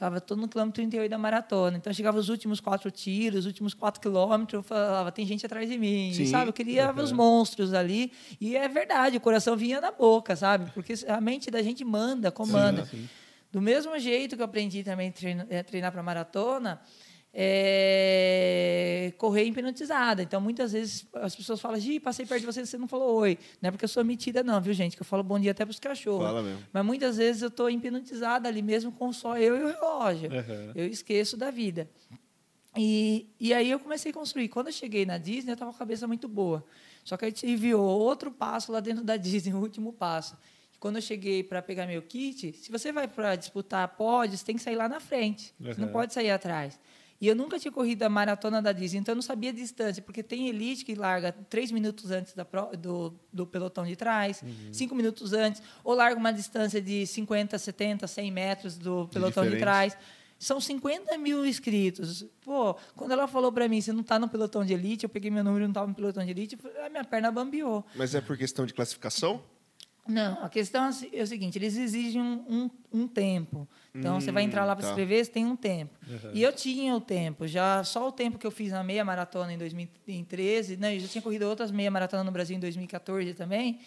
Estava 0.00 0.18
todo 0.18 0.40
no 0.40 0.48
quilômetro 0.48 0.76
38 0.76 1.10
da 1.10 1.18
maratona. 1.18 1.76
Então, 1.76 1.92
chegava 1.92 2.18
os 2.18 2.30
últimos 2.30 2.58
quatro 2.58 2.90
tiros, 2.90 3.40
os 3.40 3.44
últimos 3.44 3.74
quatro 3.74 4.00
quilômetros, 4.00 4.54
eu 4.54 4.62
falava, 4.62 5.12
tem 5.12 5.26
gente 5.26 5.44
atrás 5.44 5.68
de 5.68 5.76
mim, 5.76 6.10
Sim. 6.14 6.24
sabe? 6.24 6.48
Eu 6.48 6.54
queria 6.54 6.90
os 6.90 7.12
monstros 7.12 7.74
ali. 7.74 8.10
E 8.40 8.56
é 8.56 8.66
verdade, 8.66 9.18
o 9.18 9.20
coração 9.20 9.54
vinha 9.58 9.78
na 9.78 9.90
boca, 9.90 10.34
sabe? 10.34 10.70
Porque 10.72 10.94
a 11.06 11.20
mente 11.20 11.50
da 11.50 11.60
gente 11.60 11.84
manda, 11.84 12.30
comanda. 12.30 12.88
Do 13.52 13.60
mesmo 13.60 13.98
jeito 13.98 14.36
que 14.36 14.40
eu 14.40 14.46
aprendi 14.46 14.82
também 14.82 15.12
a 15.12 15.54
eh, 15.54 15.62
treinar 15.62 15.92
para 15.92 16.02
maratona, 16.02 16.80
é, 17.32 19.12
correr 19.18 19.44
hipnotizada. 19.44 20.22
Então, 20.22 20.40
muitas 20.40 20.72
vezes 20.72 21.06
as 21.14 21.34
pessoas 21.34 21.60
falam, 21.60 21.78
Gi, 21.78 22.00
passei 22.00 22.26
perto 22.26 22.40
de 22.40 22.46
você, 22.46 22.64
você 22.64 22.78
não 22.78 22.88
falou 22.88 23.16
oi. 23.16 23.38
Não 23.60 23.68
é 23.68 23.70
porque 23.70 23.84
eu 23.84 23.88
sou 23.88 24.04
metida, 24.04 24.42
não, 24.42 24.60
viu, 24.60 24.72
gente? 24.72 24.96
Que 24.96 25.02
eu 25.02 25.06
falo 25.06 25.22
bom 25.22 25.38
dia 25.38 25.50
até 25.50 25.64
para 25.64 25.70
os 25.72 25.80
cachorros. 25.80 26.26
Fala 26.26 26.42
mesmo. 26.42 26.64
Mas 26.72 26.84
muitas 26.84 27.16
vezes 27.16 27.42
eu 27.42 27.48
estou 27.48 27.68
hipnotizada 27.70 28.48
ali 28.48 28.62
mesmo 28.62 28.92
com 28.92 29.12
só 29.12 29.36
eu 29.38 29.56
e 29.56 29.62
o 29.64 29.66
relógio. 29.68 30.30
Uhum. 30.30 30.72
Eu 30.74 30.86
esqueço 30.86 31.36
da 31.36 31.50
vida. 31.50 31.88
E, 32.76 33.26
e 33.40 33.52
aí 33.52 33.70
eu 33.70 33.80
comecei 33.80 34.10
a 34.10 34.14
construir. 34.14 34.48
Quando 34.48 34.68
eu 34.68 34.72
cheguei 34.72 35.04
na 35.04 35.18
Disney, 35.18 35.50
eu 35.50 35.54
estava 35.54 35.70
com 35.70 35.76
a 35.76 35.78
cabeça 35.78 36.06
muito 36.06 36.28
boa. 36.28 36.64
Só 37.04 37.16
que 37.16 37.24
aí 37.24 37.32
tive 37.32 37.74
outro 37.74 38.30
passo 38.30 38.70
lá 38.70 38.80
dentro 38.80 39.02
da 39.04 39.16
Disney, 39.18 39.52
o 39.54 39.58
último 39.58 39.92
passo. 39.92 40.36
Quando 40.78 40.96
eu 40.96 41.02
cheguei 41.02 41.42
para 41.42 41.60
pegar 41.60 41.86
meu 41.86 42.00
kit, 42.00 42.54
se 42.54 42.70
você 42.72 42.90
vai 42.90 43.06
para 43.06 43.36
disputar 43.36 43.86
pódios, 43.96 44.42
tem 44.42 44.56
que 44.56 44.62
sair 44.62 44.76
lá 44.76 44.88
na 44.88 44.98
frente. 44.98 45.52
Você 45.60 45.78
não 45.80 45.88
Uhum. 45.88 45.92
pode 45.92 46.14
sair 46.14 46.30
atrás. 46.30 46.78
E 47.20 47.28
eu 47.28 47.36
nunca 47.36 47.58
tinha 47.58 47.70
corrido 47.70 48.02
a 48.02 48.08
maratona 48.08 48.62
da 48.62 48.72
Disney, 48.72 48.98
então 49.00 49.12
eu 49.12 49.16
não 49.16 49.22
sabia 49.22 49.50
a 49.50 49.52
distância, 49.52 50.02
porque 50.02 50.22
tem 50.22 50.48
elite 50.48 50.84
que 50.86 50.94
larga 50.94 51.30
três 51.32 51.70
minutos 51.70 52.10
antes 52.10 52.32
da 52.32 52.46
pro- 52.46 52.74
do, 52.76 53.14
do 53.30 53.46
pelotão 53.46 53.84
de 53.84 53.94
trás, 53.94 54.40
Uhum. 54.42 54.72
cinco 54.72 54.94
minutos 54.94 55.32
antes, 55.34 55.62
ou 55.84 55.94
larga 55.94 56.18
uma 56.18 56.32
distância 56.32 56.80
de 56.80 57.06
50, 57.06 57.58
70, 57.58 58.06
100 58.06 58.30
metros 58.32 58.78
do 58.78 59.06
pelotão 59.08 59.44
de 59.44 59.50
diferente. 59.50 59.60
trás. 59.60 59.96
São 60.38 60.58
50 60.58 61.18
mil 61.18 61.44
inscritos. 61.44 62.24
Pô, 62.40 62.74
quando 62.96 63.10
ela 63.12 63.28
falou 63.28 63.52
para 63.52 63.68
mim, 63.68 63.78
você 63.82 63.92
não 63.92 64.00
está 64.00 64.18
no 64.18 64.26
pelotão 64.26 64.64
de 64.64 64.72
elite, 64.72 65.04
eu 65.04 65.10
peguei 65.10 65.30
meu 65.30 65.44
número 65.44 65.64
e 65.64 65.66
não 65.66 65.72
estava 65.72 65.86
no 65.86 65.94
pelotão 65.94 66.24
de 66.24 66.30
elite, 66.30 66.56
falei, 66.56 66.78
ah, 66.82 66.88
minha 66.88 67.04
perna 67.04 67.30
bambiou. 67.30 67.84
Mas 67.94 68.14
é 68.14 68.22
por 68.22 68.38
questão 68.38 68.64
de 68.64 68.72
classificação? 68.72 69.42
Não, 70.06 70.42
a 70.42 70.48
questão 70.48 70.90
é 71.12 71.22
o 71.22 71.26
seguinte, 71.26 71.56
eles 71.58 71.76
exigem 71.76 72.20
um, 72.20 72.44
um, 72.48 72.70
um 73.02 73.08
tempo. 73.08 73.68
Então, 73.94 74.20
você 74.20 74.32
vai 74.32 74.42
Hum, 74.42 74.46
entrar 74.46 74.64
lá 74.64 74.74
para 74.74 74.82
tá. 74.82 74.86
se 74.88 74.92
inscrever, 74.92 75.24
você 75.24 75.30
tem 75.30 75.44
um 75.46 75.54
tempo. 75.56 75.94
E 76.32 76.42
eu 76.42 76.52
tinha 76.52 76.94
o 76.96 77.00
tempo, 77.00 77.46
já 77.46 77.84
só 77.84 78.08
o 78.08 78.12
tempo 78.12 78.38
que 78.38 78.46
eu 78.46 78.50
fiz 78.50 78.72
na 78.72 78.82
meia 78.82 79.04
maratona 79.04 79.52
em 79.52 79.58
2013, 79.58 80.76
né, 80.76 80.96
eu 80.96 81.00
já 81.00 81.08
tinha 81.08 81.22
corrido 81.22 81.42
outras 81.42 81.70
meia 81.70 81.90
maratona 81.90 82.24
no 82.24 82.30
Brasil 82.32 82.56
em 82.56 82.60
2014 82.60 83.34
também, 83.34 83.78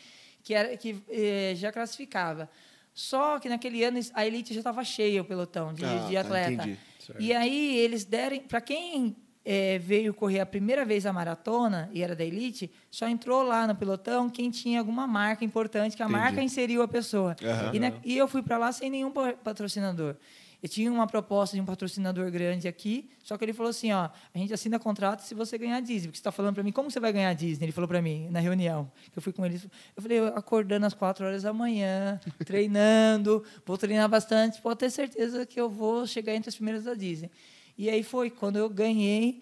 que, 0.44 0.54
era, 0.54 0.78
que 0.78 0.96
eh, 1.10 1.54
já 1.56 1.72
classificava. 1.72 2.50
Só 2.94 3.40
que 3.40 3.50
naquele 3.50 3.84
ano 3.84 4.00
a 4.14 4.26
elite 4.26 4.54
já 4.54 4.60
estava 4.60 4.84
cheia, 4.84 5.22
o 5.22 5.26
pelotão 5.26 5.74
de, 5.74 5.82
Ah, 5.86 6.06
de 6.08 6.14
tá, 6.14 6.20
atleta. 6.20 6.64
entendi. 6.64 6.78
E 7.20 7.34
aí 7.34 7.76
eles 7.78 8.06
derem, 8.06 8.42
para 8.42 8.62
quem 8.62 9.16
eh, 9.46 9.78
veio 9.80 10.14
correr 10.14 10.40
a 10.40 10.46
primeira 10.46 10.86
vez 10.86 11.06
a 11.06 11.12
maratona 11.14 11.90
e 11.94 12.02
era 12.02 12.16
da 12.16 12.24
elite, 12.24 12.72
só 12.90 13.08
entrou 13.08 13.44
lá 13.44 13.68
no 13.68 13.76
pelotão 13.76 14.30
quem 14.30 14.50
tinha 14.50 14.80
alguma 14.80 15.06
marca 15.08 15.44
importante, 15.44 15.96
que 15.98 16.04
a 16.04 16.06
Entendi. 16.06 16.20
marca 16.22 16.42
inseriu 16.42 16.82
a 16.82 16.88
pessoa. 16.88 17.36
Aham. 17.44 17.72
E, 17.74 17.80
na- 17.80 17.94
e 18.04 18.18
eu 18.18 18.28
fui 18.28 18.42
para 18.42 18.58
lá 18.58 18.72
sem 18.72 18.90
nenhum 18.90 19.12
pa- 19.12 19.34
patrocinador. 19.34 20.16
Eu 20.62 20.70
tinha 20.70 20.90
uma 20.90 21.06
proposta 21.06 21.58
de 21.58 21.62
um 21.62 21.66
patrocinador 21.66 22.32
grande 22.32 22.70
aqui, 22.70 23.10
só 23.22 23.38
que 23.38 23.44
ele 23.44 23.52
falou 23.52 23.70
assim, 23.72 23.92
ó, 23.92 24.08
a 24.34 24.38
gente 24.38 24.54
assina 24.54 24.80
contrato 24.80 25.20
se 25.20 25.36
você 25.36 25.58
ganhar 25.58 25.76
a 25.76 25.80
Disney. 25.82 26.04
Porque 26.08 26.16
você 26.16 26.22
está 26.22 26.32
falando 26.32 26.54
para 26.54 26.64
mim, 26.64 26.72
como 26.72 26.90
você 26.90 27.02
vai 27.02 27.12
ganhar 27.12 27.32
a 27.32 27.34
Disney? 27.34 27.66
Ele 27.66 27.74
falou 27.74 27.86
para 27.90 28.02
mim, 28.02 28.30
na 28.32 28.40
reunião, 28.40 28.90
que 29.12 29.18
eu 29.18 29.22
fui 29.22 29.34
com 29.34 29.46
ele. 29.46 29.60
Eu 29.94 30.02
falei, 30.02 30.20
eu 30.20 30.28
acordando 30.28 30.86
às 30.86 30.94
quatro 30.94 31.26
horas 31.26 31.44
da 31.44 31.52
manhã, 31.52 32.18
treinando, 32.46 33.44
vou 33.66 33.78
treinar 33.78 34.08
bastante, 34.08 34.62
pode 34.62 34.80
ter 34.80 34.90
certeza 34.90 35.46
que 35.46 35.60
eu 35.60 35.70
vou 35.70 36.08
chegar 36.08 36.34
entre 36.34 36.48
as 36.50 36.56
primeiras 36.56 36.86
da 36.86 36.94
Disney. 36.94 37.30
E 37.78 37.90
aí 37.90 38.04
foi, 38.04 38.30
quando 38.30 38.58
eu 38.58 38.70
ganhei, 38.70 39.42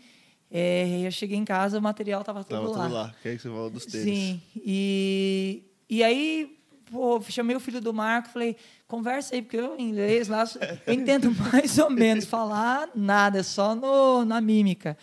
eh, 0.50 1.02
eu 1.06 1.12
cheguei 1.12 1.38
em 1.38 1.46
casa, 1.46 1.78
o 1.78 1.82
material 1.82 2.22
estava 2.22 2.44
tudo 2.44 2.56
Tava 2.56 2.70
lá. 2.70 2.84
tudo 2.84 2.94
lá. 2.94 3.16
Que 3.22 3.30
é 3.30 3.36
que 3.36 3.42
você 3.42 3.50
falou 3.50 3.70
dos 3.70 3.86
tênis. 3.86 4.06
Sim. 4.06 4.42
E, 4.56 5.64
e 5.90 6.04
aí, 6.04 6.58
pô, 6.90 7.22
chamei 7.30 7.56
o 7.56 7.60
filho 7.60 7.82
do 7.82 7.94
Marco, 7.94 8.30
falei, 8.30 8.56
conversa 8.88 9.36
aí, 9.36 9.42
porque 9.42 9.58
eu, 9.58 9.76
em 9.78 9.90
inglês 9.90 10.28
lá, 10.28 10.44
eu 10.88 10.94
entendo 10.94 11.32
mais 11.52 11.78
ou 11.78 11.90
menos 11.90 12.26
falar 12.26 12.90
nada, 12.96 13.40
é 13.40 13.44
só 13.44 13.76
no, 13.76 14.24
na 14.26 14.40
mímica. 14.42 14.98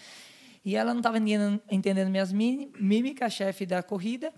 E 0.65 0.77
ela 0.77 0.93
não 0.93 1.01
estava 1.01 1.19
entendendo, 1.71 2.11
minhas 2.11 2.33
mí- 2.33 2.71
mímicas, 2.79 3.33
chefe 3.33 3.65
da 3.65 3.83
corrida. 3.83 4.33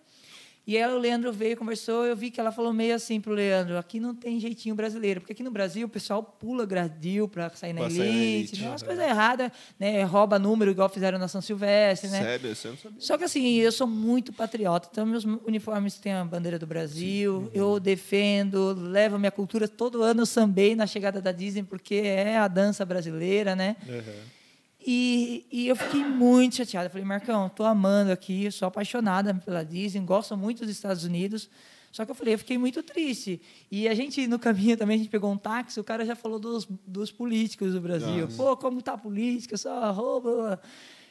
E 0.70 0.78
aí 0.78 0.88
o 0.88 0.98
Leandro 0.98 1.32
veio, 1.32 1.56
conversou, 1.56 2.06
eu 2.06 2.14
vi 2.14 2.30
que 2.30 2.38
ela 2.38 2.52
falou 2.52 2.72
meio 2.72 2.94
assim 2.94 3.20
pro 3.20 3.32
Leandro, 3.32 3.76
aqui 3.76 3.98
não 3.98 4.14
tem 4.14 4.38
jeitinho 4.38 4.72
brasileiro, 4.72 5.20
porque 5.20 5.32
aqui 5.32 5.42
no 5.42 5.50
Brasil 5.50 5.84
o 5.84 5.90
pessoal 5.90 6.22
pula 6.22 6.64
gradil 6.64 7.26
para 7.26 7.50
sair 7.50 7.72
na 7.72 7.80
Pra 7.80 7.90
sair 7.90 7.98
na 7.98 8.04
elite, 8.04 8.36
elite, 8.52 8.62
né? 8.62 8.68
umas 8.68 8.80
aham. 8.80 8.86
coisas 8.88 9.04
erradas, 9.04 9.50
né? 9.80 10.04
rouba 10.04 10.38
número 10.38 10.70
igual 10.70 10.88
fizeram 10.88 11.18
na 11.18 11.26
São 11.26 11.40
Silvestre, 11.42 12.08
né? 12.08 12.22
Sério, 12.22 12.54
você 12.54 12.68
não 12.68 12.76
sabia. 12.76 13.00
Só 13.00 13.18
que 13.18 13.24
assim, 13.24 13.56
eu 13.56 13.72
sou 13.72 13.88
muito 13.88 14.32
patriota, 14.32 14.88
então 14.92 15.04
meus 15.04 15.24
uniformes 15.24 15.98
têm 15.98 16.12
a 16.12 16.24
bandeira 16.24 16.56
do 16.56 16.68
Brasil, 16.68 17.50
eu 17.52 17.80
defendo, 17.80 18.72
levo 18.80 19.18
minha 19.18 19.32
cultura. 19.32 19.66
Todo 19.66 20.04
ano 20.04 20.22
eu 20.22 20.26
sambei 20.26 20.76
na 20.76 20.86
chegada 20.86 21.20
da 21.20 21.32
Disney, 21.32 21.64
porque 21.64 21.96
é 21.96 22.36
a 22.38 22.46
dança 22.46 22.84
brasileira, 22.84 23.56
né? 23.56 23.74
E, 24.92 25.46
e 25.52 25.68
eu 25.68 25.76
fiquei 25.76 26.02
muito 26.04 26.56
chateada. 26.56 26.90
Falei, 26.90 27.04
Marcão, 27.04 27.48
tô 27.48 27.62
amando 27.62 28.10
aqui, 28.10 28.50
sou 28.50 28.66
apaixonada 28.66 29.32
pela 29.32 29.64
Disney, 29.64 30.00
gosto 30.00 30.36
muito 30.36 30.62
dos 30.66 30.70
Estados 30.70 31.04
Unidos. 31.04 31.48
Só 31.92 32.04
que 32.04 32.10
eu 32.10 32.14
falei, 32.16 32.34
eu 32.34 32.38
fiquei 32.38 32.58
muito 32.58 32.82
triste. 32.82 33.40
E 33.70 33.86
a 33.86 33.94
gente, 33.94 34.26
no 34.26 34.36
caminho 34.36 34.76
também, 34.76 34.96
a 34.96 34.98
gente 34.98 35.08
pegou 35.08 35.30
um 35.30 35.36
táxi, 35.36 35.78
o 35.78 35.84
cara 35.84 36.04
já 36.04 36.16
falou 36.16 36.40
dos, 36.40 36.66
dos 36.84 37.12
políticos 37.12 37.72
do 37.72 37.80
Brasil. 37.80 38.26
Pô, 38.36 38.56
como 38.56 38.82
tá 38.82 38.94
a 38.94 38.98
política, 38.98 39.56
só 39.56 39.92
rouba. 39.92 40.60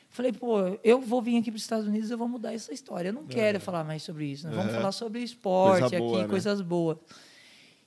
Falei, 0.09 0.33
pô, 0.33 0.57
eu 0.83 0.99
vou 0.99 1.21
vir 1.21 1.37
aqui 1.37 1.49
para 1.49 1.55
os 1.57 1.61
Estados 1.63 1.87
Unidos, 1.87 2.11
eu 2.11 2.17
vou 2.17 2.27
mudar 2.27 2.53
essa 2.53 2.73
história. 2.73 3.09
Eu 3.09 3.13
não 3.13 3.23
quero 3.27 3.61
falar 3.61 3.85
mais 3.85 4.03
sobre 4.03 4.25
isso. 4.25 4.45
Nós 4.45 4.57
vamos 4.57 4.71
Uhum. 4.73 4.77
falar 4.79 4.91
sobre 4.91 5.23
esporte 5.23 5.79
Coisa 5.81 5.95
aqui, 5.95 6.05
boa, 6.05 6.21
né? 6.23 6.27
coisas 6.27 6.59
boas. 6.59 6.97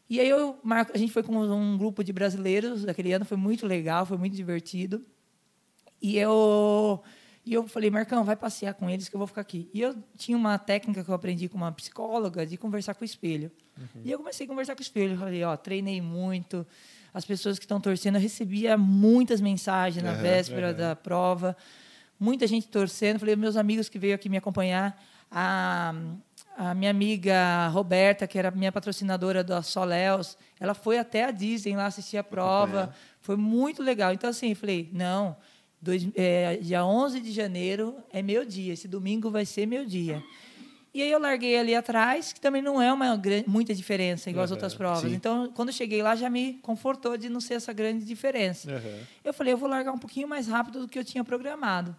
E 0.09 0.21
aí 0.21 0.29
eu, 0.31 0.59
Marco, 0.63 0.93
a 0.95 0.99
gente 0.99 1.13
foi 1.13 1.23
com 1.23 1.37
um 1.37 1.77
grupo 1.77 2.03
de 2.03 2.15
brasileiros 2.15 2.83
daquele 2.85 3.13
ano, 3.13 3.27
foi 3.27 3.37
muito 3.37 3.67
legal, 3.67 4.07
foi 4.07 4.17
muito 4.17 4.35
divertido. 4.35 5.05
E 6.03 6.19
eu, 6.19 7.01
e 7.47 7.55
eu 7.55 7.69
falei, 7.69 7.89
Marcão, 7.91 8.25
vai 8.25 8.35
passear 8.35 8.75
com 8.75 8.91
eles 8.91 9.09
que 9.09 9.15
eu 9.15 9.19
vou 9.19 9.27
ficar 9.29 9.41
aqui. 9.41 9.71
E 9.73 9.81
eu 9.81 9.95
tinha 10.17 10.37
uma 10.37 10.59
técnica 10.59 11.05
que 11.05 11.09
eu 11.09 11.15
aprendi 11.15 11.49
com 11.49 11.57
uma 11.57 11.71
psicóloga 11.71 12.45
de 12.45 12.57
conversar 12.57 12.95
com 12.95 13.03
o 13.03 13.05
espelho. 13.05 13.53
E 14.05 14.11
eu 14.11 14.19
comecei 14.19 14.45
a 14.45 14.49
conversar 14.49 14.75
com 14.75 14.81
o 14.81 14.83
espelho. 14.83 15.13
Eu 15.13 15.19
falei, 15.19 15.43
ó, 15.45 15.57
treinei 15.57 16.01
muito. 16.01 16.67
As 17.15 17.25
pessoas 17.25 17.59
que 17.59 17.65
estão 17.65 17.81
torcendo, 17.81 18.17
eu 18.17 18.21
recebia 18.21 18.77
muitas 18.77 19.41
mensagens 19.41 20.03
na 20.03 20.13
Aham, 20.13 20.23
véspera 20.23 20.75
da 20.75 20.97
prova. 20.97 21.57
Muita 22.19 22.47
gente 22.47 22.69
torcendo. 22.69 23.19
Falei, 23.21 23.37
meus 23.37 23.57
amigos 23.57 23.89
que 23.89 23.99
veio 23.99 24.15
aqui 24.15 24.29
me 24.29 24.37
acompanhar. 24.37 25.01
A, 25.31 25.95
a 26.57 26.75
minha 26.75 26.91
amiga 26.91 27.69
Roberta, 27.69 28.27
que 28.27 28.39
era 28.39 28.51
minha 28.51 28.73
patrocinadora 28.73 29.43
da 29.43 29.63
Soléus, 29.63 30.37
ela 30.61 30.75
foi 30.75 30.99
até 30.99 31.25
a 31.25 31.31
Disney 31.31 31.77
lá 31.77 31.87
assistir 31.87 32.19
a 32.19 32.25
prova. 32.25 32.95
Foi 33.21 33.37
muito 33.37 33.83
legal. 33.83 34.13
Então, 34.13 34.29
assim, 34.29 34.51
eu 34.51 34.57
falei, 34.57 34.91
não, 34.93 35.37
dois, 35.83 36.07
é, 36.15 36.57
dia 36.57 36.85
11 36.87 37.21
de 37.21 37.33
janeiro 37.33 37.97
é 38.13 38.23
meu 38.23 38.45
dia, 38.45 38.73
esse 38.73 38.87
domingo 38.89 39.31
vai 39.31 39.45
ser 39.45 39.67
meu 39.67 39.85
dia. 39.85 40.23
E 40.95 41.01
aí 41.03 41.11
eu 41.11 41.19
larguei 41.19 41.57
ali 41.59 41.75
atrás, 41.75 42.33
que 42.35 42.41
também 42.41 42.61
não 42.61 42.81
é 42.81 42.93
uma 42.93 43.17
gran- 43.17 43.43
muita 43.47 43.75
diferença, 43.75 44.29
igual 44.31 44.45
as 44.45 44.51
Uhum, 44.51 44.57
outras 44.57 44.75
provas. 44.75 45.11
sim. 45.11 45.15
Então, 45.17 45.51
quando 45.55 45.73
cheguei 45.73 46.03
lá, 46.03 46.15
já 46.15 46.29
me 46.29 46.55
confortou 46.63 47.17
de 47.17 47.29
não 47.31 47.41
ser 47.41 47.55
essa 47.55 47.73
grande 47.73 48.05
diferença. 48.05 48.71
Uhum. 48.71 48.99
Eu 49.25 49.33
falei, 49.33 49.55
eu 49.55 49.57
vou 49.59 49.69
largar 49.69 49.91
um 49.93 49.99
pouquinho 49.99 50.29
mais 50.29 50.47
rápido 50.47 50.81
do 50.81 50.89
que 50.89 50.99
eu 50.99 51.05
tinha 51.05 51.25
programado. 51.25 51.97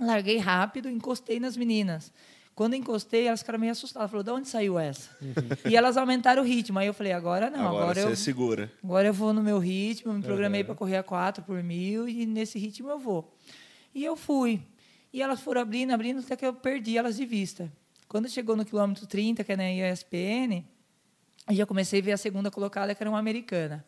Larguei 0.00 0.38
rápido, 0.38 0.88
encostei 0.88 1.38
nas 1.40 1.56
meninas. 1.56 2.12
Quando 2.54 2.74
encostei, 2.74 3.26
elas 3.28 3.40
ficaram 3.40 3.58
meio 3.58 3.72
assustadas. 3.72 4.10
Falou, 4.10 4.22
de 4.22 4.30
onde 4.30 4.46
saiu 4.48 4.78
essa? 4.78 5.08
E 5.68 5.74
elas 5.74 5.96
aumentaram 5.96 6.42
o 6.42 6.44
ritmo. 6.44 6.78
Aí 6.78 6.86
eu 6.86 6.92
falei, 6.94 7.12
agora 7.12 7.48
não, 7.50 7.60
agora, 7.68 7.82
agora, 7.84 8.00
você 8.02 8.12
eu 8.12 8.16
segura. 8.16 8.70
Agora 8.84 9.06
eu 9.08 9.14
vou 9.14 9.32
no 9.32 9.42
meu 9.42 9.58
ritmo, 9.58 10.12
me 10.12 10.22
programei 10.22 10.60
Uhum. 10.60 10.66
para 10.66 10.74
correr 10.74 10.96
a 10.98 11.02
4 11.02 11.42
por 11.44 11.62
mil 11.62 12.06
e 12.08 12.26
nesse 12.26 12.58
ritmo 12.58 12.90
eu 12.90 12.98
vou. 12.98 13.34
E 13.94 14.04
eu 14.04 14.16
fui. 14.16 14.60
E 15.12 15.22
elas 15.22 15.40
foram 15.40 15.60
abrindo, 15.62 15.92
abrindo, 15.92 16.20
até 16.20 16.36
que 16.36 16.44
eu 16.46 16.52
perdi 16.52 16.96
elas 16.98 17.16
de 17.16 17.24
vista. 17.24 17.72
Quando 18.06 18.28
chegou 18.28 18.54
no 18.54 18.64
quilômetro 18.64 19.06
30, 19.06 19.42
que 19.44 19.52
é 19.52 19.56
na 19.56 19.70
ESPN, 19.72 20.62
eu 21.48 21.54
já 21.54 21.64
comecei 21.66 22.00
a 22.00 22.02
ver 22.02 22.12
a 22.12 22.16
segunda 22.18 22.50
colocada, 22.50 22.94
que 22.94 23.02
era 23.02 23.08
uma 23.10 23.18
americana. 23.18 23.84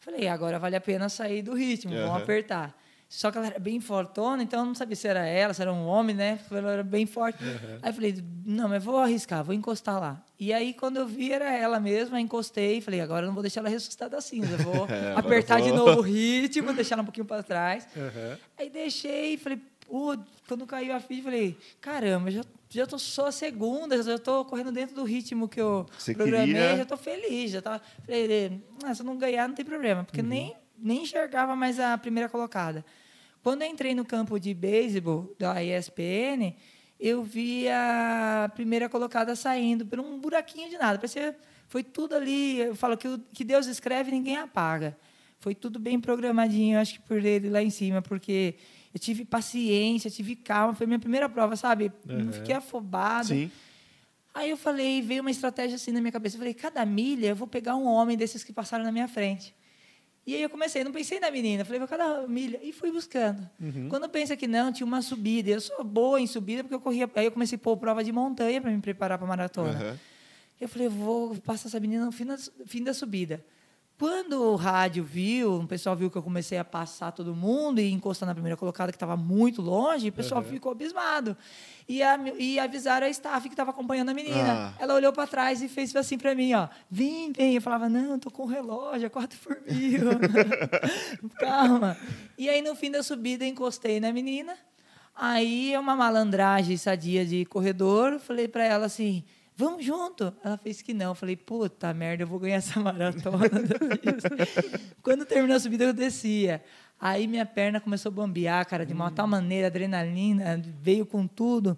Falei, 0.00 0.28
agora 0.28 0.58
vale 0.58 0.76
a 0.76 0.80
pena 0.80 1.08
sair 1.08 1.40
do 1.42 1.54
ritmo, 1.54 1.92
vamos 1.92 2.22
apertar. 2.22 2.78
Só 3.08 3.30
que 3.30 3.38
ela 3.38 3.46
era 3.46 3.58
bem 3.60 3.78
fortona, 3.80 4.42
então 4.42 4.60
eu 4.60 4.66
não 4.66 4.74
sabia 4.74 4.96
se 4.96 5.06
era 5.06 5.24
ela, 5.24 5.54
se 5.54 5.62
era 5.62 5.72
um 5.72 5.86
homem, 5.86 6.14
né? 6.14 6.40
Ela 6.50 6.72
era 6.72 6.82
bem 6.82 7.06
forte. 7.06 7.38
Aí 7.80 7.90
eu 7.90 7.94
falei, 7.94 8.24
não, 8.44 8.68
mas 8.68 8.82
vou 8.82 8.98
arriscar, 8.98 9.44
vou 9.44 9.54
encostar 9.54 10.00
lá. 10.00 10.20
E 10.38 10.52
aí, 10.52 10.74
quando 10.74 10.96
eu 10.96 11.06
vi, 11.06 11.32
era 11.32 11.50
ela 11.56 11.78
mesma, 11.78 12.20
encostei 12.20 12.78
e 12.78 12.80
falei, 12.80 13.00
agora 13.00 13.22
eu 13.22 13.28
não 13.28 13.34
vou 13.34 13.42
deixar 13.42 13.60
ela 13.60 13.68
ressuscitar 13.68 14.10
da 14.10 14.20
cinza, 14.20 14.56
vou 14.56 14.86
É, 14.90 15.14
apertar 15.16 15.60
de 15.60 15.68
vou. 15.70 15.78
novo 15.78 16.00
o 16.00 16.02
ritmo, 16.02 16.72
deixar 16.72 16.96
ela 16.96 17.02
um 17.02 17.06
pouquinho 17.06 17.24
para 17.26 17.42
trás. 17.44 17.86
Aham. 17.96 18.38
Aí 18.58 18.68
deixei 18.68 19.34
e 19.34 19.36
falei, 19.38 19.60
pô, 19.86 20.16
quando 20.48 20.66
caiu 20.66 20.92
a 20.94 20.98
ficha, 21.00 21.22
falei, 21.22 21.56
caramba, 21.80 22.28
já, 22.32 22.42
já 22.68 22.86
tô 22.88 22.98
só 22.98 23.26
a 23.28 23.32
segunda, 23.32 24.02
já 24.02 24.18
tô 24.18 24.44
correndo 24.44 24.72
dentro 24.72 24.96
do 24.96 25.04
ritmo 25.04 25.48
que 25.48 25.60
eu 25.60 25.86
Você 25.96 26.12
programei, 26.12 26.54
queria. 26.54 26.76
já 26.78 26.84
tô 26.84 26.96
feliz, 26.96 27.52
já 27.52 27.62
tava. 27.62 27.80
Falei, 28.04 28.60
ah, 28.84 28.92
se 28.94 29.00
eu 29.02 29.06
não 29.06 29.16
ganhar, 29.16 29.46
não 29.48 29.54
tem 29.54 29.64
problema, 29.64 30.02
porque 30.02 30.22
nem, 30.22 30.54
nem 30.78 31.02
enxergava 31.02 31.54
mais 31.56 31.78
a 31.80 31.96
primeira 31.98 32.28
colocada. 32.28 32.84
Quando 33.42 33.62
eu 33.62 33.68
entrei 33.68 33.94
no 33.94 34.04
campo 34.04 34.38
de 34.40 34.52
beisebol 34.54 35.34
da 35.38 35.62
ESPN, 35.62 36.54
eu 36.98 37.22
vi 37.22 37.68
a 37.68 38.50
primeira 38.54 38.88
colocada 38.88 39.36
saindo 39.36 39.86
por 39.86 40.00
um 40.00 40.18
buraquinho 40.18 40.68
de 40.68 40.78
nada. 40.78 40.98
Parecia, 40.98 41.36
foi 41.68 41.82
tudo 41.84 42.14
ali. 42.14 42.58
Eu 42.58 42.74
falo 42.74 42.96
que 42.96 43.06
o 43.06 43.18
que 43.32 43.44
Deus 43.44 43.66
escreve, 43.66 44.10
ninguém 44.10 44.36
apaga. 44.36 44.96
Foi 45.38 45.54
tudo 45.54 45.78
bem 45.78 46.00
programadinho, 46.00 46.78
acho 46.80 46.94
que 46.94 47.00
por 47.00 47.24
ele 47.24 47.48
lá 47.50 47.62
em 47.62 47.70
cima, 47.70 48.00
porque 48.02 48.54
eu 48.92 48.98
tive 48.98 49.24
paciência, 49.24 50.10
tive 50.10 50.34
calma. 50.34 50.74
Foi 50.74 50.86
minha 50.86 50.98
primeira 50.98 51.28
prova, 51.28 51.54
sabe? 51.54 51.92
Não 52.04 52.26
Uhum. 52.26 52.32
fiquei 52.32 52.54
afobado. 52.54 53.28
Sim. 53.28 53.50
Aí 54.34 54.50
eu 54.50 54.56
falei, 54.56 55.00
veio 55.02 55.20
uma 55.22 55.30
estratégia 55.30 55.76
assim 55.76 55.92
na 55.92 56.00
minha 56.00 56.12
cabeça. 56.12 56.36
Eu 56.36 56.38
falei, 56.40 56.52
cada 56.54 56.84
milha 56.84 57.28
eu 57.28 57.36
vou 57.36 57.46
pegar 57.46 57.76
um 57.76 57.86
homem 57.86 58.16
desses 58.16 58.42
que 58.42 58.52
passaram 58.52 58.84
na 58.84 58.90
minha 58.92 59.06
frente. 59.08 59.54
E 60.26 60.34
aí 60.34 60.42
eu 60.42 60.50
comecei, 60.50 60.82
não 60.82 60.90
pensei 60.90 61.20
na 61.20 61.30
menina, 61.30 61.64
falei, 61.64 61.78
vou 61.78 61.86
cada 61.86 62.26
milha, 62.26 62.58
e 62.60 62.72
fui 62.72 62.90
buscando. 62.90 63.48
Quando 63.88 64.08
pensa 64.08 64.36
que 64.36 64.48
não, 64.48 64.72
tinha 64.72 64.84
uma 64.84 65.00
subida. 65.00 65.50
Eu 65.50 65.60
sou 65.60 65.84
boa 65.84 66.20
em 66.20 66.26
subida 66.26 66.64
porque 66.64 66.74
eu 66.74 66.80
corria. 66.80 67.08
Aí 67.14 67.26
eu 67.26 67.30
comecei 67.30 67.54
a 67.54 67.58
pôr 67.58 67.76
prova 67.76 68.02
de 68.02 68.10
montanha 68.10 68.60
para 68.60 68.70
me 68.72 68.80
preparar 68.80 69.18
para 69.18 69.26
a 69.26 69.28
maratona. 69.28 69.70
Aham. 69.70 69.98
Eu 70.60 70.68
falei, 70.68 70.88
vou 70.88 71.36
passar 71.36 71.68
essa 71.68 71.78
menina 71.78 72.04
no 72.04 72.10
fim 72.10 72.24
da, 72.24 72.36
fim 72.66 72.82
da 72.82 72.92
subida. 72.92 73.44
Quando 73.98 74.42
o 74.42 74.56
rádio 74.56 75.02
viu, 75.02 75.54
o 75.60 75.66
pessoal 75.66 75.96
viu 75.96 76.10
que 76.10 76.18
eu 76.18 76.22
comecei 76.22 76.58
a 76.58 76.64
passar 76.64 77.12
todo 77.12 77.34
mundo 77.34 77.80
e 77.80 77.90
encostar 77.90 78.26
na 78.26 78.34
primeira 78.34 78.54
colocada, 78.56 78.92
que 78.92 78.96
estava 78.96 79.16
muito 79.16 79.62
longe, 79.62 80.08
o 80.10 80.12
pessoal 80.12 80.42
ficou 80.42 80.70
abismado. 80.72 81.34
E, 81.88 82.02
a- 82.02 82.18
e 82.38 82.58
avisaram 82.58 83.06
a 83.06 83.10
staff 83.10 83.48
que 83.48 83.54
estava 83.54 83.70
acompanhando 83.70 84.10
a 84.10 84.14
menina. 84.14 84.52
Ah. 84.52 84.72
Ela 84.78 84.92
olhou 84.94 85.12
para 85.14 85.26
trás 85.26 85.62
e 85.62 85.68
fez 85.68 85.96
assim 85.96 86.18
para 86.18 86.34
mim, 86.34 86.52
ó, 86.52 86.68
vem, 86.90 87.32
vem. 87.32 87.54
Eu 87.54 87.62
falava, 87.62 87.88
não, 87.88 88.18
tô 88.18 88.30
com 88.30 88.42
o 88.42 88.46
relógio, 88.46 89.06
é 89.06 89.08
4 89.08 89.38
por 89.38 89.56
mil. 89.66 90.00
Calma. 91.40 91.96
E 92.36 92.48
aí, 92.50 92.60
no 92.60 92.74
fim 92.74 92.90
da 92.90 93.02
subida, 93.02 93.46
encostei 93.46 93.98
na 94.00 94.12
menina. 94.12 94.54
Aí, 95.14 95.74
uma 95.78 95.96
malandragem 95.96 96.76
sadia 96.76 97.24
de 97.24 97.46
corredor, 97.46 98.18
falei 98.18 98.46
para 98.46 98.64
ela 98.64 98.84
assim, 98.86 99.24
vamos 99.56 99.84
junto. 99.84 100.32
Ela 100.44 100.56
fez 100.56 100.82
que 100.82 100.92
não. 100.92 101.10
Eu 101.10 101.14
falei, 101.14 101.36
puta 101.36 101.92
merda, 101.94 102.22
eu 102.22 102.26
vou 102.26 102.38
ganhar 102.38 102.56
essa 102.56 102.78
maratona. 102.78 103.38
Quando 105.02 105.24
terminou 105.24 105.56
a 105.56 105.60
subida, 105.60 105.84
eu 105.84 105.92
descia. 105.92 106.62
Aí 107.00 107.26
minha 107.26 107.46
perna 107.46 107.80
começou 107.80 108.10
a 108.10 108.14
bambear, 108.14 108.66
cara, 108.66 108.86
de 108.86 108.92
uma 108.92 109.10
tal 109.10 109.26
maneira, 109.26 109.66
adrenalina, 109.66 110.62
veio 110.80 111.04
com 111.04 111.26
tudo. 111.26 111.76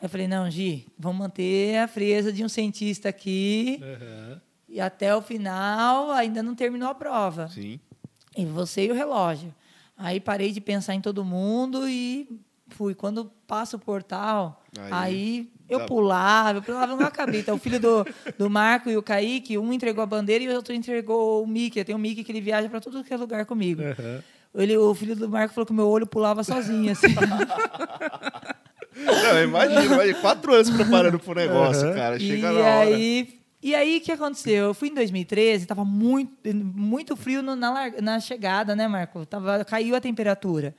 Aí 0.00 0.04
eu 0.04 0.08
falei, 0.08 0.28
não, 0.28 0.50
Gi, 0.50 0.86
vamos 0.98 1.18
manter 1.18 1.78
a 1.78 1.88
frieza 1.88 2.32
de 2.32 2.44
um 2.44 2.48
cientista 2.48 3.08
aqui. 3.08 3.80
Aham. 3.82 4.40
E 4.68 4.80
até 4.80 5.16
o 5.16 5.22
final 5.22 6.10
ainda 6.10 6.42
não 6.42 6.54
terminou 6.54 6.88
a 6.90 6.94
prova. 6.94 7.48
Sim. 7.48 7.80
E 8.36 8.44
você 8.44 8.86
e 8.86 8.90
o 8.90 8.94
relógio. 8.94 9.54
Aí 9.96 10.20
parei 10.20 10.52
de 10.52 10.60
pensar 10.60 10.94
em 10.94 11.00
todo 11.00 11.24
mundo 11.24 11.88
e 11.88 12.28
fui. 12.70 12.94
Quando 12.94 13.30
passa 13.46 13.76
o 13.76 13.80
portal, 13.80 14.62
Aí, 14.78 14.90
aí, 14.92 15.50
eu 15.68 15.80
tá. 15.80 15.86
pulava, 15.86 16.58
eu 16.58 16.62
pulava 16.62 16.94
no 16.96 17.02
acabita. 17.04 17.52
O 17.54 17.58
filho 17.58 17.80
do, 17.80 18.06
do 18.38 18.48
Marco 18.50 18.88
e 18.90 18.96
o 18.96 19.02
Kaique, 19.02 19.58
um 19.58 19.72
entregou 19.72 20.02
a 20.02 20.06
bandeira 20.06 20.44
e 20.44 20.48
o 20.48 20.54
outro 20.54 20.72
entregou 20.74 21.42
o 21.42 21.46
Mickey. 21.46 21.82
Tem 21.84 21.94
um 21.94 21.98
Mickey 21.98 22.22
que 22.24 22.32
ele 22.32 22.40
viaja 22.40 22.68
para 22.68 22.80
tudo 22.80 23.02
que 23.04 23.12
é 23.12 23.16
lugar 23.16 23.44
comigo. 23.46 23.82
Aham. 23.82 24.22
Ele, 24.54 24.76
o 24.76 24.94
filho 24.94 25.14
do 25.14 25.28
Marco 25.28 25.52
falou 25.54 25.66
que 25.66 25.72
meu 25.74 25.86
olho 25.88 26.06
pulava 26.06 26.42
sozinho, 26.42 26.90
assim. 26.92 27.08
Não, 28.96 29.42
imagina, 29.44 30.14
quatro 30.20 30.52
anos 30.54 30.70
preparando 30.70 31.18
pro 31.18 31.34
negócio, 31.34 31.86
Aham. 31.86 31.94
cara. 31.94 32.16
e 32.16 32.20
Chega 32.20 32.50
na 32.52 32.58
hora. 32.58 32.80
aí, 32.80 33.40
e 33.62 33.74
aí, 33.74 33.98
o 33.98 34.00
que 34.00 34.10
aconteceu? 34.12 34.66
Eu 34.66 34.74
fui 34.74 34.88
em 34.88 34.94
2013, 34.94 35.64
estava 35.64 35.84
muito, 35.84 36.32
muito 36.54 37.14
frio 37.16 37.42
no- 37.42 37.54
na, 37.56 37.90
na 38.00 38.18
chegada, 38.20 38.74
né, 38.74 38.88
Marco? 38.88 39.24
Tava, 39.26 39.64
caiu 39.64 39.94
a 39.94 40.00
temperatura. 40.00 40.74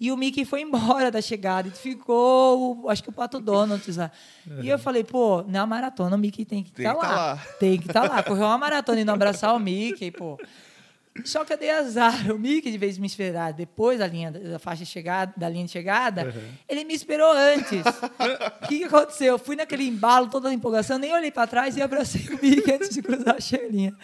E 0.00 0.10
o 0.10 0.16
Mickey 0.16 0.46
foi 0.46 0.62
embora 0.62 1.10
da 1.10 1.20
chegada 1.20 1.68
e 1.68 1.70
ficou, 1.70 2.88
acho 2.88 3.02
que 3.02 3.10
o 3.10 3.12
Pato 3.12 3.38
Donald 3.38 3.84
lá. 3.92 4.10
E 4.62 4.68
eu 4.68 4.78
falei, 4.78 5.04
pô, 5.04 5.42
na 5.42 5.66
maratona 5.66 6.16
o 6.16 6.18
Mickey 6.18 6.46
tem 6.46 6.62
que 6.62 6.70
estar 6.70 6.94
que 6.94 7.00
tá 7.00 7.06
lá. 7.06 7.16
lá. 7.16 7.36
Tem 7.58 7.78
que 7.78 7.86
estar 7.86 8.08
lá. 8.08 8.22
Correu 8.22 8.46
uma 8.46 8.56
maratona 8.56 9.00
e 9.00 9.04
não 9.04 9.12
abraçar 9.12 9.54
o 9.54 9.60
Mickey, 9.60 10.10
pô. 10.10 10.38
Só 11.24 11.44
que 11.44 11.52
eu 11.52 11.58
dei 11.58 11.70
azar. 11.70 12.30
O 12.30 12.38
Mickey, 12.38 12.70
de 12.70 12.78
vez 12.78 12.94
de 12.96 13.00
me 13.00 13.06
esperar 13.06 13.52
depois 13.52 13.98
da 13.98 14.06
linha 14.06 14.30
da 14.30 14.58
faixa 14.58 14.84
de 14.84 14.90
chegada, 14.90 15.32
da 15.36 15.48
linha 15.48 15.64
de 15.64 15.70
chegada, 15.72 16.34
ele 16.68 16.84
me 16.84 16.94
esperou 16.94 17.32
antes. 17.32 17.82
O 18.62 18.68
que, 18.68 18.78
que 18.78 18.84
aconteceu? 18.84 19.28
Eu 19.34 19.38
fui 19.38 19.56
naquele 19.56 19.86
embalo, 19.86 20.28
toda 20.28 20.48
a 20.48 20.52
empolgação, 20.52 20.98
nem 20.98 21.12
olhei 21.12 21.30
para 21.30 21.46
trás 21.46 21.76
e 21.76 21.82
abracei 21.82 22.22
o 22.28 22.38
Mickey 22.42 22.72
antes 22.72 22.90
de 22.90 23.02
cruzar 23.02 23.36
a 23.36 23.66
linha. 23.70 23.94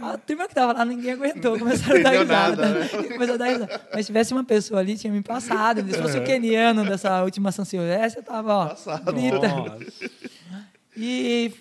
A 0.00 0.18
turma 0.18 0.46
que 0.48 0.54
tava 0.54 0.72
lá, 0.72 0.84
ninguém 0.84 1.12
aguentou, 1.12 1.58
começaram 1.58 2.00
a 2.00 2.02
dar 2.02 2.10
risada. 2.10 2.68
né? 2.68 2.88
Começou 2.88 3.34
a 3.34 3.38
dar 3.38 3.46
risada. 3.46 3.80
Mas 3.92 4.00
se 4.00 4.06
tivesse 4.06 4.32
uma 4.32 4.44
pessoa 4.44 4.80
ali, 4.80 4.96
tinha 4.96 5.12
me 5.12 5.22
passado. 5.22 5.82
Se 5.90 6.00
fosse 6.02 6.18
o 6.18 6.24
keniano 6.24 6.84
dessa 6.84 7.22
última 7.22 7.50
São 7.52 7.64
Silvestre, 7.64 8.20
eu 8.20 8.24
tava, 8.24 8.54
ó, 8.54 8.66
Passado. 8.68 9.12
E 10.96 11.52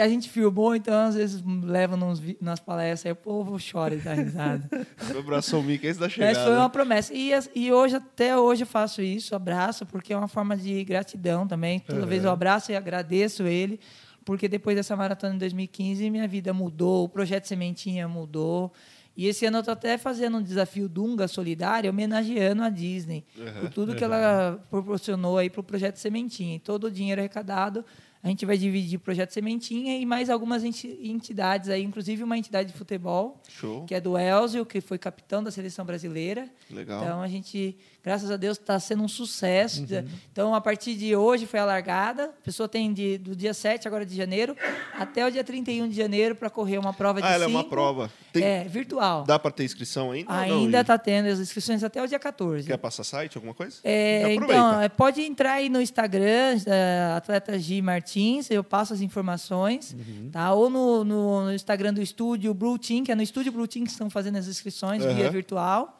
a 0.00 0.08
gente 0.08 0.30
filmou, 0.30 0.74
então 0.74 0.94
às 0.94 1.14
vezes 1.14 1.42
leva 1.62 1.94
nos, 1.96 2.22
nas 2.40 2.58
palestras, 2.58 3.06
aí 3.06 3.12
o 3.12 3.16
povo 3.16 3.58
chora 3.58 3.96
de 3.96 4.02
dar 4.02 4.14
risada. 4.14 4.68
Meu 5.08 5.20
abraço 5.20 5.54
ao 5.54 5.62
Mickey 5.62 5.88
antes 5.88 5.98
da 5.98 6.08
chegada. 6.08 6.32
Mas 6.32 6.42
foi 6.42 6.56
uma 6.56 6.70
promessa. 6.70 7.12
E, 7.12 7.32
e 7.54 7.70
hoje, 7.70 7.96
até 7.96 8.36
hoje, 8.36 8.62
eu 8.62 8.66
faço 8.66 9.02
isso, 9.02 9.34
abraço, 9.34 9.84
porque 9.84 10.12
é 10.12 10.16
uma 10.16 10.28
forma 10.28 10.56
de 10.56 10.82
gratidão 10.84 11.46
também. 11.46 11.80
Toda 11.80 12.06
vez 12.06 12.24
eu 12.24 12.30
abraço 12.30 12.72
e 12.72 12.76
agradeço 12.76 13.42
ele, 13.42 13.78
porque 14.24 14.48
depois 14.48 14.74
dessa 14.74 14.96
maratona 14.96 15.34
em 15.34 15.38
2015, 15.38 16.08
minha 16.08 16.26
vida 16.26 16.54
mudou, 16.54 17.04
o 17.04 17.08
projeto 17.08 17.46
Sementinha 17.46 18.08
mudou. 18.08 18.72
E 19.14 19.26
esse 19.26 19.44
ano 19.44 19.58
eu 19.58 19.60
estou 19.60 19.72
até 19.72 19.98
fazendo 19.98 20.38
um 20.38 20.42
desafio 20.42 20.88
Dunga 20.88 21.28
Solidário, 21.28 21.90
homenageando 21.90 22.62
a 22.62 22.70
Disney, 22.70 23.22
por 23.60 23.68
tudo 23.68 23.94
que 23.94 24.02
ela 24.02 24.64
proporcionou 24.70 25.36
aí 25.36 25.50
para 25.50 25.60
o 25.60 25.64
projeto 25.64 25.96
Sementinha. 25.96 26.56
E 26.56 26.58
todo 26.58 26.84
o 26.84 26.90
dinheiro 26.90 27.20
arrecadado 27.20 27.84
a 28.22 28.28
gente 28.28 28.46
vai 28.46 28.56
dividir 28.56 28.96
o 28.98 29.00
projeto 29.00 29.30
Sementinha 29.32 29.98
e 29.98 30.06
mais 30.06 30.30
algumas 30.30 30.62
enti- 30.62 30.96
entidades 31.02 31.68
aí, 31.68 31.82
inclusive 31.82 32.22
uma 32.22 32.38
entidade 32.38 32.70
de 32.70 32.78
futebol, 32.78 33.40
Show. 33.48 33.84
que 33.84 33.94
é 33.94 34.00
do 34.00 34.16
Elzio, 34.16 34.64
que 34.64 34.80
foi 34.80 34.96
capitão 34.96 35.42
da 35.42 35.50
seleção 35.50 35.84
brasileira. 35.84 36.48
Legal. 36.70 37.02
Então 37.02 37.20
a 37.20 37.26
gente, 37.26 37.76
graças 38.04 38.30
a 38.30 38.36
Deus, 38.36 38.58
está 38.58 38.78
sendo 38.80 39.02
um 39.02 39.08
sucesso. 39.08 39.82
Uhum. 39.82 40.04
Então, 40.32 40.54
a 40.54 40.60
partir 40.60 40.94
de 40.94 41.14
hoje 41.14 41.46
foi 41.46 41.60
a 41.60 41.64
largada. 41.64 42.24
A 42.24 42.44
pessoa 42.44 42.68
tem 42.68 42.92
de, 42.92 43.18
do 43.18 43.34
dia 43.36 43.54
7 43.54 43.86
agora 43.86 44.04
de 44.04 44.14
janeiro 44.16 44.56
até 44.98 45.26
o 45.26 45.30
dia 45.30 45.44
31 45.44 45.88
de 45.88 45.94
janeiro 45.96 46.34
para 46.34 46.50
correr 46.50 46.78
uma 46.78 46.92
prova 46.92 47.20
de 47.20 47.26
Ah, 47.26 47.32
ela 47.32 47.44
é 47.44 47.46
uma 47.46 47.60
cinco. 47.60 47.70
prova. 47.70 48.10
Tem- 48.32 48.42
É, 48.42 48.64
virtual. 48.64 49.24
Dá 49.24 49.38
pra 49.38 49.50
ter 49.50 49.64
inscrição 49.64 50.10
ainda? 50.10 50.32
Ainda 50.34 50.80
está 50.80 50.98
tendo 50.98 51.28
as 51.28 51.38
inscrições 51.38 51.84
até 51.84 52.02
o 52.02 52.06
dia 52.08 52.18
14. 52.18 52.66
Quer 52.66 52.76
passar 52.78 53.04
site, 53.04 53.36
alguma 53.36 53.54
coisa? 53.54 53.76
É, 53.84 54.34
então, 54.34 54.80
é, 54.80 54.88
pode 54.88 55.20
entrar 55.22 55.52
aí 55.54 55.68
no 55.68 55.80
Instagram, 55.80 56.56
é, 56.66 57.14
Atleta 57.16 57.58
G 57.58 57.80
Martins, 57.82 58.50
eu 58.50 58.64
passo 58.64 58.92
as 58.94 59.00
informações, 59.00 59.92
Uhum. 59.94 60.30
tá? 60.32 60.52
Ou 60.52 60.68
no, 60.70 61.04
no- 61.04 61.44
no 61.44 61.52
Instagram 61.54 61.92
do 61.94 62.02
estúdio 62.02 62.52
Blue 62.54 62.78
Team, 62.78 63.04
que 63.04 63.12
é 63.12 63.14
no 63.14 63.22
estúdio 63.22 63.52
Blue 63.52 63.66
Team 63.68 63.84
que 63.84 63.90
estão 63.90 64.10
fazendo 64.10 64.36
as 64.38 64.46
inscrições 64.48 65.04
via 65.04 65.24
Aham. 65.24 65.30
virtual. 65.30 65.98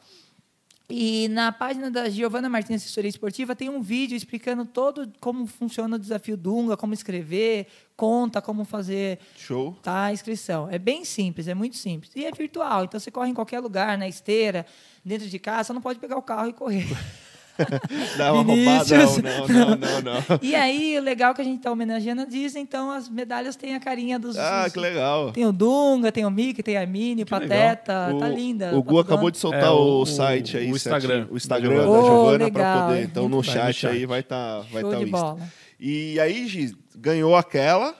E 0.89 1.27
na 1.29 1.51
página 1.51 1.89
da 1.89 2.09
Giovana 2.09 2.49
Martins 2.49 2.83
Assessoria 2.83 3.09
Esportiva 3.09 3.55
tem 3.55 3.69
um 3.69 3.81
vídeo 3.81 4.15
explicando 4.15 4.65
todo 4.65 5.11
como 5.19 5.47
funciona 5.47 5.95
o 5.95 5.99
desafio 5.99 6.35
Dunga, 6.35 6.75
como 6.75 6.93
escrever, 6.93 7.67
conta, 7.95 8.41
como 8.41 8.65
fazer 8.65 9.19
Show. 9.37 9.77
tá, 9.81 10.05
a 10.05 10.13
inscrição. 10.13 10.69
É 10.69 10.77
bem 10.77 11.05
simples, 11.05 11.47
é 11.47 11.53
muito 11.53 11.77
simples. 11.77 12.11
E 12.15 12.25
é 12.25 12.31
virtual, 12.31 12.83
então 12.83 12.99
você 12.99 13.09
corre 13.09 13.29
em 13.29 13.33
qualquer 13.33 13.59
lugar, 13.59 13.97
na 13.97 14.07
esteira, 14.07 14.65
dentro 15.03 15.27
de 15.27 15.39
casa, 15.39 15.67
só 15.67 15.73
não 15.73 15.81
pode 15.81 15.99
pegar 15.99 16.17
o 16.17 16.21
carro 16.21 16.49
e 16.49 16.53
correr. 16.53 16.85
Dá 18.17 18.33
uma 18.33 18.43
Vinícius. 18.43 18.99
roubada. 19.17 19.21
Não, 19.21 19.47
não, 19.47 19.75
não, 19.77 20.01
não. 20.01 20.01
não. 20.01 20.39
E 20.41 20.55
aí, 20.55 20.97
o 20.97 21.01
legal 21.01 21.31
é 21.31 21.35
que 21.35 21.41
a 21.41 21.43
gente 21.43 21.57
está 21.57 21.71
homenageando 21.71 22.23
a 22.23 22.25
Disney, 22.25 22.61
então 22.61 22.89
as 22.91 23.07
medalhas 23.09 23.55
têm 23.55 23.75
a 23.75 23.79
carinha 23.79 24.17
dos. 24.17 24.37
Ah, 24.37 24.63
dos- 24.63 24.73
que 24.73 24.79
legal. 24.79 25.31
Tem 25.31 25.45
o 25.45 25.51
Dunga, 25.51 26.11
tem 26.11 26.25
o 26.25 26.31
Mickey, 26.31 26.63
tem 26.63 26.77
a 26.77 26.85
Minnie, 26.85 27.23
o 27.23 27.25
Que 27.25 27.33
legal. 27.33 27.49
Pateta, 27.49 28.15
tá 28.19 28.25
O- 28.27 28.33
linda. 28.33 28.75
O 28.75 28.81
Gu 28.83 28.99
acabou 28.99 29.29
de 29.29 29.37
soltar 29.37 29.63
É, 29.65 29.69
o, 29.69 30.01
o- 30.01 30.05
site 30.05 30.57
aí, 30.57 30.71
o 30.71 30.75
Instagram 30.75 31.15
certinho. 31.17 31.33
O 31.33 31.37
Instagram 31.37 31.69
da 31.77 31.83
Giovana. 31.83 32.45
Oh, 32.47 32.51
para 32.51 32.81
poder. 32.87 32.99
é 32.99 33.03
Então 33.03 33.23
no 33.23 33.29
muito 33.35 33.45
bem, 33.47 33.55
no 33.55 33.61
chat, 33.65 33.73
chat. 33.75 33.91
aí 33.91 34.05
vai 34.05 34.19
estar 34.21 34.59
vai 34.71 34.81
Show 34.81 34.91
tá 34.91 34.97
de 34.97 35.03
o 35.03 35.07
Insta. 35.07 35.17
bola. 35.17 35.39
E 35.79 36.19
aí, 36.19 36.47
Gi, 36.47 36.75
ganhou 36.95 37.35
aquela. 37.35 37.95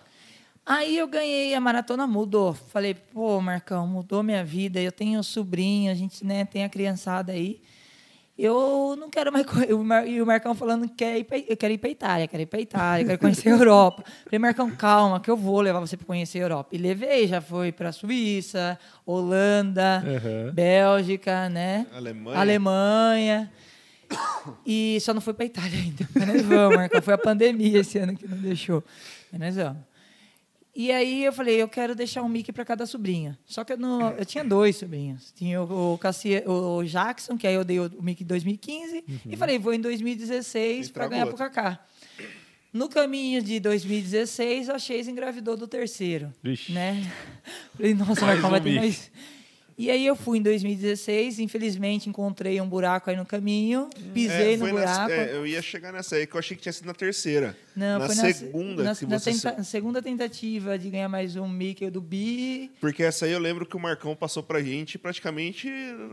Aí 0.66 0.97
eu 0.97 1.08
ganhei, 1.08 1.54
a 1.54 1.60
maratona 1.60 2.08
mudou. 2.08 2.54
Falei, 2.54 2.93
pô, 2.93 3.41
Marcão, 3.41 3.86
mudou 3.86 4.24
minha 4.24 4.43
vida. 4.45 4.80
Eu 4.80 4.91
tenho 4.93 5.22
sobrinho, 5.22 5.91
a 5.91 5.93
gente 5.93 6.26
né, 6.26 6.45
tem 6.45 6.64
a 6.64 6.70
criançada 6.70 7.34
aí. 7.34 7.60
Eu 8.38 8.96
não 8.98 9.10
quero 9.10 9.32
mais 9.32 9.46
E 10.08 10.22
o 10.22 10.26
Marcão 10.26 10.56
falando 10.56 10.88
que 10.88 10.96
quer 10.96 11.18
ir 11.20 11.24
pra, 11.24 11.38
eu 11.38 11.56
quero 11.56 11.74
ir 11.74 11.78
pra 11.78 11.90
Itália, 11.90 12.28
quero 12.28 12.44
ir 12.44 12.46
pra 12.48 12.60
Itália, 12.60 13.06
quero 13.06 13.20
conhecer 13.20 13.50
a 13.50 13.52
Europa. 13.58 14.04
Falei, 14.26 14.40
Marcão, 14.40 14.72
calma, 14.72 15.20
que 15.20 15.30
eu 15.30 15.38
vou 15.38 15.62
levar 15.62 15.80
você 15.80 15.96
pra 15.96 16.06
conhecer 16.06 16.40
a 16.40 16.42
Europa. 16.44 16.70
E 16.74 16.78
levei, 16.78 17.28
já 17.28 17.40
foi 17.42 17.72
pra 17.72 17.92
Suíça, 17.92 18.78
Holanda, 19.06 20.04
Uhum. 20.06 20.52
Bélgica, 20.54 21.50
né? 21.50 21.86
Alemanha. 21.94 22.40
Alemanha. 22.40 23.52
E 24.66 25.00
só 25.02 25.14
não 25.14 25.22
foi 25.22 25.34
pra 25.34 25.46
Itália 25.46 25.78
ainda. 25.80 26.08
Mas 26.14 26.28
nós 26.28 26.42
vamos, 26.44 26.76
Marcão. 26.78 27.02
Foi 27.02 27.14
a 27.14 27.18
pandemia 27.18 27.80
esse 27.80 27.98
ano 27.98 28.16
que 28.16 28.28
não 28.28 28.38
deixou. 28.38 28.84
Mas 29.32 29.40
nós 29.42 29.56
vamos. 29.56 29.93
E 30.76 30.92
aí 30.92 31.24
eu 31.24 31.32
falei, 31.32 31.62
eu 31.62 31.68
quero 31.68 31.94
deixar 31.94 32.24
um 32.24 32.28
Mickey 32.30 32.52
para 32.52 32.66
cada 32.66 32.86
sobrinha. 32.88 33.38
Só 33.46 33.64
que 33.64 33.74
eu, 33.74 33.78
não, 33.78 34.10
eu 34.12 34.26
tinha 34.26 34.44
dois 34.44 34.76
sobrinhos. 34.76 35.32
Tinha 35.36 35.62
o, 35.62 35.94
o, 35.94 35.98
Cassie- 36.00 36.44
o 36.48 36.84
Jackson, 36.84 37.38
que 37.38 37.46
aí 37.46 37.54
eu 37.54 37.64
dei 37.64 37.80
o 37.80 37.92
Mickey 38.02 38.24
em 38.24 38.28
2015. 38.28 39.04
E 39.30 39.38
falei, 39.38 39.60
vou 39.60 39.72
em 39.74 39.80
2016 39.80 40.90
para 40.90 41.08
ganhar 41.08 41.26
o 41.26 41.28
pro 41.28 41.44
outro. 41.44 41.46
Kaká. 41.54 41.80
No 42.74 42.90
caminho 42.90 43.40
de 43.44 43.60
2016, 43.60 44.68
a 44.68 44.80
Chase 44.80 45.12
engravidou 45.12 45.56
do 45.56 45.68
terceiro. 45.68 46.34
Vixe. 46.42 46.72
Né? 46.72 47.08
Falei, 47.78 47.94
nossa, 47.94 48.26
Mais 48.26 48.40
vai 48.42 48.50
um 48.60 48.64
ter 48.64 48.70
Mickey. 48.72 48.80
mais... 48.80 49.12
E 49.78 49.90
aí 49.90 50.06
eu 50.06 50.16
fui 50.16 50.38
em 50.38 50.42
2016, 50.42 51.40
infelizmente 51.40 52.08
encontrei 52.08 52.62
um 52.62 52.68
buraco 52.68 53.10
aí 53.10 53.16
no 53.16 53.26
caminho, 53.26 53.90
pisei 54.14 54.54
É, 54.54 54.58
no 54.58 54.70
buraco. 54.70 55.12
é, 55.12 55.34
eu 55.36 55.48
ia 55.48 55.62
chegar 55.62 55.92
nessa 55.92 56.16
aí, 56.16 56.28
que 56.28 56.36
eu 56.36 56.40
achei 56.40 56.56
que 56.56 56.62
tinha 56.62 56.72
sido 56.74 56.86
na 56.86 56.94
terceira. 56.94 57.58
Não, 57.76 57.98
na 58.00 58.06
foi 58.06 58.16
na, 58.16 58.34
segunda 58.34 58.84
na, 58.84 58.96
que 58.96 59.06
na 59.08 59.18
você... 59.20 59.32
tenta- 59.32 59.64
segunda 59.64 60.02
tentativa 60.02 60.78
de 60.78 60.90
ganhar 60.92 61.10
mais 61.10 61.36
um 61.36 61.48
Mickey 61.48 61.90
do 61.90 62.02
Bi. 62.02 62.72
Porque 62.80 63.02
essa 63.02 63.26
aí 63.26 63.32
eu 63.32 63.40
lembro 63.40 63.66
que 63.66 63.76
o 63.76 63.80
Marcão 63.80 64.16
passou 64.16 64.44
pra 64.44 64.62
gente 64.62 64.98
praticamente 65.00 65.68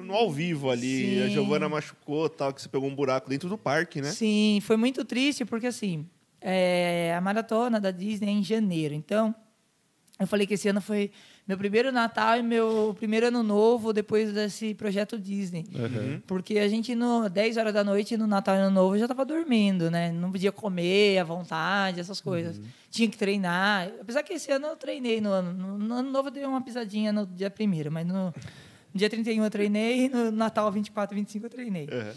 no 0.05 0.15
ao 0.15 0.31
vivo 0.31 0.71
ali. 0.71 1.17
Sim. 1.17 1.23
A 1.25 1.29
Giovana 1.29 1.69
machucou 1.69 2.29
tal, 2.31 2.55
que 2.55 2.63
você 2.63 2.69
pegou 2.69 2.89
um 2.89 2.95
buraco 2.95 3.29
dentro 3.29 3.49
do 3.49 3.59
parque, 3.59 4.01
né? 4.01 4.11
Sim, 4.11 4.61
foi 4.63 4.77
muito 4.79 5.05
triste 5.05 5.45
porque 5.45 5.67
assim, 5.67 6.07
é, 6.41 7.15
a 7.15 7.21
maratona 7.21 7.79
da 7.79 7.91
Disney 7.91 8.29
é 8.29 8.33
em 8.33 8.43
janeiro. 8.43 8.95
Então, 8.95 9.35
eu 10.19 10.27
falei 10.27 10.47
que 10.47 10.55
esse 10.55 10.69
ano 10.69 10.81
foi 10.81 11.11
meu 11.51 11.59
primeiro 11.59 11.90
Natal 11.90 12.38
e 12.38 12.44
meu 12.44 12.94
primeiro 12.96 13.26
ano 13.26 13.42
novo 13.42 13.92
depois 13.92 14.32
desse 14.32 14.72
projeto 14.72 15.18
Disney. 15.18 15.66
Uhum. 15.74 16.22
Porque 16.24 16.61
a 16.61 16.68
gente, 16.68 16.94
no 16.94 17.28
10 17.28 17.57
horas 17.57 17.74
da 17.74 17.82
noite, 17.82 18.16
no 18.16 18.24
Natal 18.24 18.55
e 18.55 18.59
Ano 18.59 18.70
Novo, 18.70 18.96
já 18.96 19.07
estava 19.07 19.24
dormindo, 19.24 19.90
né? 19.90 20.12
Não 20.12 20.30
podia 20.30 20.53
comer 20.53 21.18
à 21.18 21.24
vontade, 21.24 21.98
essas 21.98 22.20
coisas. 22.20 22.61
Tinha 22.88 23.09
que 23.09 23.18
treinar. 23.18 23.90
Apesar 24.01 24.22
que 24.22 24.32
esse 24.32 24.53
ano 24.53 24.68
eu 24.68 24.76
treinei 24.76 25.20
no 25.20 25.30
ano. 25.30 25.53
No, 25.53 25.76
no 25.76 25.94
Ano 25.96 26.11
Novo 26.12 26.28
eu 26.28 26.32
dei 26.32 26.44
uma 26.44 26.62
pisadinha 26.62 27.12
no 27.12 27.26
dia 27.26 27.53
1 27.53 27.90
mas 27.90 28.07
no, 28.07 28.26
no 28.26 28.32
dia 28.94 29.11
31 29.11 29.42
eu 29.42 29.51
treinei 29.51 30.05
e 30.05 30.09
no 30.09 30.30
Natal 30.30 30.70
24 30.70 31.16
e 31.16 31.20
25 31.20 31.46
eu 31.46 31.51
treinei. 31.51 31.88
Uhum. 31.90 32.12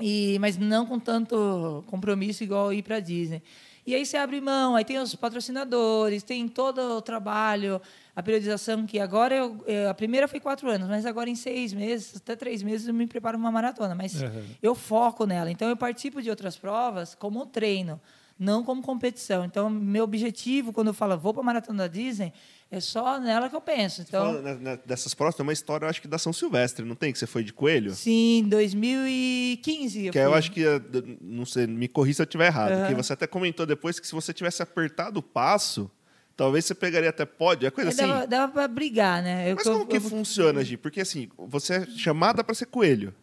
E, 0.00 0.38
mas 0.40 0.56
não 0.56 0.86
com 0.86 0.98
tanto 0.98 1.84
compromisso 1.86 2.42
igual 2.42 2.72
ir 2.72 2.82
para 2.82 2.98
Disney. 2.98 3.42
E 3.86 3.94
aí 3.94 4.06
você 4.06 4.16
abre 4.16 4.40
mão, 4.40 4.76
aí 4.76 4.84
tem 4.84 4.98
os 4.98 5.14
patrocinadores, 5.14 6.22
tem 6.22 6.46
todo 6.46 6.78
o 6.98 7.02
trabalho, 7.02 7.80
a 8.14 8.22
periodização 8.22 8.86
que 8.86 8.98
agora 9.00 9.34
eu, 9.34 9.56
eu- 9.66 9.90
a 9.90 9.94
primeira 9.94 10.28
foi 10.28 10.38
quatro 10.38 10.70
anos, 10.70 10.88
mas 10.88 11.04
agora 11.04 11.28
em 11.28 11.34
seis 11.34 11.72
meses, 11.72 12.16
até 12.16 12.36
três 12.36 12.62
meses 12.62 12.86
eu 12.86 12.94
me 12.94 13.06
preparo 13.06 13.36
para 13.36 13.44
uma 13.44 13.50
maratona, 13.50 13.94
mas 13.94 14.22
Uhum. 14.22 14.44
eu 14.62 14.74
foco 14.74 15.26
nela. 15.26 15.50
Então 15.50 15.68
eu 15.68 15.76
participo 15.76 16.22
de 16.22 16.30
outras 16.30 16.56
provas 16.56 17.14
como 17.16 17.44
treino, 17.46 18.00
não 18.38 18.62
como 18.62 18.82
competição. 18.82 19.44
Então 19.44 19.68
meu 19.68 20.04
objetivo 20.04 20.72
quando 20.72 20.88
eu 20.88 20.94
falo 20.94 21.18
vou 21.18 21.32
para 21.34 21.42
a 21.42 21.44
maratona 21.44 21.78
da 21.78 21.86
Disney 21.88 22.32
é 22.72 22.80
só 22.80 23.20
nela 23.20 23.48
que 23.48 23.54
eu 23.54 23.60
penso. 23.60 24.00
Então 24.00 24.40
na- 24.42 24.54
na- 24.54 24.74
dessas 24.76 25.12
provas, 25.14 25.34
tem 25.36 25.44
uma 25.44 25.52
história, 25.52 25.84
eu 25.84 25.90
acho 25.90 26.00
que 26.00 26.08
da 26.08 26.18
São 26.18 26.32
Silvestre, 26.32 26.84
não 26.84 26.94
tem? 26.96 27.12
Que 27.12 27.18
você 27.18 27.26
foi 27.26 27.44
de 27.44 27.52
coelho? 27.52 27.92
sim, 27.94 28.44
2015 28.48 30.06
eu 30.06 30.12
Que 30.12 30.18
eu 30.18 30.30
fui. 30.30 30.38
acho 30.38 30.50
que, 30.52 30.64
eh, 30.64 30.80
não 31.20 31.44
sei, 31.44 31.66
me 31.66 31.88
corri 31.88 32.14
se 32.14 32.22
eu 32.22 32.24
estiver 32.24 32.46
errado. 32.46 32.72
Aham. 32.72 32.88
Que 32.88 32.94
você 32.94 33.12
até 33.12 33.26
comentou 33.26 33.66
depois 33.66 33.98
que 34.00 34.06
se 34.06 34.12
você 34.14 34.32
tivesse 34.32 34.62
apertado 34.62 35.20
o 35.20 35.22
passo, 35.22 35.90
talvez 36.36 36.64
você 36.64 36.74
pegaria 36.74 37.10
até 37.10 37.24
pódio, 37.24 37.66
é 37.66 37.70
coisa 37.70 37.90
É, 37.90 37.92
assim. 37.92 38.06
dava, 38.06 38.26
dava 38.26 38.52
para 38.52 38.68
brigar, 38.68 39.22
né? 39.22 39.50
Eu- 39.50 39.56
Mas 39.56 39.66
eu- 39.66 39.72
como 39.74 39.86
que 39.86 39.96
eu- 39.96 40.00
funciona, 40.00 40.64
Gi? 40.64 40.76
Porque 40.76 41.00
assim, 41.00 41.28
você 41.38 41.74
é 41.76 41.86
chamada 41.86 42.42
para 42.42 42.54
ser 42.54 42.66
coelho. 42.66 43.14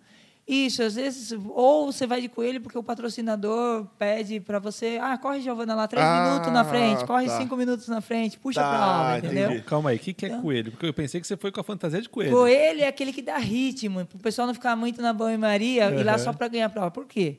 Isso, 0.52 0.82
às 0.82 0.96
vezes, 0.96 1.32
ou 1.50 1.92
você 1.92 2.08
vai 2.08 2.22
de 2.22 2.28
coelho 2.28 2.60
porque 2.60 2.76
o 2.76 2.82
patrocinador 2.82 3.86
pede 4.00 4.40
para 4.40 4.58
você, 4.58 4.98
ah, 5.00 5.16
corre, 5.16 5.42
Giovana, 5.42 5.76
lá 5.76 5.88
três 5.88 6.04
Ah, 6.04 6.24
minutos 6.32 6.52
na 6.52 6.64
frente, 6.64 7.06
corre 7.06 7.28
tá. 7.28 7.38
cinco 7.38 7.56
minutos 7.56 7.88
na 7.88 8.02
frente, 8.02 8.40
puxa 8.40 8.60
Tá, 8.60 8.68
aula, 8.68 9.18
entendi. 9.20 9.40
entendeu? 9.40 9.64
Calma 9.64 9.92
aí, 9.92 9.98
o 9.98 10.00
que, 10.00 10.12
que 10.12 10.26
é 10.26 10.30
coelho? 10.42 10.72
Porque 10.72 10.88
eu 10.88 10.94
pensei 10.94 11.22
que 11.22 11.28
você 11.28 11.38
foi 11.38 11.52
com 11.52 11.62
a 11.62 11.64
fantasia 11.64 12.02
de 12.02 12.10
coelho. 12.10 12.32
Coelho 12.36 12.82
é 12.82 12.88
aquele 12.88 13.14
que 13.14 13.22
dá 13.22 13.38
ritmo, 13.38 14.04
para 14.08 14.16
o 14.18 14.20
pessoal 14.20 14.48
não 14.48 14.54
ficar 14.56 14.76
muito 14.76 15.02
na 15.04 15.14
banho-maria 15.14 15.92
e 15.92 16.04
lá 16.04 16.14
Uhum. 16.14 16.18
só 16.20 16.34
para 16.34 16.48
ganhar 16.48 16.66
a 16.66 16.70
prova. 16.70 16.90
Por 16.90 17.06
quê? 17.06 17.38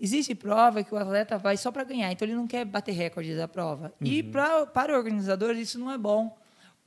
Existe 0.00 0.34
prova 0.34 0.82
que 0.82 0.92
o 0.92 0.96
atleta 0.96 1.38
vai 1.38 1.56
só 1.56 1.70
para 1.70 1.84
ganhar, 1.84 2.10
então 2.10 2.26
ele 2.26 2.34
não 2.36 2.46
quer 2.48 2.64
bater 2.64 2.92
recorde 2.92 3.36
da 3.36 3.46
prova. 3.46 3.92
E 4.00 4.20
Uhum. 4.22 4.30
pra, 4.32 4.66
para 4.66 4.92
o 4.94 4.96
organizador 4.96 5.54
isso 5.56 5.78
não 5.78 5.92
é 5.92 5.98
bom, 5.98 6.36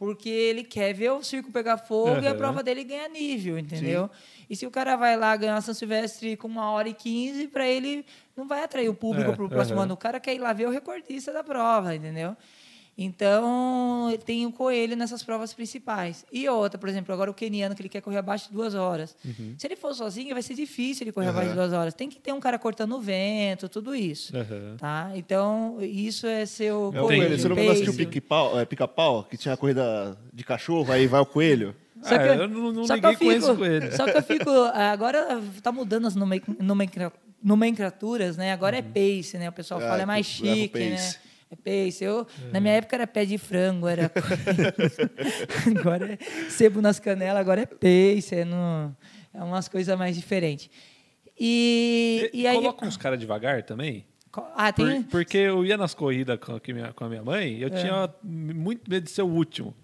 porque 0.02 0.30
ele 0.30 0.64
quer 0.64 0.94
ver 0.96 1.12
o 1.12 1.22
circo 1.24 1.52
pegar 1.52 1.78
fogo 1.78 2.22
e 2.24 2.28
a 2.28 2.32
Uhum. 2.32 2.38
prova 2.40 2.64
dele 2.64 2.84
ganhar 2.84 3.08
nível, 3.08 3.60
entendeu? 3.60 4.10
E 4.50 4.56
se 4.56 4.66
o 4.66 4.72
cara 4.72 4.96
vai 4.96 5.16
lá 5.16 5.36
ganhar 5.38 5.62
São 5.62 5.76
Silvestre 5.76 6.36
com 6.36 6.48
uma 6.48 6.72
hora 6.72 6.90
e 6.90 6.94
quinze, 6.96 7.48
para 7.48 7.68
ele 7.68 8.04
não 8.36 8.48
vai 8.48 8.64
atrair 8.64 8.90
o 8.90 8.96
público 8.96 9.30
É, 9.30 9.36
para 9.36 9.46
o 9.46 9.48
próximo 9.48 9.78
uhum. 9.78 9.84
ano. 9.84 9.94
O 9.94 9.98
cara 9.98 10.20
quer 10.20 10.34
ir 10.34 10.40
lá 10.40 10.54
ver 10.54 10.66
o 10.68 10.72
recordista 10.72 11.32
da 11.32 11.44
prova, 11.44 11.94
entendeu? 11.94 12.36
Então, 12.98 14.10
tem 14.26 14.46
o 14.46 14.52
coelho 14.52 14.96
nessas 14.96 15.24
provas 15.24 15.54
principais. 15.54 16.26
E 16.32 16.48
outra, 16.48 16.78
por 16.78 16.88
exemplo, 16.90 17.14
agora 17.14 17.32
o 17.32 17.34
keniano, 17.34 17.74
que 17.74 17.82
ele 17.82 17.90
quer 17.90 18.02
correr 18.02 18.18
abaixo 18.18 18.50
de 18.50 18.54
duas 18.54 18.76
horas. 18.76 19.16
Se 19.58 19.66
ele 19.68 19.76
for 19.76 19.94
sozinho, 19.94 20.34
vai 20.34 20.42
ser 20.44 20.54
difícil 20.54 21.06
ele 21.06 21.12
correr 21.12 21.30
abaixo 21.30 21.50
de 21.50 21.58
Uhum. 21.58 21.64
duas 21.64 21.74
horas. 21.74 21.94
Tem 21.94 22.10
que 22.10 22.20
ter 22.20 22.32
um 22.34 22.40
cara 22.40 22.60
cortando 22.60 22.96
o 22.96 23.00
vento, 23.02 23.68
tudo 23.70 23.96
isso. 23.96 24.36
Uhum. 24.36 24.78
Tá? 24.78 25.12
Então, 25.16 25.78
isso 25.82 26.28
é 26.28 26.46
seu 26.46 26.92
É 26.94 27.02
o 27.02 27.06
coelho. 27.08 27.38
Você 27.40 27.48
não 27.48 27.70
assistiu 27.72 27.94
pica-pau, 27.96 28.60
é, 28.60 28.66
pica-pau, 28.66 29.24
que 29.24 29.38
tinha 29.38 29.54
a 29.54 29.58
corrida 29.58 30.18
de 30.34 30.44
cachorro, 30.44 30.92
aí 30.92 31.08
vai 31.08 31.22
o 31.22 31.26
coelho? 31.26 31.76
Só 32.04 32.16
Ah, 32.16 32.20
que, 32.20 32.28
eu 32.30 32.48
não- 32.48 32.72
não 32.72 32.86
só 32.86 32.96
liguei 32.96 33.16
que 33.16 33.24
eu 33.24 33.28
com 33.28 33.34
fico, 33.34 33.46
esse 33.52 33.58
coelho. 33.58 33.96
Só 33.96 34.06
que 34.06 34.18
eu 34.18 34.24
fico. 34.24 34.50
Agora 34.74 35.40
tá 35.62 35.72
mudando 35.72 36.08
as 36.08 36.16
nomenclaturas, 37.42 38.38
né? 38.38 38.52
Agora 38.52 38.78
é 38.78 38.82
pace, 38.82 39.38
né? 39.38 39.50
O 39.50 39.52
pessoal 39.54 39.80
Ah, 39.82 39.88
fala 39.88 40.02
é 40.02 40.06
mais 40.06 40.40
leva 40.40 40.54
o 40.56 40.58
chique, 40.60 40.80
né? 40.80 41.14
É 41.52 41.56
pace. 41.56 42.04
Eu, 42.04 42.26
Na 42.52 42.60
minha 42.62 42.76
época 42.76 42.96
era 42.96 43.06
pé 43.06 43.26
de 43.26 43.38
frango, 43.38 43.88
era. 43.88 44.10
agora 45.80 46.14
é 46.14 46.50
sebo 46.50 46.82
nas 46.82 47.00
canelas, 47.00 47.40
agora 47.40 47.62
é 47.62 47.66
pace. 47.66 48.36
É, 48.36 48.46
no, 48.46 48.96
é 49.34 49.44
umas 49.44 49.68
coisas 49.68 49.98
mais 49.98 50.16
diferentes. 50.16 50.70
E, 51.40 52.30
E, 52.34 52.42
e 52.42 52.48
aí. 52.48 52.56
coloca 52.58 52.86
uns 52.86 52.98
caras 52.98 53.20
devagar 53.20 53.64
também? 53.64 54.06
Ah, 54.56 54.72
Por- 54.72 54.88
tem. 54.90 55.04
porque 55.04 55.38
eu 55.38 55.66
ia 55.66 55.76
nas 55.76 55.94
corridas 55.94 56.40
com, 56.40 56.58
com, 56.58 56.72
minha, 56.72 56.94
com 56.94 57.04
a 57.04 57.10
minha 57.10 57.24
mãe 57.24 57.58
eu 57.60 57.68
É. 57.68 57.72
tinha 57.72 58.10
muito 58.24 58.90
medo 58.90 59.04
de 59.04 59.12
ser 59.12 59.24
o 59.24 59.28
último. 59.28 59.76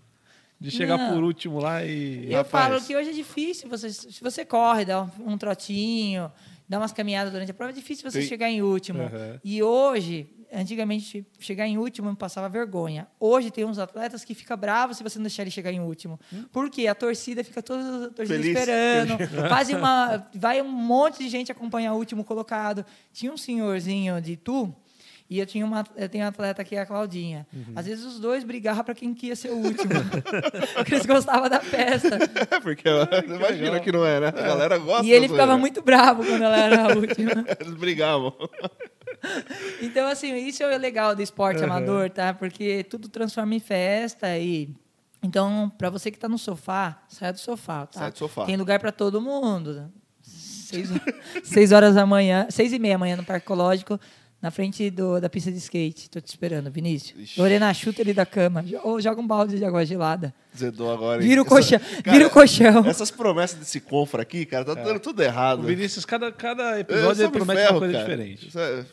De 0.60 0.72
chegar 0.72 0.98
Não. 0.98 1.14
por 1.14 1.24
último 1.24 1.60
lá 1.60 1.84
e. 1.86 2.32
Eu 2.32 2.38
Rapaz. 2.38 2.66
falo 2.68 2.82
que 2.82 2.96
hoje 2.96 3.10
é 3.12 3.14
difícil, 3.14 3.70
você, 3.70 3.92
se 3.92 4.20
você 4.24 4.44
corre, 4.44 4.86
dá 4.86 5.04
um, 5.04 5.10
um 5.34 5.38
trotinho, 5.38 6.32
dá 6.68 6.80
umas 6.80 6.92
caminhadas 6.92 7.32
durante 7.32 7.52
a 7.52 7.54
prova, 7.54 7.72
é 7.72 7.76
difícil 7.76 8.10
você 8.10 8.24
chegar 8.24 8.50
em 8.50 8.62
último. 8.64 9.04
Uhum. 9.04 9.40
E 9.44 9.62
hoje, 9.62 10.28
antigamente, 10.52 11.26
chegar 11.40 11.68
em 11.68 11.78
último 11.78 12.10
me 12.10 12.16
passava 12.16 12.50
vergonha. 12.50 13.08
Hoje 13.20 13.52
tem 13.52 13.66
uns 13.66 13.80
atletas 13.80 14.24
que 14.24 14.34
ficam 14.34 14.58
bravos 14.58 14.98
se 14.98 15.04
você 15.04 15.18
não 15.18 15.24
deixar 15.24 15.44
ele 15.44 15.52
chegar 15.52 15.72
em 15.72 15.80
último. 15.80 16.20
Porque 16.52 16.88
a 16.88 16.96
torcida 16.96 17.44
fica 17.44 17.62
toda 17.62 18.08
a 18.08 18.10
torcida 18.10 18.40
Feliz. 18.40 18.58
esperando. 18.58 19.18
Faz 19.50 19.70
uma, 19.70 20.28
vai 20.34 20.62
um 20.62 20.72
monte 20.72 21.20
de 21.20 21.30
gente 21.30 21.52
acompanhar 21.52 21.94
o 21.94 21.98
último 21.98 22.24
colocado. 22.24 22.86
Tinha 23.12 23.32
um 23.32 23.38
senhorzinho 23.38 24.22
de 24.22 24.36
Tu, 24.36 24.74
e 25.30 25.40
eu 25.40 25.46
tinha 25.46 25.66
uma, 25.66 25.86
eu 25.98 26.08
tenho 26.08 26.24
uma 26.24 26.30
atleta 26.30 26.64
que 26.64 26.76
é 26.76 26.80
a 26.80 26.86
Claudinha. 26.86 27.46
Uhum. 27.54 27.74
Às 27.76 27.86
vezes 27.86 28.06
os 28.06 28.20
dois 28.20 28.46
brigavam 28.46 28.84
para 28.84 28.94
quem 28.94 29.14
que 29.14 29.28
ia 29.28 29.36
ser 29.36 29.50
o 29.50 29.58
último. 29.58 29.94
Porque 30.76 30.94
eles 30.94 31.06
gostavam 31.06 31.50
da 31.50 31.60
festa. 31.60 32.18
Porque 32.64 32.88
imagina 33.26 33.80
que 33.82 33.92
não 33.92 34.02
né? 34.02 34.28
A 34.28 34.32
galera 34.32 34.78
gosta. 34.78 35.06
E 35.06 35.12
ele 35.12 35.28
ficava 35.28 35.58
muito 35.58 35.82
bravo 35.82 36.24
quando 36.24 36.42
ela 36.42 36.58
era 36.58 36.84
a 36.84 36.96
última. 36.96 37.46
Eles 37.60 37.74
brigavam. 37.74 38.34
Então, 39.82 40.08
assim, 40.08 40.36
isso 40.36 40.64
é 40.64 40.76
o 40.76 40.80
legal 40.80 41.16
do 41.16 41.22
esporte 41.22 41.60
Uhum. 41.60 41.66
amador, 41.66 42.10
tá? 42.10 42.34
Porque 42.34 42.84
tudo 42.84 43.08
transforma 43.10 43.54
em 43.56 43.60
festa 43.60 44.38
e... 44.38 44.70
Então, 45.24 45.70
para 45.78 45.90
você 45.90 46.12
que 46.12 46.18
tá 46.20 46.30
no 46.30 46.38
sofá, 46.38 47.02
saia 47.10 47.34
do 47.34 47.40
sofá, 47.40 47.86
tá? 47.88 48.00
Sai 48.00 48.12
do 48.12 48.18
sofá. 48.18 48.46
Tem 48.46 48.56
lugar 48.56 48.80
para 48.80 48.92
todo 48.92 49.20
mundo. 49.20 49.92
Seis, 50.22 50.90
seis 51.44 51.72
horas 51.72 51.96
da 51.96 52.06
manhã, 52.06 52.46
seis 52.50 52.72
e 52.72 52.80
meia 52.80 52.94
da 52.96 53.00
manhã 53.00 53.16
no 53.18 53.24
Parque 53.24 53.46
Ecológico, 53.46 54.00
na 54.40 54.52
frente 54.52 54.92
do, 54.92 55.20
da 55.20 55.28
pista 55.28 55.52
de 55.52 55.58
skate. 55.58 56.08
Tô 56.10 56.22
te 56.22 56.28
esperando, 56.28 56.70
Vinícius. 56.70 57.20
Ixi. 57.20 57.40
Lorena, 57.42 57.74
chuta 57.74 58.02
ele 58.02 58.14
da 58.14 58.26
cama. 58.28 58.64
Ou 58.84 59.02
joga 59.02 59.20
um 59.20 59.26
balde 59.26 59.58
de 59.58 59.66
água 59.66 59.84
gelada. 59.84 60.34
Zedou 60.56 60.94
agora. 60.94 61.22
hein? 61.22 61.28
Vira 61.28 61.42
o 61.42 61.46
Essa- 61.46 61.56
colchão. 61.56 61.80
Cara, 62.04 62.12
Vira 62.18 62.28
o 62.28 62.30
colchão. 62.30 62.86
Essas 62.86 63.10
promessas 63.10 63.58
desse 63.58 63.80
confra 63.80 64.22
aqui, 64.22 64.46
cara, 64.46 64.64
tá 64.64 64.76
dando 64.76 65.00
tudo 65.00 65.20
O 65.20 65.24
errado. 65.24 65.64
Vinícius, 65.64 66.06
cada, 66.06 66.32
cada 66.32 66.80
episódio 66.80 67.16
só 67.16 67.22
ele 67.24 67.32
me 67.32 67.32
promete 67.34 67.60
ferro, 67.62 67.74
uma 67.74 67.80
coisa 67.80 67.94
cara. 67.94 68.06
diferente. 68.06 68.48
Isso 68.50 68.60
é- 68.60 68.86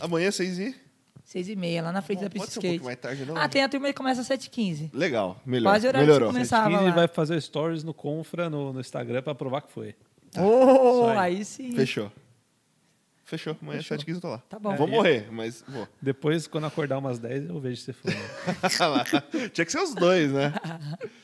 Amanhã, 0.00 0.30
vocês 0.30 0.58
ir? 0.58 0.76
Seis 1.24 1.48
e 1.48 1.56
meia, 1.56 1.82
lá 1.82 1.90
na 1.90 2.02
frente 2.02 2.18
Não 2.18 2.24
da 2.28 2.30
pista 2.30 2.46
pode 2.48 2.52
ser 2.52 2.58
um 2.58 2.60
skate. 2.60 2.78
pouco 2.78 2.84
mais 2.86 2.98
tarde, 2.98 3.24
não? 3.24 3.36
ah, 3.36 3.48
tem 3.48 3.62
a 3.62 3.68
turma 3.68 3.86
que 3.88 3.94
começa 3.94 4.20
às 4.20 4.28
7h15. 4.28 4.90
Legal, 4.92 5.40
melhor. 5.46 5.70
Quase 5.70 5.86
o 5.86 5.88
horário 5.88 6.06
que 6.06 6.12
Melhorou. 6.12 6.28
você 6.28 6.32
começava 6.34 6.70
15 6.70 6.84
lá. 6.84 6.90
vai 6.90 7.08
fazer 7.08 7.40
stories 7.40 7.82
no 7.82 7.94
Confra 7.94 8.50
no, 8.50 8.72
no 8.74 8.80
Instagram 8.80 9.22
pra 9.22 9.34
provar 9.34 9.62
que 9.62 9.72
foi. 9.72 9.94
Oh, 10.36 11.06
Isso 11.06 11.18
aí. 11.18 11.18
aí 11.36 11.44
sim. 11.44 11.72
Fechou. 11.72 12.12
Fechou. 13.24 13.56
Amanhã 13.62 13.80
às 13.80 13.86
7 13.86 14.04
eu 14.10 14.20
tô 14.20 14.28
lá. 14.28 14.38
Tá 14.50 14.58
bom. 14.58 14.76
Vou 14.76 14.86
É, 14.86 14.90
morrer, 14.90 15.28
mas 15.32 15.64
vou. 15.66 15.88
Depois, 16.02 16.46
quando 16.46 16.66
acordar 16.66 16.98
umas 16.98 17.18
10, 17.18 17.48
eu 17.48 17.58
vejo 17.58 17.80
você 17.80 17.92
falando. 17.94 18.18
Lá. 18.94 19.04
Tinha 19.48 19.64
que 19.64 19.72
ser 19.72 19.78
os 19.80 19.94
dois, 19.94 20.30
né? 20.30 20.52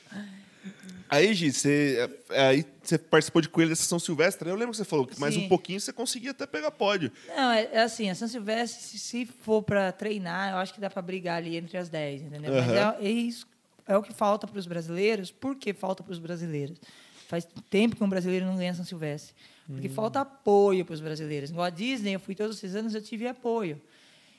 Aí, 1.11 1.33
Gi, 1.33 1.51
você, 1.51 2.09
é, 2.29 2.47
aí 2.47 2.65
você 2.81 2.97
participou 2.97 3.41
de 3.41 3.49
coelho 3.49 3.69
dessa 3.69 3.83
São 3.83 3.99
Silvestre. 3.99 4.47
Eu 4.47 4.55
lembro 4.55 4.71
que 4.71 4.77
você 4.77 4.85
falou 4.85 5.05
que 5.05 5.19
mais 5.19 5.33
Sim. 5.33 5.45
um 5.45 5.49
pouquinho 5.49 5.77
você 5.77 5.91
conseguia 5.91 6.31
até 6.31 6.47
pegar 6.47 6.71
pódio. 6.71 7.11
Não, 7.27 7.51
é, 7.51 7.67
é 7.73 7.81
assim, 7.81 8.09
a 8.09 8.15
São 8.15 8.29
Silvestre, 8.29 8.81
se, 8.81 8.97
se 8.97 9.25
for 9.25 9.61
para 9.61 9.91
treinar, 9.91 10.53
eu 10.53 10.57
acho 10.57 10.73
que 10.73 10.79
dá 10.79 10.89
para 10.89 11.01
brigar 11.01 11.35
ali 11.35 11.57
entre 11.57 11.77
as 11.77 11.89
10, 11.89 12.21
entendeu? 12.21 12.53
Mas 12.53 12.65
Aham. 12.65 12.95
é, 12.97 13.05
é 13.05 13.11
isso, 13.11 13.45
é 13.85 13.97
o 13.97 14.01
que 14.01 14.13
falta 14.13 14.47
para 14.47 14.57
os 14.57 14.65
brasileiros. 14.65 15.31
Por 15.31 15.57
que 15.57 15.73
falta 15.73 16.01
para 16.01 16.13
os 16.13 16.19
brasileiros? 16.19 16.79
Faz 17.27 17.45
tempo 17.69 17.97
que 17.97 18.03
um 18.03 18.09
brasileiro 18.09 18.45
não 18.45 18.55
ganha 18.55 18.73
São 18.73 18.85
Silvestre. 18.85 19.35
Porque 19.67 19.89
falta 19.89 20.21
apoio 20.21 20.85
para 20.85 20.93
os 20.93 21.01
brasileiros. 21.01 21.49
Igual 21.49 21.65
a 21.65 21.69
Disney, 21.69 22.15
eu 22.15 22.19
fui 22.21 22.35
todos 22.35 22.57
esses 22.57 22.73
anos, 22.73 22.95
eu 22.95 23.01
tive 23.01 23.27
apoio. 23.27 23.81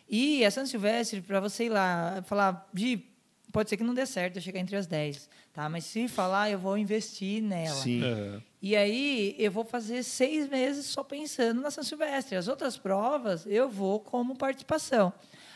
E 0.08 0.42
a 0.44 0.50
São 0.50 0.64
Silvestre, 0.64 1.20
para 1.20 1.38
você 1.40 1.64
ir 1.64 1.68
lá 1.68 2.22
falar, 2.26 2.68
Gi, 2.74 3.06
pode 3.52 3.68
ser 3.68 3.76
que 3.76 3.84
não 3.84 3.94
dê 3.94 4.06
certo 4.06 4.36
eu 4.36 4.42
chegar 4.42 4.60
entre 4.60 4.76
as 4.76 4.86
10, 4.86 5.28
tá? 5.52 5.68
Mas 5.68 5.84
se 5.84 6.08
falar, 6.08 6.50
eu 6.50 6.58
vou 6.58 6.76
investir 6.78 7.42
nela. 7.42 7.74
Sim. 7.74 8.02
Aham. 8.02 8.42
E 8.60 8.76
aí 8.76 9.34
eu 9.38 9.50
vou 9.50 9.64
fazer 9.64 10.02
seis 10.04 10.48
meses 10.48 10.86
só 10.86 11.02
pensando 11.02 11.60
na 11.60 11.70
São 11.70 11.82
Silvestre. 11.82 12.36
As 12.36 12.46
outras 12.46 12.76
provas 12.76 13.44
eu 13.46 13.68
vou 13.68 13.98
como 13.98 14.36
participação. 14.36 15.12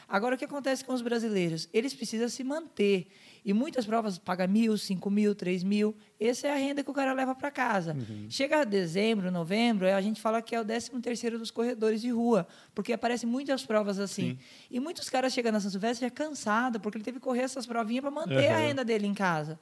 Agora, 0.08 0.34
o 0.36 0.38
que 0.38 0.44
acontece 0.44 0.84
com 0.84 0.92
os 0.92 1.02
brasileiros? 1.02 1.68
Eles 1.72 1.92
precisam 1.94 2.28
se 2.28 2.42
manter. 2.44 3.08
E 3.44 3.52
muitas 3.52 3.86
provas 3.86 4.18
pagam 4.18 4.46
mil, 4.48 4.76
cinco 4.76 5.08
mil, 5.08 5.34
três 5.36 5.62
mil. 5.62 5.96
Essa 6.18 6.48
é 6.48 6.52
a 6.52 6.56
renda 6.56 6.82
que 6.82 6.90
o 6.90 6.94
cara 6.94 7.12
leva 7.12 7.32
para 7.34 7.48
casa. 7.50 7.96
Chega 8.28 8.64
dezembro, 8.64 9.30
novembro, 9.30 9.86
a 9.88 10.00
gente 10.00 10.20
fala 10.20 10.42
que 10.42 10.54
é 10.54 10.60
o 10.60 10.64
décimo 10.64 11.00
terceiro 11.00 11.38
dos 11.38 11.50
corredores 11.52 12.00
de 12.00 12.10
rua, 12.10 12.46
porque 12.74 12.92
aparecem 12.92 13.28
muitas 13.28 13.64
provas 13.64 13.98
assim. 14.00 14.36
E 14.68 14.78
muitos 14.80 15.08
caras 15.08 15.32
chegam 15.32 15.52
na 15.52 15.60
São 15.60 15.70
Silvestre 15.70 16.06
já 16.06 16.10
cansado, 16.10 16.80
porque 16.80 16.98
ele 16.98 17.04
teve 17.04 17.18
que 17.18 17.24
correr 17.24 17.42
essas 17.42 17.66
provinhas 17.66 18.02
para 18.02 18.10
manter 18.10 18.48
a 18.50 18.56
Uhum. 18.58 18.66
renda 18.66 18.84
dele 18.84 19.06
em 19.06 19.14
casa. 19.14 19.58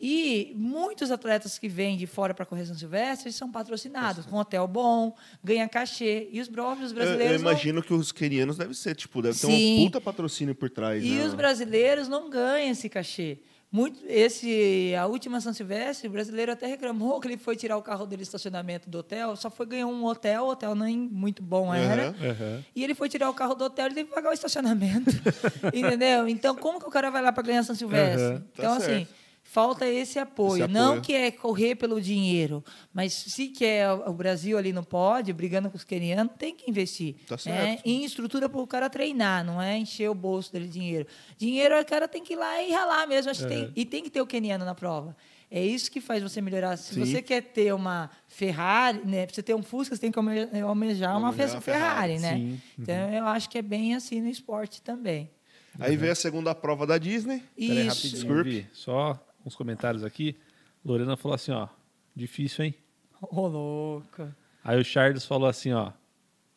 E 0.00 0.52
muitos 0.56 1.10
atletas 1.10 1.58
que 1.58 1.68
vêm 1.68 1.96
de 1.96 2.06
fora 2.06 2.34
para 2.34 2.44
correr 2.44 2.66
São 2.66 2.74
Silvestre 2.76 3.32
são 3.32 3.50
patrocinados, 3.50 4.26
com 4.26 4.36
hotel 4.36 4.66
bom, 4.66 5.14
ganha 5.42 5.68
cachê. 5.68 6.28
E 6.32 6.40
os 6.40 6.48
próprios 6.48 6.90
Eu, 6.90 6.96
brasileiros. 6.96 7.36
eu 7.36 7.42
não- 7.44 7.50
imagino 7.50 7.82
que 7.82 7.94
os 7.94 8.10
quenianos 8.12 8.56
devem 8.56 8.74
ser, 8.74 8.94
tipo, 8.94 9.22
deve 9.22 9.38
ter 9.38 9.46
Sim. 9.46 9.80
um 9.80 9.84
puta 9.84 10.00
patrocínio 10.00 10.54
por 10.54 10.68
trás. 10.68 11.02
E 11.02 11.10
né? 11.12 11.24
os 11.24 11.34
brasileiros 11.34 12.08
não 12.08 12.28
ganham 12.28 12.70
esse 12.72 12.88
cachê. 12.88 13.38
Muito, 13.70 13.98
esse, 14.06 14.94
a 14.94 15.06
última 15.06 15.40
São 15.40 15.52
Silvestre, 15.52 16.06
o 16.06 16.10
brasileiro 16.12 16.52
até 16.52 16.66
reclamou 16.66 17.18
que 17.20 17.26
ele 17.26 17.36
foi 17.36 17.56
tirar 17.56 17.76
o 17.76 17.82
carro 17.82 18.06
dele 18.06 18.22
do 18.22 18.26
estacionamento 18.26 18.88
do 18.88 18.98
hotel, 18.98 19.34
só 19.34 19.50
foi 19.50 19.66
ganhar 19.66 19.86
um 19.88 20.04
hotel, 20.04 20.44
o 20.44 20.48
hotel 20.50 20.74
nem 20.76 20.96
muito 20.96 21.42
bom 21.42 21.74
era. 21.74 22.08
Aham. 22.10 22.30
Aham. 22.30 22.64
E 22.74 22.84
ele 22.84 22.94
foi 22.94 23.08
tirar 23.08 23.28
o 23.30 23.34
carro 23.34 23.54
do 23.54 23.64
hotel 23.64 23.86
e 23.86 23.94
teve 23.94 24.08
que 24.08 24.14
pagar 24.14 24.30
o 24.30 24.32
estacionamento. 24.32 25.10
entendeu? 25.74 26.28
Então, 26.28 26.54
como 26.54 26.78
que 26.78 26.86
o 26.86 26.90
cara 26.90 27.10
vai 27.10 27.22
lá 27.22 27.32
para 27.32 27.42
ganhar 27.42 27.62
São 27.64 27.74
Silvestre? 27.74 28.22
Aham, 28.22 28.40
tá 28.40 28.46
então, 28.58 28.72
assim, 28.74 28.84
certo. 28.86 29.23
Falta 29.46 29.86
esse 29.86 30.18
apoio. 30.18 30.64
Esse 30.64 30.72
Não 30.72 30.86
apoio. 30.88 31.02
que 31.02 31.12
é 31.12 31.30
correr 31.30 31.76
pelo 31.76 32.00
dinheiro, 32.00 32.64
mas 32.92 33.12
se 33.12 33.48
quer 33.48 33.88
o 33.92 34.12
Brasil 34.12 34.58
ali 34.58 34.72
no 34.72 34.82
pódio, 34.84 35.32
brigando 35.34 35.70
com 35.70 35.76
os 35.76 35.84
quenianos, 35.84 36.32
tem 36.38 36.54
que 36.56 36.68
investir. 36.68 37.14
Tá 37.28 37.36
né? 37.46 37.78
Em 37.84 38.04
estrutura 38.04 38.48
para 38.48 38.60
o 38.60 38.66
cara 38.66 38.90
treinar, 38.90 39.44
não 39.44 39.62
é 39.62 39.76
encher 39.78 40.10
o 40.10 40.14
bolso 40.14 40.52
dele 40.52 40.66
de 40.66 40.72
dinheiro. 40.72 41.06
Dinheiro, 41.38 41.78
o 41.80 41.84
cara 41.84 42.08
tem 42.08 42.24
que 42.24 42.32
ir 42.32 42.36
lá 42.36 42.60
e 42.62 42.72
ralar 42.72 43.06
mesmo. 43.06 43.30
Acho 43.30 43.42
que 43.42 43.48
tem- 43.48 43.72
e 43.76 43.84
tem 43.84 44.02
que 44.02 44.10
ter 44.10 44.20
o 44.20 44.26
queniano 44.26 44.64
na 44.64 44.74
prova. 44.74 45.16
É 45.50 45.62
isso 45.64 45.88
que 45.88 46.00
faz 46.00 46.20
você 46.20 46.40
melhorar. 46.40 46.76
Se 46.76 46.94
Sim. 46.94 47.04
você 47.04 47.22
quer 47.22 47.40
ter 47.42 47.72
uma 47.72 48.10
Ferrari, 48.26 49.02
né? 49.04 49.24
Pra 49.26 49.34
você 49.36 49.42
ter 49.42 49.54
um 49.54 49.62
Fusca, 49.62 49.94
você 49.94 50.00
tem 50.00 50.10
que 50.10 50.18
alme- 50.18 50.48
almejar 50.62 51.16
uma 51.16 51.28
Almejar 51.28 51.54
uma 51.54 51.60
Ferrari, 51.60 52.14
Ferrari, 52.14 52.18
né? 52.18 52.34
sim. 52.36 52.60
Então 52.76 53.08
eu 53.14 53.24
acho 53.26 53.48
que 53.48 53.58
é 53.58 53.62
bem 53.62 53.94
assim 53.94 54.20
no 54.20 54.28
esporte 54.28 54.82
também. 54.82 55.30
Aí 55.78 55.96
veio 55.96 56.10
a 56.10 56.14
segunda 56.16 56.54
prova 56.54 56.84
da 56.86 56.98
Disney. 56.98 57.42
Isso. 57.56 58.26
Só 58.72 59.20
uns 59.44 59.54
comentários 59.54 60.04
aqui. 60.04 60.36
Lorena 60.84 61.16
falou 61.16 61.34
assim, 61.34 61.52
ó. 61.52 61.68
Difícil, 62.14 62.64
hein? 62.64 62.74
Ô, 63.20 63.46
louco. 63.46 64.32
Aí 64.62 64.80
o 64.80 64.84
Charles 64.84 65.24
falou 65.24 65.48
assim, 65.48 65.72
ó. 65.72 65.92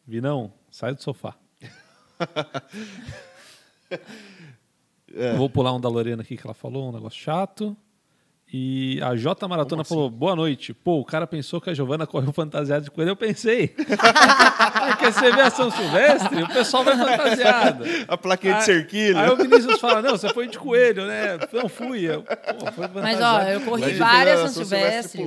Vinão, 0.05 0.53
sai 0.69 0.93
do 0.93 1.01
sofá. 1.01 1.35
É. 5.15 5.33
Vou 5.35 5.49
pular 5.49 5.73
um 5.73 5.79
da 5.79 5.87
Lorena 5.89 6.21
aqui 6.21 6.35
que 6.35 6.45
ela 6.45 6.53
falou, 6.53 6.89
um 6.89 6.91
negócio 6.91 7.19
chato. 7.19 7.75
E 8.51 9.01
a 9.03 9.13
J 9.13 9.45
Maratona 9.45 9.81
assim? 9.81 9.89
falou: 9.89 10.09
boa 10.09 10.33
noite. 10.33 10.73
Pô, 10.73 10.99
o 10.99 11.05
cara 11.05 11.27
pensou 11.27 11.59
que 11.59 11.69
a 11.69 11.73
Giovana 11.73 12.07
correu 12.07 12.31
fantasiada 12.31 12.81
de 12.81 12.89
coelho. 12.89 13.09
Eu 13.09 13.15
pensei. 13.15 13.67
Porque 13.75 15.11
você 15.11 15.31
vê 15.33 15.41
a 15.41 15.49
São 15.49 15.69
Silvestre, 15.69 16.43
o 16.43 16.47
pessoal 16.47 16.83
vai 16.83 16.95
fantasiado. 16.95 17.83
A 18.07 18.17
plaquinha 18.17 18.55
de 18.55 18.63
cerquilho. 18.63 19.17
Aí 19.17 19.29
o 19.29 19.35
Vinícius 19.35 19.79
fala: 19.81 20.01
não, 20.01 20.11
você 20.11 20.29
foi 20.29 20.47
de 20.47 20.57
coelho, 20.57 21.05
né? 21.05 21.37
Não 21.51 21.67
fui. 21.67 22.05
Eu, 22.05 22.23
pô, 22.23 22.71
foi 22.71 22.87
Mas, 23.01 23.19
ó, 23.21 23.41
eu 23.41 23.61
corri 23.61 23.81
Mas 23.81 23.97
várias 23.97 24.39
São 24.39 24.47
São 24.47 24.63
Silvestre. 24.63 25.21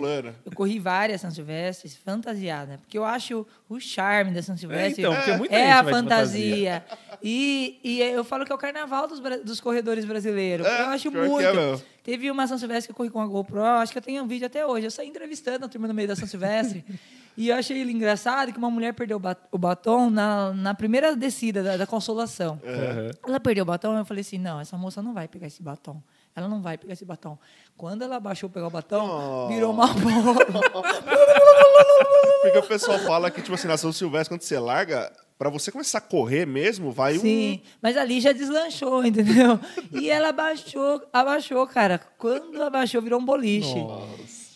Eu 0.47 0.53
corri 0.55 0.79
várias 0.79 1.21
São 1.21 1.31
Silvestres 1.31 1.97
fantasiada. 1.97 2.79
Porque 2.79 2.97
eu 2.97 3.05
acho 3.05 3.47
o 3.75 3.81
charme 3.81 4.33
da 4.33 4.43
São 4.43 4.57
Silvestre 4.57 5.03
então, 5.03 5.15
porque 5.15 5.33
muita 5.33 5.55
é 5.55 5.71
a 5.73 5.83
de 5.83 5.91
fantasia. 5.91 6.85
E, 7.23 7.79
e 7.85 8.01
eu 8.01 8.25
falo 8.25 8.45
que 8.45 8.53
é 8.53 8.55
o 8.55 8.59
carnaval 8.59 9.07
dos, 9.07 9.21
dos 9.45 9.61
corredores 9.61 10.05
brasileiros. 10.05 10.67
É, 10.67 10.81
eu 10.83 10.87
acho 10.87 11.11
que 11.11 11.17
muito. 11.17 11.41
é. 11.47 11.81
Teve 12.03 12.31
uma 12.31 12.47
São 12.47 12.57
Silvestre 12.59 12.87
que 12.89 12.93
eu 12.93 12.97
corri 12.97 13.11
com 13.11 13.21
a 13.21 13.27
GoPro, 13.27 13.63
acho 13.63 13.93
que 13.93 13.99
eu 13.99 14.03
tenho 14.03 14.23
um 14.25 14.27
vídeo 14.27 14.47
até 14.47 14.67
hoje. 14.67 14.87
Eu 14.87 14.91
saí 14.91 15.07
entrevistando 15.09 15.67
a 15.67 15.69
turma 15.69 15.87
no 15.87 15.95
meio 15.95 16.09
da 16.09 16.17
São 16.17 16.27
Silvestre. 16.27 16.85
e 17.37 17.49
eu 17.51 17.57
achei 17.57 17.79
ele 17.79 17.93
engraçado 17.93 18.53
que 18.53 18.59
uma 18.59 18.71
mulher 18.71 18.95
perdeu 18.95 19.19
o 19.19 19.21
ba- 19.21 19.37
o 19.53 19.59
batom 19.59 20.09
na, 20.11 20.53
na 20.53 20.75
primeira 20.75 21.15
descida 21.15 21.63
da, 21.63 21.77
da 21.77 21.87
consolação. 21.87 22.61
Aham. 22.67 23.11
Ela 23.29 23.39
perdeu 23.41 23.63
o 23.63 23.67
batom, 23.67 23.97
eu 23.99 24.05
falei 24.05 24.23
assim: 24.23 24.39
não, 24.39 24.59
essa 24.61 24.77
moça 24.79 25.03
não 25.03 25.13
vai 25.13 25.29
pegar 25.29 25.47
esse 25.47 25.63
batom. 25.63 26.03
Ela 26.35 26.48
não 26.48 26.62
vai 26.62 26.78
pegar 26.78 26.93
esse 26.93 27.05
batom. 27.05 27.36
Quando 27.77 28.02
ela 28.02 28.20
baixou 28.20 28.48
pegar 28.48 28.66
o 28.69 28.70
batom, 28.70 29.09
Oh. 29.09 29.48
virou 29.48 29.73
uma 29.73 29.86
bola. 29.89 30.44
Porque 32.43 32.59
o 32.59 32.62
pessoal 32.62 32.98
fala 33.01 33.31
que, 33.31 33.43
tipo 33.43 33.55
assim, 33.55 33.69
na 33.69 33.77
São 33.77 33.93
Silvestre, 33.93 34.35
quando 34.35 34.43
você 34.43 34.59
larga, 34.59 35.12
pra 35.39 35.51
você 35.51 35.70
começar 35.70 35.98
a 35.98 36.01
correr 36.02 36.47
mesmo, 36.47 36.90
vai 36.90 37.19
Sim, 37.19 37.61
mas 37.82 37.97
ali 37.97 38.20
já 38.20 38.32
deslanchou, 38.32 39.05
entendeu? 39.07 39.59
E 39.93 40.09
ela 40.09 40.28
abaixou, 40.28 41.02
abaixou, 41.12 41.66
cara. 41.66 42.01
Quando 42.16 42.62
abaixou, 42.62 43.02
virou 43.02 43.20
um 43.20 43.24
boliche. 43.24 43.74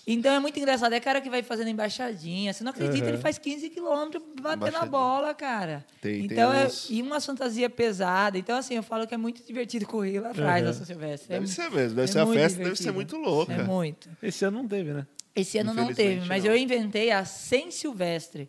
Então 0.06 0.32
é 0.34 0.38
muito 0.38 0.58
engraçado. 0.58 0.92
É 0.92 1.00
cara 1.00 1.20
que 1.20 1.30
vai 1.30 1.42
fazendo 1.42 1.68
embaixadinha. 1.70 2.52
Você 2.52 2.62
não 2.62 2.70
acredita, 2.72 3.04
Uhum. 3.04 3.08
ele 3.14 3.18
faz 3.18 3.38
15 3.38 3.70
quilômetros 3.70 4.22
batendo 4.40 4.76
a 4.76 4.84
bola, 4.84 5.32
cara. 5.34 5.84
Tem- 6.00 6.14
tem 6.14 6.24
então 6.26 6.52
é, 6.52 6.66
uns- 6.66 6.90
E 6.90 7.00
uma 7.00 7.20
fantasia 7.20 7.70
pesada. 7.70 8.36
Então, 8.38 8.56
assim, 8.58 8.74
eu 8.74 8.82
falo 8.82 9.06
que 9.06 9.14
é 9.14 9.16
muito 9.16 9.42
divertido 9.46 9.86
correr 9.86 10.20
lá 10.20 10.30
atrás 10.30 10.60
Uhum. 10.62 10.66
da 10.68 10.72
São 10.74 10.84
Silvestre. 10.86 11.28
Deve 11.30 11.44
É 11.44 11.48
ser 11.48 11.70
mesmo, 11.70 11.96
deve 11.96 12.02
é 12.02 12.06
ser 12.12 12.18
a 12.18 12.26
muito 12.26 12.38
festa, 12.38 12.58
deve 12.58 12.76
ser 12.76 12.82
divertido. 12.92 12.94
muito 12.94 13.16
louca. 13.16 13.52
É 13.54 13.62
muito. 13.62 14.10
Esse 14.22 14.44
ano 14.44 14.58
não 14.62 14.68
teve, 14.68 14.92
né? 14.92 15.06
Esse 15.34 15.58
ano 15.58 15.74
não 15.74 15.92
teve, 15.92 16.26
mas 16.28 16.44
não. 16.44 16.50
eu 16.52 16.56
inventei 16.56 17.10
a 17.10 17.24
100 17.24 17.70
Silvestre, 17.72 18.48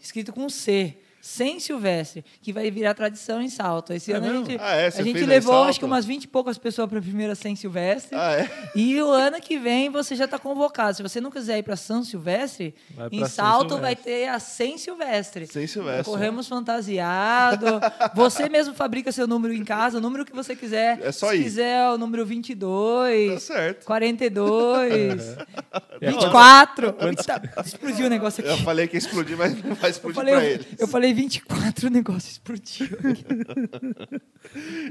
escrito 0.00 0.32
com 0.32 0.48
C. 0.48 0.96
100 1.20 1.60
Silvestre, 1.60 2.24
que 2.42 2.52
vai 2.52 2.70
virar 2.70 2.94
tradição 2.94 3.40
em 3.42 3.48
Salto. 3.48 3.92
Esse 3.92 4.12
É 4.12 4.16
ano 4.16 4.26
a 4.26 4.30
mesmo? 4.30 4.46
gente, 4.46 4.60
Ah, 4.62 4.74
é? 4.76 4.86
A 4.86 5.02
gente 5.02 5.24
levou, 5.24 5.64
acho 5.64 5.78
que 5.78 5.84
umas 5.84 6.04
20 6.04 6.24
e 6.24 6.28
poucas 6.28 6.56
pessoas 6.58 6.88
para 6.88 6.98
a 6.98 7.02
primeira 7.02 7.34
100 7.34 7.56
Silvestre. 7.56 8.16
Ah, 8.18 8.32
é? 8.34 8.50
E 8.74 9.00
o 9.02 9.10
ano 9.10 9.40
que 9.40 9.58
vem 9.58 9.90
você 9.90 10.14
já 10.16 10.24
está 10.24 10.38
convocado. 10.38 10.96
Se 10.96 11.02
você 11.02 11.20
não 11.20 11.30
quiser 11.30 11.58
ir 11.58 11.62
para 11.62 11.76
São 11.76 12.02
Silvestre, 12.02 12.74
Vai 12.94 13.08
em 13.12 13.24
Salto 13.26 13.76
vai 13.78 13.94
Silvestre. 13.94 14.04
ter 14.04 14.28
a 14.28 14.38
100 14.38 14.78
Silvestre. 14.78 15.46
100 15.46 15.66
Silvestre. 15.66 16.04
Corremos 16.04 16.48
fantasiado. 16.48 17.66
Você 18.14 18.48
mesmo 18.48 18.74
fabrica 18.74 19.12
seu 19.12 19.26
número 19.26 19.52
em 19.54 19.64
casa, 19.64 19.98
o 19.98 20.00
número 20.00 20.24
que 20.24 20.32
você 20.34 20.54
quiser. 20.56 20.98
É 21.02 21.12
só 21.12 21.30
Se 21.30 21.36
ir. 21.36 21.42
quiser 21.44 21.88
o 21.90 21.98
número 21.98 22.24
22. 22.26 23.34
Tá 23.34 23.40
certo. 23.40 23.84
42, 23.84 25.36
E 26.00 26.06
a 26.06 26.10
24. 26.10 26.94
Eita, 27.00 27.62
explodiu 27.64 28.06
o 28.06 28.08
negócio 28.08 28.44
Eu 28.44 28.54
aqui. 28.54 28.62
falei 28.64 28.86
que 28.88 28.96
ia 28.96 28.98
explodir, 28.98 29.36
mas 29.36 29.52
não 29.62 29.74
vai 29.74 29.90
Eu 29.90 29.90
explodir 29.90 30.28
eu, 30.28 30.40
ele. 30.40 30.66
eu 30.78 30.88
falei 30.88 31.09
24, 31.14 31.86
o 31.88 31.90
negócio 31.90 32.30
explodiu. 32.30 32.88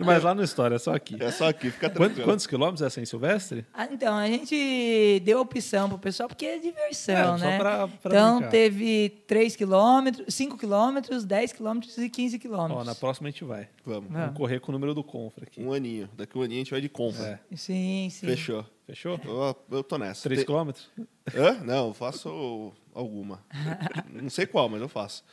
Mas 0.06 0.24
lá 0.24 0.34
no 0.34 0.44
História, 0.44 0.76
é 0.76 0.80
só 0.80 0.94
aqui. 0.94 1.16
É 1.22 1.32
só 1.32 1.50
aqui, 1.50 1.70
fica 1.72 1.90
Quantos, 1.90 1.98
tranquilo. 2.06 2.26
quantos 2.28 2.48
quilômetros 2.48 2.82
é 2.82 2.90
sem 2.90 3.06
Silvestre? 3.06 3.66
Ah, 3.74 3.88
então, 3.92 4.16
a 4.16 4.28
gente 4.28 5.22
deu 5.24 5.40
opção 5.40 5.90
pro 5.90 5.98
pessoal, 6.00 6.30
porque 6.30 6.46
é 6.46 6.58
diversão, 6.60 7.36
É, 7.36 7.38
só 7.38 7.46
né? 7.46 7.58
pra- 7.58 7.88
pra 7.88 8.12
então, 8.12 8.36
brincar. 8.38 8.52
teve 8.52 9.10
3 9.28 9.56
quilômetros, 9.56 10.34
5 10.34 10.58
quilômetros, 10.58 11.26
10 11.26 11.52
quilômetros 11.54 11.98
e 11.98 12.10
15 12.10 12.36
Ó, 12.36 12.40
quilômetros. 12.40 12.86
na 12.86 12.96
próxima 12.96 13.28
a 13.28 13.32
gente 13.32 13.44
vai. 13.44 13.68
Vamos. 13.86 14.12
Vamos 14.12 14.38
correr 14.38 14.60
com 14.60 14.72
o 14.72 14.74
número 14.74 14.94
do 14.94 15.04
Confra 15.04 15.44
aqui. 15.46 15.62
Um 15.62 15.74
aninho. 15.74 16.10
Daqui 16.16 16.38
um 16.38 16.42
aninho 16.42 16.58
a 16.60 16.64
gente 16.64 16.72
vai 16.72 16.82
de 16.82 16.90
compra. 16.90 17.40
É. 17.52 17.56
Sim, 17.56 18.08
sim. 18.12 18.28
Fechou. 18.28 18.66
Fechou? 18.86 19.20
Eu, 19.24 19.56
eu 19.78 19.84
tô 19.84 19.98
nessa. 19.98 20.24
3 20.24 20.40
Te- 20.42 20.46
quilômetros? 20.46 20.90
Hã? 21.36 21.54
Não, 21.64 21.88
eu 21.90 21.94
faço 21.94 22.72
alguma. 22.94 23.44
Não 24.12 24.30
sei 24.30 24.46
qual, 24.48 24.68
mas 24.70 24.82
eu 24.82 24.90
faço. 24.90 25.24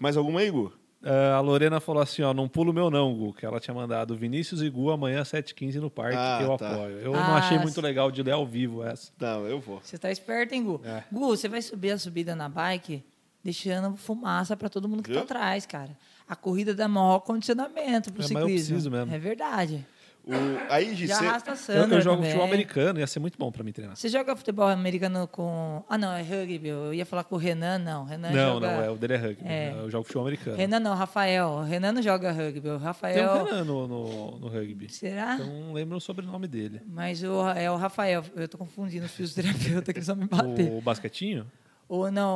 Mais 0.00 0.16
alguma 0.16 0.40
aí, 0.40 0.48
Igor? 0.48 0.72
Ah, 1.02 1.36
a 1.36 1.40
Lorena 1.40 1.80
falou 1.80 2.02
assim, 2.02 2.20
ó, 2.22 2.34
não 2.34 2.46
pulo 2.48 2.72
meu 2.74 2.90
não, 2.90 3.14
Gu, 3.14 3.32
que 3.32 3.46
ela 3.46 3.58
tinha 3.60 3.72
mandado 3.74 4.14
Vinícius 4.16 4.60
e 4.60 4.68
Gu 4.68 4.90
amanhã 4.90 5.20
às 5.22 5.28
7h15 5.30 5.76
no 5.76 5.90
parque, 5.90 6.16
Ah, 6.18 6.36
que 6.38 6.44
eu 6.44 6.56
tá. 6.58 6.72
apoio. 6.72 6.98
Eu 6.98 7.12
não 7.12 7.20
Ah, 7.20 7.36
achei 7.36 7.58
muito 7.58 7.80
legal 7.80 8.10
de 8.10 8.22
ler 8.22 8.32
ao 8.32 8.44
vivo 8.46 8.82
essa. 8.84 9.10
Não, 9.18 9.46
eu 9.46 9.60
vou. 9.60 9.80
Você 9.82 9.96
tá 9.96 10.10
esperto, 10.10 10.54
hein, 10.54 10.62
Gu? 10.64 10.80
É. 10.84 11.04
Gu, 11.10 11.26
você 11.28 11.48
vai 11.48 11.62
subir 11.62 11.92
a 11.92 11.98
subida 11.98 12.34
na 12.36 12.48
bike 12.48 13.02
deixando 13.42 13.96
fumaça 13.96 14.54
para 14.56 14.68
todo 14.68 14.86
mundo 14.88 15.02
que 15.02 15.08
tá 15.08 15.14
Viu? 15.14 15.22
atrás, 15.22 15.64
cara. 15.64 15.96
A 16.28 16.36
corrida 16.36 16.74
dá 16.74 16.86
maior 16.86 17.20
condicionamento 17.20 18.12
pro 18.12 18.20
É, 18.22 18.24
mas 18.24 18.30
eu 18.30 18.38
ciclismo. 18.40 18.46
preciso 18.74 18.90
mesmo. 18.90 19.14
É 19.14 19.18
verdade. 19.18 19.86
O, 20.30 20.72
aí, 20.72 20.94
Gi, 20.94 21.08
você- 21.08 21.72
Eu, 21.76 21.88
eu 21.88 22.00
jogo 22.00 22.22
futebol 22.22 22.44
americano, 22.44 23.00
ia 23.00 23.06
ser 23.06 23.18
muito 23.18 23.36
bom 23.38 23.50
pra 23.50 23.64
mim 23.64 23.72
treinar. 23.72 23.96
Você 23.96 24.08
joga 24.08 24.36
futebol 24.36 24.68
americano 24.68 25.26
com... 25.26 25.82
Ah, 25.88 25.98
não, 25.98 26.12
é 26.12 26.22
rugby. 26.22 26.68
Eu 26.68 26.94
ia 26.94 27.04
falar 27.04 27.24
com 27.24 27.34
o 27.34 27.38
Renan, 27.38 27.78
não. 27.78 28.04
Renan 28.04 28.30
Não, 28.30 28.54
joga... 28.54 28.66
não, 28.76 28.82
é, 28.84 28.90
o 28.90 28.96
dele 28.96 29.14
é 29.14 29.16
rugby. 29.16 29.44
É. 29.44 29.72
Eu 29.76 29.90
jogo 29.90 30.04
futebol 30.04 30.22
americano. 30.26 30.56
Renan 30.56 30.80
não, 30.80 30.94
Rafael. 30.94 31.48
O 31.48 31.62
Renan 31.64 31.92
não 31.92 32.02
joga 32.02 32.30
rugby. 32.30 32.68
O 32.68 32.76
Tem 32.76 32.78
Rafael... 32.78 33.30
um 33.32 33.44
Renan 33.44 33.64
no, 33.64 33.88
no, 33.88 34.38
no 34.38 34.48
rugby. 34.48 34.88
Será? 34.88 35.36
Eu 35.40 35.46
não 35.46 35.72
lembro 35.72 35.96
o 35.96 36.00
sobrenome 36.00 36.46
dele. 36.46 36.80
Mas 36.86 37.22
o, 37.22 37.48
é 37.50 37.70
o 37.70 37.76
Rafael. 37.76 38.22
Eu 38.36 38.48
tô 38.48 38.56
confundindo 38.58 39.06
os 39.06 39.12
fisioterapeutas 39.12 39.92
que 39.92 39.98
eles 39.98 40.06
vão 40.06 40.16
me 40.16 40.26
bater. 40.26 40.70
O 40.72 40.80
basquetinho? 40.80 41.46
Ou 41.88 42.08
não, 42.12 42.30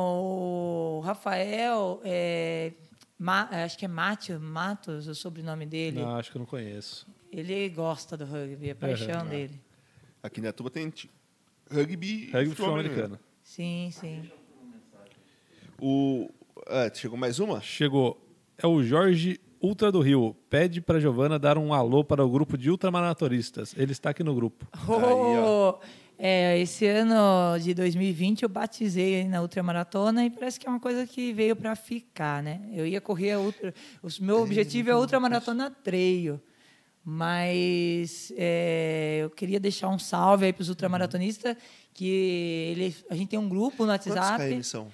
o 0.97 0.99
Rafael, 1.05 2.01
é, 2.03 2.73
Ma- 3.17 3.47
acho 3.63 3.77
que 3.77 3.85
é 3.85 3.87
Matheus, 3.87 4.41
Matos, 4.41 5.07
o 5.07 5.15
sobrenome 5.15 5.65
dele. 5.65 6.01
Não, 6.01 6.17
acho 6.17 6.29
que 6.29 6.35
eu 6.35 6.39
não 6.39 6.45
conheço. 6.45 7.07
Ele 7.35 7.67
gosta 7.69 8.15
do 8.15 8.23
rugby, 8.25 8.69
é 8.69 8.71
a 8.71 8.75
paixão 8.75 9.23
Uhum. 9.23 9.29
dele. 9.29 9.59
Aqui 10.23 10.39
na 10.41 10.51
Tuba 10.53 10.69
tem 10.69 10.91
rugby, 11.69 12.29
e 12.29 12.31
Rugby 12.31 12.49
futebol 12.51 12.73
americano. 12.73 13.19
Sim, 13.43 13.89
sim. 13.91 14.29
O, 15.81 16.29
é, 16.67 16.91
chegou 16.93 17.17
mais 17.17 17.39
uma? 17.39 17.61
Chegou. 17.61 18.19
É 18.57 18.65
o 18.65 18.81
Jorge 18.81 19.39
Ultra 19.61 19.91
do 19.91 19.99
Rio. 19.99 20.35
Pede 20.49 20.79
pra 20.81 20.99
Giovana 20.99 21.37
dar 21.37 21.57
um 21.57 21.73
alô 21.73 22.03
para 22.03 22.23
o 22.23 22.29
grupo 22.29 22.57
de 22.57 22.71
ultramaratoristas. 22.71 23.75
Ele 23.77 23.91
está 23.91 24.11
aqui 24.11 24.23
no 24.23 24.33
grupo. 24.33 24.65
Oh, 24.87 25.75
é, 26.17 26.57
esse 26.59 26.87
ano 26.87 27.59
de 27.59 27.73
2020 27.73 28.43
eu 28.43 28.49
batizei 28.49 29.15
aí 29.15 29.27
na 29.27 29.41
ultramaratona 29.41 30.25
e 30.25 30.29
parece 30.29 30.57
que 30.59 30.65
é 30.65 30.69
uma 30.69 30.79
coisa 30.79 31.05
que 31.05 31.33
veio 31.33 31.55
para 31.55 31.75
ficar, 31.75 32.41
né? 32.41 32.61
Eu 32.73 32.85
ia 32.87 33.01
correr 33.01 33.33
a 33.33 33.39
ultra, 33.39 33.73
o 34.01 34.07
meu 34.21 34.41
objetivo 34.41 34.89
é 34.89 34.93
a 34.93 34.97
ultramaratona 34.97 35.69
treio, 35.69 36.41
mas 37.05 38.33
é, 38.35 39.19
eu 39.21 39.29
queria 39.29 39.59
deixar 39.59 39.89
um 39.89 39.99
salve 39.99 40.45
aí 40.45 40.51
para 40.53 40.63
os 40.63 40.69
ultramaratonistas 40.69 41.55
que 41.93 42.05
ele, 42.75 42.95
a 43.09 43.15
gente 43.15 43.29
tem 43.29 43.39
um 43.39 43.47
grupo 43.47 43.85
no 43.85 43.91
Quantos 43.93 44.07
WhatsApp. 44.07 44.49
KM 44.49 44.63
são? 44.63 44.87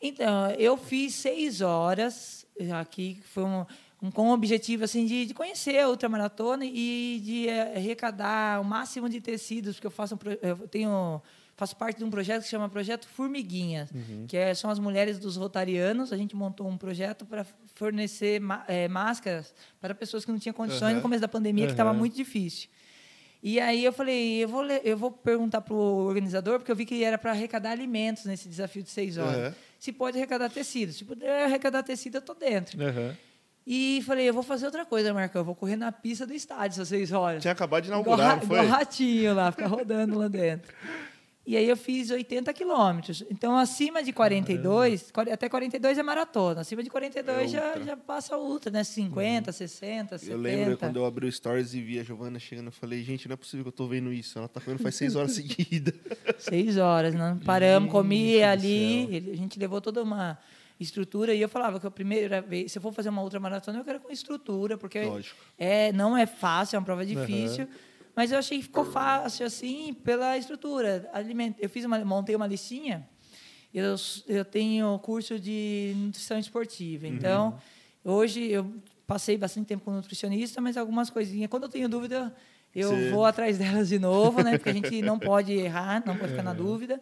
Então, 0.00 0.50
eu 0.52 0.76
fiz 0.76 1.14
seis 1.14 1.60
horas 1.60 2.46
aqui, 2.80 3.20
foi 3.32 3.44
um, 3.44 3.64
um- 4.02 4.10
com 4.10 4.30
o 4.30 4.32
objetivo 4.32 4.84
assim, 4.84 5.04
de, 5.06 5.26
de 5.26 5.34
conhecer 5.34 5.78
a 5.78 5.88
ultramaratona 5.88 6.64
e 6.64 7.20
de 7.24 7.48
eh, 7.48 7.76
arrecadar 7.76 8.60
o 8.60 8.64
máximo 8.64 9.08
de 9.08 9.20
tecidos, 9.20 9.76
porque 9.76 9.86
eu 9.86 9.90
faço, 9.90 10.14
um 10.14 10.18
eu 10.42 10.56
tenho, 10.68 11.20
faço 11.58 11.76
parte 11.76 11.98
de 11.98 12.04
um 12.04 12.08
projeto 12.10 12.38
que 12.38 12.44
se 12.44 12.50
chama 12.52 12.68
Projeto 12.68 13.06
Formiguinhas, 13.08 13.90
que 14.28 14.36
é- 14.36 14.54
são 14.54 14.70
as 14.70 14.78
mulheres 14.78 15.18
dos 15.18 15.36
rotarianos. 15.36 16.12
A 16.12 16.16
gente 16.16 16.34
montou 16.34 16.66
um 16.68 16.78
projeto 16.78 17.26
para 17.26 17.44
fornecer 17.74 18.40
eh, 18.68 18.88
máscaras 18.88 19.52
para 19.80 19.94
pessoas 19.94 20.24
que 20.24 20.30
não 20.32 20.38
tinham 20.38 20.54
condições 20.54 20.90
Aham. 20.90 20.94
no 20.96 21.02
começo 21.02 21.20
da 21.20 21.28
pandemia, 21.28 21.66
que 21.66 21.72
estava 21.72 21.92
muito 21.92 22.14
difícil. 22.16 22.68
E 23.42 23.60
aí 23.60 23.84
eu 23.84 23.92
falei, 23.92 24.42
eu 24.42 24.48
vou, 24.48 24.64
eu 24.64 24.96
vou 24.96 25.10
perguntar 25.12 25.60
para 25.60 25.74
o 25.74 26.06
organizador, 26.06 26.58
porque 26.58 26.72
eu 26.72 26.76
vi 26.76 26.84
que 26.86 27.04
era 27.04 27.18
para 27.18 27.30
arrecadar 27.32 27.70
alimentos 27.72 28.24
nesse 28.24 28.48
desafio 28.48 28.82
de 28.82 28.90
seis 28.90 29.18
horas. 29.18 29.36
Aham. 29.36 29.54
Se 29.78 29.92
pode 29.92 30.16
arrecadar 30.16 30.48
tecido. 30.50 30.92
Se 30.92 31.04
puder 31.04 31.44
arrecadar 31.44 31.82
tecido, 31.84 32.16
eu 32.16 32.22
tô 32.22 32.34
dentro. 32.34 32.80
Aham. 32.82 33.16
E 33.70 34.02
falei, 34.06 34.28
eu 34.28 34.32
vou 34.32 34.42
fazer 34.42 34.64
outra 34.66 34.84
coisa, 34.86 35.12
Marcão. 35.12 35.40
Eu 35.42 35.44
vou 35.44 35.54
correr 35.54 35.76
na 35.76 35.92
pista 35.92 36.26
do 36.26 36.32
estádio, 36.32 36.74
essas 36.76 36.88
seis 36.88 37.12
horas. 37.12 37.42
Tinha 37.42 37.52
acabado 37.52 37.82
de 37.84 37.88
Igual, 37.90 38.02
inaugurar, 38.02 38.28
ra- 38.30 38.36
não 38.36 38.42
foi? 38.46 38.56
igual 38.58 38.70
ratinho 38.78 39.34
lá, 39.34 39.52
ficar 39.52 39.66
rodando 39.66 40.18
lá 40.18 40.26
dentro. 40.28 40.72
E 41.48 41.56
aí 41.56 41.66
eu 41.66 41.78
fiz 41.78 42.10
80 42.10 42.52
quilômetros. 42.52 43.24
Então, 43.30 43.56
acima 43.56 44.02
de 44.02 44.12
42, 44.12 45.10
quar- 45.10 45.30
até 45.32 45.48
42 45.48 45.96
é 45.96 46.02
maratona. 46.02 46.60
Acima 46.60 46.82
de 46.82 46.90
42 46.90 47.50
já, 47.50 47.68
ultra. 47.68 47.84
já 47.84 47.96
passa 47.96 48.36
ultra, 48.36 48.70
né? 48.70 48.84
50, 48.84 49.50
60, 49.50 50.18
70. 50.18 50.30
Eu 50.36 50.38
lembro 50.38 50.76
quando 50.76 50.96
eu 50.96 51.06
abri 51.06 51.26
o 51.26 51.32
Stories 51.32 51.72
e 51.72 51.80
vi 51.80 51.98
a 51.98 52.04
Giovana 52.04 52.38
chegando, 52.38 52.66
eu 52.66 52.72
falei, 52.72 53.02
gente, 53.02 53.26
não 53.26 53.32
é 53.32 53.36
possível 53.38 53.64
que 53.64 53.68
eu 53.68 53.72
tô 53.72 53.86
vendo 53.86 54.12
isso. 54.12 54.38
Ela 54.38 54.46
tá 54.46 54.60
comendo 54.60 54.82
faz 54.82 54.94
seis 54.96 55.16
horas 55.16 55.32
seguidas. 55.36 55.94
Seis 56.38 56.76
horas, 56.76 57.14
não 57.14 57.38
paramos, 57.38 57.90
comi 57.90 58.42
ali, 58.42 59.30
a 59.32 59.36
gente 59.36 59.58
levou 59.58 59.80
toda 59.80 60.02
uma 60.02 60.38
estrutura 60.78 61.34
e 61.34 61.40
eu 61.40 61.48
falava 61.48 61.80
que 61.80 61.86
a 61.86 61.90
primeira 61.90 62.42
vez, 62.42 62.70
se 62.72 62.78
eu 62.78 62.82
for 62.82 62.92
fazer 62.92 63.08
uma 63.08 63.22
outra 63.22 63.40
maratona, 63.40 63.78
eu 63.78 63.84
quero 63.84 64.00
com 64.00 64.12
estrutura, 64.12 64.76
porque 64.76 65.00
Lógico. 65.02 65.34
é, 65.58 65.92
não 65.92 66.14
é 66.16 66.26
fácil, 66.26 66.76
é 66.76 66.78
uma 66.78 66.84
prova 66.84 67.06
difícil, 67.06 67.66
mas 68.18 68.32
eu 68.32 68.38
achei 68.40 68.58
que 68.58 68.64
ficou 68.64 68.84
fácil 68.84 69.46
assim 69.46 69.94
pela 69.94 70.36
estrutura. 70.36 71.08
Eu 71.60 71.68
fiz 71.70 71.84
uma, 71.84 72.04
montei 72.04 72.34
uma 72.34 72.48
listinha. 72.48 73.08
Eu, 73.72 73.94
eu 74.26 74.44
tenho 74.44 74.98
curso 74.98 75.38
de 75.38 75.92
nutrição 75.96 76.36
esportiva, 76.36 77.06
então 77.06 77.56
hoje 78.04 78.50
eu 78.50 78.74
passei 79.06 79.38
bastante 79.38 79.66
tempo 79.68 79.84
com 79.84 79.92
nutricionista, 79.92 80.60
mas 80.60 80.76
algumas 80.76 81.10
coisinhas, 81.10 81.48
quando 81.48 81.62
eu 81.64 81.68
tenho 81.68 81.88
dúvida, 81.88 82.34
eu 82.74 82.88
Você- 82.88 83.10
vou 83.10 83.24
atrás 83.24 83.56
delas 83.56 83.88
de 83.88 84.00
novo, 84.00 84.42
né? 84.42 84.56
Porque 84.58 84.70
a 84.70 84.74
gente 84.74 85.00
não 85.00 85.16
pode 85.30 85.52
errar, 85.52 86.02
não 86.04 86.16
pode 86.16 86.32
ficar 86.32 86.42
na 86.42 86.52
dúvida. 86.54 87.00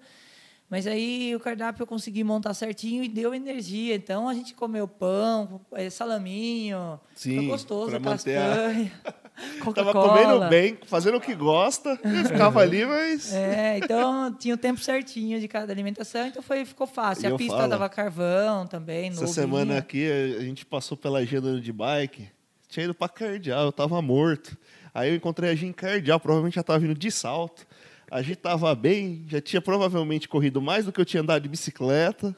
Mas 0.68 0.86
aí 0.86 1.34
o 1.34 1.40
cardápio 1.40 1.84
eu 1.84 1.86
consegui 1.86 2.22
montar 2.24 2.52
certinho 2.52 3.02
e 3.02 3.08
deu 3.08 3.32
energia. 3.32 3.94
Então 3.94 4.28
a 4.28 4.34
gente 4.34 4.52
comeu 4.52 4.86
pão, 4.86 5.62
eh, 5.72 5.88
salaminho, 5.88 7.00
Sim, 7.14 7.36
foi 7.36 7.46
gostoso, 7.46 7.90
pra 7.90 8.00
manter 8.00 8.36
a- 8.36 8.90
Tava 9.74 9.92
comendo 9.92 10.48
bem, 10.48 10.78
fazendo 10.86 11.18
o 11.18 11.20
que 11.20 11.34
gosta, 11.34 11.98
e 12.04 12.28
ficava 12.28 12.60
ali, 12.60 12.86
mas. 12.86 13.32
É, 13.34 13.78
então 13.78 14.32
tinha 14.34 14.54
o 14.54 14.58
tempo 14.58 14.80
certinho 14.80 15.38
de 15.38 15.46
cada 15.46 15.72
alimentação, 15.72 16.26
então 16.26 16.42
foi, 16.42 16.64
ficou 16.64 16.86
fácil. 16.86 17.28
E 17.28 17.32
a 17.32 17.36
pista 17.36 17.56
falo, 17.56 17.68
dava 17.68 17.88
carvão 17.88 18.66
também, 18.66 19.08
Essa 19.08 19.20
novinha. 19.20 19.34
semana 19.34 19.78
aqui, 19.78 20.08
a 20.38 20.40
gente 20.40 20.64
passou 20.64 20.96
pela 20.96 21.20
andando 21.20 21.60
de 21.60 21.72
bike, 21.72 22.28
tinha 22.68 22.84
ido 22.84 22.94
pra 22.94 23.08
Cardeal, 23.08 23.66
eu 23.66 23.72
tava 23.72 24.00
morto. 24.00 24.56
Aí 24.94 25.10
eu 25.10 25.16
encontrei 25.16 25.50
a 25.50 25.54
Gia 25.54 25.68
em 25.68 25.72
Cardeal, 25.72 26.18
provavelmente 26.18 26.54
já 26.54 26.62
tava 26.62 26.78
vindo 26.78 26.94
de 26.94 27.10
salto. 27.10 27.66
A 28.10 28.22
Gia 28.22 28.36
tava 28.36 28.74
bem, 28.74 29.24
já 29.28 29.40
tinha 29.40 29.60
provavelmente 29.60 30.28
corrido 30.28 30.60
mais 30.62 30.86
do 30.86 30.92
que 30.92 31.00
eu 31.00 31.04
tinha 31.04 31.22
andado 31.22 31.42
de 31.42 31.48
bicicleta. 31.48 32.34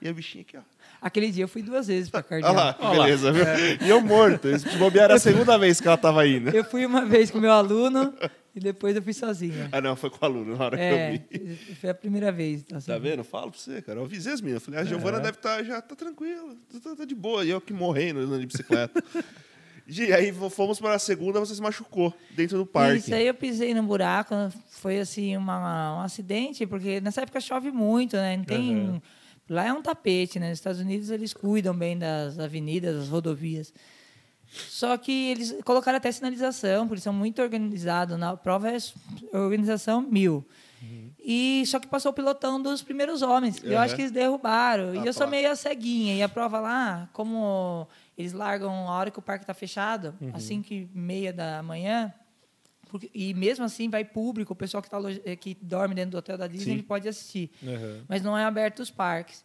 E 0.00 0.08
a 0.08 0.12
bichinha 0.12 0.42
aqui, 0.42 0.56
ó. 0.56 0.60
Aquele 1.00 1.30
dia 1.30 1.44
eu 1.44 1.48
fui 1.48 1.62
duas 1.62 1.86
vezes 1.86 2.10
para 2.10 2.18
Olha 2.20 2.28
cardeal. 2.42 2.54
lá, 2.54 2.76
Olha 2.80 2.98
lá. 2.98 3.04
beleza, 3.04 3.32
viu? 3.32 3.44
E 3.86 3.88
eu 3.88 4.00
morto. 4.02 4.58
Se 4.58 4.76
bobear 4.76 5.04
era 5.06 5.14
a 5.14 5.18
segunda 5.18 5.56
vez 5.56 5.80
que 5.80 5.88
ela 5.88 5.96
tava 5.96 6.26
indo. 6.26 6.50
Eu 6.50 6.62
fui 6.64 6.84
uma 6.84 7.04
vez 7.06 7.30
com 7.30 7.38
meu 7.38 7.52
aluno 7.52 8.12
e 8.54 8.60
depois 8.60 8.94
eu 8.94 9.02
fui 9.02 9.14
sozinha. 9.14 9.68
Ah, 9.72 9.80
não, 9.80 9.96
foi 9.96 10.10
com 10.10 10.18
o 10.20 10.24
aluno 10.28 10.56
na 10.56 10.64
hora 10.64 10.78
É, 10.78 11.18
que 11.18 11.36
eu 11.36 11.40
vi. 11.46 11.56
foi 11.76 11.90
a 11.90 11.94
primeira 11.94 12.30
vez. 12.30 12.64
assim. 12.74 12.92
Tá 12.92 12.98
vendo? 12.98 13.20
Eu 13.20 13.24
falo 13.24 13.50
pra 13.50 13.58
você, 13.58 13.80
cara. 13.80 13.98
Eu 13.98 14.04
avisei 14.04 14.32
as 14.32 14.40
meninas. 14.42 14.62
Eu 14.62 14.66
falei, 14.66 14.80
a 14.80 14.84
Giovana 14.84 15.18
deve 15.20 15.38
estar 15.38 15.62
já 15.64 15.80
tá 15.80 15.94
tranquila, 15.96 16.54
tá, 16.82 16.94
tá 16.96 17.04
de 17.06 17.14
boa. 17.14 17.44
E 17.44 17.50
eu 17.50 17.60
que 17.62 17.72
morrendo 17.72 18.20
andando 18.20 18.40
de 18.40 18.46
bicicleta. 18.46 19.02
Gi, 19.86 20.12
aí 20.12 20.32
fomos 20.50 20.78
para 20.78 20.94
a 20.96 20.98
segunda, 20.98 21.40
você 21.40 21.54
se 21.54 21.62
machucou 21.62 22.12
dentro 22.36 22.58
do 22.58 22.66
parque. 22.66 22.98
Isso 22.98 23.14
aí 23.14 23.26
eu 23.26 23.32
pisei 23.34 23.72
num 23.72 23.86
buraco, 23.86 24.34
foi 24.68 24.98
assim 25.00 25.34
uma, 25.36 25.96
um 25.96 26.00
acidente, 26.02 26.66
porque 26.66 27.00
nessa 27.00 27.22
época 27.22 27.40
chove 27.40 27.70
muito, 27.70 28.16
né? 28.16 28.36
Não 28.36 28.44
tem. 28.44 28.76
Uhum. 28.76 29.02
Lá 29.50 29.66
é 29.66 29.72
um 29.72 29.82
tapete, 29.82 30.38
né? 30.38 30.50
Nos 30.50 30.58
Estados 30.58 30.80
Unidos 30.80 31.10
eles 31.10 31.34
cuidam 31.34 31.74
bem 31.76 31.98
das 31.98 32.38
avenidas, 32.38 32.94
das 32.96 33.08
rodovias. 33.08 33.74
Só 34.48 34.96
que 34.96 35.30
eles 35.30 35.56
colocaram 35.64 35.96
até 35.98 36.10
sinalização, 36.10 36.86
porque 36.88 37.00
são 37.00 37.12
muito 37.12 37.42
organizados. 37.42 38.16
Na 38.18 38.36
prova 38.36 38.70
é 38.70 38.76
organização 39.32 40.00
mil. 40.02 40.46
E 41.22 41.62
só 41.66 41.78
que 41.78 41.86
passou 41.86 42.10
o 42.10 42.14
pilotão 42.14 42.60
dos 42.62 42.80
primeiros 42.82 43.22
homens. 43.22 43.58
E 43.58 43.66
Eu 43.66 43.72
Uhum. 43.72 43.78
acho 43.80 43.94
que 43.94 44.02
eles 44.02 44.10
derrubaram. 44.12 44.90
Ah, 44.92 44.96
e 44.96 45.06
eu 45.06 45.12
sou 45.12 45.26
tá. 45.26 45.30
meio 45.30 45.54
ceguinha. 45.54 46.14
E 46.14 46.22
a 46.22 46.28
prova 46.28 46.58
lá, 46.58 47.08
como 47.12 47.86
eles 48.16 48.32
largam 48.32 48.88
a 48.88 48.92
hora 48.92 49.10
que 49.10 49.18
o 49.18 49.22
parque 49.22 49.42
está 49.44 49.52
fechado, 49.54 50.14
às 50.32 50.42
5 50.44 50.72
e 50.72 50.88
meia 50.94 51.32
da 51.32 51.62
manhã, 51.62 52.12
porque- 52.90 53.10
e 53.14 53.32
mesmo 53.34 53.64
assim 53.64 53.88
vai 53.88 54.04
público, 54.04 54.52
o 54.52 54.56
pessoal 54.56 54.82
que, 54.82 54.90
tá, 54.90 54.98
eh, 55.24 55.36
que 55.36 55.56
dorme 55.60 55.94
dentro 55.94 56.12
do 56.12 56.18
hotel 56.18 56.36
da 56.36 56.46
Disney 56.46 56.64
Sim. 56.64 56.72
ele 56.72 56.82
pode 56.82 57.08
assistir. 57.08 57.50
Aham. 57.66 58.00
Mas 58.08 58.22
não 58.22 58.36
é 58.36 58.44
aberto 58.44 58.80
os 58.80 58.90
parques. 58.90 59.44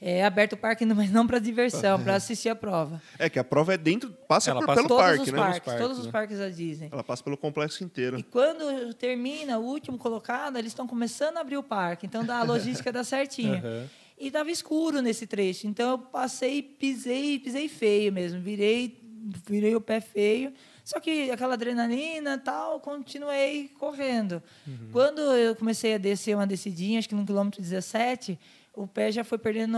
É 0.00 0.24
aberto 0.24 0.52
o 0.52 0.56
parque, 0.56 0.84
mas 0.86 1.10
não 1.10 1.26
para 1.26 1.40
diversão, 1.40 2.00
para 2.00 2.14
assistir 2.16 2.48
a 2.48 2.54
prova. 2.54 3.02
É 3.18 3.28
que 3.28 3.36
a 3.38 3.42
prova 3.42 3.74
é 3.74 3.76
dentro, 3.76 4.10
passa, 4.28 4.50
Ela 4.52 4.60
por- 4.60 4.66
passa 4.66 4.76
pelo 4.82 4.88
todos 4.88 5.02
parque, 5.04 5.22
os 5.22 5.32
né? 5.32 5.38
parques, 5.38 5.58
parques, 5.60 5.82
todos 5.82 5.98
os 5.98 6.06
né? 6.06 6.12
parques 6.12 6.38
da 6.38 6.48
Disney. 6.48 6.88
Ela 6.92 7.02
passa 7.02 7.24
pelo 7.24 7.36
complexo 7.36 7.82
inteiro. 7.82 8.16
E 8.16 8.22
quando 8.22 8.94
termina 8.94 9.58
o 9.58 9.64
último 9.64 9.98
colocado, 9.98 10.56
eles 10.56 10.70
estão 10.70 10.86
começando 10.86 11.36
a 11.36 11.40
abrir 11.40 11.56
o 11.56 11.62
parque. 11.64 12.06
Então 12.06 12.24
dá- 12.24 12.38
a 12.38 12.42
logística 12.82 12.92
dá 12.92 13.02
certinho. 13.02 13.56
Aham. 13.56 13.86
E 14.20 14.28
estava 14.28 14.50
escuro 14.50 15.00
nesse 15.02 15.26
trecho. 15.26 15.66
Então 15.66 15.90
eu 15.90 15.98
passei, 15.98 16.60
pisei, 16.62 17.38
pisei 17.40 17.68
feio 17.68 18.12
mesmo. 18.12 18.40
Virei, 18.40 19.00
virei 19.48 19.74
o 19.76 19.80
pé 19.80 20.00
feio. 20.00 20.52
Só 20.88 20.98
que 20.98 21.30
aquela 21.30 21.52
adrenalina 21.52 22.32
e 22.32 22.38
tal, 22.38 22.80
continuei 22.80 23.68
correndo. 23.78 24.42
Quando 24.90 25.20
eu 25.20 25.54
comecei 25.54 25.92
a 25.96 25.98
descer 25.98 26.34
uma 26.34 26.46
descidinha, 26.46 26.98
acho 26.98 27.06
que 27.06 27.14
no 27.14 27.26
quilômetro 27.26 27.60
17, 27.60 28.38
o 28.72 28.86
pé 28.86 29.12
já 29.12 29.22
foi 29.22 29.36
perdendo. 29.36 29.76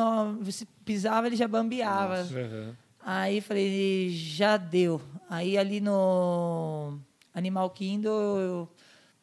Se 0.53 0.65
pisava, 0.85 1.27
ele 1.27 1.35
já 1.35 1.49
bambeava. 1.49 2.21
Aham. 2.21 2.77
Aí 3.01 3.41
falei, 3.41 4.11
já 4.11 4.57
deu. 4.57 5.03
Aí 5.29 5.59
ali 5.59 5.81
no 5.81 6.97
Animal 7.35 7.71
Kingdom 7.71 8.39
eu 8.39 8.69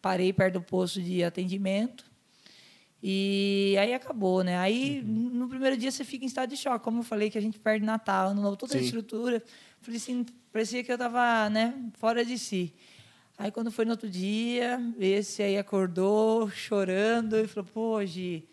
parei 0.01 0.33
perto 0.33 0.55
do 0.55 0.61
posto 0.61 1.01
de 1.01 1.23
atendimento. 1.23 2.03
E 3.01 3.77
aí 3.79 3.93
acabou, 3.93 4.43
né? 4.43 4.57
Aí 4.57 5.01
no 5.01 5.47
primeiro 5.47 5.77
dia 5.77 5.89
você 5.89 6.03
fica 6.03 6.25
em 6.25 6.27
estado 6.27 6.49
de 6.49 6.57
choque. 6.57 6.83
Como 6.83 6.99
eu 6.99 7.03
falei 7.03 7.29
que 7.29 7.37
a 7.37 7.41
gente 7.41 7.57
perde 7.57 7.85
Natal, 7.85 8.31
Ano 8.31 8.41
Novo, 8.41 8.57
toda 8.57 8.75
a 8.75 8.77
Sim. 8.77 8.83
estrutura. 8.83 9.41
Falei 9.81 9.97
assim, 9.97 10.25
parecia 10.51 10.83
que 10.83 10.91
eu 10.91 10.97
tava, 10.97 11.49
né, 11.49 11.73
fora 11.93 12.25
de 12.25 12.37
si. 12.37 12.73
Aí 13.37 13.51
quando 13.51 13.71
foi 13.71 13.85
no 13.85 13.91
outro 13.91 14.09
dia, 14.09 14.79
esse 14.99 15.43
aí 15.43 15.57
acordou 15.57 16.49
chorando 16.49 17.37
e 17.37 17.47
falou: 17.47 17.69
"Pô, 17.71 18.05
Gi, 18.05 18.43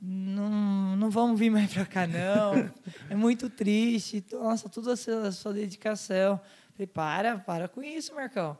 não, 0.00 0.96
não 0.96 1.10
vamos 1.10 1.38
vir 1.38 1.50
mais 1.50 1.72
para 1.72 1.84
cá 1.84 2.06
não. 2.06 2.72
É 3.10 3.14
muito 3.14 3.50
triste. 3.50 4.24
Nossa, 4.32 4.68
toda 4.70 4.94
a 4.94 4.96
sua, 4.96 5.28
a 5.28 5.32
sua 5.32 5.52
dedicação". 5.52 6.40
Falei: 6.72 6.86
"Para, 6.86 7.38
para 7.38 7.68
com 7.68 7.82
isso, 7.82 8.14
Marcão". 8.14 8.58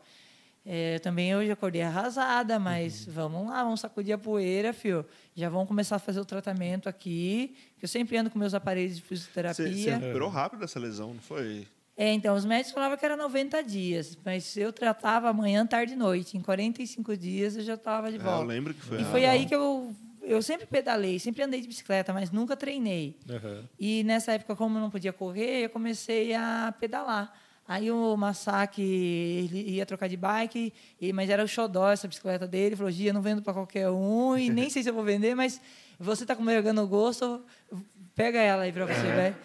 É, 0.64 0.98
também 1.00 1.34
hoje 1.34 1.50
acordei 1.50 1.82
arrasada, 1.82 2.56
mas 2.58 3.04
vamos 3.06 3.48
lá, 3.48 3.64
vamos 3.64 3.80
sacudir 3.80 4.12
a 4.12 4.18
poeira, 4.18 4.72
fio. 4.72 5.04
Já 5.34 5.48
vamos 5.48 5.66
começar 5.66 5.96
a 5.96 5.98
fazer 5.98 6.20
o 6.20 6.24
tratamento 6.24 6.88
aqui, 6.88 7.56
que 7.78 7.84
eu 7.84 7.88
sempre 7.88 8.16
ando 8.16 8.30
com 8.30 8.38
meus 8.38 8.54
aparelhos 8.54 8.96
de 8.96 9.02
Você 9.02 9.08
fisioterapia. 9.08 9.64
você 9.74 9.90
recuperou 9.90 10.28
rápido 10.28 10.62
essa 10.64 10.78
lesão, 10.78 11.14
não 11.14 11.20
foi? 11.20 11.66
É, 12.02 12.12
então, 12.12 12.34
os 12.34 12.44
médicos 12.44 12.72
falavam 12.72 12.98
que 12.98 13.04
era 13.04 13.16
90 13.16 13.62
dias, 13.62 14.18
mas 14.24 14.56
eu 14.56 14.72
tratava 14.72 15.32
manhã, 15.32 15.64
tarde 15.64 15.92
e 15.92 15.96
noite. 15.96 16.36
Em 16.36 16.40
45 16.40 17.16
dias 17.16 17.54
eu 17.56 17.62
já 17.62 17.74
estava 17.74 18.10
de 18.10 18.16
É, 18.16 18.18
eu 18.18 18.24
volta. 18.24 18.44
lembro 18.44 18.74
que 18.74 18.80
foi. 18.80 18.98
e 18.98 19.02
ah, 19.02 19.04
foi 19.04 19.24
aí 19.24 19.42
bom. 19.42 19.46
que 19.48 19.54
eu, 19.54 19.96
eu 20.22 20.42
sempre 20.42 20.66
pedalei, 20.66 21.20
sempre 21.20 21.44
andei 21.44 21.60
de 21.60 21.68
bicicleta, 21.68 22.12
mas 22.12 22.32
nunca 22.32 22.56
treinei. 22.56 23.20
Aham. 23.30 23.68
E 23.78 24.02
nessa 24.02 24.32
época, 24.32 24.56
como 24.56 24.78
eu 24.78 24.80
não 24.82 24.90
podia 24.90 25.12
correr, 25.12 25.66
eu 25.66 25.70
comecei 25.70 26.34
a 26.34 26.74
pedalar. 26.80 27.32
Aí 27.68 27.88
o 27.92 28.16
Masaki 28.16 28.82
ele 28.82 29.70
ia 29.70 29.86
trocar 29.86 30.08
de 30.08 30.16
bike, 30.16 30.72
e- 31.00 31.12
mas 31.12 31.30
era 31.30 31.44
o 31.44 31.46
xodó 31.46 31.88
essa 31.88 32.08
bicicleta 32.08 32.48
dele. 32.48 32.66
Ele 32.70 32.76
falou: 32.76 32.90
Gia, 32.90 33.10
eu 33.10 33.14
não 33.14 33.22
vendo 33.22 33.42
para 33.42 33.52
qualquer 33.52 33.88
um, 33.90 34.36
e 34.36 34.50
nem 34.50 34.68
sei 34.70 34.82
se 34.82 34.90
eu 34.90 34.94
vou 34.94 35.04
vender, 35.04 35.36
mas 35.36 35.60
você 36.00 36.24
está 36.24 36.34
pegando 36.34 36.84
gosto, 36.88 37.40
pega 38.12 38.40
ela 38.40 38.64
aí 38.64 38.72
para 38.72 38.86
você, 38.86 39.06
vai. 39.12 39.36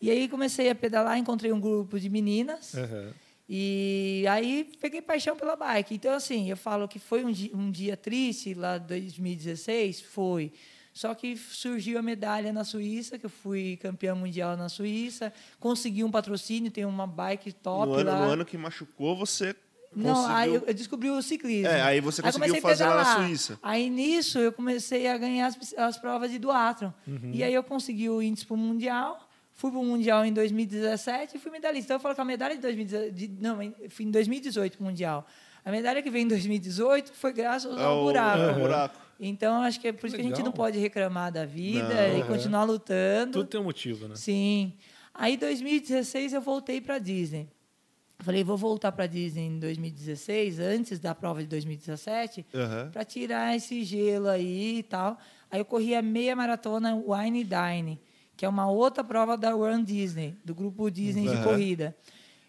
E 0.00 0.10
aí 0.10 0.28
comecei 0.28 0.68
a 0.70 0.74
pedalar, 0.74 1.18
encontrei 1.18 1.52
um 1.52 1.60
grupo 1.60 1.98
de 1.98 2.08
meninas. 2.08 2.74
Aham. 2.74 3.12
E 3.48 4.24
aí 4.28 4.68
peguei 4.80 5.00
paixão 5.00 5.36
pela 5.36 5.54
bike. 5.54 5.94
Então, 5.94 6.12
assim, 6.12 6.50
eu 6.50 6.56
falo 6.56 6.88
que 6.88 6.98
foi 6.98 7.24
um 7.24 7.30
dia, 7.30 7.50
um 7.54 7.70
dia 7.70 7.96
triste 7.96 8.54
lá 8.54 8.76
em 8.76 8.80
2016, 8.80 10.00
foi. 10.00 10.52
Só 10.92 11.14
que 11.14 11.36
surgiu 11.36 11.98
a 11.98 12.02
medalha 12.02 12.52
na 12.52 12.64
Suíça, 12.64 13.18
que 13.18 13.26
eu 13.26 13.30
fui 13.30 13.76
campeã 13.76 14.14
mundial 14.14 14.56
na 14.56 14.68
Suíça, 14.68 15.32
consegui 15.60 16.02
um 16.02 16.10
patrocínio, 16.10 16.70
tem 16.70 16.86
uma 16.86 17.06
bike 17.06 17.52
top 17.52 17.86
no, 17.86 17.94
ano, 17.98 18.10
lá. 18.10 18.24
no 18.24 18.32
ano 18.32 18.44
que 18.46 18.56
machucou, 18.56 19.14
você 19.14 19.54
Não, 19.94 20.14
conseguiu... 20.14 20.34
aí 20.34 20.54
eu, 20.54 20.74
descobri 20.74 21.10
o 21.10 21.20
ciclismo. 21.20 21.68
É, 21.68 21.82
aí 21.82 22.00
você 22.00 22.22
conseguiu 22.22 22.48
comecei 22.48 22.58
a 22.58 22.62
fazer 22.62 22.86
lá 22.86 22.96
na. 22.96 23.16
Suíça. 23.16 23.58
Aí 23.62 23.90
nisso 23.90 24.38
eu 24.38 24.50
comecei 24.50 25.06
a 25.06 25.18
ganhar 25.18 25.46
as, 25.46 25.74
as 25.74 25.98
provas 25.98 26.30
de 26.30 26.38
duathlon. 26.38 26.90
Uhum. 27.06 27.30
E 27.32 27.44
aí 27.44 27.52
eu 27.52 27.62
consegui 27.62 28.08
o 28.08 28.22
índice 28.22 28.46
para 28.46 28.54
o 28.54 28.58
Mundial. 28.58 29.25
Fui 29.56 29.70
para 29.70 29.80
o 29.80 29.84
Mundial 29.84 30.24
em 30.24 30.32
2017 30.32 31.36
e 31.36 31.40
fui 31.40 31.50
medalhista. 31.50 31.86
Então 31.86 31.96
eu 31.96 32.00
falo 32.00 32.14
que 32.14 32.20
a 32.20 32.24
medalha 32.24 32.54
de 32.54 32.60
2018. 32.60 33.12
de- 33.14 33.28
não, 33.40 33.60
em- 33.62 33.74
fui 33.88 34.04
em 34.04 34.10
2018 34.10 34.76
para 34.76 34.82
o 34.84 34.86
Mundial. 34.86 35.26
A 35.64 35.70
medalha 35.70 36.00
que 36.02 36.10
veio 36.10 36.24
em 36.24 36.28
2018 36.28 37.12
foi 37.14 37.32
graças 37.32 37.72
ao 37.76 37.78
Ao- 37.98 38.04
buraco. 38.04 38.42
ao 38.42 38.54
buraco. 38.54 39.00
Então 39.18 39.62
acho 39.62 39.80
que 39.80 39.88
é 39.88 39.92
por 39.92 40.06
isso 40.06 40.14
que 40.16 40.20
a 40.22 40.24
gente 40.24 40.42
não 40.42 40.52
pode 40.52 40.78
reclamar 40.78 41.32
da 41.32 41.46
vida 41.46 41.88
Não. 42.12 42.18
e 42.18 42.24
continuar 42.24 42.64
lutando. 42.64 43.32
Tudo 43.32 43.46
tem 43.48 43.58
um 43.58 43.64
motivo, 43.64 44.06
né? 44.08 44.14
Sim. 44.14 44.74
Aí, 45.14 45.34
em 45.34 45.38
2016, 45.38 46.34
eu 46.34 46.40
voltei 46.42 46.78
para 46.80 46.98
Disney. 46.98 47.48
Falei, 48.18 48.44
vou 48.44 48.56
voltar 48.58 48.92
para 48.92 49.06
Disney 49.06 49.46
em 49.46 49.58
2016, 49.58 50.58
antes 50.58 50.98
da 50.98 51.14
prova 51.14 51.40
de 51.40 51.46
2017, 51.48 52.44
Aham. 52.54 52.90
para 52.92 53.04
tirar 53.04 53.56
esse 53.56 53.82
gelo 53.84 54.28
aí 54.28 54.78
e 54.78 54.82
tal. 54.82 55.18
Aí 55.50 55.58
eu 55.60 55.64
corri 55.64 55.94
a 55.94 56.02
meia 56.02 56.36
maratona 56.36 56.94
Wine 56.94 57.44
Dine, 57.44 57.98
que 58.36 58.44
é 58.44 58.48
uma 58.48 58.68
outra 58.70 59.02
prova 59.02 59.36
da 59.36 59.50
Run 59.52 59.82
Disney, 59.82 60.36
do 60.44 60.54
grupo 60.54 60.90
Disney 60.90 61.22
de 61.28 61.34
Aham. 61.34 61.44
corrida. 61.44 61.96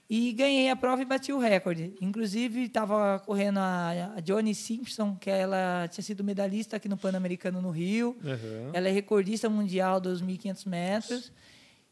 E 0.09 0.31
ganhei 0.31 0.69
a 0.69 0.75
prova 0.75 1.01
e 1.01 1.05
bati 1.05 1.33
o 1.33 1.37
recorde. 1.39 1.93
Inclusive, 1.99 2.63
estava 2.63 3.19
correndo 3.25 3.57
a, 3.57 4.13
a 4.15 4.19
Johnny 4.21 4.55
Simpson, 4.55 5.15
que 5.19 5.29
ela 5.29 5.85
tinha 5.91 6.01
sido 6.03 6.23
medalhista 6.23 6.77
aqui 6.77 6.87
no 6.87 6.95
Pan-Americano 6.95 7.61
no 7.61 7.69
Rio. 7.71 8.15
Aham. 8.23 8.71
Ela 8.73 8.87
é 8.87 8.91
recordista 8.91 9.49
mundial 9.49 9.99
dos 9.99 10.21
1.500 10.23 10.65
metros. 10.65 11.31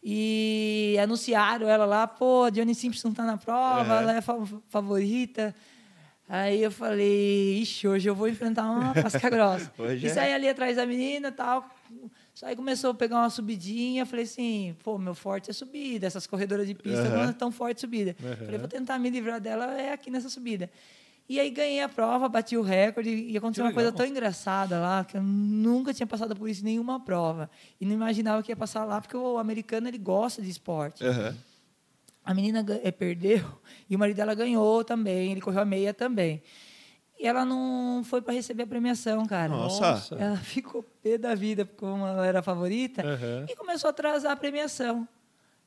E 0.08 0.96
anunciaram 1.02 1.68
ela 1.68 1.84
lá, 1.86 2.06
pô, 2.08 2.44
a 2.44 2.50
Johnny 2.50 2.76
Simpson 2.76 3.12
tá 3.12 3.24
na 3.24 3.38
prova, 3.38 3.96
É. 3.96 3.98
ela 4.04 4.14
é 4.18 4.22
fa- 4.22 4.38
favorita. 4.70 5.54
Aí 6.30 6.62
eu 6.64 6.72
falei, 6.72 7.60
ixi, 7.62 7.88
hoje 7.88 8.08
eu 8.10 8.16
vou 8.16 8.30
enfrentar 8.30 8.64
uma 8.70 8.94
casca 8.96 9.30
grossa. 9.30 9.72
E 10.00 10.06
é. 10.06 10.10
saí 10.10 10.34
ali 10.34 10.48
atrás 10.48 10.76
da 10.78 10.86
menina 10.86 11.30
e 11.30 11.32
tal. 11.32 11.70
Aí 12.44 12.56
começou 12.56 12.90
a 12.92 12.94
pegar 12.94 13.18
uma 13.18 13.30
subidinha. 13.30 14.06
Falei 14.06 14.26
assim, 14.26 14.76
pô, 14.84 14.98
meu 14.98 15.16
forte 15.16 15.50
é 15.50 15.54
subida. 15.54 16.06
Essas 16.06 16.28
corredoras 16.28 16.68
de 16.68 16.74
pista 16.74 17.02
Aham. 17.02 17.18
não 17.18 17.30
é 17.30 17.34
tão 17.34 17.52
forte 17.52 17.82
subida. 17.82 18.16
Aham. 18.24 18.36
Falei, 18.36 18.58
vou 18.58 18.68
tentar 18.68 19.00
me 19.00 19.10
livrar 19.10 19.40
dela 19.40 19.80
é 19.80 19.94
aqui 19.94 20.10
nessa 20.10 20.30
subida. 20.30 20.70
E 21.28 21.40
aí 21.40 21.50
ganhei 21.50 21.82
a 21.82 21.90
prova, 21.90 22.30
bati 22.30 22.56
o 22.56 22.62
recorde 22.62 23.10
e 23.10 23.36
aconteceu 23.36 23.64
Que 23.64 23.70
uma 23.70 23.74
coisa 23.74 23.92
tão 23.92 24.06
engraçada 24.06 24.80
lá 24.80 25.04
que 25.04 25.18
eu 25.18 25.24
nunca 25.24 25.92
tinha 25.92 26.06
passado 26.06 26.36
por 26.36 26.48
isso 26.48 26.62
em 26.62 26.66
nenhuma 26.66 27.00
prova. 27.00 27.50
E 27.82 27.86
não 27.86 27.94
imaginava 27.94 28.44
que 28.44 28.52
ia 28.52 28.56
passar 28.56 28.86
lá, 28.86 29.02
porque 29.02 29.18
o 29.18 29.40
americano 29.40 29.88
ele 29.88 29.98
gosta 29.98 30.42
de 30.42 30.50
esporte. 30.50 31.04
Aham. 31.04 31.36
A 32.24 32.34
menina 32.34 32.66
eh, 32.84 32.92
perdeu 32.92 33.44
e 33.90 33.96
o 33.96 34.00
marido 34.00 34.18
dela 34.18 34.34
ganhou 34.34 34.84
também, 34.84 35.32
ele 35.32 35.42
correu 35.42 35.62
a 35.62 35.66
meia 35.66 35.94
também. 35.94 36.42
E 37.20 37.26
ela 37.28 37.46
não 37.46 38.04
foi 38.04 38.22
para 38.22 38.34
receber 38.34 38.64
a 38.64 38.68
premiação, 38.68 39.26
cara. 39.26 39.50
Nossa. 39.50 40.16
Ela 40.20 40.38
ficou 40.38 40.84
pé 41.02 41.18
da 41.18 41.34
vida, 41.34 41.64
como 41.66 42.06
ela 42.06 42.26
era 42.26 42.40
a 42.40 42.44
favorita, 42.44 43.02
Aham. 43.06 43.46
e 43.50 43.56
começou 43.56 43.88
a 43.88 43.92
atrasar 43.92 44.32
a 44.34 44.36
premiação. 44.36 45.08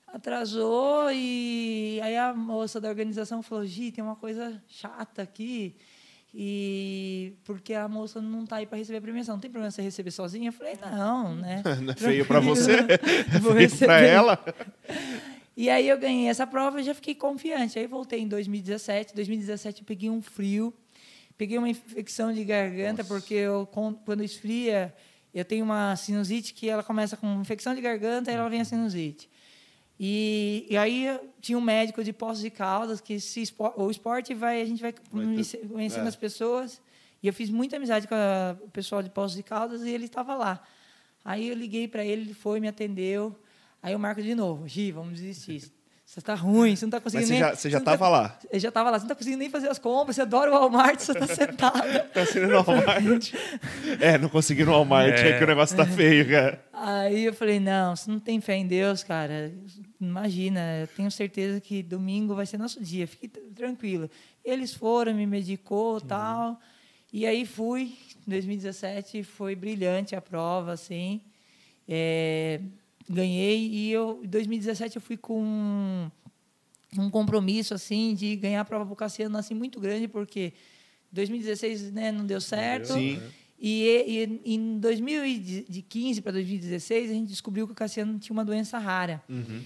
Atrasou 0.07 1.11
e 1.13 2.01
aí 2.03 2.17
a 2.17 2.33
moça 2.35 2.81
da 2.81 2.89
organização 2.89 3.43
falou: 3.43 3.65
Gi, 3.67 3.93
tem 3.93 4.03
uma 4.03 4.17
coisa 4.17 4.63
chata 4.69 5.23
aqui. 5.23 5.75
E 6.35 7.33
porque 7.45 7.73
a 7.73 7.89
moça 7.89 8.21
não 8.21 8.45
está 8.45 8.57
aí 8.57 8.67
para 8.67 8.77
receber 8.79 8.99
a 8.99 9.01
premiação. 9.03 9.35
Não 9.37 9.41
tem 9.41 9.51
problema 9.51 9.71
você 9.71 9.81
receber 9.83 10.11
sozinha? 10.11 10.49
Eu 10.49 10.53
falei, 10.53 10.77
não, 10.81 11.35
né? 11.35 11.63
Não 11.83 11.93
é 11.93 11.97
feio 11.97 12.27
pra 12.27 12.41
você? 12.41 12.73
É 13.35 13.39
Vou 13.39 13.55
feio 13.55 13.69
pra 13.79 13.99
receber. 13.99 14.07
ela? 14.07 14.39
E 15.57 15.69
aí 15.71 15.89
eu 15.89 15.99
ganhei 15.99 16.29
essa 16.29 16.47
prova 16.47 16.81
e 16.81 16.85
já 16.85 16.95
fiquei 16.95 17.15
confiante. 17.15 17.79
Aí 17.79 17.87
voltei 17.87 18.21
em 18.21 18.29
2017. 18.29 19.15
2017 19.15 19.81
eu 19.81 19.87
peguei 19.87 20.09
um 20.11 20.21
frio, 20.23 20.73
peguei 21.39 21.57
uma 21.57 21.69
infecção 21.71 22.33
de 22.33 22.45
garganta, 22.45 23.03
porque 23.05 23.33
eu, 23.35 23.67
quando 24.05 24.23
esfria, 24.23 24.95
eu 25.33 25.45
tenho 25.45 25.65
uma 25.65 25.95
sinusite 25.97 26.53
que 26.53 26.69
ela 26.69 26.83
começa 26.83 27.17
com 27.17 27.41
infecção 27.41 27.75
de 27.75 27.81
garganta 27.81 28.31
e 28.31 28.35
ela 28.35 28.51
vem 28.51 28.61
a 28.61 28.65
sinusite. 28.65 29.31
E, 30.01 30.67
e 30.71 30.77
aí 30.77 31.19
tinha 31.41 31.57
um 31.59 31.61
médico 31.61 32.05
de 32.05 32.13
Poços 32.13 32.41
de 32.43 32.51
Caldas 32.51 33.01
que 33.01 33.19
se 33.19 33.43
espo- 33.43 33.73
o 33.77 33.91
esporte 33.91 34.33
vai 34.35 34.61
a 34.63 34.65
gente 34.65 34.81
vai 34.81 34.93
conhece- 35.11 35.57
conhecendo 35.59 36.05
é. 36.05 36.09
as 36.09 36.15
pessoas 36.17 36.81
e 37.21 37.27
eu 37.27 37.33
fiz 37.33 37.51
muita 37.51 37.77
amizade 37.77 38.07
com 38.07 38.15
a- 38.15 38.57
o 38.63 38.71
pessoal 38.71 39.03
de 39.03 39.11
Poços 39.11 39.37
de 39.37 39.43
Caldas 39.43 39.83
e 39.83 39.91
ele 39.91 40.05
estava 40.05 40.35
lá. 40.37 40.63
Aí 41.25 41.49
eu 41.49 41.55
liguei 41.57 41.89
para 41.89 42.05
ele, 42.05 42.23
ele 42.23 42.35
foi, 42.35 42.61
me 42.61 42.69
atendeu. 42.69 43.37
Aí 43.83 43.93
eu 43.93 43.99
marco 43.99 44.23
de 44.23 44.35
novo. 44.35 44.67
Gi, 44.69 44.93
vamos 44.93 45.15
desistir. 45.21 45.71
Você 46.11 46.21
está 46.21 46.35
ruim, 46.35 46.75
você 46.75 46.87
não 46.87 46.89
está 46.89 46.97
Mas 46.97 47.03
conseguindo 47.13 47.27
você 47.27 47.33
nem... 47.35 47.41
já, 47.41 47.55
você 47.55 47.69
já 47.69 47.79
não 47.81 47.85
tá- 47.85 47.91
tava 47.91 48.09
lá. 48.09 48.39
Eu 48.51 48.59
já 48.59 48.69
estava 48.69 48.91
lá, 48.91 48.99
você 48.99 49.03
não 49.03 49.09
está 49.09 49.15
conseguindo 49.15 49.41
nem 49.41 49.51
fazer 49.51 49.69
as 49.69 49.79
compras, 49.79 50.17
você 50.17 50.23
adora 50.23 50.51
o 50.51 50.55
Walmart, 50.55 50.99
você 50.99 51.13
está 51.13 51.27
sentada. 51.35 52.01
Tá 52.15 52.25
sendo 52.25 52.47
no 52.49 52.63
Walmart. 52.63 53.31
É, 54.01 54.17
não 54.17 54.31
consegui 54.31 54.65
no 54.65 54.73
Walmart, 54.73 55.13
é. 55.13 55.29
É. 55.29 55.39
que 55.39 55.45
o 55.45 55.47
negócio 55.47 55.77
tá 55.77 55.85
feio, 55.85 56.27
cara. 56.27 56.65
Aí 56.73 57.25
eu 57.27 57.35
falei, 57.35 57.61
não, 57.61 57.95
você 57.95 58.11
não 58.11 58.19
tem 58.19 58.41
fé 58.41 58.57
em 58.57 58.67
Deus, 58.67 59.03
cara. 59.05 59.53
Imagina, 60.01 60.79
eu 60.81 60.87
tenho 60.87 61.11
certeza 61.11 61.61
que 61.61 61.83
domingo 61.83 62.35
vai 62.35 62.47
ser 62.47 62.57
nosso 62.57 62.83
dia, 62.83 63.07
fique 63.07 63.29
tr- 63.29 63.41
tranquilo. 63.55 64.09
Eles 64.43 64.73
foram, 64.73 65.13
me 65.13 65.27
medicou 65.27 66.01
tal. 66.01 66.59
E 67.13 67.27
aí 67.27 67.45
fui, 67.45 67.93
em 68.27 68.31
2017 68.31 69.23
foi 69.25 69.55
brilhante 69.55 70.17
a 70.17 70.23
prova, 70.23 70.73
assim. 70.73 71.21
É, 71.87 72.61
ganhei 73.09 73.67
e 73.69 73.91
eu, 73.93 74.21
em 74.25 74.29
2017 74.29 74.97
eu 74.97 75.03
fui 75.03 75.17
com 75.17 76.11
um 76.99 77.11
compromisso 77.11 77.75
assim 77.75 78.15
de 78.15 78.35
ganhar 78.37 78.61
a 78.61 78.65
prova 78.65 78.87
pro 78.87 78.97
Cassiano 78.97 79.37
assim 79.37 79.55
muito 79.55 79.79
grande 79.81 80.09
porque 80.09 80.53
2016 81.13 81.93
né, 81.93 82.13
não 82.13 82.25
deu 82.27 82.41
certo 82.41 82.93
Sim. 82.95 83.21
e, 83.59 84.31
e 84.45 84.55
em 84.55 84.79
2015 84.79 86.21
para 86.23 86.33
2016 86.33 87.11
a 87.11 87.15
gente 87.15 87.29
descobriu 87.29 87.67
que 87.67 87.73
o 87.73 87.77
Cassiano 87.77 88.19
tinha 88.19 88.33
uma 88.35 88.45
doença 88.45 88.79
rara 88.79 89.23
Uhum. 89.29 89.61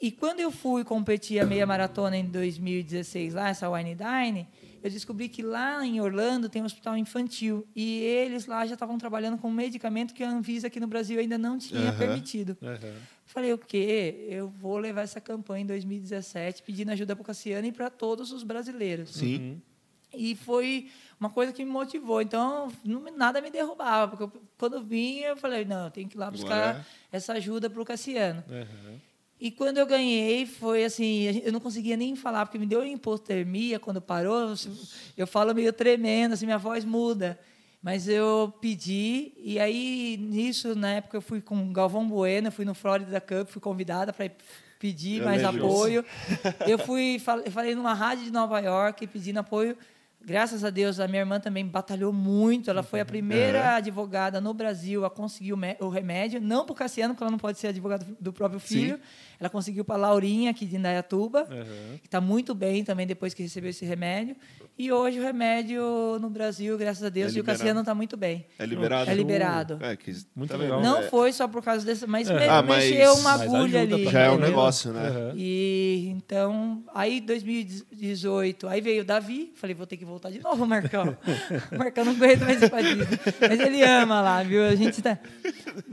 e 0.00 0.10
quando 0.10 0.40
eu 0.40 0.50
fui 0.50 0.84
competir 0.84 1.40
a 1.40 1.46
meia 1.46 1.66
maratona 1.66 2.16
em 2.16 2.24
2016 2.26 3.34
lá 3.34 3.48
essa 3.48 3.68
Wine 3.70 3.94
Dine 3.96 4.46
eu 4.84 4.90
descobri 4.90 5.30
que 5.30 5.42
lá 5.42 5.84
em 5.84 5.98
Orlando 5.98 6.46
tem 6.46 6.60
um 6.60 6.66
hospital 6.66 6.94
infantil 6.94 7.66
e 7.74 8.00
eles 8.02 8.44
lá 8.44 8.66
já 8.66 8.74
estavam 8.74 8.98
trabalhando 8.98 9.38
com 9.38 9.48
um 9.48 9.52
medicamento 9.52 10.12
que 10.12 10.22
a 10.22 10.28
Anvisa 10.28 10.66
aqui 10.66 10.78
no 10.78 10.86
Brasil 10.86 11.18
ainda 11.18 11.38
não 11.38 11.56
tinha 11.56 11.88
Aham. 11.88 11.96
permitido. 11.98 12.54
Aham. 12.62 12.92
Falei, 13.24 13.50
o 13.54 13.56
quê? 13.58 14.26
Eu 14.28 14.46
vou 14.46 14.76
levar 14.76 15.00
essa 15.00 15.22
campanha 15.22 15.62
em 15.62 15.66
2017 15.66 16.62
pedindo 16.62 16.90
ajuda 16.92 17.16
para 17.16 17.22
o 17.22 17.24
Cassiano 17.24 17.66
e 17.66 17.72
para 17.72 17.88
todos 17.88 18.30
os 18.30 18.42
brasileiros. 18.42 19.14
Sim. 19.14 19.62
E 20.12 20.36
foi 20.36 20.90
uma 21.18 21.30
coisa 21.30 21.50
que 21.50 21.64
me 21.64 21.70
motivou. 21.70 22.20
Então, 22.20 22.70
não, 22.84 23.00
nada 23.16 23.40
me 23.40 23.50
derrubava. 23.50 24.14
Porque 24.16 24.36
eu- 24.36 24.42
quando 24.58 24.74
eu 24.76 24.82
vinha, 24.84 25.28
eu 25.28 25.36
falei, 25.38 25.64
não, 25.64 25.86
eu 25.86 25.90
tenho 25.90 26.06
que 26.10 26.16
ir 26.16 26.20
lá 26.20 26.30
buscar 26.30 26.52
Agora 26.70 26.86
essa 27.10 27.32
ajuda 27.32 27.70
para 27.70 27.80
o 27.80 27.84
Cassiano. 27.86 28.44
Aham. 28.50 29.00
E 29.40 29.50
quando 29.50 29.78
eu 29.78 29.86
ganhei, 29.86 30.46
foi 30.46 30.84
assim, 30.84 31.42
eu 31.44 31.52
não 31.52 31.60
conseguia 31.60 31.96
nem 31.96 32.14
falar, 32.16 32.46
porque 32.46 32.58
me 32.58 32.66
deu 32.66 32.84
hipotermia 32.86 33.78
quando 33.78 34.00
parou. 34.00 34.54
eu- 35.16 35.26
falo 35.26 35.54
meio 35.54 35.72
tremendo, 35.72 36.32
assim, 36.32 36.46
minha 36.46 36.58
voz 36.58 36.84
muda. 36.84 37.38
Mas 37.82 38.08
eu 38.08 38.52
pedi, 38.62 39.32
e 39.36 39.58
aí, 39.60 40.16
nisso, 40.18 40.74
na 40.74 40.92
época, 40.92 41.18
eu 41.18 41.20
fui 41.20 41.42
com 41.42 41.62
o 41.62 41.72
Galvão 41.72 42.08
Bueno, 42.08 42.50
fui 42.50 42.64
no 42.64 42.74
Florida 42.74 43.20
Cup, 43.20 43.46
fui 43.48 43.60
convidada 43.60 44.10
para 44.10 44.30
pedir 44.78 45.18
Eu 45.18 45.24
mais 45.26 45.42
apoio. 45.44 46.04
Eu 46.66 46.78
fui, 46.78 47.20
eu 47.44 47.52
falei 47.52 47.74
numa 47.74 47.92
rádio 47.92 48.24
de 48.24 48.30
Nova 48.30 48.58
York, 48.60 49.06
pedindo 49.08 49.38
apoio. 49.38 49.76
Graças 50.26 50.64
a 50.64 50.70
Deus, 50.70 50.98
a 50.98 51.06
minha 51.06 51.20
irmã 51.20 51.38
também 51.38 51.66
batalhou 51.66 52.12
muito. 52.12 52.70
Ela 52.70 52.82
foi 52.82 53.00
a 53.00 53.04
primeira 53.04 53.76
advogada 53.76 54.40
no 54.40 54.54
Brasil 54.54 55.04
a 55.04 55.10
conseguir 55.10 55.52
o, 55.52 55.88
remédio. 55.88 56.40
Não 56.40 56.64
para 56.64 56.72
o 56.72 56.74
Cassiano, 56.74 57.14
porque 57.14 57.24
ela 57.24 57.30
não 57.30 57.38
pode 57.38 57.58
ser 57.58 57.68
advogada 57.68 58.06
do 58.18 58.32
próprio 58.32 58.58
filho. 58.58 58.98
Ela 59.38 59.50
conseguiu 59.50 59.84
para 59.84 59.96
a 59.96 59.98
Laurinha, 59.98 60.50
aqui 60.50 60.64
de 60.64 60.76
Indaiatuba, 60.76 61.40
Aham. 61.50 61.98
que 62.00 62.06
está 62.06 62.20
muito 62.20 62.54
bem 62.54 62.82
também 62.82 63.06
depois 63.06 63.34
que 63.34 63.42
recebeu 63.42 63.70
esse 63.70 63.84
remédio. 63.84 64.34
E 64.76 64.90
hoje 64.90 65.20
o 65.20 65.22
remédio 65.22 66.18
no 66.20 66.28
Brasil, 66.28 66.76
graças 66.76 67.04
a 67.04 67.08
Deus, 67.08 67.36
e 67.36 67.40
o. 67.40 67.44
Cassiano 67.44 67.78
está 67.80 67.94
muito 67.94 68.16
bem. 68.16 68.44
É 68.58 68.66
liberado? 68.66 69.08
É 69.08 69.14
liberado. 69.14 69.78
É, 69.80 69.94
que, 69.94 70.12
Muito 70.34 70.50
tá 70.50 70.56
legal. 70.56 70.82
Não 70.82 70.98
É, 70.98 71.02
foi 71.04 71.32
só 71.32 71.46
por 71.46 71.62
causa 71.62 71.86
desse, 71.86 72.04
mas 72.08 72.28
É. 72.28 72.34
me- 72.36 72.48
Ah, 72.48 72.60
mas- 72.60 72.90
mexeu 72.90 73.14
uma 73.14 73.32
agulha 73.34 73.82
ali. 73.82 74.04
Já 74.10 74.20
é 74.22 74.30
um 74.30 74.38
negócio, 74.38 74.92
né? 74.92 75.06
Aham. 75.08 75.32
E 75.36 76.08
então, 76.16 76.82
aí 76.92 77.20
2018, 77.20 78.66
aí 78.66 78.80
veio 78.80 79.02
o 79.02 79.04
Davi, 79.04 79.52
falei, 79.54 79.74
vou 79.76 79.86
ter 79.86 79.96
que 79.96 80.04
voltar 80.04 80.30
de 80.30 80.40
novo, 80.40 80.66
Marcão. 80.66 81.16
O 81.72 81.78
Marcão 81.78 82.04
não 82.04 82.12
aguenta 82.12 82.44
mais 82.44 82.58
Disney. 82.58 83.06
Mas 83.40 83.60
ele 83.60 83.82
ama 83.84 84.20
lá, 84.20 84.42
viu? 84.42 84.64
A 84.66 84.74
gente 84.74 85.00
tá. 85.00 85.16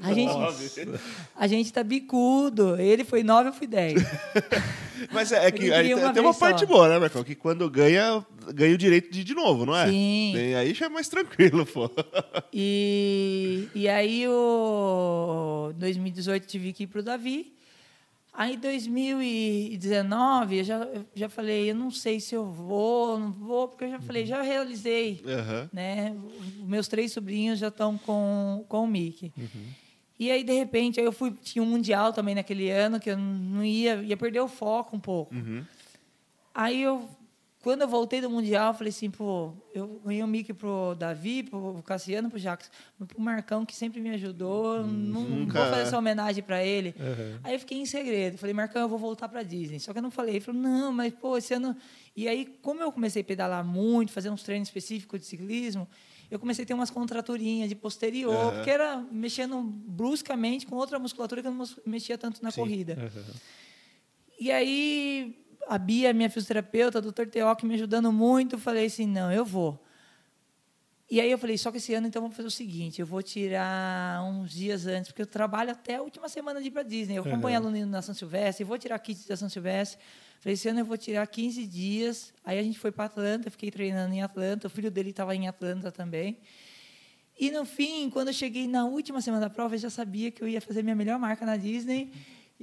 A 0.01 0.11
gente, 0.13 0.33
a 1.35 1.47
gente 1.47 1.71
tá 1.71 1.83
bicudo. 1.83 2.79
Ele 2.81 3.03
foi 3.03 3.21
nove, 3.21 3.49
eu 3.49 3.53
fui 3.53 3.67
dez. 3.67 4.01
Mas 5.11 5.31
é, 5.31 5.47
é 5.47 5.51
que 5.51 5.63
aí 5.63 5.69
queria 5.81 5.95
tem, 5.95 6.03
uma 6.05 6.13
tem 6.13 6.21
uma 6.23 6.31
só. 6.33 6.39
parte 6.39 6.63
boa, 6.65 6.87
né, 6.87 6.99
Marcão? 6.99 7.23
Que 7.23 7.33
quando 7.33 7.67
ganha, 7.69 8.23
ganha 8.53 8.75
o 8.75 8.77
direito 8.77 9.11
de 9.11 9.21
ir 9.21 9.23
de 9.23 9.33
novo, 9.33 9.65
não 9.65 9.75
é? 9.75 9.89
Sim. 9.89 10.31
Tem- 10.33 10.55
aí 10.55 10.73
já 10.73 10.85
é 10.85 10.89
mais 10.89 11.07
tranquilo, 11.07 11.65
pô. 11.65 11.89
E, 12.53 13.67
e 13.73 13.87
aí, 13.87 14.27
o 14.27 15.71
2018, 15.77 16.47
tive 16.47 16.73
que 16.73 16.83
ir 16.83 16.87
pro 16.87 17.03
Davi. 17.03 17.53
Aí, 18.33 18.55
2019, 18.55 20.57
eu 20.59 20.63
já, 20.63 20.77
eu 20.85 21.05
já 21.13 21.29
falei, 21.29 21.69
eu 21.69 21.75
não 21.75 21.91
sei 21.91 22.19
se 22.19 22.33
eu 22.33 22.45
vou, 22.45 23.19
não 23.19 23.31
vou, 23.31 23.67
porque 23.67 23.83
eu 23.85 23.89
já 23.89 23.99
falei, 23.99 24.25
já 24.25 24.41
realizei. 24.41 25.21
Aham. 25.25 25.69
né? 25.73 26.15
Os 26.39 26.67
meus 26.67 26.87
três 26.87 27.11
sobrinhos 27.11 27.59
já 27.59 27.67
estão 27.67 27.97
com, 27.97 28.63
com 28.67 28.83
o 28.83 28.87
Mickey. 28.87 29.33
E 30.19 30.31
aí, 30.31 30.43
de 30.43 30.53
repente, 30.53 30.99
aí 30.99 31.05
eu 31.05 31.11
fui, 31.11 31.31
tinha 31.43 31.63
um 31.63 31.65
mundial 31.65 32.13
também 32.13 32.35
naquele 32.35 32.69
ano, 32.69 32.99
que 32.99 33.09
eu 33.09 33.17
não 33.17 33.63
ia, 33.65 33.95
ia 34.03 34.15
perder 34.15 34.39
o 34.39 34.47
foco 34.47 34.95
um 34.95 34.99
pouco. 34.99 35.33
Uhum. 35.35 35.65
Aí 36.53 36.81
eu, 36.81 37.09
quando 37.61 37.81
eu 37.83 37.87
voltei 37.87 38.19
do 38.21 38.29
mundial, 38.29 38.69
eu 38.71 38.73
falei 38.73 38.89
assim, 38.89 39.09
pô, 39.11 39.53
eu 39.73 40.01
ganhei 40.03 40.23
o 40.23 40.27
Mickey 40.27 40.51
pro 40.53 40.95
Davi, 40.97 41.43
pro 41.43 41.81
Cassiano, 41.85 42.29
pro 42.29 42.39
Jacques, 42.39 42.71
pro 43.07 43.21
Marcão, 43.21 43.63
que 43.65 43.75
sempre 43.75 44.01
me 44.01 44.09
ajudou, 44.11 44.79
não, 44.83 44.87
não 44.87 45.21
Nunca- 45.41 45.59
vou 45.61 45.69
fazer 45.69 45.81
essa 45.83 45.97
homenagem 45.97 46.43
para 46.43 46.63
ele. 46.65 46.95
Aham. 46.99 47.39
Aí 47.43 47.53
eu 47.53 47.59
fiquei 47.59 47.77
em 47.77 47.85
segredo. 47.85 48.37
Falei, 48.37 48.53
Marcão, 48.53 48.81
eu 48.81 48.89
vou 48.89 48.97
voltar 48.97 49.29
para 49.29 49.43
Disney. 49.43 49.79
Só 49.79 49.93
que 49.93 49.99
eu 49.99 50.03
não 50.03 50.09
falei. 50.11 50.35
Ele 50.35 50.41
falou, 50.41 50.59
não, 50.61 50.91
mas 50.91 51.13
pô, 51.13 51.37
esse 51.37 51.53
ano. 51.53 51.75
E 52.15 52.27
aí, 52.27 52.45
como 52.61 52.81
eu 52.81 52.91
comecei 52.91 53.21
a 53.21 53.25
pedalar 53.25 53.63
muito, 53.63 54.11
fazer 54.11 54.29
uns 54.31 54.41
treinos 54.43 54.67
específicos 54.67 55.19
de 55.19 55.25
ciclismo, 55.27 55.87
eu 56.31 56.39
comecei 56.39 56.63
a 56.63 56.67
ter 56.67 56.73
umas 56.73 56.89
contraturinhas 56.89 57.69
de 57.69 57.75
posterior, 57.75 58.33
Aham. 58.33 58.51
porque 58.55 58.69
era 58.71 58.97
mexendo 59.11 59.61
bruscamente 59.61 60.65
com 60.65 60.75
outra 60.77 60.97
musculatura 60.97 61.41
que 61.41 61.47
eu 61.47 61.53
não 61.53 61.65
mexia 61.85 62.17
tanto 62.17 62.41
na 62.43 62.49
Sim. 62.49 62.61
corrida. 62.61 62.93
Aham. 62.93 63.33
E 64.39 64.51
aí, 64.51 65.37
a 65.67 65.77
Bia, 65.77 66.13
minha 66.13 66.29
fisioterapeuta, 66.29 66.97
a 66.97 67.01
doutor 67.01 67.27
Teoc, 67.27 67.63
me 67.63 67.75
ajudando 67.75 68.11
muito, 68.11 68.57
falei 68.57 68.85
assim, 68.85 69.05
não, 69.05 69.31
eu 69.31 69.45
vou. 69.45 69.81
E 71.09 71.19
aí 71.19 71.29
eu 71.29 71.37
falei, 71.37 71.57
só 71.57 71.71
que 71.71 71.77
esse 71.77 71.93
ano 71.93 72.07
então 72.07 72.21
vou 72.21 72.31
fazer 72.31 72.47
o 72.47 72.51
seguinte, 72.51 73.01
eu 73.01 73.05
vou 73.05 73.21
tirar 73.21 74.23
uns 74.23 74.51
dias 74.53 74.87
antes, 74.87 75.11
porque 75.11 75.21
eu 75.21 75.27
trabalho 75.27 75.71
até 75.71 75.95
a 75.95 76.01
última 76.01 76.29
semana 76.29 76.61
de 76.61 76.67
ir 76.67 76.71
para 76.71 76.83
Disney. 76.83 77.15
Eu 77.17 77.23
acompanho 77.23 77.59
Uhum. 77.59 77.67
aluno 77.67 77.85
na 77.85 78.01
São 78.01 78.15
Silvestre, 78.15 78.63
vou 78.63 78.77
tirar 78.77 78.97
kit 78.99 79.27
da 79.27 79.35
São 79.35 79.49
Silvestre. 79.49 79.99
Falei, 80.39 80.53
esse 80.53 80.69
ano 80.69 80.79
eu 80.79 80.85
vou 80.85 80.97
tirar 80.97 81.27
15 81.27 81.67
dias. 81.67 82.33
Aí 82.45 82.57
a 82.57 82.63
gente 82.63 82.79
foi 82.79 82.91
para 82.93 83.05
Atlanta, 83.05 83.51
fiquei 83.51 83.69
treinando 83.69 84.13
em 84.13 84.21
Atlanta, 84.23 84.67
o 84.67 84.69
filho 84.69 84.89
dele 84.89 85.09
estava 85.09 85.35
em 85.35 85.47
Atlanta 85.49 85.91
também. 85.91 86.39
E 87.37 87.51
no 87.51 87.65
fim, 87.65 88.09
quando 88.09 88.29
eu 88.29 88.33
cheguei 88.33 88.65
na 88.67 88.85
última 88.85 89.19
semana 89.21 89.41
da 89.41 89.49
prova, 89.49 89.75
eu 89.75 89.79
já 89.79 89.89
sabia 89.89 90.31
que 90.31 90.41
eu 90.41 90.47
ia 90.47 90.61
fazer 90.61 90.81
minha 90.81 90.95
melhor 90.95 91.19
marca 91.19 91.45
na 91.45 91.57
Disney. 91.57 92.11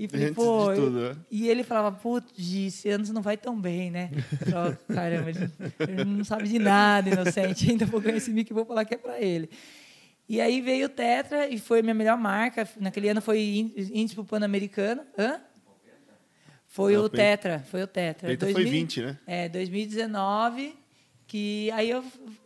E 0.01 0.07
falei, 0.07 0.31
pô. 0.33 0.73
tudo, 0.75 0.91
né? 1.01 1.17
E 1.29 1.49
ele 1.49 1.65
falava, 1.65 1.91
putz, 1.97 2.31
esse 2.39 2.89
ano 2.89 3.05
você 3.05 3.13
não 3.13 3.21
vai 3.21 3.37
tão 3.37 3.61
bem, 3.61 3.91
né? 3.91 4.11
Eu 4.41 4.47
falava, 4.47 4.79
caramba, 4.95 5.31
ele, 5.31 5.51
ele 5.81 6.05
não 6.05 6.23
sabe 6.25 6.49
de 6.49 6.57
nada, 6.59 7.11
inocente. 7.11 7.69
Ainda 7.69 7.85
vou 7.85 8.01
ganhar 8.01 8.17
esse 8.19 8.31
mic 8.31 8.49
e 8.49 8.55
vou 8.55 8.65
falar 8.65 8.85
que 8.85 8.95
é 8.95 8.97
para 8.99 9.21
ele. 9.21 9.51
E 10.29 10.41
aí 10.41 10.61
veio 10.61 10.87
o 10.87 10.89
Tetra 10.89 11.49
e 11.49 11.59
foi 11.59 11.83
minha 11.83 11.95
melhor 11.95 12.17
marca. 12.17 12.69
Naquele 12.79 13.09
ano 13.09 13.21
foi 13.21 13.41
ín- 13.41 13.73
índice 13.93 14.15
pro 14.15 14.25
Pan-Americano. 14.25 15.03
Hã? 15.19 15.41
Foi 16.67 16.93
Não, 16.95 17.07
o 17.07 17.11
peito- 17.11 17.17
Tetra, 17.25 17.65
foi 17.69 17.83
o 17.83 17.87
Tetra. 17.87 18.29
peito 18.29 18.47
foi 18.53 18.65
20, 18.65 19.01
né? 19.03 19.19
É, 19.27 19.49
2019, 19.49 20.77
que 21.27 21.71
aí 21.73 21.91
eu 21.91 22.05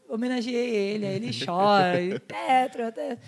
homenageei 0.09 0.75
ele, 0.75 1.07
aí 1.07 1.17
ele 1.17 1.31
chora, 1.45 2.01
e 2.01 2.19
Tetra, 2.19 2.93
Tetra. 2.93 3.19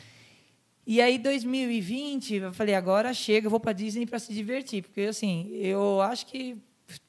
E 0.86 1.00
aí, 1.00 1.18
2020, 1.18 2.34
eu 2.34 2.52
falei, 2.52 2.74
agora 2.74 3.14
chega, 3.14 3.46
eu 3.46 3.50
vou 3.50 3.58
para 3.58 3.72
Disney 3.72 4.04
para 4.04 4.18
se 4.18 4.32
divertir. 4.34 4.82
Porque, 4.82 5.02
assim, 5.02 5.50
eu 5.54 6.00
acho 6.02 6.26
que 6.26 6.56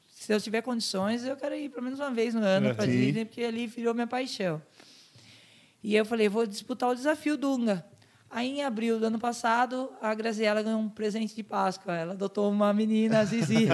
se 0.07 0.33
eu 0.33 0.39
tiver 0.39 0.61
condições, 0.61 1.25
eu 1.25 1.35
quero 1.35 1.55
ir 1.55 1.69
pelo 1.69 1.83
menos 1.83 1.99
uma 1.99 2.09
vez 2.09 2.33
no 2.33 2.41
ano 2.41 2.73
para. 2.73 2.85
Disney, 2.85 3.25
porque 3.25 3.43
ali 3.43 3.67
virou 3.67 3.93
minha 3.93 4.07
paixão. 4.07 4.61
E 5.83 5.95
eu 5.95 6.05
falei, 6.05 6.29
vou 6.29 6.47
disputar 6.47 6.89
o 6.89 6.95
desafio 6.95 7.37
Dunga. 7.37 7.85
Aí, 8.29 8.57
em 8.57 8.63
abril 8.63 8.99
do 8.99 9.05
ano 9.05 9.19
passado, 9.19 9.91
a 10.01 10.13
Graziella 10.15 10.63
ganhou 10.63 10.79
um 10.79 10.89
presente 10.89 11.35
de 11.35 11.43
Páscoa. 11.43 11.95
Ela 11.95 12.13
adotou 12.13 12.49
uma 12.51 12.73
menina, 12.73 13.19
a 13.19 13.25
Zizi. 13.25 13.67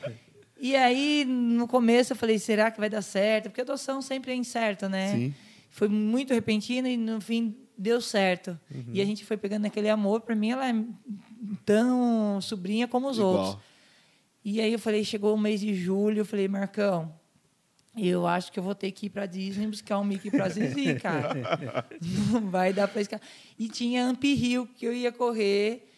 e 0.60 0.76
aí, 0.76 1.24
no 1.24 1.66
começo, 1.66 2.12
eu 2.12 2.16
falei, 2.16 2.38
será 2.38 2.70
que 2.70 2.78
vai 2.78 2.88
dar 2.88 3.02
certo? 3.02 3.50
Porque 3.50 3.62
adoção 3.62 4.00
sempre 4.00 4.32
é 4.32 4.34
incerta, 4.36 4.88
né? 4.88 5.12
Sim. 5.12 5.34
Foi 5.70 5.88
muito 5.88 6.32
repentino 6.32 6.86
e, 6.86 6.96
no 6.96 7.20
fim, 7.20 7.54
deu 7.76 8.00
certo. 8.00 8.58
E 8.92 9.00
a 9.00 9.04
gente 9.04 9.24
foi 9.24 9.36
pegando 9.36 9.66
aquele 9.66 9.88
amor. 9.88 10.20
Para 10.20 10.34
mim, 10.34 10.50
ela 10.50 10.68
é 10.68 10.74
tão 11.64 12.40
sobrinha 12.40 12.86
como 12.88 13.08
os 13.08 13.16
Igual. 13.18 13.34
outros. 13.34 13.58
E 14.44 14.60
aí 14.60 14.72
eu 14.72 14.78
falei, 14.78 15.04
chegou 15.04 15.34
o 15.34 15.38
mês 15.38 15.60
de 15.60 15.74
julho, 15.74 16.20
eu 16.20 16.24
falei, 16.24 16.46
Marcão, 16.46 17.12
eu 17.96 18.26
acho 18.26 18.52
que 18.52 18.58
eu 18.58 18.62
vou 18.62 18.74
ter 18.74 18.92
que 18.92 19.06
ir 19.06 19.10
para 19.10 19.26
Disney 19.26 19.66
buscar 19.66 19.98
um 19.98 20.04
Mickey 20.04 20.30
para 20.30 20.48
Zizi, 20.48 20.94
cara. 21.00 21.88
Não 22.30 22.48
vai 22.50 22.72
dar 22.72 22.86
para 22.86 23.00
escapar. 23.00 23.26
E 23.58 23.68
tinha 23.68 24.06
Amp 24.06 24.22
Hill 24.22 24.66
que 24.76 24.86
eu 24.86 24.92
ia 24.92 25.10
correr 25.10 25.90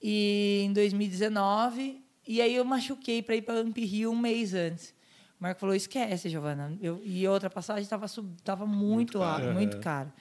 e 0.00 0.62
em 0.64 0.72
2019, 0.72 2.00
e 2.26 2.40
aí 2.40 2.54
eu 2.54 2.64
machuquei 2.64 3.22
para 3.22 3.34
ir 3.36 3.42
para 3.42 3.54
Amp 3.60 3.76
Hill 3.78 4.10
um 4.12 4.16
mês 4.18 4.54
antes. 4.54 4.94
O 5.40 5.42
Marco 5.42 5.60
falou, 5.60 5.74
esquece, 5.74 6.28
Giovana. 6.28 6.76
Eu, 6.80 7.00
e 7.04 7.26
outra 7.26 7.50
passagem 7.50 7.82
estava 7.82 8.06
tava 8.44 8.64
muito, 8.64 8.86
Muito 8.86 9.18
caro. 9.18 9.44
muito, 9.46 9.56
muito 9.56 9.78
caro. 9.80 10.12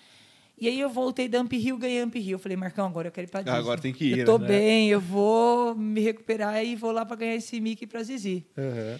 E 0.61 0.67
aí 0.67 0.79
eu 0.79 0.89
voltei 0.91 1.27
da 1.27 1.39
Amp 1.39 1.51
Hill, 1.53 1.75
ganhei 1.75 1.99
Amp 2.01 2.15
Hill. 2.15 2.33
Eu 2.33 2.39
falei, 2.39 2.55
Marcão, 2.55 2.85
agora 2.85 3.07
eu 3.07 3.11
quero 3.11 3.25
ir 3.25 3.31
para 3.31 3.41
Disney. 3.41 3.57
agora 3.57 3.81
tem 3.81 3.91
que 3.91 4.05
ir, 4.05 4.19
Eu 4.19 4.25
tô 4.27 4.37
né? 4.37 4.47
bem, 4.47 4.89
eu 4.89 5.01
vou 5.01 5.73
me 5.73 5.99
recuperar 6.01 6.63
e 6.63 6.75
vou 6.75 6.91
lá 6.91 7.03
para 7.03 7.15
ganhar 7.15 7.35
esse 7.35 7.59
Mickey 7.59 7.87
para 7.87 8.03
Zizi. 8.03 8.45
Aham. 8.55 8.99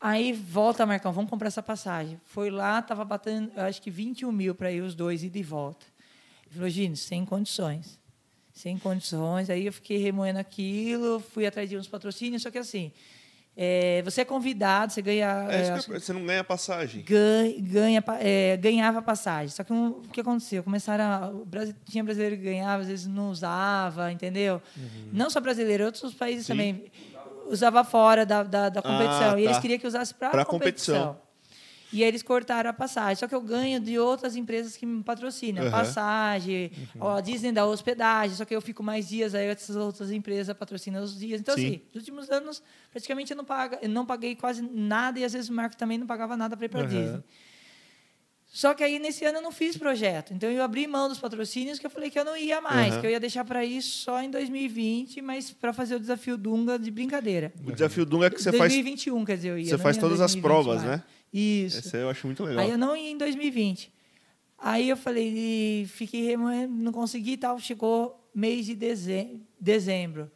Aí 0.00 0.32
volta, 0.32 0.86
Marcão, 0.86 1.12
vamos 1.12 1.28
comprar 1.28 1.48
essa 1.48 1.60
passagem. 1.62 2.20
Foi 2.24 2.50
lá, 2.50 2.80
tava 2.80 3.04
batendo, 3.04 3.50
acho 3.56 3.82
que 3.82 3.90
21 3.90 4.30
mil 4.30 4.54
para 4.54 4.70
ir 4.70 4.80
os 4.80 4.94
dois, 4.94 5.24
ida 5.24 5.36
e 5.38 5.42
volta. 5.42 5.84
Ele 6.46 6.54
falou, 6.54 6.68
Gino, 6.70 6.96
sem 6.96 7.24
condições. 7.24 7.98
Sem 8.52 8.78
condições. 8.78 9.50
Aí 9.50 9.66
eu 9.66 9.72
fiquei 9.72 9.98
remoendo 9.98 10.38
aquilo, 10.38 11.18
fui 11.18 11.46
atrás 11.46 11.68
de 11.68 11.76
uns 11.76 11.88
patrocínios, 11.88 12.42
só 12.42 12.50
que 12.50 12.58
assim, 12.58 12.92
é, 13.62 14.00
você 14.02 14.22
é 14.22 14.24
convidado, 14.24 14.90
você 14.90 15.02
ganha. 15.02 15.46
É, 15.50 15.66
é, 15.68 15.78
que 15.78 16.00
você 16.00 16.14
não 16.14 16.24
ganha 16.24 16.42
passagem. 16.42 17.02
ganha, 17.02 17.60
ganha, 17.60 18.04
é, 18.18 18.56
ganhava 18.56 19.02
passagem. 19.02 19.50
Só 19.50 19.62
que 19.62 19.70
um, 19.70 19.88
o 19.88 20.08
que 20.10 20.22
aconteceu? 20.22 20.62
Começaram 20.62 21.04
a, 21.04 21.30
tinha 21.84 22.02
brasileiro 22.02 22.38
que 22.38 22.42
ganhava, 22.42 22.80
às 22.80 22.88
vezes 22.88 23.06
não 23.06 23.30
usava, 23.30 24.10
entendeu? 24.10 24.62
Não 25.12 25.28
só 25.28 25.40
brasileiro, 25.40 25.84
outros 25.84 26.14
países 26.14 26.46
Sim. 26.46 26.54
também 26.54 26.90
usava 27.50 27.84
fora 27.84 28.24
da, 28.24 28.42
da, 28.42 28.70
da 28.70 28.80
competição. 28.80 29.34
Ah, 29.34 29.38
E 29.38 29.44
eles 29.44 29.56
tá. 29.56 29.60
queriam 29.60 29.78
que 29.78 29.86
usasse 29.86 30.14
para 30.14 30.40
a 30.40 30.44
competição. 30.46 30.94
competição. 30.94 31.29
E 31.92 32.02
aí 32.02 32.08
eles 32.08 32.22
cortaram 32.22 32.70
a 32.70 32.72
passagem. 32.72 33.16
Só 33.16 33.26
que 33.26 33.34
eu 33.34 33.40
ganho 33.40 33.80
de 33.80 33.98
outras 33.98 34.36
empresas 34.36 34.76
que 34.76 34.86
me 34.86 35.02
patrocinam. 35.02 35.62
Aham. 35.62 35.70
Passagem, 35.70 36.70
ó, 36.98 37.16
a 37.16 37.20
Disney 37.20 37.52
dá 37.52 37.66
hospedagem, 37.66 38.36
só 38.36 38.44
que 38.44 38.54
eu 38.54 38.60
fico 38.60 38.82
mais 38.82 39.08
dias, 39.08 39.34
aí 39.34 39.46
essas 39.46 39.76
outras 39.76 40.10
empresas 40.10 40.56
patrocinam 40.56 41.02
os 41.02 41.18
dias. 41.18 41.40
Então, 41.40 41.54
Sim. 41.56 41.66
assim, 41.66 41.80
nos 41.92 42.02
últimos 42.02 42.30
anos, 42.30 42.62
praticamente 42.90 43.32
eu 43.32 43.36
não, 43.36 43.44
paga, 43.44 43.78
eu 43.82 43.88
não 43.88 44.06
paguei 44.06 44.34
quase 44.36 44.62
nada 44.62 45.18
e 45.18 45.24
às 45.24 45.32
vezes 45.32 45.48
o 45.48 45.52
Marco 45.52 45.76
também 45.76 45.98
não 45.98 46.06
pagava 46.06 46.36
nada 46.36 46.56
para 46.56 46.66
ir 46.66 46.68
para 46.68 46.80
Aham. 46.80 46.88
Disney. 46.88 47.22
Só 48.52 48.74
que 48.74 48.82
aí 48.82 48.98
nesse 48.98 49.24
ano 49.24 49.38
eu 49.38 49.42
não 49.42 49.52
fiz 49.52 49.76
projeto. 49.76 50.34
Então 50.34 50.50
eu 50.50 50.60
abri 50.64 50.84
mão 50.84 51.08
dos 51.08 51.18
patrocínios 51.20 51.78
que 51.78 51.86
eu 51.86 51.90
falei 51.90 52.10
que 52.10 52.18
eu 52.18 52.24
não 52.24 52.36
ia 52.36 52.60
mais, 52.60 52.94
Aham. 52.94 53.00
que 53.00 53.06
eu 53.06 53.10
ia 53.12 53.20
deixar 53.20 53.44
para 53.44 53.64
ir 53.64 53.80
só 53.80 54.20
em 54.20 54.28
2020, 54.28 55.22
mas 55.22 55.52
para 55.52 55.72
fazer 55.72 55.94
o 55.94 56.00
desafio 56.00 56.36
Dunga 56.36 56.76
de 56.76 56.90
brincadeira. 56.90 57.52
O 57.64 57.70
desafio 57.70 58.04
Dunga 58.04 58.26
é 58.26 58.30
que 58.30 58.42
você 58.42 58.50
faz, 58.50 58.72
2021, 58.72 59.24
quer 59.24 59.36
dizer, 59.36 59.48
eu 59.50 59.58
ia. 59.58 59.66
você 59.66 59.78
faz 59.78 59.96
todas 59.96 60.20
as 60.20 60.32
2020 60.34 60.42
provas, 60.42 60.82
mais. 60.84 60.98
né? 60.98 61.04
Isso. 61.32 61.78
Esse 61.78 61.96
eu 61.96 62.10
acho 62.10 62.26
muito 62.26 62.42
legal. 62.44 62.64
Aí 62.64 62.70
eu 62.70 62.78
não 62.78 62.96
ia 62.96 63.10
em 63.10 63.18
2020. 63.18 63.92
Aí 64.58 64.88
eu 64.88 64.96
falei, 64.96 65.32
e 65.34 65.86
fiquei 65.86 66.22
remoendo, 66.22 66.74
não 66.74 66.92
consegui 66.92 67.32
e 67.32 67.36
tal. 67.36 67.58
Chegou 67.58 68.28
mês 68.34 68.66
de 68.66 68.74
dezembro, 68.74 69.40
dezembro. 69.58 70.30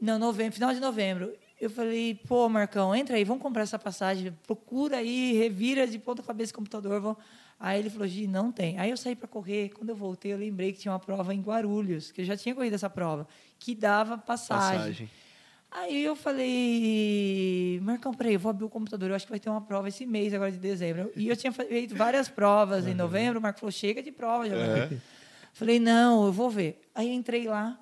Não, 0.00 0.18
novembro, 0.18 0.54
final 0.54 0.72
de 0.72 0.80
novembro. 0.80 1.32
Eu 1.60 1.68
falei, 1.68 2.14
pô, 2.26 2.48
Marcão, 2.48 2.94
entra 2.94 3.16
aí, 3.16 3.24
vamos 3.24 3.42
comprar 3.42 3.62
essa 3.62 3.78
passagem, 3.78 4.32
procura 4.46 4.98
aí, 4.98 5.32
revira 5.32 5.86
de 5.86 5.98
ponta 5.98 6.22
cabeça 6.22 6.52
o 6.52 6.54
computador. 6.54 7.00
Vamos... 7.00 7.18
Aí 7.58 7.80
ele 7.80 7.90
falou, 7.90 8.06
Gi, 8.06 8.28
não 8.28 8.52
tem. 8.52 8.78
Aí 8.78 8.90
eu 8.90 8.96
saí 8.96 9.16
para 9.16 9.26
correr. 9.26 9.70
Quando 9.70 9.90
eu 9.90 9.96
voltei, 9.96 10.32
eu 10.32 10.38
lembrei 10.38 10.72
que 10.72 10.78
tinha 10.78 10.92
uma 10.92 11.00
prova 11.00 11.34
em 11.34 11.40
Guarulhos, 11.40 12.12
que 12.12 12.20
eu 12.20 12.24
já 12.24 12.36
tinha 12.36 12.54
corrido 12.54 12.74
essa 12.74 12.88
prova, 12.88 13.26
que 13.58 13.74
dava 13.74 14.16
passagem. 14.16 14.78
Passagem. 14.78 15.10
Aí 15.70 16.02
eu 16.02 16.16
falei, 16.16 17.78
Marcão, 17.82 18.14
peraí, 18.14 18.34
eu 18.34 18.40
vou 18.40 18.48
abrir 18.50 18.64
o 18.64 18.70
computador, 18.70 19.10
eu 19.10 19.14
acho 19.16 19.26
que 19.26 19.30
vai 19.30 19.38
ter 19.38 19.50
uma 19.50 19.60
prova 19.60 19.88
esse 19.88 20.06
mês 20.06 20.32
agora 20.32 20.50
de 20.50 20.58
dezembro. 20.58 21.12
E 21.14 21.28
eu 21.28 21.36
tinha 21.36 21.52
feito 21.52 21.94
várias 21.94 22.28
provas 22.28 22.86
em 22.86 22.94
novembro, 22.94 23.38
o 23.38 23.42
Marco 23.42 23.60
falou, 23.60 23.70
chega 23.70 24.02
de 24.02 24.10
prova. 24.10 24.48
Já 24.48 24.56
É. 24.56 24.90
Falei, 25.52 25.78
não, 25.78 26.24
eu 26.24 26.32
vou 26.32 26.48
ver. 26.48 26.80
Aí 26.94 27.12
entrei 27.12 27.46
lá, 27.46 27.78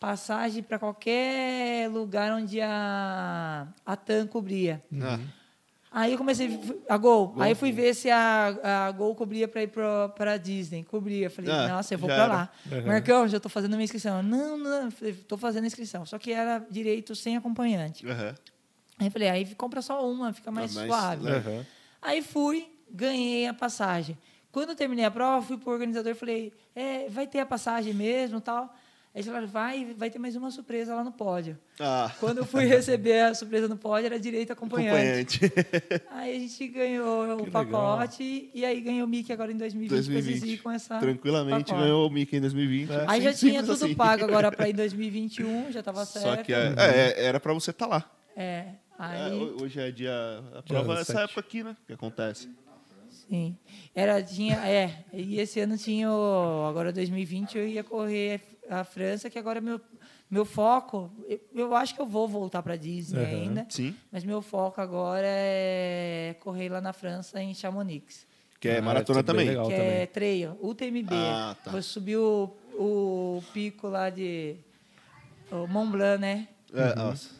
passagem 0.00 0.62
para 0.62 0.78
qualquer 0.78 1.90
lugar 1.90 2.32
onde 2.32 2.60
a, 2.60 3.66
a 3.84 3.96
TAM 3.96 4.26
cobria. 4.26 4.82
Ah, 5.02 5.18
Aí 5.98 6.12
eu 6.12 6.18
comecei 6.18 6.60
a 6.90 6.96
Gol. 6.98 7.34
Aí 7.38 7.52
eu 7.52 7.56
fui 7.56 7.72
ver 7.72 7.94
se 7.94 8.10
a, 8.10 8.86
a 8.86 8.90
Gol 8.92 9.14
cobria 9.14 9.48
para 9.48 9.62
ir 9.62 9.68
para 9.68 10.32
a 10.34 10.36
Disney. 10.36 10.84
Cobria. 10.84 11.30
Falei, 11.30 11.50
Ah, 11.50 11.68
nossa, 11.68 11.94
eu 11.94 11.98
vou 11.98 12.06
para 12.06 12.26
lá. 12.26 12.50
Uhum. 12.70 12.86
Marcão, 12.86 13.26
já 13.26 13.38
estou 13.38 13.48
fazendo 13.48 13.70
minha 13.72 13.84
inscrição. 13.84 14.22
Não, 14.22 14.58
não, 14.58 14.90
falei, 14.90 15.14
estou 15.14 15.38
fazendo 15.38 15.64
a 15.64 15.66
inscrição. 15.68 16.04
Só 16.04 16.18
que 16.18 16.32
era 16.32 16.62
direito 16.70 17.14
sem 17.16 17.34
acompanhante. 17.34 18.06
aham. 18.06 18.34
Aí 18.98 19.06
eu 19.06 19.10
falei, 19.10 19.28
aí 19.30 19.54
compra 19.54 19.80
só 19.80 20.06
uma, 20.06 20.34
fica 20.34 20.50
mais 20.50 20.74
mais 20.74 20.86
suave. 20.86 21.28
Aham. 21.30 21.66
Aí 22.02 22.20
fui, 22.20 22.68
ganhei 22.90 23.46
a 23.46 23.54
passagem. 23.54 24.18
Quando 24.52 24.70
eu 24.70 24.76
terminei 24.76 25.06
a 25.06 25.10
prova, 25.10 25.46
fui 25.46 25.56
pro 25.56 25.72
organizador 25.72 26.12
e 26.12 26.14
falei, 26.14 26.52
é, 26.74 27.08
vai 27.08 27.26
ter 27.26 27.38
a 27.40 27.46
passagem 27.46 27.94
mesmo 27.94 28.38
tal. 28.38 28.74
Aí 29.16 29.22
falaram, 29.22 29.46
vai, 29.46 29.94
vai 29.96 30.10
ter 30.10 30.18
mais 30.18 30.36
uma 30.36 30.50
surpresa 30.50 30.94
lá 30.94 31.02
no 31.02 31.10
pódio. 31.10 31.58
Ah, 31.80 32.12
Quando 32.20 32.36
eu 32.38 32.44
fui 32.44 32.64
receber 32.68 33.18
a 33.22 33.34
surpresa 33.34 33.66
no 33.66 33.76
pódio, 33.78 34.04
era 34.06 34.20
direito 34.20 34.52
acompanhante. 34.52 35.40
acompanhante. 35.46 36.04
Aí 36.12 36.36
a 36.36 36.38
gente 36.40 36.68
ganhou 36.68 37.36
Que 37.38 37.48
o 37.48 37.50
pacote 37.50 38.50
e 38.52 38.62
aí 38.62 38.78
ganhou 38.82 39.06
o 39.06 39.08
Mickey 39.08 39.32
agora 39.32 39.50
em 39.50 39.56
2020, 39.56 39.88
2020. 39.90 40.22
pra 40.38 40.46
Zizi 40.46 40.58
com 40.58 40.70
essa 40.70 40.98
Tranquilamente 40.98 41.64
pacote. 41.70 41.82
ganhou 41.82 42.06
o 42.06 42.10
Mickey 42.12 42.36
em 42.36 42.40
2020. 42.42 42.90
Aí 43.06 43.22
já 43.22 43.32
tinha 43.32 43.60
tudo 43.62 43.72
assim. 43.72 43.94
pago 43.94 44.24
agora 44.24 44.52
para 44.52 44.68
ir 44.68 44.72
em 44.74 44.76
2021, 44.76 45.72
já 45.72 45.80
estava 45.80 46.04
certo. 46.04 46.36
Só 46.36 46.42
que 46.42 46.52
é, 46.52 46.74
é, 46.76 47.24
era 47.24 47.40
pra 47.40 47.54
você 47.54 47.70
estar 47.70 47.86
lá. 47.86 48.10
É, 48.36 48.42
É, 48.42 48.74
aí, 48.98 49.32
ho- 49.32 49.62
hoje 49.62 49.80
é 49.80 49.90
dia. 49.90 50.12
A 50.54 50.62
prova 50.62 50.98
é 50.98 51.00
essa 51.00 51.22
época 51.22 51.40
aqui, 51.40 51.64
né? 51.64 51.74
Que 51.86 51.94
acontece. 51.94 52.50
sim. 53.10 53.56
Era, 53.94 54.22
tinha, 54.22 54.56
é, 54.68 55.04
e 55.10 55.40
esse 55.40 55.58
ano 55.58 55.78
tinha, 55.78 56.10
o, 56.12 56.66
agora 56.68 56.92
2020 56.92 57.56
eu 57.56 57.66
ia 57.66 57.82
correr 57.82 58.42
a 58.68 58.84
França, 58.84 59.28
que 59.30 59.38
agora 59.38 59.60
meu, 59.60 59.80
meu 60.30 60.44
foco, 60.44 61.10
eu, 61.28 61.40
eu 61.54 61.74
acho 61.74 61.94
que 61.94 62.00
eu 62.00 62.06
vou 62.06 62.26
voltar 62.28 62.62
para 62.62 62.76
Disney 62.76 63.22
Aham. 63.24 63.34
ainda, 63.34 63.66
Sim. 63.68 63.94
mas 64.10 64.24
meu 64.24 64.42
foco 64.42 64.80
agora 64.80 65.26
é 65.28 66.34
correr 66.40 66.68
lá 66.68 66.80
na 66.80 66.92
França, 66.92 67.40
em 67.42 67.54
Chamonix. 67.54 68.26
Que 68.58 68.68
é 68.68 68.78
Ah, 68.78 68.82
maratona 68.82 69.20
é 69.20 69.22
também. 69.22 69.46
que 69.48 69.54
também. 69.54 69.78
é 70.00 70.06
trail, 70.06 70.58
UTMB. 70.62 71.12
Ah, 71.12 71.56
tá. 71.62 71.70
Vou 71.70 71.82
subir 71.82 72.16
o, 72.16 72.56
o 72.74 73.42
pico 73.52 73.86
lá 73.88 74.08
de 74.10 74.56
o 75.50 75.66
Mont 75.66 75.90
Blanc, 75.92 76.18
né? 76.20 76.48
É, 76.72 76.94
nossa. 76.94 77.30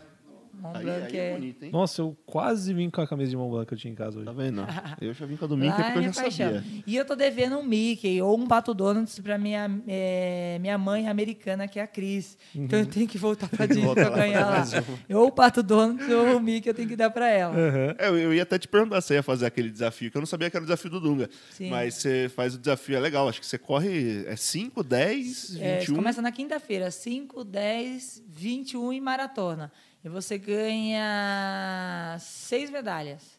Mont 0.61 0.77
Aí, 0.77 0.85
Blanc 0.85 1.07
aí 1.07 1.17
é 1.17 1.31
é... 1.31 1.35
bonito, 1.35 1.63
hein? 1.65 1.71
Nossa, 1.71 2.03
eu 2.03 2.17
quase 2.27 2.73
vim 2.75 2.91
com 2.91 3.01
a 3.01 3.07
camisa 3.07 3.31
de 3.31 3.37
Mont 3.37 3.51
Blanc 3.51 3.67
que 3.67 3.75
eu 3.75 3.79
tinha 3.79 3.93
em 3.93 3.95
casa 3.95 4.17
hoje. 4.17 4.27
Tá 4.27 4.33
vendo? 4.33 4.67
Eu 5.01 5.13
já 5.15 5.27
vim 5.27 5.37
com 5.37 5.45
a 5.45 5.49
do 5.49 5.57
Mickey 5.57 5.71
Lá 5.71 5.79
é 5.79 5.83
porque 5.85 5.99
eu 5.99 6.03
minha 6.03 6.13
já 6.13 6.23
paixão. 6.23 6.55
sabia. 6.55 6.83
E 6.87 6.97
eu 6.97 7.05
tô 7.05 7.15
devendo 7.15 7.59
um 7.59 7.63
Mickey 7.63 8.21
ou 8.23 8.39
um 8.39 8.47
Pato 8.47 8.75
Donuts 8.75 9.19
pra 9.21 9.39
minha, 9.39 9.71
é, 9.87 10.59
minha 10.61 10.79
mãe 10.79 11.09
americana, 11.09 11.69
que 11.69 11.79
é 11.79 11.83
a 11.83 11.87
Cris. 11.87 12.37
Então 12.55 12.79
eu 12.79 12.87
tenho 12.87 13.07
que 13.07 13.19
voltar 13.19 13.49
pra 13.49 13.67
Disney 13.67 13.95
pra 13.95 14.11
ganhar 14.11 14.47
lá. 14.47 14.65
Ou 15.11 15.29
o 15.29 15.33
Pato 15.33 15.63
Donuts 15.63 16.09
ou 16.09 16.37
o 16.37 16.41
Mickey 16.41 16.69
eu 16.69 16.75
tenho 16.75 16.89
que 16.89 16.97
dar 16.97 17.11
pra 17.11 17.29
ela. 17.29 17.55
É, 17.99 18.09
eu, 18.09 18.35
ia 18.35 18.43
até 18.43 18.59
te 18.59 18.69
perguntar 18.69 19.01
se 19.01 19.09
você 19.09 19.15
ia 19.15 19.23
fazer 19.23 19.47
aquele 19.47 19.71
desafio, 19.71 20.11
que 20.11 20.17
eu 20.17 20.21
não 20.21 20.27
sabia 20.27 20.51
que 20.51 20.57
era 20.57 20.63
o 20.63 20.67
desafio 20.67 20.91
do 20.91 21.01
Dunga. 21.01 21.29
Sim. 21.51 21.71
Mas 21.71 21.95
você 21.95 22.29
faz 22.35 22.55
o 22.55 22.59
desafio, 22.59 22.97
é 22.97 23.01
legal. 23.01 23.29
Acho 23.29 23.41
que 23.41 23.47
você 23.47 23.59
corre 23.59 24.25
é 24.27 24.37
5, 24.37 24.83
10, 24.83 25.57
É, 25.61 25.79
21. 25.81 25.97
começa 25.97 26.23
na 26.23 26.33
quinta-feira, 26.33 26.91
5, 26.91 27.45
10, 27.45 28.23
21 28.29 28.93
e 28.93 29.01
maratona. 29.01 29.73
E 30.07 30.09
você 30.09 30.39
ganha 30.39 32.17
seis 32.21 32.71
medalhas. 32.71 33.37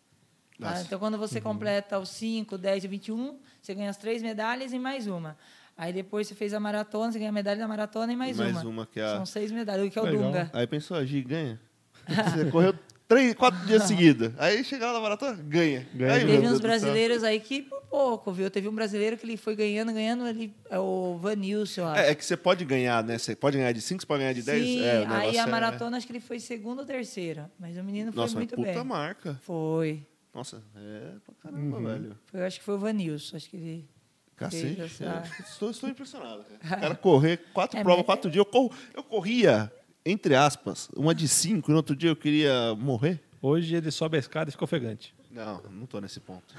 tá? 0.60 0.82
Então, 0.82 1.00
quando 1.00 1.14
Uhum. 1.14 1.20
você 1.22 1.40
completa 1.40 1.98
os 1.98 2.10
5, 2.10 2.58
10 2.58 2.84
e 2.84 2.88
21, 2.90 3.40
você 3.62 3.74
ganha 3.74 3.90
as 3.90 3.96
três 3.96 4.22
medalhas 4.22 4.74
e 4.74 4.80
mais 4.80 5.08
uma. 5.08 5.38
Aí 5.78 5.94
depois 5.94 6.28
você 6.28 6.36
fez 6.36 6.54
a 6.54 6.60
maratona, 6.60 7.10
você 7.14 7.20
ganha 7.20 7.30
a 7.30 7.34
medalha 7.34 7.58
da 7.60 7.68
maratona 7.70 8.12
e 8.12 8.18
mais, 8.18 8.36
Mais 8.38 8.52
uma. 8.52 8.66
uma, 8.70 8.86
que 8.86 9.00
é 9.00 9.04
a- 9.06 9.16
São 9.16 9.26
seis 9.26 9.50
medalhas, 9.50 9.88
o 9.88 9.92
que 9.92 9.98
é 9.98 10.02
o 10.02 10.06
Legal. 10.06 10.24
Dunga. 10.24 10.50
Aí 10.52 10.68
pensou, 10.68 10.98
a 10.98 11.06
Gi 11.06 11.22
ganha. 11.22 11.58
Você 12.36 12.52
correu 12.52 12.74
três, 13.08 13.34
quatro 13.34 13.66
dias 13.66 13.84
seguidos. 13.84 14.32
Aí 14.38 14.64
chega 14.64 14.88
lá 14.88 14.94
na 14.94 15.00
maratona, 15.00 15.34
ganha. 15.44 15.88
Ganha 15.94 16.14
Aí, 16.14 16.26
Teve 16.26 16.48
uns 16.48 16.60
brasileiros 16.60 17.24
aí 17.24 17.40
que 17.40 17.62
por 17.62 17.82
pouco, 17.84 18.32
viu? 18.32 18.50
Teve 18.52 18.68
um 18.68 18.76
brasileiro 18.76 19.18
que 19.18 19.26
ele 19.26 19.38
foi 19.38 19.56
ganhando, 19.56 19.94
ganhando, 19.94 20.28
ele, 20.28 20.54
é 20.70 20.78
o 20.78 21.18
Vanilson, 21.22 21.82
eu 21.82 21.88
acho. 21.88 22.02
É, 22.02 22.10
é 22.12 22.16
que 22.16 22.26
você 22.26 22.36
pode 22.36 22.66
ganhar, 22.66 23.04
né? 23.04 23.18
Você 23.18 23.36
pode 23.36 23.58
ganhar 23.58 23.72
de 23.72 23.82
5, 23.82 24.02
você 24.02 24.08
pode 24.08 24.20
ganhar 24.22 24.34
de 24.34 24.44
10. 24.44 24.64
Sim, 24.64 24.84
é, 24.84 25.06
aí 25.08 25.38
a 25.38 25.44
é- 25.44 25.46
maratona 25.46 25.98
acho 25.98 26.06
que 26.06 26.12
ele 26.14 26.20
foi 26.20 26.40
segundo 26.40 26.80
ou 26.80 26.86
terceiro. 26.86 27.46
Mas 27.60 27.78
o 27.78 27.84
menino 27.84 28.12
foi 28.12 28.22
Nossa, 28.22 28.36
muito 28.36 28.56
puta 28.56 28.74
bem. 28.74 28.84
marca. 28.84 29.40
Foi. 29.44 30.06
Nossa, 30.34 30.62
é 30.76 31.14
pra 31.26 31.34
caramba, 31.52 31.80
velho. 31.80 32.18
foi. 32.26 32.42
Eu 32.42 32.46
acho 32.46 32.60
que 32.60 32.66
foi 32.66 32.76
o 32.76 32.80
Vanilson. 32.80 33.38
Acho 33.38 33.50
que 33.50 33.56
ele. 33.58 33.90
Cacete. 34.36 35.04
é, 35.04 35.42
estou, 35.42 35.72
estou 35.72 35.90
impressionado. 35.90 36.44
Cara. 36.62 36.78
O 36.78 36.80
cara 36.82 36.96
correr 36.96 37.38
quatro 37.54 37.80
É, 37.80 37.82
provas, 37.84 38.06
quatro 38.06 38.30
dias. 38.30 38.46
Eu, 38.46 38.46
corro, 38.46 38.72
eu 38.94 39.02
corria, 39.04 39.72
entre 40.12 40.36
aspas, 40.36 40.90
uma 40.96 41.14
de 41.14 41.28
cinco, 41.28 41.70
e 41.70 41.72
no 41.72 41.78
outro 41.78 41.96
dia 41.96 42.10
eu 42.10 42.16
queria 42.16 42.76
morrer. 42.76 43.20
Hoje 43.42 43.76
ele 43.76 43.92
sobe 43.92 44.18
a 44.18 44.20
escada 44.20 44.50
e 44.50 44.52
fica 44.52 44.64
ofegante. 44.64 45.14
Não, 45.32 45.62
não 45.72 45.86
tô 45.86 46.00
nesse 46.00 46.20
ponto. 46.20 46.56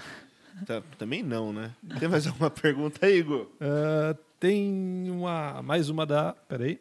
Tá- 0.67 0.83
Também 0.99 1.23
não, 1.23 1.53
né? 1.53 1.73
Tem 1.99 2.09
mais 2.09 2.27
alguma 2.27 2.51
pergunta 2.51 3.05
aí, 3.07 3.19
Igor? 3.19 3.47
Ah, 3.61 4.17
tem 4.41 5.11
uma, 5.11 5.63
mais 5.63 5.89
uma 5.89 6.05
da. 6.07 6.33
Peraí. 6.49 6.81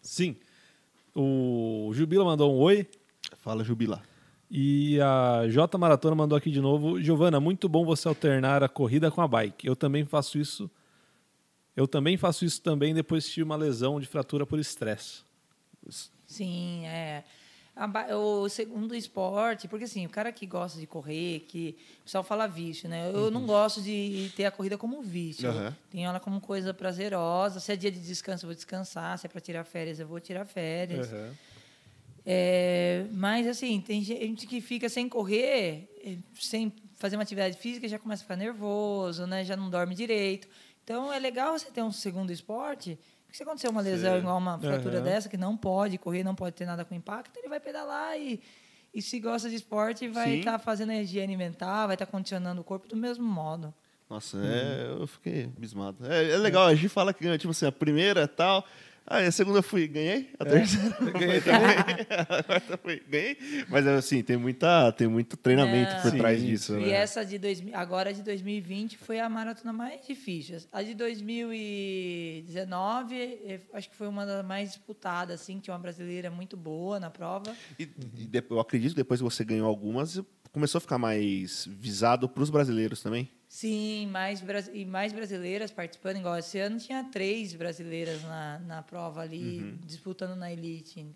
Sim. 0.00 0.36
O 1.14 1.90
Jubila 1.94 2.24
mandou 2.24 2.52
um 2.54 2.58
oi. 2.58 2.88
Fala, 3.38 3.62
Jubila. 3.64 4.02
E 4.50 5.00
a 5.00 5.48
J 5.48 5.78
Maratona 5.78 6.14
mandou 6.14 6.36
aqui 6.36 6.50
de 6.50 6.60
novo. 6.60 7.00
Giovana, 7.00 7.40
muito 7.40 7.68
bom 7.68 7.84
você 7.84 8.06
alternar 8.08 8.62
a 8.62 8.68
corrida 8.68 9.10
com 9.10 9.20
a 9.22 9.28
bike. 9.28 9.66
Eu 9.66 9.74
também 9.76 10.04
faço 10.04 10.38
isso. 10.38 10.70
Eu 11.74 11.86
também 11.88 12.16
faço 12.18 12.44
isso 12.44 12.60
também 12.60 12.92
depois 12.92 13.24
de 13.24 13.30
tive 13.30 13.44
uma 13.44 13.56
lesão 13.56 13.98
de 13.98 14.06
fratura 14.06 14.44
por 14.44 14.58
estresse. 14.58 15.22
Sim, 16.26 16.86
é. 16.86 17.24
O 18.14 18.50
segundo 18.50 18.94
esporte, 18.94 19.66
porque 19.66 19.86
assim, 19.86 20.04
o 20.04 20.08
cara 20.10 20.30
que 20.30 20.44
gosta 20.46 20.78
de 20.78 20.86
correr, 20.86 21.40
que 21.48 21.74
o 22.00 22.04
pessoal 22.04 22.22
fala 22.22 22.46
vício, 22.46 22.86
né? 22.86 23.10
Eu 23.14 23.30
não 23.30 23.46
gosto 23.46 23.80
de 23.80 24.30
ter 24.36 24.44
a 24.44 24.50
corrida 24.50 24.76
como 24.76 25.00
vício. 25.00 25.46
Eu 25.46 25.52
Aham. 25.52 25.76
Tenho 25.90 26.08
ela 26.08 26.20
como 26.20 26.38
coisa 26.38 26.74
prazerosa. 26.74 27.60
Se 27.60 27.72
é 27.72 27.76
dia 27.76 27.90
de 27.90 27.98
descanso, 27.98 28.44
eu 28.44 28.48
vou 28.48 28.54
descansar. 28.54 29.18
Se 29.18 29.26
é 29.26 29.28
para 29.28 29.40
tirar 29.40 29.64
férias, 29.64 29.98
eu 29.98 30.06
vou 30.06 30.20
tirar 30.20 30.44
férias. 30.44 31.08
É, 32.26 33.06
mas 33.12 33.46
assim, 33.48 33.80
tem 33.80 34.02
gente 34.02 34.46
que 34.46 34.60
fica 34.60 34.88
sem 34.88 35.08
correr, 35.08 35.88
eh, 36.04 36.18
sem 36.34 36.72
fazer 36.94 37.16
uma 37.16 37.22
atividade 37.22 37.56
física, 37.56 37.88
já 37.88 37.98
começa 37.98 38.22
a 38.22 38.24
ficar 38.24 38.36
nervoso, 38.36 39.26
né? 39.26 39.44
Já 39.44 39.56
não 39.56 39.68
dorme 39.68 39.94
direito. 39.94 40.46
Então 40.84 41.12
é 41.12 41.18
legal 41.18 41.58
você 41.58 41.70
ter 41.70 41.82
um 41.82 41.90
segundo 41.90 42.30
esporte. 42.30 42.98
Porque 43.32 43.38
se 43.38 43.42
acontecer 43.44 43.68
uma 43.68 43.80
lesão 43.80 44.12
Sim. 44.12 44.18
igual 44.18 44.36
uma 44.36 44.58
fratura 44.58 44.96
Aham. 44.96 45.04
dessa, 45.04 45.26
que 45.26 45.38
não 45.38 45.56
pode 45.56 45.96
correr, 45.96 46.22
não 46.22 46.34
pode 46.34 46.54
ter 46.54 46.66
nada 46.66 46.84
com 46.84 46.94
impacto, 46.94 47.34
ele 47.38 47.48
vai 47.48 47.58
pedalar 47.58 48.18
e, 48.20 48.42
e 48.92 49.00
se 49.00 49.18
gosta 49.18 49.48
de 49.48 49.56
esporte, 49.56 50.06
vai 50.06 50.34
estar 50.34 50.58
fazendo 50.58 50.92
energia 50.92 51.22
alimentar, 51.22 51.86
vai 51.86 51.94
estar 51.94 52.04
condicionando 52.04 52.60
o 52.60 52.64
corpo 52.64 52.86
do 52.86 52.94
mesmo 52.94 53.24
modo. 53.24 53.72
Nossa, 54.10 54.36
é, 54.36 54.86
eu 55.00 55.06
fiquei 55.06 55.44
abismado. 55.56 56.04
É, 56.04 56.32
é 56.32 56.36
legal, 56.36 56.66
a 56.66 56.74
Gi 56.74 56.90
fala 56.90 57.14
que 57.14 57.24
ganhou, 57.24 57.38
tipo 57.38 57.52
assim, 57.52 57.64
a 57.64 57.72
primeira 57.72 58.24
e 58.24 58.28
tal, 58.28 58.66
Aí 59.04 59.26
a 59.26 59.32
segunda 59.32 59.58
eu 59.58 59.62
fui, 59.62 59.88
ganhei. 59.88 60.30
A 60.38 60.44
terceira 60.44 60.96
Ganhei 61.12 61.40
também. 61.40 61.68
a 62.28 62.42
quarta 62.42 62.76
foi, 62.78 63.02
ganhei. 63.08 63.36
Mas 63.68 63.86
assim, 63.86 64.22
tem, 64.22 64.36
muita, 64.36 64.92
tem 64.92 65.08
muito 65.08 65.36
treinamento 65.36 65.94
por 66.02 66.10
Sim. 66.12 66.18
trás 66.18 66.40
disso. 66.40 66.74
E 66.78 66.86
né? 66.86 66.90
essa 66.92 67.24
de 67.24 67.36
2000, 67.36 67.74
agora 67.76 68.14
de 68.14 68.22
2020 68.22 68.96
foi 68.98 69.18
a 69.18 69.28
maratona 69.28 69.72
mais 69.72 70.06
difícil. 70.06 70.58
A 70.72 70.82
de 70.82 70.94
2019, 70.94 73.14
eh, 73.16 73.60
acho 73.72 73.90
que 73.90 73.96
foi 73.96 74.06
uma 74.08 74.24
das 74.24 74.44
mais 74.44 74.70
disputadas, 74.70 75.40
assim, 75.40 75.58
tinha 75.58 75.74
uma 75.74 75.80
brasileira 75.80 76.30
muito 76.30 76.56
boa 76.56 77.00
na 77.00 77.10
prova. 77.10 77.54
E, 77.78 77.82
e 77.82 77.86
de- 78.26 78.44
eu 78.48 78.60
acredito 78.60 78.90
que 78.90 78.96
depois 78.96 79.20
que 79.20 79.24
você 79.24 79.44
ganhou 79.44 79.66
algumas, 79.66 80.20
começou 80.52 80.78
a 80.78 80.80
ficar 80.80 80.98
mais 80.98 81.66
visado 81.66 82.28
para 82.28 82.42
os 82.42 82.50
brasileiros 82.50 83.02
também. 83.02 83.28
Sim, 83.48 84.06
mais, 84.06 84.42
e 84.72 84.84
mais 84.84 85.12
brasileiras 85.12 85.70
participando, 85.70 86.18
igual 86.18 86.38
esse 86.38 86.58
ano 86.58 86.78
tinha 86.78 87.04
três 87.04 87.54
brasileiras 87.54 88.22
na, 88.22 88.58
na 88.60 88.82
prova 88.82 89.22
ali, 89.22 89.78
disputando 89.84 90.36
na 90.36 90.52
elite. 90.52 91.06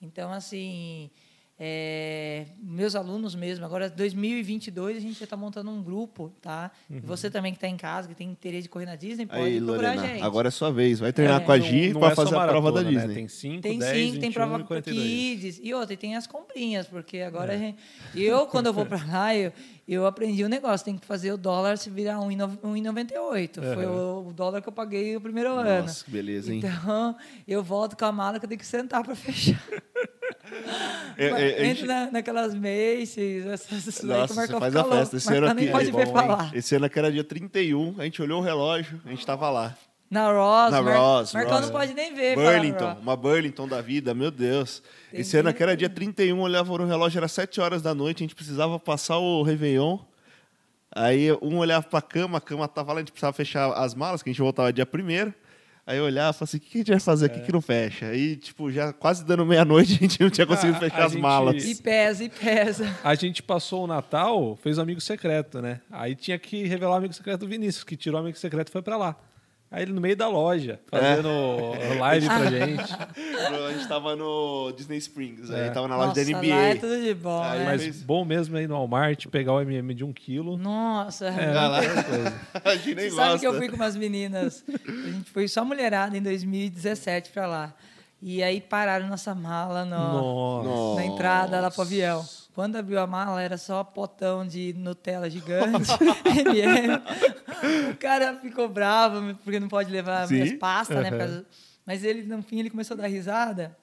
Então, 0.00 0.32
assim, 0.32 1.10
é, 1.58 2.46
meus 2.60 2.96
alunos 2.96 3.34
mesmo, 3.34 3.64
agora 3.64 3.88
2022 3.88 4.96
a 4.96 5.00
gente 5.00 5.18
já 5.18 5.24
está 5.24 5.36
montando 5.36 5.70
um 5.70 5.82
grupo, 5.82 6.32
tá? 6.42 6.70
E 6.90 6.98
você 7.00 7.30
também 7.30 7.52
que 7.52 7.58
está 7.58 7.68
em 7.68 7.76
casa, 7.76 8.08
que 8.08 8.14
tem 8.14 8.28
interesse 8.28 8.64
de 8.64 8.68
correr 8.68 8.86
na 8.86 8.96
Disney, 8.96 9.26
pode 9.26 9.40
Aí, 9.42 9.60
procurar 9.60 9.90
a 9.90 9.94
Lorena, 9.94 10.14
gente. 10.14 10.22
agora 10.24 10.48
é 10.48 10.50
sua 10.50 10.72
vez. 10.72 10.98
Vai 10.98 11.12
treinar 11.12 11.40
É, 11.40 11.44
com 11.44 11.52
a 11.52 11.58
Gi 11.58 11.92
para 11.94 12.12
é 12.12 12.14
fazer 12.14 12.36
a 12.36 12.46
prova 12.48 12.72
da 12.72 12.82
maratona, 12.82 12.90
né? 12.90 12.98
Disney. 13.06 13.14
Tem 13.14 13.28
5, 13.28 13.62
Tem 13.62 13.78
10, 13.78 13.92
sim, 13.96 14.04
21 14.06 14.20
tem 14.20 14.32
prova 14.32 14.58
com 14.58 14.64
42. 14.66 15.06
kids. 15.06 15.60
E 15.62 15.72
outra, 15.74 15.94
e 15.94 15.96
tem 15.96 16.16
as 16.16 16.26
comprinhas, 16.26 16.86
porque 16.88 17.18
agora 17.20 17.52
É. 17.52 17.56
a 17.56 17.58
gente... 17.58 17.78
Eu, 18.14 18.46
quando 18.46 18.66
eu 18.66 18.72
vou 18.72 18.84
pra 18.84 19.04
lá, 19.04 19.34
eu, 19.36 19.52
eu 19.86 20.06
aprendi 20.06 20.44
um 20.44 20.48
negócio. 20.48 20.84
Tem 20.84 20.96
que 20.98 21.06
fazer 21.06 21.32
o 21.32 21.36
dólar 21.36 21.78
se 21.78 21.88
virar 21.88 22.16
1,90 22.18 22.58
1,98. 22.64 23.74
Foi 23.74 23.86
o, 23.86 24.26
o 24.28 24.32
dólar 24.32 24.60
que 24.60 24.68
eu 24.68 24.72
paguei 24.72 25.16
o 25.16 25.20
primeiro 25.20 25.50
ano. 25.52 25.82
Nossa, 25.82 26.04
que 26.04 26.10
beleza, 26.10 26.52
hein? 26.52 26.58
Então, 26.58 27.16
eu 27.46 27.62
volto 27.62 27.96
com 27.96 28.04
a 28.04 28.12
mala 28.12 28.38
que 28.40 28.44
eu 28.44 28.48
tenho 28.48 28.58
que 28.58 28.66
sentar 28.66 29.04
para 29.04 29.14
fechar. 29.14 29.62
É, 31.16 31.26
é, 31.26 31.62
a 31.62 31.66
Entra 31.66 31.86
na, 31.86 32.10
naquelas 32.10 32.54
Macy's, 32.54 33.46
essas 33.46 33.86
isso 33.86 34.04
daí 34.04 34.16
que 34.16 34.20
Nossa, 34.22 34.32
o 34.32 34.36
Marcão 34.36 34.58
faz 34.60 34.74
a 34.76 34.84
festa. 34.84 35.16
Esse 35.16 35.32
ano 35.32 35.54
nem 35.54 35.64
aqui, 35.68 35.72
pode 35.72 35.88
é 35.90 35.92
ver 35.92 36.12
falar. 36.12 36.50
Esse 36.52 36.74
ano 36.74 36.90
que 36.90 36.98
era 36.98 37.12
dia 37.12 37.22
31, 37.22 37.94
a 37.98 38.04
gente 38.04 38.20
olhou 38.20 38.40
o 38.40 38.44
relógio, 38.44 39.00
a 39.06 39.10
gente 39.10 39.24
tava 39.24 39.48
lá. 39.48 39.76
Na 40.10 40.32
Ross, 40.32 40.72
Na 40.72 40.82
Mar- 40.82 40.96
Ross, 40.96 41.32
Marcão 41.32 41.52
Ross. 41.52 41.66
não 41.66 41.72
pode 41.72 41.94
nem 41.94 42.12
ver. 42.14 42.34
Burlington, 42.34 42.96
uma 43.00 43.16
Burlington 43.16 43.68
da 43.68 43.80
vida, 43.80 44.12
meu 44.12 44.30
Deus. 44.32 44.82
Tem 45.10 45.20
Esse 45.20 45.36
ano 45.36 45.50
que- 45.52 45.58
que 45.58 45.62
era 45.62 45.76
dia 45.76 45.88
31, 45.88 46.40
olhava 46.40 46.76
no 46.76 46.84
relógio, 46.84 47.18
era 47.18 47.28
7 47.28 47.60
horas 47.60 47.80
da 47.80 47.94
noite, 47.94 48.18
a 48.18 48.24
gente 48.24 48.34
precisava 48.34 48.76
passar 48.80 49.18
o 49.18 49.42
Réveillon. 49.44 49.98
Aí 50.94 51.32
um 51.42 51.58
olhava 51.58 51.86
pra 51.86 52.00
cama, 52.02 52.38
a 52.38 52.40
cama 52.40 52.66
tava 52.68 52.92
lá, 52.92 52.98
a 52.98 53.02
gente 53.02 53.12
precisava 53.12 53.32
fechar 53.32 53.72
as 53.72 53.94
malas, 53.94 54.22
que 54.22 54.30
a 54.30 54.32
gente 54.32 54.42
voltava 54.42 54.72
dia 54.72 54.86
primeiro. 54.86 55.32
Aí 55.86 55.98
eu 55.98 56.04
olhava 56.04 56.30
e 56.30 56.32
falava 56.32 56.44
assim, 56.44 56.56
o 56.56 56.60
que 56.60 56.68
que 56.70 56.76
a 56.76 56.80
gente 56.80 56.90
vai 56.90 57.00
fazer 57.00 57.26
aqui 57.26 57.40
que 57.40 57.52
não 57.52 57.60
fecha? 57.60 58.06
Aí, 58.06 58.36
tipo, 58.36 58.72
já 58.72 58.90
quase 58.92 59.22
dando 59.24 59.44
meia-noite, 59.44 59.92
a 59.96 59.96
gente 59.98 60.20
não 60.20 60.30
tinha 60.30 60.46
conseguido 60.46 60.78
A- 60.78 60.80
fechar 60.80 61.02
a 61.02 61.04
as 61.06 61.12
gente- 61.12 61.20
malas. 61.20 61.62
E 61.64 61.74
pesa, 61.82 62.24
e 62.24 62.28
pesa. 62.30 62.96
A 63.04 63.14
gente 63.14 63.42
passou 63.42 63.84
o 63.84 63.86
Natal, 63.86 64.56
fez 64.62 64.78
o 64.78 64.80
amigo 64.80 65.00
secreto, 65.00 65.60
né? 65.60 65.80
Aí 65.90 66.14
tinha 66.14 66.38
que 66.38 66.66
revelar 66.66 66.92
o 66.94 66.96
amigo 66.96 67.12
secreto 67.12 67.40
do 67.40 67.46
Vinícius, 67.48 67.84
que 67.84 67.96
tirou 67.98 68.18
o 68.18 68.22
amigo 68.22 68.38
secreto 68.38 68.68
e 68.68 68.72
foi 68.72 68.80
pra 68.82 68.96
lá. 68.96 69.14
Aí 69.74 69.82
ele 69.82 69.92
no 69.92 70.00
meio 70.00 70.16
da 70.16 70.28
loja, 70.28 70.78
fazendo 70.86 71.28
live 71.98 72.26
pra 72.26 72.46
gente. 72.46 72.94
A 73.66 73.72
gente 73.72 73.88
tava 73.88 74.14
no 74.14 74.72
Disney 74.76 74.98
Springs, 74.98 75.50
aí 75.50 75.62
É. 75.66 75.70
tava 75.70 75.88
na 75.88 75.96
loja 75.96 76.08
Nossa, 76.10 76.24
da 76.24 76.30
lá 76.32 76.38
NBA. 76.42 76.54
é 76.54 76.74
tudo 76.76 77.02
de 77.02 77.14
bom, 77.14 77.42
Aí 77.42 77.58
né? 77.58 77.64
Mas 77.64 78.02
bom 78.02 78.24
mesmo 78.24 78.56
aí 78.56 78.68
no 78.68 78.74
Walmart, 78.74 79.26
pegar 79.26 79.52
o 79.52 79.60
MM 79.60 79.92
de 79.92 80.04
um 80.04 80.12
quilo. 80.12 80.56
Nossa, 80.56 81.26
É, 81.26 81.48
Olha 81.50 81.68
lá. 81.68 81.80
coisa. 81.82 82.34
A 82.64 82.74
gente 82.76 82.94
nem 82.94 83.10
Você 83.10 83.16
sabe 83.16 83.40
que 83.40 83.46
eu 83.46 83.54
fui 83.54 83.68
com 83.68 83.74
umas 83.76 83.96
meninas, 83.96 84.64
a 84.68 85.10
gente 85.10 85.30
foi 85.32 85.48
só 85.48 85.64
mulherada 85.64 86.16
em 86.16 86.22
2017 86.22 87.30
pra 87.30 87.46
lá. 87.46 87.74
E 88.22 88.42
aí 88.42 88.60
pararam 88.60 89.08
nossa 89.08 89.34
mala 89.34 89.84
no. 89.84 90.62
Nossa. 90.62 90.94
na 91.00 91.04
entrada 91.06 91.60
lá 91.60 91.70
pro 91.70 91.82
avião. 91.82 92.24
Quando 92.54 92.76
abriu 92.76 93.00
a 93.00 93.06
mala, 93.06 93.42
era 93.42 93.58
só 93.58 93.82
potão 93.82 94.46
de 94.46 94.72
Nutella 94.74 95.28
gigante, 95.28 95.90
M&M. 96.24 96.94
O 97.92 97.96
cara 97.96 98.36
ficou 98.36 98.68
bravo, 98.68 99.34
porque 99.42 99.58
não 99.58 99.68
pode 99.68 99.90
levar 99.90 100.28
Sim. 100.28 100.34
minhas 100.34 100.52
pastas, 100.52 101.02
né? 101.02 101.10
Uhum. 101.10 101.18
causa- 101.18 101.46
Mas 101.84 102.04
ele, 102.04 102.22
no 102.22 102.42
fim, 102.42 102.60
ele 102.60 102.70
começou 102.70 102.94
a 102.96 102.98
dar 103.00 103.06
risada. 103.08 103.76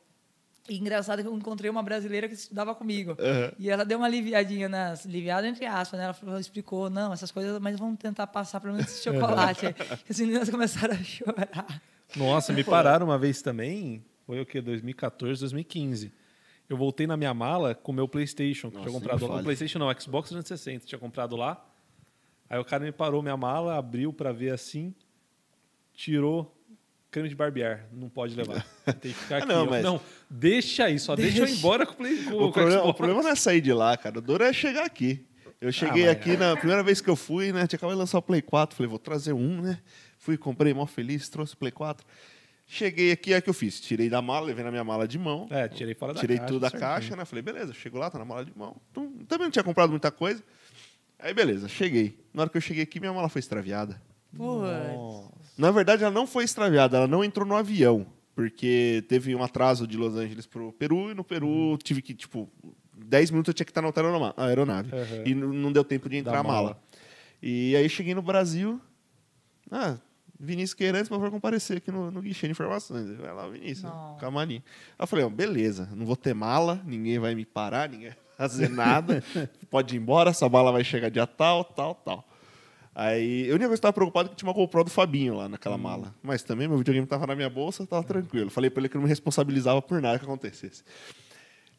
E 0.70 0.78
engraçado 0.78 1.22
que 1.22 1.28
eu 1.28 1.36
encontrei 1.36 1.70
uma 1.70 1.84
brasileira 1.84 2.28
que 2.30 2.34
estudava 2.36 2.74
comigo. 2.74 3.12
Uhum. 3.12 3.52
E 3.60 3.70
ela 3.70 3.84
deu 3.84 3.98
uma 3.98 4.08
aliviadinha 4.08 4.70
nas... 4.70 5.06
Aliviada 5.06 5.46
entre 5.48 5.66
aspas, 5.66 5.98
né? 6.00 6.06
Ela 6.06 6.14
falou, 6.14 6.40
explicou, 6.40 6.90
não, 6.90 7.12
essas 7.12 7.30
coisas, 7.32 7.60
mas 7.60 7.78
vamos 7.78 7.98
tentar 8.00 8.28
passar 8.28 8.62
pelo 8.62 8.74
menos 8.76 8.90
esse 8.90 9.04
chocolate. 9.04 9.66
aí. 9.66 9.76
As 10.10 10.20
meninas 10.20 10.50
começaram 10.50 10.94
a 10.94 11.04
chorar. 11.04 11.82
Nossa, 12.16 12.54
me 12.54 12.64
pararam 12.64 13.08
uma 13.08 13.18
vez 13.18 13.42
também, 13.42 14.02
foi 14.26 14.40
o 14.40 14.46
quê? 14.46 14.62
2014, 14.62 15.42
2015. 15.42 16.14
Eu 16.72 16.78
voltei 16.78 17.06
na 17.06 17.18
minha 17.18 17.34
mala 17.34 17.76
com 17.76 17.92
o 17.92 17.96
meu 17.96 18.08
PlayStation, 18.08 18.70
que 18.70 18.78
Nossa, 18.78 18.88
tinha 18.90 18.98
comprado 19.00 19.22
lá. 19.24 19.28
fale. 19.28 19.42
O 19.42 19.44
PlayStation 19.44 19.78
não, 19.80 19.88
Xbox 20.00 20.30
360, 20.30 20.86
tinha 20.86 20.98
comprado 20.98 21.36
lá. 21.36 21.64
Aí 22.50 22.58
o 22.60 22.64
cara 22.64 22.84
me 22.86 22.92
parou 22.94 23.22
minha 23.22 23.36
mala, 23.36 23.78
abriu 23.78 24.14
pra 24.14 24.32
ver 24.32 24.52
assim, 24.54 24.94
tirou 25.94 26.56
creme 27.10 27.28
de 27.28 27.36
barbear. 27.36 27.86
Não 27.92 28.08
pode 28.10 28.36
levar. 28.36 28.66
Tem 29.02 29.12
que 29.12 29.18
ficar 29.20 29.36
Ah, 29.36 29.38
aqui. 29.40 29.48
não, 29.48 29.66
mas- 29.66 29.84
não, 29.84 30.00
deixa 30.30 30.86
aí, 30.86 30.98
só 30.98 31.16
deixa, 31.16 31.40
eu 31.40 31.44
ir 31.44 31.48
Deixa. 31.48 31.60
embora 31.60 31.86
com 31.86 31.94
o, 31.94 31.98
play, 31.98 32.24
com, 32.24 32.32
O 32.32 32.40
com 32.48 32.52
problema, 32.52 32.84
o 32.86 32.94
problema 32.94 33.24
não 33.24 33.30
é 33.32 33.36
sair 33.36 33.60
de 33.62 33.74
lá, 33.74 33.98
cara. 33.98 34.20
O 34.20 34.22
duro 34.22 34.44
é 34.44 34.54
chegar 34.54 34.86
aqui. 34.86 35.26
Eu 35.60 35.72
cheguei 35.72 36.06
mas- 36.06 36.12
aqui 36.14 36.38
na 36.38 36.56
primeira 36.56 36.82
vez 36.82 37.02
que 37.02 37.10
eu 37.10 37.16
fui, 37.16 37.52
né? 37.52 37.68
Tinha 37.68 37.78
acabado 37.78 37.96
de 37.96 38.00
lançar 38.00 38.18
o 38.18 38.22
Play 38.22 38.42
4. 38.42 38.76
Falei, 38.76 38.90
vou 38.90 38.98
trazer 38.98 39.34
um, 39.34 39.62
né? 39.62 39.80
Fui, 40.18 40.38
comprei, 40.38 40.74
mó 40.74 40.86
feliz, 40.86 41.28
trouxe 41.30 41.54
o 41.54 41.58
Play 41.58 41.72
4. 41.72 42.06
Cheguei 42.74 43.12
aqui, 43.12 43.34
é 43.34 43.38
o 43.38 43.42
que 43.42 43.50
eu 43.50 43.54
fiz. 43.54 43.82
Tirei 43.82 44.10
da 44.10 44.22
mala, 44.22 44.46
levei 44.46 44.64
na 44.64 44.72
minha 44.72 44.84
mala 44.84 45.06
de 45.06 45.20
mão. 45.20 45.46
É, 45.50 45.68
tirei 45.68 45.94
fora 45.94 46.14
da 46.14 46.22
Tirei 46.22 46.38
caixa. 46.38 46.48
tudo 46.48 46.62
da 46.62 46.70
certinho. 46.70 46.90
caixa, 46.90 47.16
né? 47.18 47.26
Falei, 47.26 47.42
beleza, 47.42 47.74
chego 47.74 47.98
lá, 47.98 48.10
tá 48.10 48.18
na 48.18 48.24
mala 48.24 48.46
de 48.46 48.58
mão. 48.58 48.78
Tum. 48.94 49.12
Também 49.28 49.48
não 49.48 49.52
tinha 49.52 49.62
comprado 49.64 49.90
muita 49.90 50.10
coisa. 50.10 50.42
Aí, 51.20 51.34
beleza, 51.34 51.68
cheguei. 51.68 52.18
Na 52.34 52.44
hora 52.44 52.50
que 52.50 52.56
eu 52.56 52.62
cheguei 52.62 52.84
aqui, 52.84 52.98
minha 53.02 53.12
mala 53.12 53.28
foi 53.28 53.40
extraviada. 53.40 54.02
Putz. 54.36 55.30
Na 55.58 55.70
verdade, 55.70 56.04
ela 56.04 56.14
não 56.14 56.26
foi 56.26 56.46
extraviada, 56.46 56.96
ela 56.96 57.08
não 57.08 57.26
entrou 57.26 57.46
no 57.46 57.56
avião. 57.58 58.06
Porque 58.34 59.04
teve 59.10 59.36
um 59.36 59.44
atraso 59.44 59.86
de 59.86 59.98
Los 59.98 60.16
Angeles 60.16 60.46
pro 60.46 60.72
Peru, 60.72 61.12
e 61.12 61.14
no 61.14 61.26
Peru 61.26 61.78
tive 61.84 62.02
que, 62.02 62.14
tipo, 62.14 62.50
10 62.96 63.32
minutos 63.32 63.50
eu 63.50 63.54
tinha 63.54 63.66
que 63.66 63.72
estar 63.72 63.82
na 63.82 63.92
aeronave. 64.38 64.90
Uhum. 64.96 65.24
E 65.26 65.36
não 65.36 65.72
deu 65.74 65.84
tempo 65.84 66.08
de 66.08 66.16
entrar 66.16 66.32
Da 66.32 66.40
a 66.40 66.44
mala. 66.44 66.62
mala. 66.70 66.84
E 67.44 67.76
aí 67.76 67.90
cheguei 67.90 68.16
no 68.16 68.22
Brasil. 68.22 68.80
Ah, 69.70 69.98
Vinícius 70.44 70.74
Queirantes, 70.74 71.08
por 71.08 71.16
favor, 71.16 71.30
comparecer 71.30 71.78
aqui 71.78 71.92
no, 71.92 72.10
no 72.10 72.22
guichê 72.22 72.48
de 72.48 72.52
informações. 72.52 73.16
Vai 73.18 73.32
lá, 73.34 73.48
Vinícius, 73.48 73.84
Não. 73.84 74.18
camarim. 74.18 74.56
Aí 74.98 75.04
eu 75.04 75.08
falei, 75.08 75.24
ó, 75.24 75.30
beleza, 75.30 75.88
não 75.94 76.06
vou 76.06 76.16
ter 76.16 76.34
mala, 76.34 76.82
ninguém 76.84 77.20
vai 77.20 77.36
me 77.36 77.46
parar, 77.46 77.88
ninguém 77.88 78.10
vai 78.10 78.18
fazer 78.38 78.68
nada. 78.70 79.24
Pode 79.70 79.96
ir 79.96 80.00
embora, 80.00 80.32
essa 80.32 80.50
mala 80.50 80.72
vai 80.72 80.84
chegar 80.84 81.10
dia 81.10 81.28
tal, 81.28 81.64
tal, 81.64 81.94
tal. 81.96 82.28
Aí, 82.94 83.48
eu 83.48 83.54
única 83.56 83.70
que 83.70 83.76
estava 83.76 83.94
preocupado 83.94 84.30
que 84.30 84.36
tinha 84.36 84.50
uma 84.50 84.54
GoPro 84.54 84.84
do 84.84 84.90
Fabinho 84.90 85.36
lá 85.36 85.48
naquela 85.48 85.76
Hum. 85.76 85.80
mala. 85.80 86.16
Mas 86.22 86.44
também 86.44 86.68
meu 86.68 86.78
videogame 86.78 87.06
estava 87.06 87.26
na 87.28 87.36
minha 87.36 87.50
bolsa, 87.50 87.86
tava 87.88 88.04
tranquilo. 88.04 88.50
Falei 88.50 88.70
para 88.70 88.82
ele 88.82 88.90
que 88.90 88.98
eu 88.98 89.00
não 89.00 89.04
me 89.04 89.10
responsabilizava 89.10 89.82
por 89.82 90.02
nada 90.02 90.18
que 90.20 90.26
acontecesse. 90.26 90.84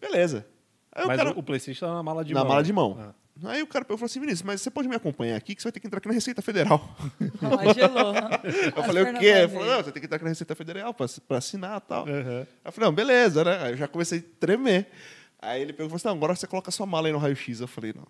Beleza. 0.01 0.47
Aí 0.91 1.05
o 1.05 1.09
Mas 1.09 1.17
cara- 1.19 1.33
o, 1.35 1.39
o 1.39 1.43
PlayStation 1.43 1.87
tá 1.87 1.93
na 1.95 2.03
mala 2.03 2.25
de 2.25 2.33
na 2.33 2.41
mão. 2.41 2.49
mala 2.49 2.63
de 2.63 2.73
mão. 2.73 2.97
Ah. 2.99 3.13
Aí 3.45 3.63
o 3.63 3.67
cara 3.67 3.85
pegou 3.85 3.97
e 3.97 3.99
falou 3.99 4.07
assim, 4.07 4.21
Vinícius, 4.21 4.43
mas 4.43 4.61
você 4.61 4.71
pode 4.71 4.89
me 4.89 4.95
acompanhar 4.95 5.37
aqui 5.37 5.55
que 5.55 5.63
você 5.63 5.67
vai 5.67 5.73
ter 5.73 5.81
que 5.81 5.87
entrar 5.87 5.99
aqui 5.99 6.09
na 6.09 6.15
Receita 6.15 6.43
Federal. 6.43 6.97
Ela 7.41 7.75
gelou. 7.75 8.15
Eu 8.77 8.85
falei, 8.85 9.03
o 9.03 9.19
quê? 9.19 9.27
Ele 9.27 9.49
falou, 9.49 9.67
não, 9.67 9.77
você 9.83 9.91
tem 9.91 10.01
que 10.01 10.07
entrar 10.07 10.17
aqui 10.17 10.25
na 10.25 10.31
Receita 10.31 10.55
Federal 10.55 10.93
pra, 10.93 11.07
pra 11.27 11.39
assinar 11.39 11.79
e 11.79 11.89
tal. 11.89 12.07
Uhum. 12.07 12.41
Aí 12.41 12.47
eu 12.65 12.73
falei, 12.73 12.89
não, 12.89 12.95
beleza, 12.95 13.43
né? 13.43 13.59
Aí 13.63 13.73
eu 13.73 13.77
já 13.77 13.89
comecei 13.89 14.19
a 14.19 14.23
tremer. 14.39 14.87
Aí 15.41 15.63
ele 15.63 15.73
pegou 15.73 15.87
e 15.87 15.89
falou 15.89 15.97
assim, 15.97 16.09
não, 16.09 16.15
agora 16.15 16.37
você 16.37 16.47
coloca 16.47 16.69
a 16.69 16.73
sua 16.73 16.87
mala 16.87 17.09
aí 17.09 17.13
no 17.13 17.19
raio-x. 17.19 17.61
Eu 17.61 17.67
falei, 17.67 17.93
não. 17.97 18.07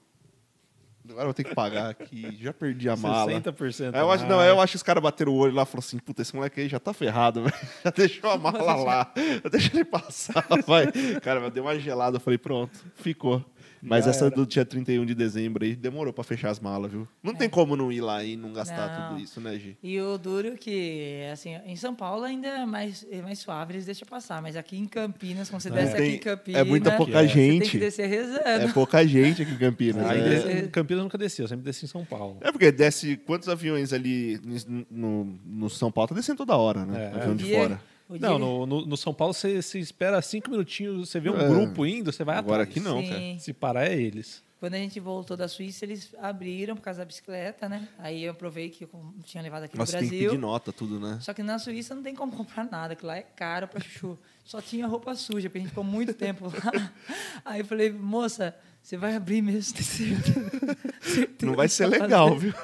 Agora 1.05 1.23
eu 1.23 1.27
vou 1.27 1.35
ter 1.35 1.45
que 1.45 1.55
pagar 1.55 1.91
aqui, 1.91 2.39
já 2.41 2.53
perdi 2.53 2.89
a 2.89 2.95
mala. 2.95 3.33
60% 3.33 3.93
Aí 3.93 4.01
eu 4.01 4.11
acho, 4.11 4.25
não, 4.27 4.41
eu 4.41 4.61
acho 4.61 4.73
que 4.73 4.77
os 4.77 4.83
caras 4.85 5.03
bateram 5.03 5.33
o 5.33 5.37
olho 5.37 5.53
lá 5.53 5.63
e 5.63 5.67
falaram 5.67 5.81
assim, 5.81 5.99
puta, 5.99 6.23
esse 6.23 6.35
moleque 6.35 6.61
aí 6.61 6.69
já 6.69 6.79
tá 6.79 6.93
ferrado, 6.93 7.43
velho. 7.45 7.55
Já 7.85 7.91
deixou 7.91 8.31
a 8.31 8.39
mala 8.39 8.75
lá. 8.77 9.13
Deixa 9.51 9.75
ele 9.75 9.85
passar, 9.85 10.47
vai. 10.65 10.87
Cara, 11.21 11.41
eu 11.41 11.51
dei 11.51 11.63
uma 11.63 11.79
gelada, 11.79 12.17
eu 12.17 12.21
falei, 12.21 12.39
pronto, 12.39 12.79
ficou. 12.95 13.45
Mas 13.85 14.05
Já 14.05 14.11
essa 14.13 14.27
era. 14.27 14.35
do 14.37 14.47
dia 14.47 14.65
31 14.65 15.05
de 15.05 15.13
dezembro 15.15 15.65
aí 15.65 15.75
demorou 15.75 16.13
pra 16.13 16.23
fechar 16.23 16.51
as 16.51 16.61
malas, 16.61 16.91
viu? 16.93 17.09
Não 17.21 17.35
tem 17.35 17.49
como 17.51 17.75
não 17.77 17.91
ir 17.91 18.01
lá 18.01 18.23
e 18.23 18.37
não 18.37 18.53
gastar 18.53 19.01
Não. 19.01 19.09
tudo 19.09 19.21
isso, 19.21 19.41
né, 19.41 19.59
Gi? 19.59 19.77
E 19.83 20.01
o 20.01 20.17
duro 20.17 20.57
que, 20.57 21.29
assim, 21.33 21.57
em 21.67 21.75
São 21.75 21.93
Paulo 21.93 22.23
ainda 22.23 22.47
é 22.47 22.65
mais, 22.65 23.05
é 23.11 23.21
mais 23.21 23.41
suave, 23.41 23.73
eles 23.75 23.85
deixam 23.85 24.07
passar. 24.07 24.41
Mas 24.41 24.57
aqui 24.57 24.77
em 24.79 24.87
Campinas, 24.87 25.51
quando 25.51 25.63
você 25.63 25.69
É. 25.69 25.73
desce 25.73 25.93
aqui 25.95 26.03
Tem- 26.03 26.15
em 26.15 26.19
Campinas... 26.19 26.61
é 26.61 26.65
muita 26.65 26.93
pouca 26.93 27.13
Você 27.13 27.19
tem 27.19 27.29
gente. 27.61 27.71
que 27.73 27.79
descer 27.79 28.07
rezando. 28.07 28.41
É 28.47 28.73
pouca 28.73 29.05
gente 29.05 29.43
aqui 29.43 29.51
em 29.53 29.59
Campinas. 29.59 30.07
Aí 30.07 30.21
né? 30.21 30.61
em 30.61 30.69
Campinas 30.69 31.03
nunca 31.03 31.19
desci, 31.19 31.43
eu 31.43 31.49
sempre 31.49 31.65
desci 31.65 31.85
em 31.85 31.89
São 31.89 32.05
Paulo. 32.05 32.39
É 32.41 32.53
porque 32.53 32.71
desce 32.71 33.17
quantos 33.17 33.49
aviões 33.49 33.93
ali 33.93 34.41
no, 34.89 35.39
no- 35.45 35.69
São 35.71 35.91
Paulo? 35.91 36.09
Tá 36.09 36.15
descendo 36.15 36.39
toda 36.39 36.57
hora, 36.57 36.87
né? 36.87 37.11
É. 37.13 37.17
Avião 37.21 37.35
de 37.35 37.45
dia- 37.45 37.59
fora. 37.59 37.81
Não, 38.21 38.39
no, 38.39 38.67
no, 38.67 38.87
no 38.87 38.97
São 38.97 39.13
Paulo 39.15 39.33
você, 39.35 39.61
você 39.63 39.79
espera 39.79 40.21
cinco 40.23 40.51
minutinhos, 40.51 41.09
você 41.11 41.19
vê 41.21 41.31
um 41.31 41.41
É. 41.41 41.49
grupo 41.49 41.85
indo, 41.87 42.13
você 42.13 42.25
vai 42.25 42.37
Agora 42.37 42.63
atrás. 42.63 42.69
aqui 42.71 42.81
não, 42.81 43.01
Sim. 43.03 43.09
cara. 43.09 43.39
Se 43.39 43.53
parar 43.53 43.87
é 43.87 43.95
eles. 44.01 44.43
Quando 44.61 44.75
a 44.75 44.79
gente 44.79 45.01
voltou 45.01 45.37
da 45.37 45.49
Suíça, 45.49 45.85
eles 45.85 46.15
abriram 46.21 46.77
por 46.77 46.83
causa 46.83 47.01
da 47.01 47.05
bicicleta, 47.05 47.69
né? 47.69 47.89
Aí 47.99 48.23
eu 48.23 48.33
provei 48.33 48.71
que 48.71 48.85
eu 48.85 48.91
tinha 49.25 49.43
levado 49.43 49.65
aqui 49.65 49.77
Nossa, 49.77 49.95
no 49.95 49.99
tem 49.99 50.09
que 50.09 50.15
Brasil. 50.15 50.31
pedir 50.31 50.41
nota, 50.41 50.73
tudo, 50.73 51.01
né? 51.01 51.19
Só 51.21 51.35
que 51.35 51.43
na 51.43 51.59
Suíça 51.59 51.97
não 51.97 52.03
tem 52.03 52.15
como 52.15 52.31
comprar 52.31 52.65
nada, 52.71 52.95
que 52.95 53.05
lá 53.05 53.17
é 53.17 53.23
caro 53.23 53.67
pra 53.67 53.81
chuchu. 53.81 54.17
Só 54.45 54.61
tinha 54.61 54.87
roupa 54.87 55.17
suja, 55.17 55.49
porque 55.49 55.59
a 55.59 55.61
gente 55.63 55.71
ficou 55.71 55.83
muito 55.83 56.15
tempo 56.15 56.45
lá. 56.47 56.93
Aí 57.45 57.59
eu 57.63 57.65
falei, 57.65 57.91
moça, 57.91 58.55
você 58.81 58.97
vai 58.97 59.17
abrir 59.17 59.43
mesmo? 59.43 59.75
Tem 59.75 59.83
certeza? 59.83 60.77
Certeza 61.01 61.47
Não 61.51 61.55
vai 61.57 61.69
ser 61.69 61.87
legal, 61.87 62.29
fazer. 62.29 62.41
viu? 62.41 62.55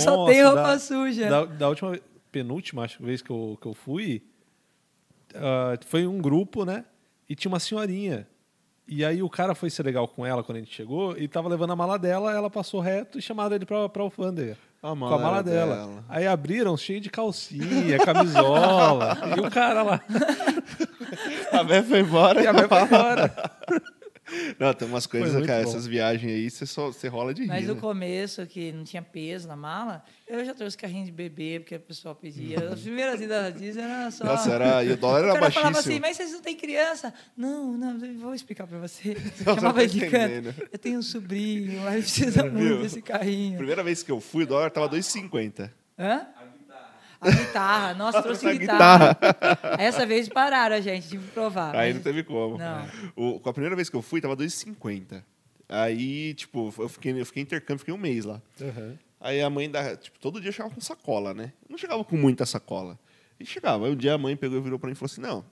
Só 0.00 0.16
Nossa, 0.16 0.32
tem 0.32 0.42
roupa 0.42 0.62
da- 0.62 0.78
suja. 0.80 1.30
Da, 1.30 1.44
da 1.44 1.68
última, 1.68 2.00
penúltima 2.32 2.82
acho, 2.84 3.00
vez 3.04 3.22
que 3.22 3.30
eu, 3.30 3.56
que 3.60 3.68
eu 3.68 3.74
fui, 3.74 4.22
ah, 5.38 5.78
foi 5.86 6.06
um 6.06 6.18
grupo, 6.18 6.64
né? 6.64 6.84
E 7.28 7.34
tinha 7.34 7.50
uma 7.50 7.60
senhorinha. 7.60 8.26
E 8.86 9.04
aí 9.04 9.22
o 9.22 9.28
cara 9.28 9.54
foi 9.54 9.68
ser 9.68 9.82
legal 9.82 10.08
com 10.08 10.24
ela 10.24 10.42
quando 10.42 10.56
a 10.56 10.60
gente 10.60 10.74
chegou 10.74 11.16
e 11.16 11.28
tava 11.28 11.48
levando 11.48 11.72
a 11.72 11.76
mala 11.76 11.98
dela, 11.98 12.32
ela 12.32 12.48
passou 12.48 12.80
reto 12.80 13.18
e 13.18 13.22
chamaram 13.22 13.54
ele 13.54 13.66
pra, 13.66 13.86
pra 13.88 14.02
alfândega. 14.02 14.56
A 14.82 14.88
com 14.88 15.04
a 15.06 15.18
mala 15.18 15.42
dela. 15.42 15.76
dela. 15.76 16.04
Aí 16.08 16.26
abriram 16.26 16.76
cheio 16.76 17.00
de 17.00 17.10
calcinha, 17.10 17.98
camisola. 17.98 19.18
e 19.36 19.40
o 19.40 19.50
cara 19.50 19.82
lá. 19.82 20.00
A 21.52 21.64
Bé 21.64 21.82
foi 21.82 22.00
embora. 22.00 22.42
E 22.42 22.46
a 22.46 22.52
Bel 22.52 22.68
foi 22.68 22.82
embora. 22.82 23.34
Não, 24.58 24.72
tem 24.74 24.88
umas 24.88 25.06
coisas, 25.06 25.46
cara, 25.46 25.62
bom. 25.62 25.70
essas 25.70 25.86
viagens 25.86 26.32
aí, 26.32 26.50
você, 26.50 26.66
só, 26.66 26.86
você 26.86 27.08
rola 27.08 27.32
de 27.32 27.42
rir. 27.42 27.48
Mas 27.48 27.66
no 27.66 27.74
né? 27.74 27.80
começo, 27.80 28.46
que 28.46 28.72
não 28.72 28.84
tinha 28.84 29.02
peso 29.02 29.48
na 29.48 29.56
mala, 29.56 30.02
eu 30.26 30.44
já 30.44 30.54
trouxe 30.54 30.76
carrinho 30.76 31.04
de 31.04 31.12
bebê, 31.12 31.60
porque 31.60 31.76
o 31.76 31.80
pessoal 31.80 32.14
pedia. 32.14 32.72
As 32.72 32.80
primeiras 32.80 33.20
idas 33.20 33.42
da 33.42 33.50
Disney 33.50 33.82
era 33.82 34.10
só... 34.10 34.24
Nossa, 34.24 34.52
era, 34.52 34.84
e 34.84 34.92
o 34.92 34.96
dólar 34.96 35.14
o 35.14 35.18
era 35.18 35.28
cara 35.28 35.40
baixíssimo. 35.40 35.62
falava 35.62 35.78
assim, 35.78 36.00
mas 36.00 36.16
vocês 36.16 36.32
não 36.32 36.40
têm 36.40 36.56
criança? 36.56 37.12
Não, 37.36 37.72
não, 37.72 37.98
vou 38.18 38.34
explicar 38.34 38.66
pra 38.66 38.78
você. 38.78 39.16
Não, 39.44 39.54
Chamava 39.54 39.86
de 39.86 40.08
canto. 40.08 40.54
Eu 40.72 40.78
tenho 40.78 40.98
um 40.98 41.02
sobrinho, 41.02 41.84
lá 41.84 41.94
ele 41.94 42.02
precisa 42.02 42.44
muito 42.50 42.82
desse 42.82 43.00
carrinho. 43.00 43.56
Primeira 43.56 43.82
vez 43.82 44.02
que 44.02 44.10
eu 44.10 44.20
fui, 44.20 44.44
o 44.44 44.46
dólar 44.46 44.70
tava 44.70 44.88
2,50. 44.88 45.70
Hã? 45.98 46.26
A 47.20 47.30
guitarra. 47.30 47.94
Nossa, 47.94 48.22
trouxe 48.22 48.46
A 48.46 48.54
guitarra. 48.54 49.18
Essa 49.78 50.06
vez 50.06 50.28
pararam 50.28 50.76
a 50.76 50.80
gente, 50.80 51.08
tive 51.08 51.24
que 51.26 51.32
provar. 51.32 51.74
Aí 51.74 51.88
mas- 51.88 51.96
não 51.96 52.02
teve 52.02 52.22
como. 52.22 52.58
Não. 52.58 52.88
O, 53.16 53.40
com 53.40 53.48
a 53.48 53.52
primeira 53.52 53.74
vez 53.74 53.88
que 53.90 53.96
eu 53.96 54.02
fui, 54.02 54.20
tava 54.20 54.36
2,50. 54.36 55.22
Aí, 55.68 56.32
tipo, 56.34 56.72
eu 56.78 56.88
fiquei, 56.88 57.20
eu 57.20 57.26
fiquei 57.26 57.42
em 57.42 57.44
intercâmbio, 57.44 57.80
fiquei 57.80 57.92
um 57.92 57.98
mês 57.98 58.24
lá. 58.24 58.40
Aí 59.20 59.42
a 59.42 59.50
mãe 59.50 59.68
da. 59.70 59.96
Tipo, 59.96 60.18
todo 60.18 60.40
dia 60.40 60.52
chegava 60.52 60.72
com 60.74 60.80
sacola, 60.80 61.34
né? 61.34 61.52
Eu 61.62 61.72
não 61.72 61.78
chegava 61.78 62.02
com 62.04 62.16
muita 62.16 62.46
sacola. 62.46 62.98
E 63.38 63.44
chegava. 63.44 63.86
Aí 63.86 63.92
um 63.92 63.96
dia 63.96 64.14
a 64.14 64.18
mãe 64.18 64.36
pegou 64.36 64.58
e 64.58 64.60
virou 64.60 64.78
pra 64.78 64.86
mim 64.88 64.92
e 64.92 64.96
falou 64.96 65.10
assim: 65.10 65.20
Não, 65.20 65.44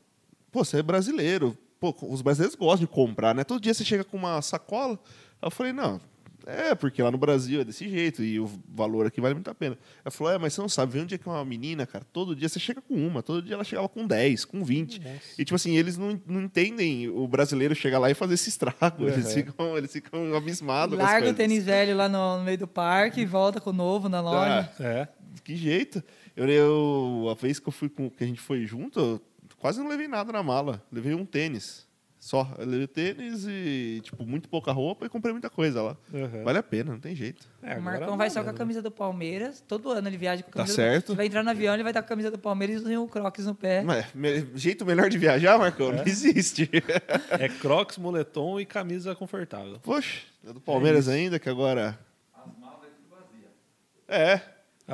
pô, 0.51 0.65
você 0.65 0.79
é 0.79 0.83
brasileiro. 0.83 1.57
Pô, 1.79 1.95
os 2.03 2.23
brasileiros 2.23 2.55
gostam 2.57 2.87
de 2.87 2.93
comprar, 2.93 3.35
né? 3.35 3.45
Todo 3.45 3.61
dia 3.61 3.75
você 3.75 3.85
chega 3.85 4.05
com 4.05 4.17
uma 4.17 4.41
sacola. 4.41 4.99
Aí 5.43 5.47
eu 5.47 5.51
falei: 5.51 5.73
Não, 5.73 6.01
é, 6.47 6.75
porque 6.75 7.03
lá 7.03 7.11
no 7.11 7.19
Brasil 7.19 7.61
é 7.61 7.65
desse 7.65 7.89
jeito 7.89 8.23
e 8.23 8.39
o 8.41 8.49
valor 8.69 9.05
aqui 9.07 9.21
vale 9.21 9.35
muito 9.35 9.51
a 9.51 9.55
pena. 9.55 9.77
Ela 10.05 10.11
falou: 10.13 10.33
É, 10.33 10.39
mas 10.39 10.53
você 10.55 10.61
não 10.61 10.69
sabe, 10.69 10.99
onde 11.01 11.15
é 11.15 11.19
que 11.19 11.29
é 11.29 11.33
uma 11.33 11.45
menina, 11.45 11.85
cara. 11.87 12.07
Todo 12.13 12.35
dia 12.37 12.49
você 12.49 12.59
chega 12.61 12.81
com 12.81 12.95
uma, 12.95 13.23
todo 13.23 13.43
dia 13.43 13.55
ela 13.55 13.65
chegava 13.65 13.89
com 13.89 14.07
10, 14.07 14.45
com 14.45 14.65
20. 14.65 15.03
E, 15.39 15.45
tipo 15.45 15.57
assim, 15.57 15.77
eles 15.77 15.99
não, 15.99 16.21
não 16.27 16.43
entendem 16.43 17.09
o 17.09 17.27
brasileiro 17.27 17.75
chegar 17.75 17.99
lá 17.99 18.11
e 18.11 18.15
fazer 18.15 18.35
esse 18.35 18.49
estrago. 18.49 19.05
Eles, 19.09 19.27
Uhum. 19.27 19.31
ficam, 19.33 19.77
eles 19.79 19.93
ficam 19.93 20.35
abismados 20.37 20.97
com 20.97 21.03
as 21.05 21.11
Larga 21.11 21.31
o 21.31 21.35
tênis 21.35 21.65
velho 21.65 21.97
lá 21.97 22.09
no, 22.09 22.39
no 22.39 22.45
meio 22.45 22.59
do 22.59 22.69
parque 22.69 23.21
e 23.21 23.27
volta 23.27 23.61
com 23.61 23.71
o 23.71 23.73
novo 23.73 24.09
na 24.09 24.21
loja. 24.21 24.71
Ah, 24.79 24.83
É. 24.83 25.09
que 25.45 25.57
jeito. 25.57 26.03
Eu, 26.37 26.47
eu, 26.49 27.29
a 27.31 27.35
vez 27.35 27.59
que 27.59 27.67
eu 27.69 27.73
fui 27.73 27.89
com, 27.89 28.11
que 28.11 28.23
a 28.23 28.27
gente 28.27 28.41
foi 28.41 28.67
junto, 28.67 29.01
eu 29.01 29.21
quase 29.59 29.81
não 29.81 29.89
levei 29.89 30.07
nada 30.07 30.33
na 30.33 30.43
mala. 30.43 30.83
Levei 30.93 31.15
um 31.15 31.25
tênis. 31.25 31.86
Só. 32.27 32.53
Eu 32.59 32.67
levei 32.67 32.89
tênis 32.89 33.47
e, 33.49 34.01
tipo, 34.03 34.27
muito 34.27 34.49
pouca 34.49 34.73
roupa 34.73 35.07
e 35.07 35.09
comprei 35.09 35.33
muita 35.33 35.49
coisa 35.49 35.81
lá. 35.81 35.97
Uhum. 36.13 36.43
Vale 36.43 36.59
a 36.59 36.63
pena, 36.63 36.91
não 36.91 36.99
tem 36.99 37.15
jeito. 37.15 37.47
É, 37.63 37.77
o 37.79 37.81
Marcão 37.83 38.17
vai 38.17 38.29
só 38.31 38.43
com 38.43 38.51
a 38.51 38.53
camisa 38.53 38.83
do 38.83 38.91
Palmeiras. 38.91 39.61
Todo 39.61 39.91
ano 39.93 40.09
ele 40.09 40.17
viaja 40.17 40.43
com 40.43 40.49
a 40.49 40.53
Tá 40.53 40.57
camisa 40.59 40.75
certo. 40.75 41.07
do 41.07 41.13
Você 41.13 41.17
vai 41.19 41.27
entrar 41.27 41.45
no 41.45 41.51
avião, 41.51 41.73
ele 41.73 41.85
vai 41.85 41.91
estar 41.93 42.03
com 42.03 42.07
a 42.07 42.09
camisa 42.09 42.29
do 42.33 42.39
Palmeiras 42.39 42.83
e 42.83 42.97
um 42.99 43.07
crocs 43.07 43.47
no 43.47 43.55
pé. 43.55 43.83
Mas, 43.85 44.13
me- 44.13 44.45
jeito 44.57 44.85
melhor 44.85 45.09
de 45.09 45.17
viajar, 45.19 45.57
Marcão? 45.57 45.93
Não 45.93 46.03
existe. 46.05 46.69
É 47.31 47.49
crocs, 47.49 47.97
moletom 47.97 48.59
e 48.59 48.67
camisa 48.67 49.15
confortável. 49.15 49.79
Poxa, 49.81 50.23
é 50.45 50.53
do 50.53 50.61
Palmeiras 50.61 51.07
ainda, 51.09 51.39
que 51.39 51.49
agora. 51.49 51.97
É, 54.09 54.33
É 54.35 54.41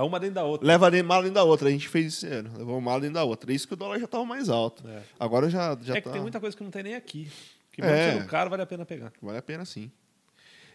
uma 0.01 0.19
dentro 0.19 0.37
da 0.37 0.45
outra. 0.45 0.67
leva 0.67 0.91
de 0.91 1.03
mala 1.03 1.23
dentro 1.23 1.35
da 1.35 1.45
outra. 1.45 1.69
A 1.69 1.71
gente 1.71 1.89
fez 1.89 2.07
esse 2.15 2.27
ano. 2.27 2.51
Levou 2.57 2.77
uma 2.77 2.81
mala 2.81 3.01
dentro 3.01 3.15
da 3.15 3.25
outra. 3.25 3.53
Isso 3.53 3.67
que 3.69 3.75
o 3.75 3.77
dólar 3.77 3.99
já 3.99 4.07
tava 4.07 4.25
mais 4.25 4.49
alto. 4.49 4.83
É. 4.89 5.03
Agora 5.21 5.51
já, 5.51 5.77
já 5.83 5.95
é 5.95 6.01
tá. 6.01 6.03
que 6.09 6.11
tem 6.11 6.23
muita 6.23 6.41
coisa 6.41 6.57
que 6.57 6.63
não 6.65 6.71
tem 6.71 6.83
nem 6.83 6.95
aqui. 6.95 7.29
Que 7.71 7.83
É. 7.83 7.87
mesmo 7.87 8.19
sendo 8.21 8.29
caro, 8.31 8.49
vale 8.49 8.63
a 8.63 8.67
pena 8.67 8.85
pegar. 8.87 9.13
Vale 9.21 9.39
a 9.39 9.43
pena 9.43 9.65
sim. 9.65 9.91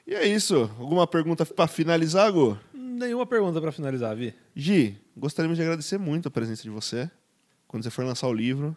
E 0.05 0.13
é 0.13 0.25
isso. 0.27 0.69
Alguma 0.79 1.05
pergunta 1.07 1.45
para 1.45 1.67
finalizar, 1.67 2.31
Gu? 2.31 2.57
Nenhuma 2.73 3.25
pergunta 3.25 3.59
pra 3.59 3.71
finalizar, 3.71 4.15
Vi. 4.15 4.33
Gi, 4.55 4.97
gostaríamos 5.15 5.57
de 5.57 5.63
agradecer 5.63 5.97
muito 5.97 6.27
a 6.27 6.31
presença 6.31 6.63
de 6.63 6.69
você. 6.69 7.09
Quando 7.67 7.83
você 7.83 7.89
for 7.89 8.05
lançar 8.05 8.27
o 8.27 8.33
livro. 8.33 8.75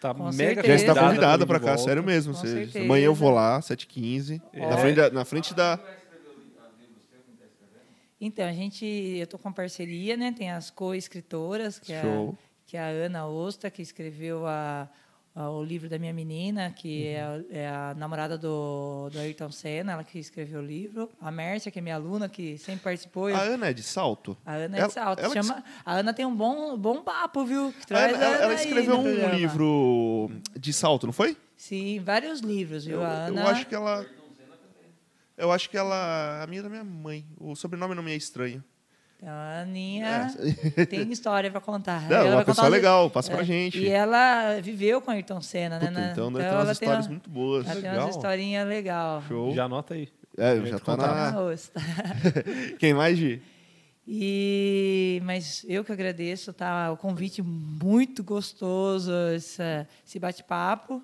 Tá 0.00 0.12
Com 0.12 0.24
mega 0.24 0.60
certeza. 0.62 0.66
Já 0.66 0.92
está 0.92 0.94
Convidada 1.08 1.46
para 1.46 1.60
cá, 1.60 1.78
sério 1.78 2.02
mesmo. 2.02 2.34
Você- 2.34 2.68
amanhã 2.78 3.06
eu 3.06 3.14
vou 3.14 3.30
lá, 3.30 3.60
7h15. 3.62 4.42
É. 4.52 4.68
Na, 4.68 4.76
frente 4.76 4.96
da, 4.96 5.10
na 5.10 5.24
frente 5.24 5.54
da. 5.54 5.80
Então, 8.20 8.46
a 8.46 8.52
gente, 8.52 8.84
eu 8.86 9.26
tô 9.26 9.38
com 9.38 9.52
parceria, 9.52 10.16
né? 10.16 10.32
Tem 10.36 10.50
as 10.50 10.70
co-escritoras, 10.70 11.78
que, 11.78 11.92
é 11.92 12.02
que 12.66 12.76
é 12.76 12.80
a 12.80 12.86
Ana 12.86 13.26
Osta, 13.26 13.70
que 13.70 13.82
escreveu 13.82 14.46
a, 14.46 14.88
a- 15.34 15.50
o 15.50 15.62
livro 15.62 15.88
da 15.90 15.98
minha 15.98 16.12
menina, 16.12 16.70
que 16.70 17.08
é, 17.08 17.20
a- 17.22 17.40
é 17.50 17.68
a 17.68 17.94
namorada 17.96 18.38
do, 18.38 19.10
do 19.10 19.18
Ayrton 19.18 19.50
Senna, 19.50 19.92
ela 19.92 20.04
que 20.04 20.18
escreveu 20.18 20.60
o 20.60 20.64
livro. 20.64 21.10
A 21.20 21.30
Mércia, 21.30 21.70
que 21.70 21.78
é 21.78 21.82
minha 21.82 21.96
aluna, 21.96 22.28
que 22.28 22.56
sempre 22.56 22.82
participou. 22.84 23.28
eu- 23.28 23.36
A 23.36 23.40
Ana 23.42 23.68
é 23.68 23.72
de 23.74 23.82
salto? 23.82 24.36
a 24.46 24.54
Ana 24.54 24.76
é 24.76 24.78
Ela- 24.78 24.88
de 24.88 24.94
salto. 24.94 25.18
ela 25.18 25.34
que 25.34 25.42
Chama, 25.42 25.64
a 25.84 25.92
Ana 25.94 26.14
tem 26.14 26.24
um 26.24 26.34
bom, 26.34 26.78
bom 26.78 27.02
papo, 27.02 27.44
viu? 27.44 27.74
Que 27.78 27.86
traz 27.86 28.14
Ela, 28.14 28.24
ela- 28.36 28.54
escreveu 28.54 28.96
um 28.98 29.02
programa. 29.02 29.34
livro 29.34 30.30
de 30.58 30.72
salto, 30.72 31.04
não 31.06 31.12
foi? 31.12 31.36
Sim, 31.56 32.00
vários 32.00 32.40
livros, 32.40 32.84
viu? 32.84 32.96
Eu, 32.96 33.02
a 33.04 33.28
eu 33.28 33.32
Ana. 33.38 33.50
acho 33.50 33.66
que 33.66 33.74
ela. 33.74 34.06
Eu 35.36 35.50
acho 35.52 35.68
que 35.68 35.76
ela. 35.76 36.42
A 36.42 36.46
minha 36.46 36.60
é 36.60 36.62
da 36.62 36.68
minha 36.68 36.84
mãe. 36.84 37.24
O 37.38 37.54
sobrenome 37.56 37.94
não 37.94 38.02
me 38.02 38.12
é 38.12 38.16
estranho. 38.16 38.62
Então, 39.16 39.32
a 39.32 39.60
Aninha 39.62 40.28
tem 40.90 41.10
história 41.10 41.50
para 41.50 41.60
contar. 41.60 42.02
Não, 42.08 42.16
Ela 42.16 42.24
uma 42.28 42.34
vai 42.36 42.44
pessoa 42.44 42.66
contar- 42.66 42.76
legal, 42.76 43.10
passa 43.10 43.30
pra 43.30 43.40
É, 43.40 43.44
gente. 43.44 43.78
E 43.78 43.88
ela 43.88 44.60
viveu 44.60 45.00
com 45.00 45.10
Ayrton 45.10 45.40
Senna, 45.40 45.78
né? 45.78 45.86
Puta, 45.88 45.98
né? 46.00 46.08
então 46.12 46.32
deve 46.32 46.44
ter 46.44 46.50
ela 46.54 46.64
umas 46.64 46.78
tem 46.78 46.86
histórias 46.86 47.06
uma- 47.06 47.10
muito 47.12 47.30
boas. 47.30 47.64
Ela 47.64 47.74
tem 47.80 47.90
Legal. 47.90 48.04
umas 48.06 48.16
historinhas 48.16 48.68
legais. 48.68 49.24
Show. 49.26 49.54
Já 49.54 49.64
anota 49.64 49.94
aí. 49.94 50.08
É, 50.36 50.52
Eu 50.52 50.66
já 50.66 50.78
tá 50.78 50.84
contar. 50.96 51.14
na. 51.14 51.32
Nossa. 51.32 51.70
Quem 52.78 52.92
mais, 52.92 53.16
Gi? 53.16 53.40
E, 54.06 55.22
mas 55.24 55.64
eu 55.66 55.82
que 55.82 55.90
agradeço, 55.90 56.52
tá? 56.52 56.92
O 56.92 56.96
convite 56.96 57.40
muito 57.42 58.22
gostoso, 58.22 59.10
essa- 59.34 59.88
esse 60.06 60.18
bate-papo. 60.18 61.02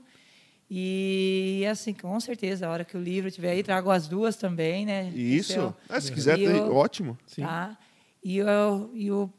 E, 0.73 1.67
assim, 1.69 1.93
com 1.93 2.19
certeza, 2.21 2.67
a 2.67 2.71
hora 2.71 2.85
que 2.85 2.97
o 2.97 3.03
livro 3.03 3.29
estiver 3.29 3.51
aí, 3.51 3.63
trago 3.63 3.91
as 3.91 4.07
duas 4.07 4.37
também, 4.37 4.87
né? 4.87 5.09
Isso. 5.15 5.53
Esse 5.53 5.59
é 5.61 5.97
É, 5.97 6.01
se 6.01 6.13
quiser, 6.13 6.39
eu- 6.39 6.73
ótimo. 6.75 7.19
Sim. 7.27 7.43
Tá? 7.43 7.77
E 8.23 8.39
eu, 8.39 8.91
e 8.95 9.09
eu 9.09 9.33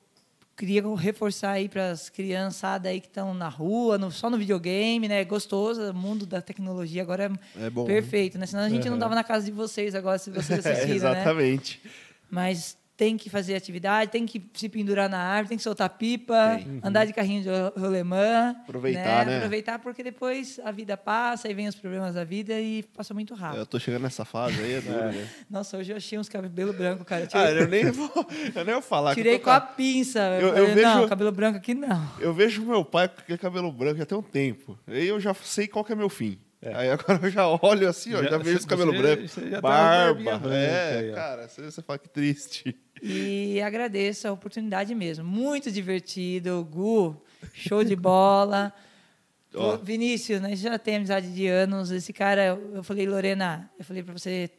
queria 0.58 0.84
reforçar 0.96 1.52
aí 1.52 1.70
para 1.70 1.92
as 1.92 2.10
criançadas 2.10 2.92
aí 2.92 3.00
que 3.00 3.08
estão 3.08 3.34
na 3.34 3.48
rua, 3.48 3.98
no- 3.98 4.12
só 4.12 4.30
no 4.30 4.38
videogame, 4.38 5.08
né? 5.08 5.24
Gostoso, 5.24 5.82
o 5.90 5.94
mundo 5.94 6.26
da 6.26 6.42
tecnologia 6.42 7.02
agora 7.02 7.32
é, 7.56 7.66
É 7.68 7.70
bom. 7.70 7.86
perfeito, 7.86 8.38
né? 8.38 8.46
Senão 8.46 8.64
a 8.64 8.70
gente 8.70 8.86
não 8.88 8.96
Uhum. 8.96 9.00
tava 9.00 9.16
na 9.16 9.24
casa 9.24 9.46
de 9.46 9.52
vocês 9.54 9.96
agora, 9.96 10.18
se 10.18 10.30
vocês 10.30 10.66
É, 10.66 10.72
assistiram, 10.74 11.12
né? 11.12 11.22
exatamente. 11.22 11.82
Mas 12.30 12.78
tem 13.02 13.18
que 13.18 13.32
fazer 13.32 13.56
atividade, 13.56 14.12
tem 14.12 14.28
que 14.28 14.40
se 14.54 14.70
pendurar 14.70 15.10
na 15.10 15.18
árvore, 15.18 15.50
tem 15.50 15.58
que 15.58 15.64
soltar 15.64 15.90
pipa, 15.90 16.58
Tem. 16.64 16.80
andar 16.84 17.04
de 17.06 17.12
carrinho 17.14 17.42
de 17.42 17.50
ro- 17.50 17.74
rolemã. 17.76 18.56
Aproveitar, 18.62 19.26
né? 19.26 19.38
Aproveitar, 19.38 19.80
porque 19.80 20.04
depois 20.04 20.60
a 20.64 20.70
vida 20.72 20.96
passa, 20.96 21.48
aí 21.48 21.54
vem 21.56 21.68
os 21.68 21.74
problemas 21.74 22.14
da 22.14 22.24
vida 22.24 22.54
e 22.62 22.84
passa 22.96 23.12
muito 23.12 23.34
rápido. 23.34 23.58
Eu 23.62 23.66
tô 23.66 23.80
chegando 23.80 24.04
nessa 24.04 24.24
fase 24.24 24.62
aí, 24.62 24.74
é 24.74 24.82
duro, 24.86 25.04
né? 25.12 25.28
Nossa, 25.50 25.78
hoje 25.78 25.92
eu 25.92 25.98
achei 25.98 26.20
uns 26.20 26.30
cabelos 26.30 26.76
brancos, 26.76 27.04
cara. 27.08 27.24
Ah, 27.24 27.28
Tirei, 27.48 27.64
eu 27.64 27.68
nem 27.68 27.90
vou, 27.90 28.12
eu 28.56 28.66
nem 28.66 28.74
vou 28.76 28.84
falar. 28.84 29.16
tirei 29.16 29.34
eu, 29.38 29.40
com 29.40 29.50
a 29.50 29.60
pinça. 29.60 30.20
Eu- 30.40 30.50
eu 30.50 30.68
falei, 30.68 30.84
Não, 30.86 30.96
vejo- 30.98 31.10
cabelo 31.10 31.32
branco 31.32 31.58
aqui 31.58 31.74
não. 31.74 32.08
eu 32.20 32.32
vejo 32.36 32.64
meu 32.64 32.86
pai 32.86 33.08
com 33.08 33.20
aquele 33.22 33.40
cabelo 33.40 33.72
branco 33.72 33.98
já 33.98 34.06
tem 34.06 34.16
um 34.16 34.22
tempo. 34.22 34.78
Aí 34.86 35.08
eu 35.08 35.20
já 35.20 35.34
sei 35.34 35.68
qual 35.68 35.84
que 35.84 35.92
é 35.92 35.96
meu 35.96 36.08
fim. 36.08 36.38
Aí 36.64 36.92
agora 36.92 37.20
eu 37.24 37.30
já 37.32 37.48
olho 37.48 37.90
assim, 37.90 38.14
ó, 38.14 38.22
já, 38.22 38.30
Já- 38.30 38.38
vejo 38.38 38.52
esse 38.58 38.60
você- 38.66 38.68
cabelo 38.70 38.94
branco. 38.96 39.24
tá 39.50 39.62
barba. 39.62 40.38
branca 40.38 40.54
é, 40.56 41.00
aí, 41.00 41.12
ó. 41.12 41.16
cara, 41.16 41.48
você, 41.48 41.64
você 41.64 41.82
fala 41.82 41.98
que 41.98 42.08
triste. 42.08 42.76
E 43.02 43.62
agradeço 43.62 44.28
a 44.28 44.32
oportunidade 44.32 44.94
mesmo. 44.94 45.26
Muito 45.26 45.72
divertido. 45.72 46.68
Gu, 46.70 47.16
show 47.54 47.84
de 47.84 47.96
bola. 47.96 48.74
Ô, 49.54 49.78
Vinícius, 49.78 50.40
né, 50.40 50.56
já 50.56 50.78
tem 50.78 50.98
amizade 50.98 51.34
de 51.34 51.48
anos. 51.48 51.92
Esse 51.92 52.14
cara, 52.14 52.60
eu 52.74 52.84
falei, 52.84 53.08
Lorena, 53.08 53.70
eu 53.78 53.84
falei 53.84 54.04
pra 54.04 54.14
você 54.14 54.50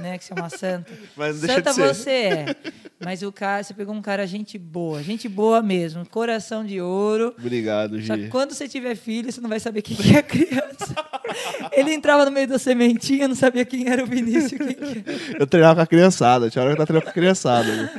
né, 0.00 0.18
que 0.18 0.24
você 0.24 0.32
é 0.32 0.36
uma 0.36 0.50
santa. 0.50 0.92
Mas 1.16 1.36
santa 1.36 1.70
de 1.70 1.74
ser. 1.74 1.94
você 1.94 2.10
é. 2.10 2.56
Mas 3.00 3.22
o 3.22 3.32
cara, 3.32 3.62
você 3.62 3.74
pegou 3.74 3.94
um 3.94 4.02
cara 4.02 4.26
gente 4.26 4.56
boa, 4.58 5.02
gente 5.02 5.28
boa 5.28 5.60
mesmo, 5.62 6.06
coração 6.08 6.64
de 6.64 6.80
ouro. 6.80 7.34
Obrigado, 7.38 8.00
Só 8.02 8.14
que 8.14 8.24
Gi. 8.24 8.28
quando 8.28 8.52
você 8.52 8.68
tiver 8.68 8.94
filho, 8.94 9.30
você 9.32 9.40
não 9.40 9.48
vai 9.48 9.58
saber 9.60 9.80
o 9.80 9.82
que 9.82 10.16
é 10.16 10.22
criança. 10.22 10.94
Ele 11.72 11.92
entrava 11.92 12.24
no 12.24 12.30
meio 12.30 12.46
da 12.46 12.58
sementinha, 12.58 13.26
não 13.26 13.34
sabia 13.34 13.64
quem 13.64 13.88
era 13.88 14.04
o 14.04 14.06
Vinícius. 14.06 14.52
Quem 14.52 14.74
que 14.74 15.04
Eu 15.38 15.46
treinava 15.46 15.76
com 15.76 15.82
a 15.82 15.86
criançada, 15.86 16.50
tinha 16.50 16.62
hora 16.62 16.74
que 16.74 16.80
eu 16.80 16.86
tava 16.86 16.86
treinando 16.86 17.04
com 17.04 17.10
a 17.10 17.12
criançada. 17.12 17.92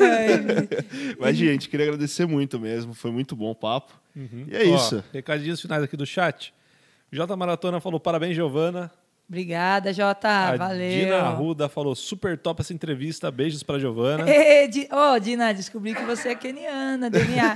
Ai, 0.00 0.68
Mas, 1.18 1.36
gente, 1.36 1.68
queria 1.68 1.86
agradecer 1.86 2.26
muito 2.26 2.58
mesmo. 2.58 2.94
Foi 2.94 3.10
muito 3.10 3.36
bom 3.36 3.50
o 3.50 3.54
papo. 3.54 3.92
E 4.16 4.56
é 4.56 4.66
Ó, 4.66 4.76
isso. 4.76 5.02
Recadinhos 5.12 5.60
finais 5.60 5.82
aqui 5.82 5.96
do 5.96 6.04
chat. 6.04 6.52
J 7.10 7.36
Maratona 7.36 7.80
falou 7.80 8.00
parabéns, 8.00 8.34
Giovana. 8.34 8.90
Obrigada, 9.32 9.94
Jota. 9.94 10.28
a 10.28 10.56
Valeu. 10.58 10.90
Dina 10.90 11.16
Arruda 11.22 11.66
falou 11.66 11.94
super 11.94 12.36
top 12.36 12.60
essa 12.60 12.74
entrevista. 12.74 13.30
Beijos 13.30 13.62
pra 13.62 13.78
Giovana. 13.78 14.28
Ê, 14.28 14.68
Di- 14.68 14.86
Ô, 14.92 15.18
Dina, 15.18 15.54
descobri 15.54 15.94
que 15.94 16.02
você 16.02 16.28
é 16.28 16.34
keniana, 16.34 17.08
DNA. 17.08 17.54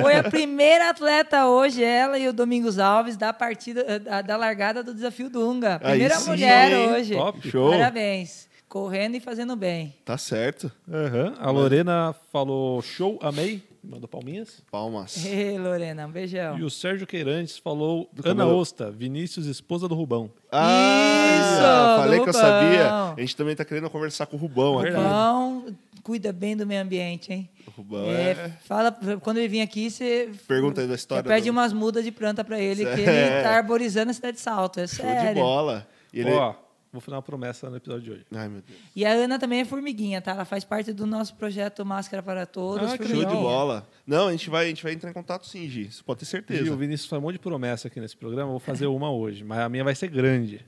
Foi 0.00 0.16
a 0.16 0.22
primeira 0.22 0.88
atleta 0.88 1.46
hoje, 1.46 1.84
ela 1.84 2.18
e 2.18 2.26
o 2.26 2.32
Domingos 2.32 2.78
Alves, 2.78 3.18
da 3.18 3.30
partida, 3.34 3.84
eh, 3.86 3.98
da, 3.98 4.22
da 4.22 4.36
largada 4.38 4.82
do 4.82 4.94
Desafio 4.94 5.28
Dunga. 5.28 5.78
Primeira 5.78 6.14
sim, 6.14 6.30
mulher 6.30 6.72
hein? 6.72 6.88
hoje. 6.92 7.14
Top. 7.14 7.46
Show. 7.50 7.72
Parabéns. 7.72 8.48
Correndo 8.66 9.16
e 9.16 9.20
fazendo 9.20 9.54
bem. 9.54 9.94
Tá 10.06 10.16
certo. 10.16 10.72
Aham. 10.90 11.34
A 11.38 11.50
Lorena 11.50 12.14
falou 12.32 12.80
show, 12.80 13.18
amei. 13.22 13.62
Mandou 13.90 14.06
palminhas. 14.06 14.62
Palmas. 14.70 15.24
Ê, 15.24 15.58
Lorena, 15.58 16.06
um 16.06 16.10
beijão. 16.10 16.58
E 16.58 16.62
o 16.62 16.68
Sérgio 16.68 17.06
Queirantes 17.06 17.56
falou 17.56 18.06
Do 18.12 18.20
Ana 18.28 18.42
cabelo. 18.42 18.58
Osta, 18.60 18.90
Vinícius, 18.90 19.46
esposa 19.46 19.88
do 19.88 19.94
Rubão. 19.94 20.30
Ah, 20.52 21.38
Isso, 21.40 22.02
falei 22.02 22.18
do 22.18 22.24
que 22.24 22.28
eu 22.28 22.34
Rubão. 22.34 22.50
sabia. 22.50 22.92
A 23.16 23.20
gente 23.20 23.34
também 23.34 23.56
tá 23.56 23.64
querendo 23.64 23.88
conversar 23.88 24.26
com 24.26 24.36
o 24.36 24.38
Rubão 24.38 24.78
aqui. 24.78 24.90
Rubão, 24.90 25.64
cuida 26.02 26.32
bem 26.34 26.54
do 26.54 26.66
meio 26.66 26.82
ambiente, 26.82 27.32
hein? 27.32 27.48
O 27.66 27.70
Rubão 27.70 28.04
É, 28.10 28.30
é... 28.32 28.52
fala, 28.66 28.92
quando 29.22 29.38
ele 29.38 29.48
vir 29.48 29.62
aqui, 29.62 29.90
você 29.90 30.30
Pergunta 30.46 30.82
aí 30.82 30.86
da 30.86 30.94
história 30.94 31.22
você 31.22 31.28
pede 31.28 31.46
do- 31.46 31.52
umas 31.52 31.72
mudas 31.72 32.04
de 32.04 32.12
planta 32.12 32.44
pra 32.44 32.60
ele, 32.60 32.84
que 32.84 32.94
Sério? 33.04 33.08
ele 33.36 33.42
tá 33.42 33.56
arborizando 33.56 34.10
a 34.10 34.14
cidade 34.14 34.36
de 34.36 34.42
Salto. 34.42 34.80
É 34.80 34.86
Show 34.86 35.06
sério. 35.06 35.34
de 35.34 35.40
bola. 35.40 35.86
E 36.12 36.20
ele... 36.20 36.30
Ó, 36.32 36.54
vou 36.92 37.00
fazer 37.00 37.16
uma 37.16 37.22
promessa 37.22 37.68
no 37.68 37.76
episódio 37.76 38.02
de 38.02 38.10
hoje. 38.12 38.26
Ai, 38.32 38.48
meu 38.48 38.62
Deus. 38.62 38.78
E 38.94 39.04
a 39.04 39.12
Ana 39.12 39.38
também 39.38 39.60
é 39.60 39.64
formiguinha, 39.64 40.20
tá? 40.20 40.32
Ela 40.32 40.44
faz 40.44 40.64
parte 40.64 40.92
do 40.92 41.06
nosso 41.06 41.34
projeto 41.34 41.84
Máscara 41.84 42.22
para 42.22 42.46
Todos. 42.46 42.92
Ah, 42.92 42.98
que 42.98 43.06
Show 43.06 43.24
de 43.24 43.34
bola. 43.34 43.88
Não, 44.06 44.28
a 44.28 44.30
gente, 44.30 44.48
vai, 44.48 44.66
a 44.66 44.68
gente 44.68 44.82
vai 44.82 44.92
entrar 44.92 45.10
em 45.10 45.14
contato 45.14 45.46
sim, 45.46 45.68
Gi. 45.68 45.92
Você 45.92 46.02
pode 46.02 46.20
ter 46.20 46.26
certeza. 46.26 46.66
E 46.66 46.70
o 46.70 46.76
Vinícius 46.76 47.08
faz 47.08 47.20
um 47.20 47.24
monte 47.24 47.34
de 47.34 47.40
promessa 47.40 47.88
aqui 47.88 48.00
nesse 48.00 48.16
programa. 48.16 48.48
Eu 48.48 48.52
vou 48.52 48.60
fazer 48.60 48.86
uma 48.86 49.10
hoje, 49.10 49.44
mas 49.44 49.58
a 49.58 49.68
minha 49.68 49.84
vai 49.84 49.94
ser 49.94 50.08
grande. 50.08 50.64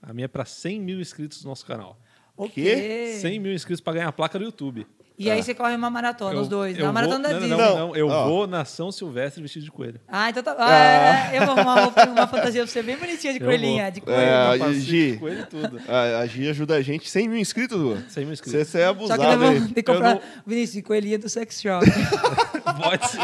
A 0.00 0.12
minha 0.12 0.26
é 0.26 0.28
pra 0.28 0.44
100 0.44 0.80
mil 0.80 1.00
inscritos 1.00 1.42
no 1.42 1.50
nosso 1.50 1.66
canal. 1.66 1.98
O 2.36 2.48
quê? 2.48 2.62
quê? 2.62 3.18
100 3.20 3.40
mil 3.40 3.52
inscritos 3.52 3.80
pra 3.80 3.94
ganhar 3.94 4.08
a 4.08 4.12
placa 4.12 4.38
do 4.38 4.44
YouTube. 4.44 4.86
E 5.18 5.30
aí 5.30 5.42
você 5.42 5.54
corre 5.54 5.74
uma 5.74 5.88
maratona, 5.88 6.34
Eu- 6.34 6.42
os 6.42 6.48
dois. 6.48 6.76
eu 6.76 6.84
Na 6.84 6.92
vou- 6.92 6.94
maratona 6.94 7.20
da 7.28 7.34
não, 7.34 7.40
Disney. 7.40 7.56
não, 7.56 7.58
não, 7.64 7.74
Não. 7.78 7.86
não, 7.88 7.96
eu 7.96 8.08
Ó. 8.08 8.24
vou 8.28 8.46
na 8.46 8.64
São 8.66 8.92
Silvestre 8.92 9.40
vestido 9.42 9.64
de 9.64 9.70
coelho. 9.70 9.98
Ah, 10.06 10.28
então 10.28 10.42
tá. 10.42 10.54
Ah, 10.58 11.32
é, 11.32 11.38
eu 11.38 11.46
vou 11.46 11.54
arrumar 11.56 11.88
uma, 11.88 12.04
uma 12.12 12.26
fantasia 12.26 12.62
pra 12.62 12.70
você 12.70 12.82
bem 12.82 12.96
bonitinha 12.98 13.32
de 13.32 13.40
Eu 13.40 13.46
coelhinha. 13.46 13.84
vou. 13.84 13.92
De 13.92 14.00
coelho. 14.02 14.20
É, 14.20 14.34
a 14.62 14.72
Gi. 14.74 15.12
de 15.12 15.16
coelho 15.18 15.40
e 15.40 15.46
tudo. 15.46 15.80
A, 15.88 16.18
a 16.20 16.26
Gi 16.26 16.48
ajuda 16.50 16.74
a 16.76 16.82
gente. 16.82 17.08
100 17.08 17.28
mil 17.28 17.38
inscritos, 17.38 17.78
Lu? 17.78 17.96
100 18.08 18.24
mil 18.26 18.34
Você, 18.36 18.42
inscritos. 18.42 18.68
você 18.70 18.78
é 18.80 18.84
Só 18.84 18.90
abusado, 18.90 19.20
que 19.22 19.26
nós 19.26 19.38
vamos 19.38 19.68
ter 19.72 19.82
que 19.82 19.92
comprar, 19.92 20.16
Eu 20.16 20.22
Vinícius, 20.46 20.84
coelhinha 20.84 21.18
do 21.18 21.28
sex 21.30 21.60
shop. 21.62 21.86
Pode 22.82 23.08
ser. 23.08 23.18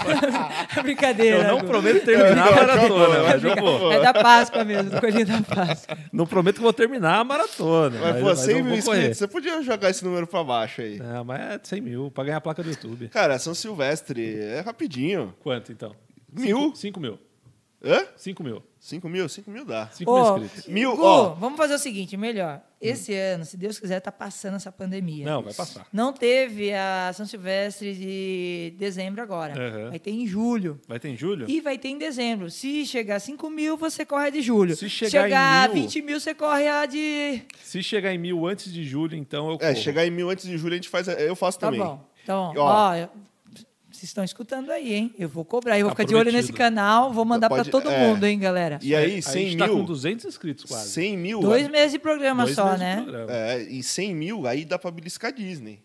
Brincadeira. 0.82 1.38
Eu 1.38 1.44
não 1.48 1.58
Gu. 1.60 1.66
prometo 1.66 2.04
terminar 2.04 2.48
a 2.48 2.50
maratona, 2.54 3.22
mas 3.24 3.44
eu 3.44 3.56
vou. 3.56 3.92
É 3.92 4.00
da 4.00 4.12
Páscoa 4.14 4.64
mesmo, 4.64 4.90
do 4.90 5.00
coelhinho 5.00 5.26
da 5.26 5.42
Páscoa. 5.42 5.98
Não 6.12 6.26
prometo 6.26 6.56
que 6.56 6.62
vou 6.62 6.72
terminar 6.72 7.18
a 7.18 7.24
maratona. 7.24 7.98
Mas, 8.00 8.12
Mas, 8.12 8.20
pô, 8.22 8.26
mas 8.28 8.38
100 8.40 8.58
eu 8.58 8.64
mil 8.64 8.74
inscritos. 8.76 9.18
Você 9.18 9.26
podia 9.28 9.62
jogar 9.62 9.90
esse 9.90 10.04
número 10.04 10.26
pra 10.26 10.42
baixo 10.44 10.80
aí. 10.80 10.98
Não, 11.10 11.24
mas 11.24 11.40
é 11.40 11.60
100 11.60 11.80
mil 11.80 12.08
pra 12.12 12.22
ganhar 12.22 12.36
a 12.36 12.40
placa 12.40 12.62
do 12.62 12.68
YouTube. 12.68 13.08
Cara, 13.08 13.36
São 13.36 13.52
Silvestre 13.52 14.38
é 14.38 14.60
rapidinho. 14.60 15.34
Quanto, 15.40 15.72
então? 15.72 15.92
Mil? 16.32 16.72
5 16.72 17.00
mil. 17.00 17.18
Hã? 17.82 18.06
5 18.16 18.44
mil. 18.44 18.62
5 18.80 19.08
mil? 19.10 19.28
5 19.28 19.50
mil 19.50 19.64
dá. 19.64 19.88
5 19.92 20.10
mil 20.10 20.44
inscritos. 20.44 20.66
Mil, 20.72 20.96
Gu, 20.96 21.02
ó. 21.04 21.28
vamos 21.34 21.58
fazer 21.58 21.74
o 21.74 21.78
seguinte, 21.78 22.16
melhor. 22.16 22.62
Esse 22.80 23.14
ano, 23.14 23.44
se 23.44 23.58
Deus 23.58 23.78
quiser, 23.78 24.00
tá 24.00 24.10
passando 24.10 24.56
essa 24.56 24.72
pandemia. 24.72 25.26
Não, 25.26 25.42
vai 25.42 25.52
passar. 25.52 25.86
Não 25.92 26.14
teve 26.14 26.72
a 26.72 27.12
São 27.14 27.26
Silvestre 27.26 27.94
de 27.94 28.74
dezembro 28.78 29.20
agora. 29.22 29.52
Aham. 29.52 29.90
Vai 29.90 29.98
ter 29.98 30.12
em 30.12 30.26
julho. 30.26 30.80
Vai 30.88 30.98
ter 30.98 31.10
em 31.10 31.16
julho? 31.16 31.44
E 31.46 31.60
vai 31.60 31.76
ter 31.76 31.88
em 31.88 31.98
dezembro. 31.98 32.50
Se 32.50 32.86
chegar 32.86 33.16
a 33.16 33.20
5 33.20 33.50
mil, 33.50 33.76
você 33.76 34.06
corre 34.06 34.28
a 34.28 34.30
de 34.30 34.40
julho. 34.40 34.74
Se 34.74 34.88
chegar 34.88 35.28
em 35.28 35.34
a 35.34 35.68
mil- 35.68 35.82
20 35.82 36.00
mil, 36.00 36.18
você 36.18 36.34
corre 36.34 36.66
a 36.66 36.86
de. 36.86 37.42
Se 37.62 37.82
chegar 37.82 38.14
em 38.14 38.18
mil 38.18 38.46
antes 38.46 38.72
de 38.72 38.82
julho, 38.82 39.14
então 39.14 39.48
eu 39.50 39.54
É, 39.56 39.58
corro. 39.58 39.76
chegar 39.76 40.06
em 40.06 40.10
mil 40.10 40.30
antes 40.30 40.46
de 40.46 40.56
julho 40.56 40.72
a 40.72 40.76
gente 40.76 40.88
faz. 40.88 41.06
Eu 41.06 41.36
faço 41.36 41.58
Tá 41.58 41.66
também. 41.66 41.80
bom. 41.82 42.02
Então, 42.22 42.54
Ó. 42.56 42.62
ó, 42.64 43.08
vocês 44.00 44.10
estão 44.10 44.24
escutando 44.24 44.70
aí, 44.70 44.94
hein? 44.94 45.14
Eu 45.18 45.28
vou 45.28 45.44
cobrar. 45.44 45.78
Eu 45.78 45.86
vou 45.86 45.90
Tá 45.94 45.96
ficar 46.02 46.08
de 46.08 46.14
olho 46.14 46.24
prometido. 46.24 46.48
nesse 46.48 46.52
canal. 46.52 47.12
Vou 47.12 47.24
mandar 47.24 47.48
pra 47.48 47.64
todo 47.64 47.90
é. 47.90 47.98
mundo, 48.08 48.24
hein, 48.24 48.38
galera? 48.38 48.78
E 48.82 48.94
aí, 48.94 49.18
a 49.18 49.22
100 49.22 49.48
gente 49.50 49.58
tá 49.58 49.68
com 49.68 49.74
mil. 49.76 49.84
200 49.84 50.24
inscritos 50.24 50.64
quase. 50.64 50.88
100 50.90 51.16
mil. 51.16 51.40
Dois 51.40 51.64
aí- 51.66 51.70
meses 51.70 51.92
de 51.92 51.98
programa 51.98 52.44
Dois 52.44 52.54
só, 52.56 52.64
meses 52.64 52.78
de 52.78 52.84
né? 52.84 53.02
programa. 53.02 53.32
É, 53.32 53.62
e 53.62 53.82
100 53.82 54.14
mil, 54.14 54.46
aí 54.46 54.64
dá 54.64 54.78
pra 54.78 54.90
beliscar 54.90 55.32
Disney. 55.32 55.82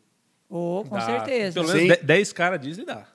Ô, 0.49 0.85
com 0.87 0.95
Dá. 0.95 1.01
certeza. 1.05 1.53
Pelo 1.61 1.73
menos 1.73 1.97
10 2.01 2.31
caras 2.33 2.59
Disney 2.61 2.85
dá. 2.85 3.05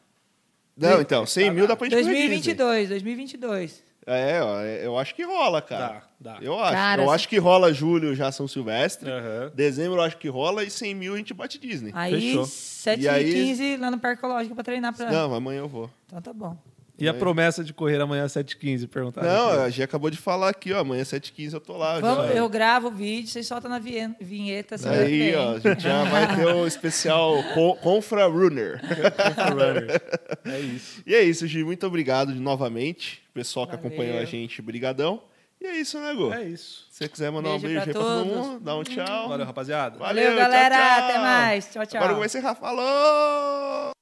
Não, 0.76 1.00
então, 1.00 1.24
100 1.26 1.50
mil 1.50 1.66
dá 1.66 1.76
pra 1.76 1.86
gente 1.88 1.98
comer 2.02 2.12
Disney. 2.12 2.28
2022, 2.28 2.88
2022. 2.88 3.82
É, 4.06 4.42
ó, 4.42 4.60
é, 4.60 4.86
eu 4.86 4.98
acho 4.98 5.14
que 5.14 5.22
rola, 5.22 5.60
cara. 5.60 6.02
Dá, 6.18 6.32
dá. 6.34 6.38
Eu 6.42 6.58
acho. 6.58 6.72
Cara, 6.72 7.02
eu 7.02 7.08
se- 7.08 7.14
acho 7.14 7.28
que 7.28 7.38
rola 7.38 7.72
julho 7.72 8.14
já 8.14 8.32
São 8.32 8.48
Silvestre. 8.48 9.10
Aham. 9.10 9.52
Dezembro 9.54 9.98
eu 9.98 10.02
acho 10.02 10.16
que 10.16 10.28
rola 10.28 10.64
e 10.64 10.70
100 10.70 10.94
mil 10.94 11.14
a 11.14 11.16
gente 11.18 11.34
bate 11.34 11.58
Disney. 11.58 11.92
Aí, 11.94 12.12
Fechou. 12.20 12.46
7 12.46 13.02
E 13.02 13.08
aí- 13.08 13.32
15 13.32 13.76
lá 13.76 13.90
no 13.90 13.98
Parque 13.98 14.18
Ecológico 14.20 14.54
pra 14.54 14.64
treinar 14.64 14.94
pra. 14.96 15.10
Não, 15.10 15.34
amanhã 15.34 15.58
eu 15.60 15.68
vou. 15.68 15.90
Então 16.06 16.20
tá 16.20 16.32
bom. 16.32 16.56
E 17.00 17.08
a 17.08 17.14
promessa 17.14 17.64
de 17.64 17.72
correr 17.72 18.00
amanhã 18.00 18.24
às 18.24 18.32
7h15? 18.32 18.86
Perguntaram. 18.88 19.28
Não, 19.28 19.50
aqui. 19.52 19.60
a 19.62 19.70
Gi 19.70 19.82
acabou 19.82 20.10
de 20.10 20.16
falar 20.18 20.50
aqui, 20.50 20.72
ó. 20.72 20.80
Amanhã 20.80 21.02
7h15 21.02 21.54
eu 21.54 21.60
tô 21.60 21.76
lá. 21.76 21.98
Vamos, 22.00 22.28
já. 22.28 22.34
eu 22.34 22.48
gravo 22.48 22.88
o 22.88 22.90
vídeo, 22.90 23.28
vocês 23.28 23.46
soltam 23.46 23.70
na 23.70 23.78
vinhe- 23.78 24.14
vinheta. 24.20 24.76
Aí, 24.88 25.34
ó, 25.34 25.54
a 25.54 25.58
gente 25.58 25.82
já 25.82 26.04
vai 26.04 26.36
ter 26.36 26.46
o 26.46 26.66
especial 26.66 27.34
Con- 27.54 27.76
Confra 27.76 28.26
Runner. 28.26 28.80
Runner. 29.50 30.02
É 30.44 30.58
isso. 30.60 31.02
E 31.06 31.14
é 31.14 31.22
isso, 31.22 31.46
Gi. 31.46 31.64
Muito 31.64 31.86
obrigado 31.86 32.32
de- 32.32 32.40
novamente. 32.40 33.22
Pessoal 33.32 33.66
que 33.66 33.74
Valeu. 33.76 33.86
acompanhou 33.88 34.18
a 34.18 34.24
gente, 34.24 34.60
brigadão. 34.60 35.22
E 35.62 35.66
é 35.66 35.76
isso, 35.76 35.98
né, 36.00 36.14
Gu? 36.14 36.32
É 36.32 36.44
isso. 36.44 36.86
Se 36.90 36.98
você 37.04 37.08
quiser 37.08 37.30
mandar 37.30 37.50
Beijo 37.50 37.66
um 37.66 37.68
beijo 37.68 37.80
pra 37.82 37.90
aí 37.90 37.92
pra 37.92 38.02
todo 38.02 38.24
mundo, 38.26 38.60
dá 38.60 38.76
um 38.76 38.82
tchau. 38.82 39.28
Valeu, 39.28 39.46
rapaziada. 39.46 39.98
Valeu, 39.98 40.34
galera. 40.34 40.74
tchau, 40.74 40.86
tchau. 40.98 41.04
Até 41.08 41.18
mais. 41.18 41.64
Tchau, 41.70 41.86
tchau. 41.86 41.98
Agora 41.98 42.12
eu 42.12 42.16
vou 42.16 42.24
encerrar. 42.24 42.54
Falou! 42.54 43.99